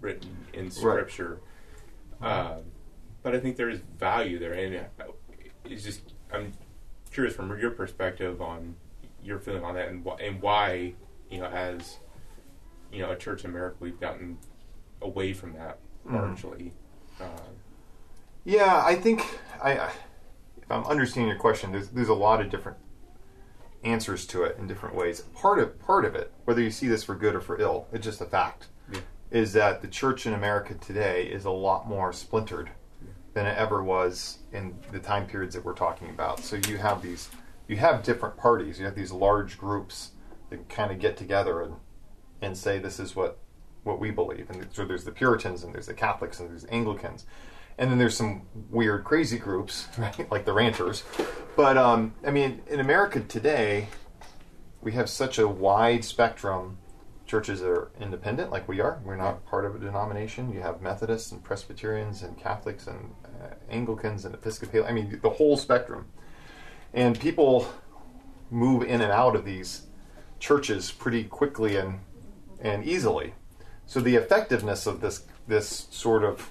written 0.02 0.46
in 0.54 0.70
scripture 0.70 1.40
um, 2.22 2.62
but 3.22 3.34
I 3.36 3.40
think 3.40 3.58
there 3.58 3.70
is 3.70 3.80
value 3.98 4.38
there 4.40 4.54
and 4.54 4.86
it's 5.66 5.84
just 5.84 6.14
I'm 6.32 6.54
curious 7.12 7.36
from 7.36 7.58
your 7.60 7.72
perspective 7.72 8.42
on 8.42 8.76
your 9.24 9.40
feeling 9.40 9.64
on 9.64 9.76
that 9.76 9.90
and, 9.90 10.06
wh- 10.06 10.22
and 10.22 10.42
why 10.42 10.94
you 11.30 11.40
know 11.40 11.48
as 11.48 11.98
you 12.92 13.00
know 13.02 13.12
a 13.12 13.16
church 13.16 13.44
in 13.44 13.50
America 13.50 13.78
we've 13.80 14.00
gotten 14.00 14.38
away 15.02 15.34
from 15.34 15.54
that 15.54 15.80
Mhm. 16.08 16.14
largely 16.14 16.74
uh, 17.22 17.26
Yeah, 18.44 18.84
I 18.86 18.96
think 18.96 19.22
I, 19.62 19.78
I 19.78 19.92
if 20.62 20.70
I'm 20.72 20.86
understanding 20.86 21.30
your 21.30 21.38
question, 21.40 21.72
there's 21.72 21.90
there's 21.90 22.10
a 22.10 22.14
lot 22.14 22.42
of 22.42 22.50
different 22.50 22.78
answers 23.84 24.26
to 24.28 24.44
it 24.44 24.58
in 24.58 24.68
different 24.68 24.96
ways. 24.96 25.22
Part 25.34 25.60
of 25.60 25.80
part 25.80 26.06
of 26.06 26.16
it, 26.16 26.32
whether 26.46 26.62
you 26.62 26.72
see 26.72 26.88
this 26.88 27.04
for 27.04 27.16
good 27.16 27.36
or 27.36 27.42
for 27.42 27.60
ill, 27.60 27.88
it's 27.92 28.04
just 28.06 28.22
a 28.22 28.26
fact, 28.26 28.68
Yeah. 28.92 29.00
is 29.32 29.54
that 29.54 29.82
the 29.82 29.88
church 29.88 30.26
in 30.26 30.34
America 30.34 30.74
today 30.76 31.26
is 31.28 31.46
a 31.46 31.52
lot 31.52 31.88
more 31.88 32.12
splintered 32.14 32.70
than 33.34 33.46
it 33.46 33.58
ever 33.58 33.84
was 33.84 34.40
in 34.52 34.78
the 34.92 35.00
time 35.00 35.26
periods 35.26 35.56
that 35.56 35.66
we're 35.66 35.74
talking 35.74 36.10
about. 36.10 36.40
So 36.40 36.56
you 36.68 36.78
have 36.78 37.02
these 37.02 37.30
you 37.68 37.78
have 37.78 38.04
different 38.04 38.38
parties, 38.38 38.80
you 38.80 38.86
have 38.86 38.96
these 38.96 39.12
large 39.12 39.58
groups 39.58 40.12
that 40.50 40.70
kind 40.70 40.92
of 40.92 41.00
get 41.00 41.18
together 41.18 41.62
and 41.62 41.76
and 42.42 42.58
say 42.58 42.78
this 42.78 43.00
is 43.00 43.16
what 43.16 43.40
what 43.84 44.00
we 44.00 44.12
believe. 44.12 44.50
And 44.50 44.66
so 44.72 44.86
there's 44.86 45.04
the 45.04 45.12
Puritans 45.12 45.64
and 45.64 45.74
there's 45.74 45.88
the 45.88 45.94
Catholics 45.94 46.40
and 46.40 46.50
there's 46.50 46.66
Anglicans. 46.70 47.26
And 47.78 47.90
then 47.90 47.98
there's 47.98 48.16
some 48.16 48.44
weird, 48.70 49.04
crazy 49.04 49.38
groups, 49.38 49.88
right? 49.98 50.30
Like 50.32 50.46
the 50.46 50.54
Ranters. 50.54 51.04
But 51.56 51.78
um, 51.78 52.14
I 52.26 52.32
mean, 52.32 52.62
in 52.68 52.80
America 52.80 53.20
today, 53.22 53.88
we 54.82 54.94
have 54.94 55.10
such 55.10 55.40
a 55.40 55.48
wide 55.48 56.04
spectrum. 56.06 56.78
Churches 57.26 57.62
are 57.62 57.90
independent, 58.00 58.52
like 58.52 58.68
we 58.68 58.80
are. 58.80 59.02
We're 59.04 59.16
not 59.16 59.46
part 59.46 59.66
of 59.66 59.76
a 59.76 59.80
denomination. 59.80 60.52
You 60.52 60.62
have 60.62 60.82
Methodists 60.82 61.32
and 61.32 61.44
Presbyterians 61.44 62.22
and 62.22 62.38
Catholics 62.38 62.86
and 62.88 63.16
uh, 63.26 63.56
Anglicans 63.70 64.26
and 64.26 64.36
Episcopalian. 64.36 64.90
I 64.90 64.94
mean, 64.94 65.20
the 65.22 65.30
whole 65.30 65.58
spectrum. 65.58 66.06
And 66.94 67.20
people 67.20 67.68
move 68.52 68.84
in 68.84 69.02
and 69.02 69.12
out 69.12 69.36
of 69.36 69.46
these 69.46 69.88
churches 70.40 70.92
pretty 70.92 71.24
quickly 71.24 71.76
and 71.76 72.00
and 72.60 72.86
easily. 72.86 73.34
So 73.86 74.00
the 74.00 74.16
effectiveness 74.16 74.86
of 74.86 75.02
this 75.02 75.26
this 75.48 75.88
sort 75.92 76.24
of 76.24 76.50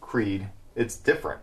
creed 0.00 0.48
it's 0.74 0.96
different, 0.96 1.40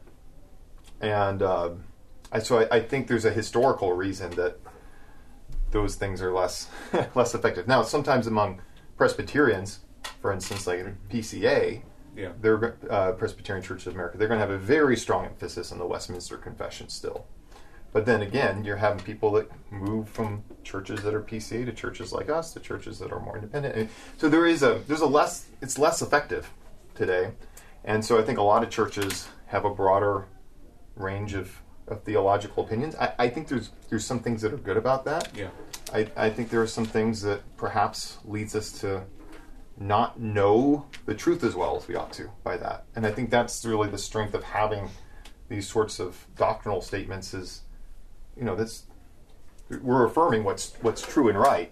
and 1.01 1.41
um 1.41 1.83
I, 2.31 2.39
so 2.39 2.59
I, 2.59 2.77
I 2.77 2.79
think 2.81 3.07
there's 3.07 3.25
a 3.25 3.31
historical 3.31 3.93
reason 3.93 4.31
that 4.31 4.59
those 5.71 5.95
things 5.95 6.21
are 6.21 6.33
less 6.33 6.69
less 7.15 7.35
effective. 7.35 7.67
Now, 7.67 7.83
sometimes 7.83 8.27
among 8.27 8.61
Presbyterians, 8.97 9.79
for 10.21 10.31
instance, 10.31 10.67
like 10.67 10.85
PCA, 11.09 11.81
yeah 12.15 12.31
they're 12.41 12.77
uh, 12.89 13.11
Presbyterian 13.13 13.63
Church 13.63 13.85
of 13.85 13.93
America. 13.93 14.17
They're 14.17 14.27
going 14.27 14.39
to 14.39 14.45
have 14.45 14.53
a 14.53 14.57
very 14.57 14.97
strong 14.97 15.25
emphasis 15.25 15.71
on 15.71 15.77
the 15.77 15.85
Westminster 15.85 16.37
Confession 16.37 16.89
still. 16.89 17.25
But 17.93 18.05
then 18.05 18.21
again, 18.21 18.63
you're 18.63 18.77
having 18.77 19.03
people 19.03 19.31
that 19.33 19.49
move 19.71 20.09
from 20.09 20.43
churches 20.63 21.01
that 21.03 21.13
are 21.13 21.21
PCA 21.21 21.65
to 21.65 21.73
churches 21.73 22.11
like 22.11 22.29
us 22.29 22.53
to 22.53 22.59
churches 22.59 22.99
that 22.99 23.11
are 23.11 23.19
more 23.19 23.35
independent. 23.35 23.89
So 24.17 24.29
there 24.29 24.45
is 24.45 24.61
a 24.63 24.81
there's 24.87 25.01
a 25.01 25.07
less 25.07 25.47
it's 25.61 25.79
less 25.79 26.01
effective 26.01 26.51
today, 26.95 27.31
and 27.83 28.03
so 28.03 28.19
I 28.19 28.23
think 28.23 28.37
a 28.37 28.43
lot 28.43 28.63
of 28.63 28.69
churches 28.69 29.27
have 29.47 29.65
a 29.65 29.69
broader 29.69 30.25
range 30.95 31.33
of, 31.33 31.61
of 31.87 32.03
theological 32.03 32.65
opinions. 32.65 32.95
I, 32.95 33.13
I 33.17 33.29
think 33.29 33.47
there's 33.47 33.71
there's 33.89 34.05
some 34.05 34.19
things 34.19 34.41
that 34.41 34.53
are 34.53 34.57
good 34.57 34.77
about 34.77 35.05
that. 35.05 35.29
yeah 35.35 35.49
I, 35.93 36.07
I 36.17 36.29
think 36.29 36.49
there 36.49 36.61
are 36.61 36.67
some 36.67 36.85
things 36.85 37.21
that 37.21 37.41
perhaps 37.55 38.17
leads 38.25 38.55
us 38.55 38.71
to 38.81 39.03
not 39.79 40.19
know 40.19 40.87
the 41.05 41.13
truth 41.13 41.43
as 41.43 41.55
well 41.55 41.77
as 41.77 41.87
we 41.87 41.95
ought 41.95 42.11
to 42.13 42.29
by 42.43 42.57
that. 42.57 42.85
And 42.95 43.05
I 43.05 43.11
think 43.11 43.29
that's 43.29 43.63
really 43.63 43.89
the 43.89 43.97
strength 43.97 44.33
of 44.33 44.43
having 44.43 44.89
these 45.49 45.67
sorts 45.69 45.99
of 45.99 46.25
doctrinal 46.35 46.81
statements 46.81 47.33
is, 47.33 47.61
you 48.37 48.43
know, 48.43 48.55
this 48.55 48.83
we're 49.81 50.05
affirming 50.05 50.43
what's 50.43 50.73
what's 50.81 51.01
true 51.01 51.29
and 51.29 51.37
right. 51.37 51.71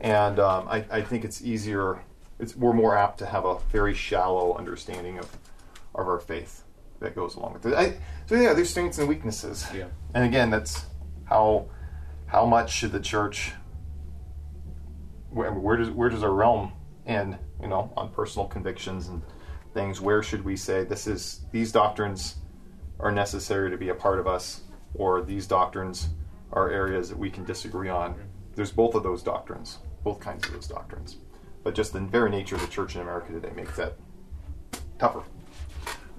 And 0.00 0.38
um, 0.38 0.68
I, 0.68 0.84
I 0.90 1.02
think 1.02 1.24
it's 1.24 1.42
easier. 1.42 2.02
It's 2.38 2.56
we're 2.56 2.72
more 2.72 2.96
apt 2.96 3.18
to 3.18 3.26
have 3.26 3.44
a 3.44 3.58
very 3.70 3.94
shallow 3.94 4.56
understanding 4.56 5.18
of 5.18 5.30
of 5.94 6.06
our 6.08 6.18
faith 6.18 6.64
that 7.00 7.14
goes 7.14 7.34
along 7.34 7.54
with 7.54 7.66
it. 7.66 7.74
I, 7.74 7.98
so 8.26 8.36
yeah, 8.36 8.52
there's 8.52 8.70
strengths 8.70 8.98
and 8.98 9.08
weaknesses. 9.08 9.66
Yeah. 9.74 9.86
And 10.14 10.24
again, 10.24 10.50
that's 10.50 10.86
how 11.24 11.66
how 12.26 12.46
much 12.46 12.72
should 12.72 12.92
the 12.92 13.00
church 13.00 13.52
where, 15.30 15.52
where 15.52 15.76
does 15.76 15.90
where 15.90 16.08
does 16.08 16.22
our 16.22 16.32
realm 16.32 16.72
end? 17.06 17.38
You 17.60 17.68
know, 17.68 17.92
on 17.96 18.10
personal 18.10 18.48
convictions 18.48 19.08
and 19.08 19.22
things. 19.74 20.00
Where 20.00 20.22
should 20.22 20.44
we 20.44 20.56
say 20.56 20.84
this 20.84 21.06
is 21.06 21.40
these 21.52 21.72
doctrines 21.72 22.36
are 23.00 23.12
necessary 23.12 23.70
to 23.70 23.76
be 23.76 23.88
a 23.88 23.94
part 23.94 24.18
of 24.18 24.26
us, 24.26 24.62
or 24.94 25.22
these 25.22 25.46
doctrines 25.46 26.08
are 26.52 26.70
areas 26.70 27.08
that 27.08 27.18
we 27.18 27.30
can 27.30 27.44
disagree 27.44 27.88
on? 27.88 28.14
There's 28.54 28.70
both 28.72 28.94
of 28.94 29.02
those 29.02 29.22
doctrines, 29.22 29.78
both 30.04 30.20
kinds 30.20 30.46
of 30.46 30.52
those 30.52 30.66
doctrines. 30.66 31.16
But 31.64 31.74
just 31.74 31.92
the 31.92 32.00
very 32.00 32.30
nature 32.30 32.56
of 32.56 32.60
the 32.60 32.66
church 32.66 32.94
in 32.96 33.00
America 33.00 33.32
today 33.32 33.52
makes 33.54 33.76
that 33.76 33.94
tougher. 34.98 35.22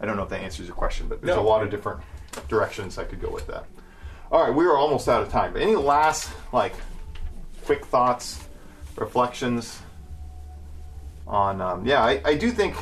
I 0.01 0.05
don't 0.05 0.17
know 0.17 0.23
if 0.23 0.29
that 0.29 0.41
answers 0.41 0.67
your 0.67 0.75
question, 0.75 1.07
but 1.07 1.21
there's 1.21 1.35
No. 1.35 1.41
a 1.41 1.45
lot 1.47 1.63
of 1.63 1.69
different 1.69 2.01
directions 2.47 2.97
I 2.97 3.03
could 3.03 3.21
go 3.21 3.29
with 3.29 3.47
that. 3.47 3.65
All 4.31 4.41
right, 4.43 4.53
we 4.53 4.65
are 4.65 4.75
almost 4.77 5.07
out 5.07 5.21
of 5.21 5.29
time. 5.29 5.53
But 5.53 5.61
any 5.61 5.75
last 5.75 6.29
like 6.51 6.73
quick 7.65 7.85
thoughts, 7.85 8.47
reflections 8.95 9.79
on? 11.27 11.61
Um, 11.61 11.85
yeah, 11.85 12.03
I, 12.03 12.21
I 12.25 12.35
do 12.35 12.51
think 12.51 12.75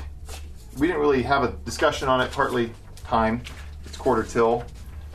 we 0.77 0.87
didn't 0.87 1.01
really 1.01 1.23
have 1.23 1.43
a 1.43 1.51
discussion 1.65 2.07
on 2.07 2.21
it. 2.21 2.31
Partly 2.31 2.71
time, 3.03 3.43
it's 3.85 3.97
quarter 3.97 4.23
till, 4.23 4.63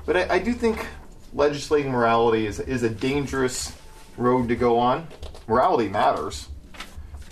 but 0.07 0.16
I, 0.16 0.35
I 0.37 0.39
do 0.39 0.53
think 0.53 0.87
legislating 1.35 1.93
morality 1.93 2.47
is 2.47 2.61
is 2.61 2.83
a 2.83 2.91
dangerous 2.91 3.77
road 4.16 4.49
to 4.49 4.57
go 4.57 4.78
on. 4.78 5.07
Morality 5.47 5.89
matters. 5.89 6.49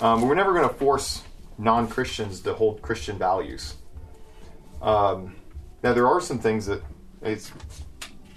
Um, 0.00 0.22
we're 0.22 0.34
never 0.34 0.52
going 0.52 0.68
to 0.68 0.74
force 0.74 1.22
non 1.56 1.88
Christians 1.88 2.40
to 2.40 2.52
hold 2.54 2.82
Christian 2.82 3.16
values. 3.16 3.76
Um, 4.82 5.36
now, 5.82 5.92
there 5.92 6.06
are 6.06 6.20
some 6.20 6.38
things 6.38 6.66
that 6.66 6.82
it's, 7.22 7.52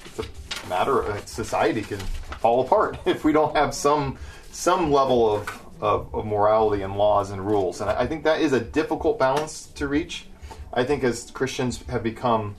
it's 0.06 0.20
a 0.20 0.68
matter 0.68 1.02
of 1.02 1.28
society 1.28 1.82
can 1.82 2.00
fall 2.00 2.62
apart 2.62 2.98
if 3.06 3.24
we 3.24 3.34
don't 3.34 3.56
have 3.56 3.74
some 3.74 4.18
some 4.52 4.92
level 4.92 5.36
of, 5.36 5.66
of, 5.82 6.14
of 6.16 6.26
morality 6.26 6.84
and 6.84 6.96
laws 6.96 7.32
and 7.32 7.46
rules. 7.46 7.82
And 7.82 7.90
I, 7.90 8.02
I 8.02 8.08
think 8.08 8.24
that 8.24 8.42
is 8.42 8.54
a 8.54 8.60
difficult 8.60 9.20
balance 9.20 9.68
to 9.76 9.88
reach. 9.88 10.28
I 10.74 10.84
think 10.84 11.04
as 11.04 11.32
Christians 11.32 11.84
have 11.90 12.04
become 12.04 12.56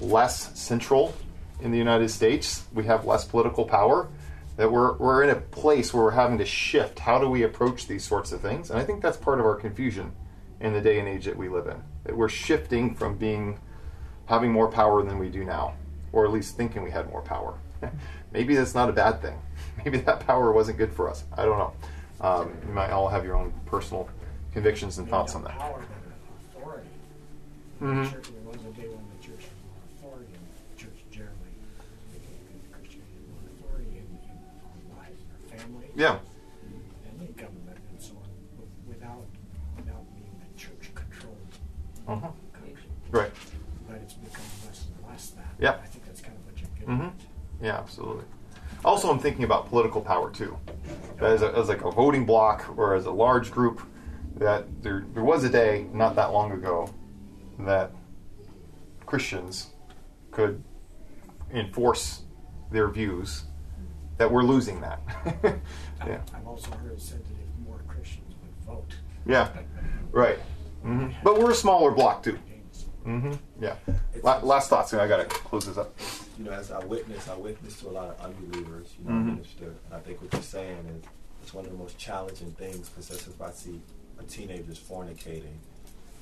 less 0.00 0.58
central 0.58 1.14
in 1.60 1.70
the 1.70 1.78
United 1.78 2.10
States, 2.10 2.64
we 2.72 2.84
have 2.84 3.04
less 3.04 3.24
political 3.24 3.64
power. 3.64 4.08
That 4.56 4.70
we're, 4.70 4.94
we're 4.98 5.22
in 5.22 5.30
a 5.30 5.36
place 5.36 5.94
where 5.94 6.02
we're 6.02 6.10
having 6.10 6.36
to 6.38 6.44
shift. 6.44 6.98
How 6.98 7.18
do 7.18 7.28
we 7.28 7.44
approach 7.44 7.86
these 7.86 8.04
sorts 8.04 8.30
of 8.32 8.42
things? 8.42 8.70
And 8.70 8.78
I 8.78 8.84
think 8.84 9.00
that's 9.00 9.16
part 9.16 9.40
of 9.40 9.46
our 9.46 9.54
confusion 9.54 10.12
in 10.60 10.74
the 10.74 10.80
day 10.82 10.98
and 10.98 11.08
age 11.08 11.24
that 11.24 11.36
we 11.36 11.48
live 11.48 11.66
in. 11.66 11.82
That 12.04 12.16
we're 12.16 12.28
shifting 12.28 12.94
from 12.94 13.16
being 13.16 13.58
having 14.26 14.52
more 14.52 14.68
power 14.68 15.02
than 15.02 15.18
we 15.18 15.28
do 15.28 15.44
now, 15.44 15.74
or 16.12 16.24
at 16.26 16.30
least 16.32 16.56
thinking 16.56 16.82
we 16.82 16.90
had 16.90 17.08
more 17.10 17.22
power. 17.22 17.54
Maybe 18.32 18.54
that's 18.54 18.74
not 18.74 18.88
a 18.90 18.92
bad 18.92 19.22
thing. 19.22 19.38
Maybe 19.84 19.98
that 19.98 20.20
power 20.26 20.52
wasn't 20.52 20.76
good 20.78 20.92
for 20.92 21.08
us. 21.08 21.24
I 21.36 21.44
don't 21.44 21.58
know. 21.58 21.72
Um, 22.20 22.52
you 22.66 22.72
might 22.74 22.90
all 22.90 23.08
have 23.08 23.24
your 23.24 23.36
own 23.36 23.52
personal 23.64 24.08
convictions 24.52 24.98
and 24.98 25.08
thoughts 25.08 25.34
on 25.34 25.42
that. 25.44 25.58
Power 25.58 25.80
than 25.80 26.62
authority. 26.62 26.88
Mhm. 27.80 28.04
The 28.04 28.10
church, 28.10 28.28
there 28.30 28.52
was 28.52 28.60
a 28.60 28.72
day 28.78 28.88
when 28.88 29.04
the 29.16 29.26
church 29.26 29.44
had 29.48 29.56
more 29.64 30.12
authority, 30.12 30.32
and 30.34 30.44
the 30.76 30.82
church 30.82 31.00
generally 31.10 31.54
became 32.12 32.44
the 32.60 32.76
Christian 32.76 33.00
had 33.00 33.24
more 33.32 33.40
authority 33.56 33.98
in, 33.98 34.06
in 34.28 34.36
our 34.68 35.00
lives, 35.00 35.16
in 35.24 35.28
our 35.32 35.58
families, 35.58 35.79
Yeah. 35.96 36.18
and 37.08 37.20
in 37.28 37.32
government 37.34 37.78
and 37.90 38.00
so 38.02 38.12
on, 38.14 38.28
with- 38.58 38.96
without 38.96 39.24
without 39.76 40.04
being 40.14 40.40
a 40.42 40.58
church 40.58 40.90
controlled 40.94 41.36
Uh-huh. 42.06 42.28
country. 42.52 42.76
Right. 43.10 43.30
But 43.88 43.96
it's 43.96 44.14
become 44.14 44.44
less 44.66 44.86
and 44.86 45.08
less 45.10 45.30
that. 45.30 45.46
Yeah. 45.58 45.78
I 45.82 45.86
think 45.86 46.04
that's 46.06 46.20
kind 46.20 46.36
of 46.36 46.44
what 46.46 46.60
you're 46.60 46.70
getting 46.78 46.98
Mhm. 46.98 47.06
at. 47.08 47.12
Yeah, 47.62 47.78
absolutely. 47.78 48.24
Also, 48.84 49.10
I'm 49.10 49.18
thinking 49.18 49.44
about 49.44 49.68
political 49.68 50.00
power 50.00 50.30
too. 50.30 50.56
As, 51.18 51.42
a, 51.42 51.54
as 51.56 51.68
like 51.68 51.84
a 51.84 51.90
voting 51.90 52.24
bloc 52.24 52.72
or 52.78 52.94
as 52.94 53.04
a 53.06 53.10
large 53.10 53.50
group, 53.50 53.82
that 54.36 54.64
there, 54.82 55.04
there 55.12 55.22
was 55.24 55.44
a 55.44 55.50
day 55.50 55.86
not 55.92 56.14
that 56.16 56.32
long 56.32 56.52
ago 56.52 56.88
that 57.58 57.90
Christians 59.04 59.74
could 60.30 60.62
enforce 61.52 62.22
their 62.70 62.88
views. 62.88 63.44
That 64.20 64.30
we're 64.30 64.42
losing 64.42 64.82
that. 64.82 65.00
yeah. 66.06 66.20
I've 66.34 66.46
also 66.46 66.70
heard 66.72 66.92
it 66.92 67.00
said 67.00 67.24
that 67.24 67.32
if 67.32 67.66
more 67.66 67.80
Christians 67.88 68.34
would 68.42 68.66
vote. 68.76 68.94
Yeah. 69.24 69.48
Right. 70.12 70.38
hmm 70.82 71.08
But 71.24 71.38
we're 71.38 71.52
a 71.52 71.54
smaller 71.54 71.90
block 71.90 72.22
too. 72.22 72.38
hmm 73.02 73.32
Yeah. 73.58 73.76
La- 74.22 74.40
last 74.40 74.68
thoughts. 74.68 74.92
and 74.92 75.00
I 75.00 75.08
gotta 75.08 75.24
close 75.24 75.64
this 75.66 75.78
up. 75.78 75.98
you 76.38 76.44
know, 76.44 76.50
as 76.52 76.70
I 76.70 76.84
witness, 76.84 77.30
I 77.30 77.34
witness 77.36 77.80
to 77.80 77.88
a 77.88 77.92
lot 77.92 78.10
of 78.10 78.20
unbelievers, 78.20 78.92
you 78.98 79.06
know, 79.08 79.12
Mhm. 79.16 79.24
minister. 79.36 79.64
And 79.86 79.94
I 79.94 80.00
think 80.00 80.20
what 80.20 80.30
you're 80.34 80.42
saying 80.42 80.76
is 80.98 81.02
it's 81.42 81.54
one 81.54 81.64
of 81.64 81.70
the 81.72 81.78
most 81.78 81.96
challenging 81.96 82.52
things 82.52 82.90
because 82.90 83.10
if 83.26 83.40
I 83.40 83.50
see 83.52 83.80
a 84.18 84.22
teenagers 84.24 84.78
fornicating, 84.78 85.56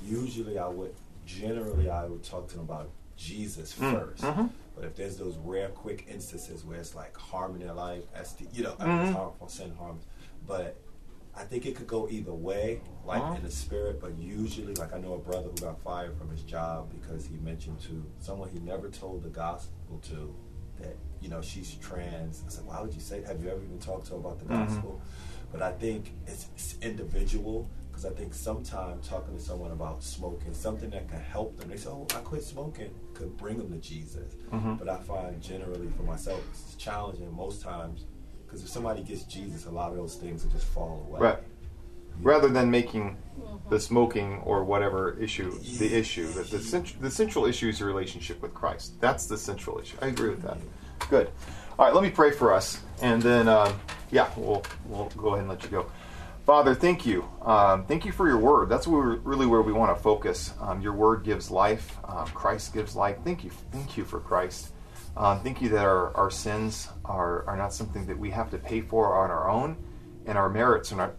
usually 0.05 0.57
I 0.57 0.69
would, 0.69 0.95
generally 1.27 1.91
I 1.91 2.05
would 2.05 2.23
talk 2.23 2.47
to 2.51 2.55
them 2.59 2.65
about 2.65 2.91
Jesus 3.17 3.75
Mm, 3.75 3.93
first. 3.99 4.23
mhm. 4.23 4.51
But 4.79 4.87
if 4.87 4.95
there's 4.95 5.17
those 5.17 5.37
rare, 5.39 5.71
quick 5.71 6.07
instances 6.09 6.65
where 6.65 6.79
it's 6.79 6.95
like 6.95 7.17
harming 7.17 7.63
their 7.67 7.73
life, 7.75 8.05
ST, 8.23 8.49
you 8.55 8.63
know, 8.63 8.77
I 8.79 8.87
mean, 8.87 9.01
it's 9.01 9.11
harmful, 9.13 9.49
sin 9.49 9.73
harm. 9.77 9.99
But 10.47 10.77
I 11.35 11.43
think 11.43 11.67
it 11.67 11.75
could 11.75 11.89
go 11.89 12.09
either 12.09 12.33
way, 12.33 12.81
like 13.05 13.23
Uh-huh. 13.23 13.35
in 13.35 13.43
the 13.43 13.51
spirit, 13.51 14.01
but 14.01 14.17
usually, 14.17 14.75
like 14.75 14.93
I 14.95 14.99
know 14.99 15.15
a 15.15 15.19
brother 15.19 15.49
who 15.49 15.57
got 15.57 15.81
fired 15.83 16.17
from 16.17 16.31
his 16.31 16.43
job 16.43 16.93
because 16.93 17.27
he 17.27 17.37
mentioned 17.39 17.81
to 17.83 18.05
someone 18.21 18.51
he 18.51 18.61
never 18.61 18.89
told 18.89 19.25
the 19.25 19.31
gospel 19.31 19.99
to 20.11 20.33
that, 20.81 20.97
you 21.21 21.29
know, 21.29 21.41
she's 21.43 21.75
trans. 21.75 22.45
I 22.47 22.51
said, 22.51 22.65
why 22.65 22.81
would 22.81 22.95
you 22.95 23.01
say, 23.01 23.23
have 23.23 23.43
you 23.43 23.51
ever 23.51 23.61
even 23.65 23.81
talked 23.81 24.07
to 24.07 24.13
her 24.13 24.19
about 24.19 24.39
the 24.39 24.45
Mhm. 24.45 24.59
gospel? 24.67 25.01
But 25.51 25.61
I 25.61 25.73
think 25.73 26.13
it's, 26.29 26.47
it's 26.55 26.77
individual 26.83 27.69
because 27.99 28.13
I 28.13 28.17
think 28.17 28.33
sometimes 28.33 29.09
talking 29.09 29.37
to 29.37 29.43
someone 29.43 29.73
about 29.73 30.05
smoking, 30.05 30.55
something 30.55 30.89
that 30.91 31.09
can 31.09 31.19
help 31.19 31.59
them, 31.59 31.69
they 31.69 31.77
say, 31.77 31.89
oh, 31.91 32.07
I 32.15 32.21
quit 32.21 32.45
smoking, 32.45 32.95
could 33.13 33.37
bring 33.37 33.59
them 33.59 33.73
to 33.73 33.79
Jesus. 33.79 34.35
Mhm. 34.53 34.79
But 34.79 34.89
I 34.89 34.99
find 34.99 35.43
generally 35.43 35.89
for 35.97 36.05
myself, 36.05 36.41
it's 36.53 36.77
challenging 36.77 37.35
most 37.35 37.61
times 37.61 38.05
because 38.47 38.63
if 38.63 38.69
somebody 38.69 39.03
gets 39.03 39.25
Jesus, 39.25 39.67
a 39.67 39.71
lot 39.71 39.91
of 39.91 39.97
those 39.97 40.15
things 40.15 40.45
will 40.45 40.53
just 40.53 40.67
fall 40.67 41.05
away. 41.09 41.21
Right. 41.21 41.39
Rather 42.23 42.49
than 42.49 42.71
making 42.71 43.17
the 43.69 43.81
smoking 43.81 44.43
or 44.45 44.63
whatever 44.63 45.19
issue 45.21 45.59
the 45.79 45.93
issue, 45.93 46.29
that 46.35 46.51
the, 46.51 46.61
cent- 46.61 47.01
the 47.01 47.11
central 47.11 47.47
issue 47.47 47.69
is 47.69 47.81
your 47.81 47.89
relationship 47.89 48.41
with 48.43 48.55
Christ. 48.55 49.01
That's 49.01 49.27
the 49.27 49.37
central 49.37 49.79
issue. 49.81 49.97
I 50.01 50.07
agree 50.07 50.31
with 50.31 50.43
that. 50.43 50.59
Good. 51.11 51.31
All 51.79 51.87
right, 51.87 51.95
let 51.95 52.03
me 52.03 52.11
pray 52.11 52.31
for 52.33 52.53
us, 52.53 52.81
and 53.03 53.23
then 53.23 53.49
um, 53.49 53.73
yeah, 54.11 54.29
we'll 54.37 54.65
we'll 54.87 55.09
go 55.17 55.29
ahead 55.31 55.41
and 55.41 55.49
let 55.49 55.63
you 55.63 55.69
go. 55.69 55.87
Father, 56.49 56.75
thank 56.75 57.05
you. 57.05 57.29
Um, 57.43 57.85
thank 57.85 58.07
you 58.07 58.11
for 58.11 58.27
your 58.27 58.39
word. 58.39 58.71
That's 58.71 58.87
where, 58.87 59.03
really 59.03 59.45
where 59.45 59.61
we 59.61 59.71
want 59.71 59.95
to 59.95 60.03
focus. 60.03 60.55
Um, 60.63 60.81
your 60.81 60.95
word 60.95 61.23
gives 61.23 61.51
life. 61.51 61.99
Um, 62.05 62.27
Christ 62.29 62.73
gives 62.73 62.97
life. 62.97 63.19
Thank 63.23 63.45
you. 63.45 63.51
Thank 63.71 63.99
you 63.99 64.05
for 64.07 64.19
Christ. 64.19 64.73
Um, 65.15 65.43
thank 65.43 65.61
you 65.61 65.69
that 65.69 65.85
our, 65.85 66.17
our 66.17 66.31
sins 66.31 66.89
are, 67.05 67.45
are 67.47 67.57
not 67.59 67.75
something 67.75 68.07
that 68.07 68.19
we 68.19 68.31
have 68.31 68.51
to 68.53 68.57
pay 68.57 68.81
for 68.81 69.15
on 69.23 69.31
our 69.31 69.51
own, 69.51 69.77
and 70.25 70.39
our 70.39 70.49
merits 70.49 70.91
are 70.91 70.97
not, 70.97 71.15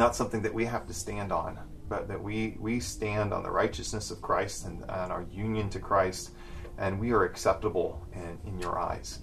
not 0.00 0.16
something 0.16 0.42
that 0.42 0.52
we 0.52 0.64
have 0.64 0.84
to 0.88 0.92
stand 0.92 1.30
on, 1.30 1.60
but 1.88 2.08
that 2.08 2.20
we, 2.20 2.56
we 2.58 2.80
stand 2.80 3.32
on 3.32 3.44
the 3.44 3.50
righteousness 3.52 4.10
of 4.10 4.20
Christ 4.20 4.66
and, 4.66 4.80
and 4.88 5.12
our 5.12 5.24
union 5.30 5.70
to 5.70 5.78
Christ, 5.78 6.32
and 6.76 6.98
we 6.98 7.12
are 7.12 7.22
acceptable 7.22 8.04
in, 8.14 8.36
in 8.48 8.58
your 8.58 8.80
eyes. 8.80 9.20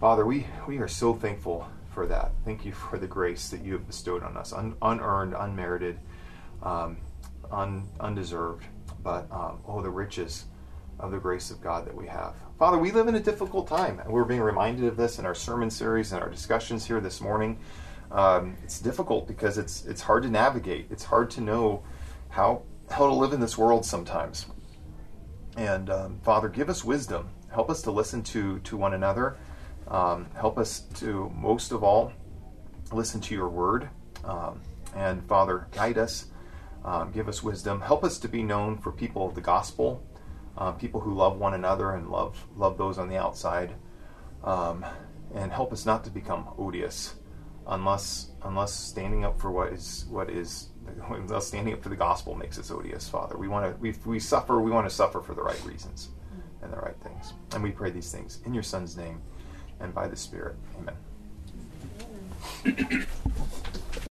Father, 0.00 0.24
we, 0.24 0.46
we 0.66 0.78
are 0.78 0.88
so 0.88 1.12
thankful 1.12 1.68
for 1.96 2.06
that. 2.06 2.30
Thank 2.44 2.66
you 2.66 2.72
for 2.72 2.98
the 2.98 3.06
grace 3.06 3.48
that 3.48 3.64
you 3.64 3.72
have 3.72 3.86
bestowed 3.86 4.22
on 4.22 4.36
us, 4.36 4.52
un, 4.52 4.76
unearned, 4.82 5.34
unmerited, 5.34 5.98
um, 6.62 6.98
un, 7.50 7.88
undeserved, 7.98 8.66
but 9.02 9.26
um, 9.32 9.60
oh, 9.66 9.80
the 9.80 9.88
riches 9.88 10.44
of 11.00 11.10
the 11.10 11.18
grace 11.18 11.50
of 11.50 11.62
God 11.62 11.86
that 11.86 11.94
we 11.94 12.06
have. 12.06 12.34
Father, 12.58 12.76
we 12.76 12.92
live 12.92 13.08
in 13.08 13.14
a 13.14 13.20
difficult 13.20 13.66
time, 13.66 13.98
and 13.98 14.12
we're 14.12 14.24
being 14.24 14.42
reminded 14.42 14.84
of 14.84 14.98
this 14.98 15.18
in 15.18 15.24
our 15.24 15.34
sermon 15.34 15.70
series 15.70 16.12
and 16.12 16.22
our 16.22 16.28
discussions 16.28 16.84
here 16.84 17.00
this 17.00 17.22
morning. 17.22 17.58
Um, 18.12 18.58
it's 18.62 18.78
difficult 18.78 19.26
because 19.26 19.56
it's 19.56 19.86
it's 19.86 20.02
hard 20.02 20.22
to 20.24 20.28
navigate. 20.28 20.88
It's 20.90 21.04
hard 21.04 21.30
to 21.30 21.40
know 21.40 21.82
how 22.28 22.62
how 22.90 23.06
to 23.06 23.14
live 23.14 23.32
in 23.32 23.40
this 23.40 23.56
world 23.56 23.86
sometimes. 23.86 24.44
And 25.56 25.88
um, 25.88 26.20
Father, 26.22 26.50
give 26.50 26.68
us 26.68 26.84
wisdom. 26.84 27.30
Help 27.50 27.70
us 27.70 27.80
to 27.82 27.90
listen 27.90 28.22
to 28.24 28.58
to 28.58 28.76
one 28.76 28.92
another. 28.92 29.38
Um, 29.88 30.26
help 30.34 30.58
us 30.58 30.80
to 30.94 31.30
most 31.34 31.72
of 31.72 31.82
all 31.82 32.12
listen 32.92 33.20
to 33.22 33.34
your 33.34 33.48
word. 33.48 33.88
Um, 34.24 34.60
and 34.94 35.26
Father, 35.28 35.68
guide 35.72 35.98
us. 35.98 36.26
Um, 36.84 37.10
give 37.12 37.28
us 37.28 37.42
wisdom. 37.42 37.80
Help 37.80 38.04
us 38.04 38.18
to 38.20 38.28
be 38.28 38.42
known 38.42 38.78
for 38.78 38.92
people 38.92 39.26
of 39.26 39.34
the 39.34 39.40
gospel, 39.40 40.06
uh, 40.56 40.72
people 40.72 41.00
who 41.00 41.14
love 41.14 41.38
one 41.38 41.54
another 41.54 41.92
and 41.92 42.10
love 42.10 42.46
love 42.56 42.78
those 42.78 42.98
on 42.98 43.08
the 43.08 43.16
outside. 43.16 43.74
Um, 44.44 44.84
and 45.34 45.50
help 45.50 45.72
us 45.72 45.84
not 45.84 46.04
to 46.04 46.10
become 46.10 46.48
odious 46.56 47.16
unless 47.66 48.30
unless 48.44 48.72
standing 48.72 49.24
up 49.24 49.40
for 49.40 49.50
what 49.50 49.72
is 49.72 50.06
what 50.08 50.30
is 50.30 50.68
unless 51.10 51.48
standing 51.48 51.74
up 51.74 51.82
for 51.82 51.88
the 51.88 51.96
gospel 51.96 52.34
makes 52.34 52.58
us 52.58 52.70
odious, 52.70 53.08
Father. 53.08 53.36
We 53.36 53.48
want 53.48 53.72
to 53.72 53.80
we 53.80 53.94
we 54.04 54.20
suffer. 54.20 54.60
We 54.60 54.70
want 54.70 54.88
to 54.88 54.94
suffer 54.94 55.20
for 55.20 55.34
the 55.34 55.42
right 55.42 55.62
reasons 55.64 56.10
and 56.62 56.72
the 56.72 56.78
right 56.78 56.96
things. 57.02 57.32
And 57.52 57.62
we 57.62 57.70
pray 57.70 57.90
these 57.90 58.12
things 58.12 58.40
in 58.44 58.54
your 58.54 58.62
Son's 58.62 58.96
name 58.96 59.20
and 59.80 59.94
by 59.94 60.08
the 60.08 60.16
Spirit. 60.16 60.56
Amen. 60.78 60.96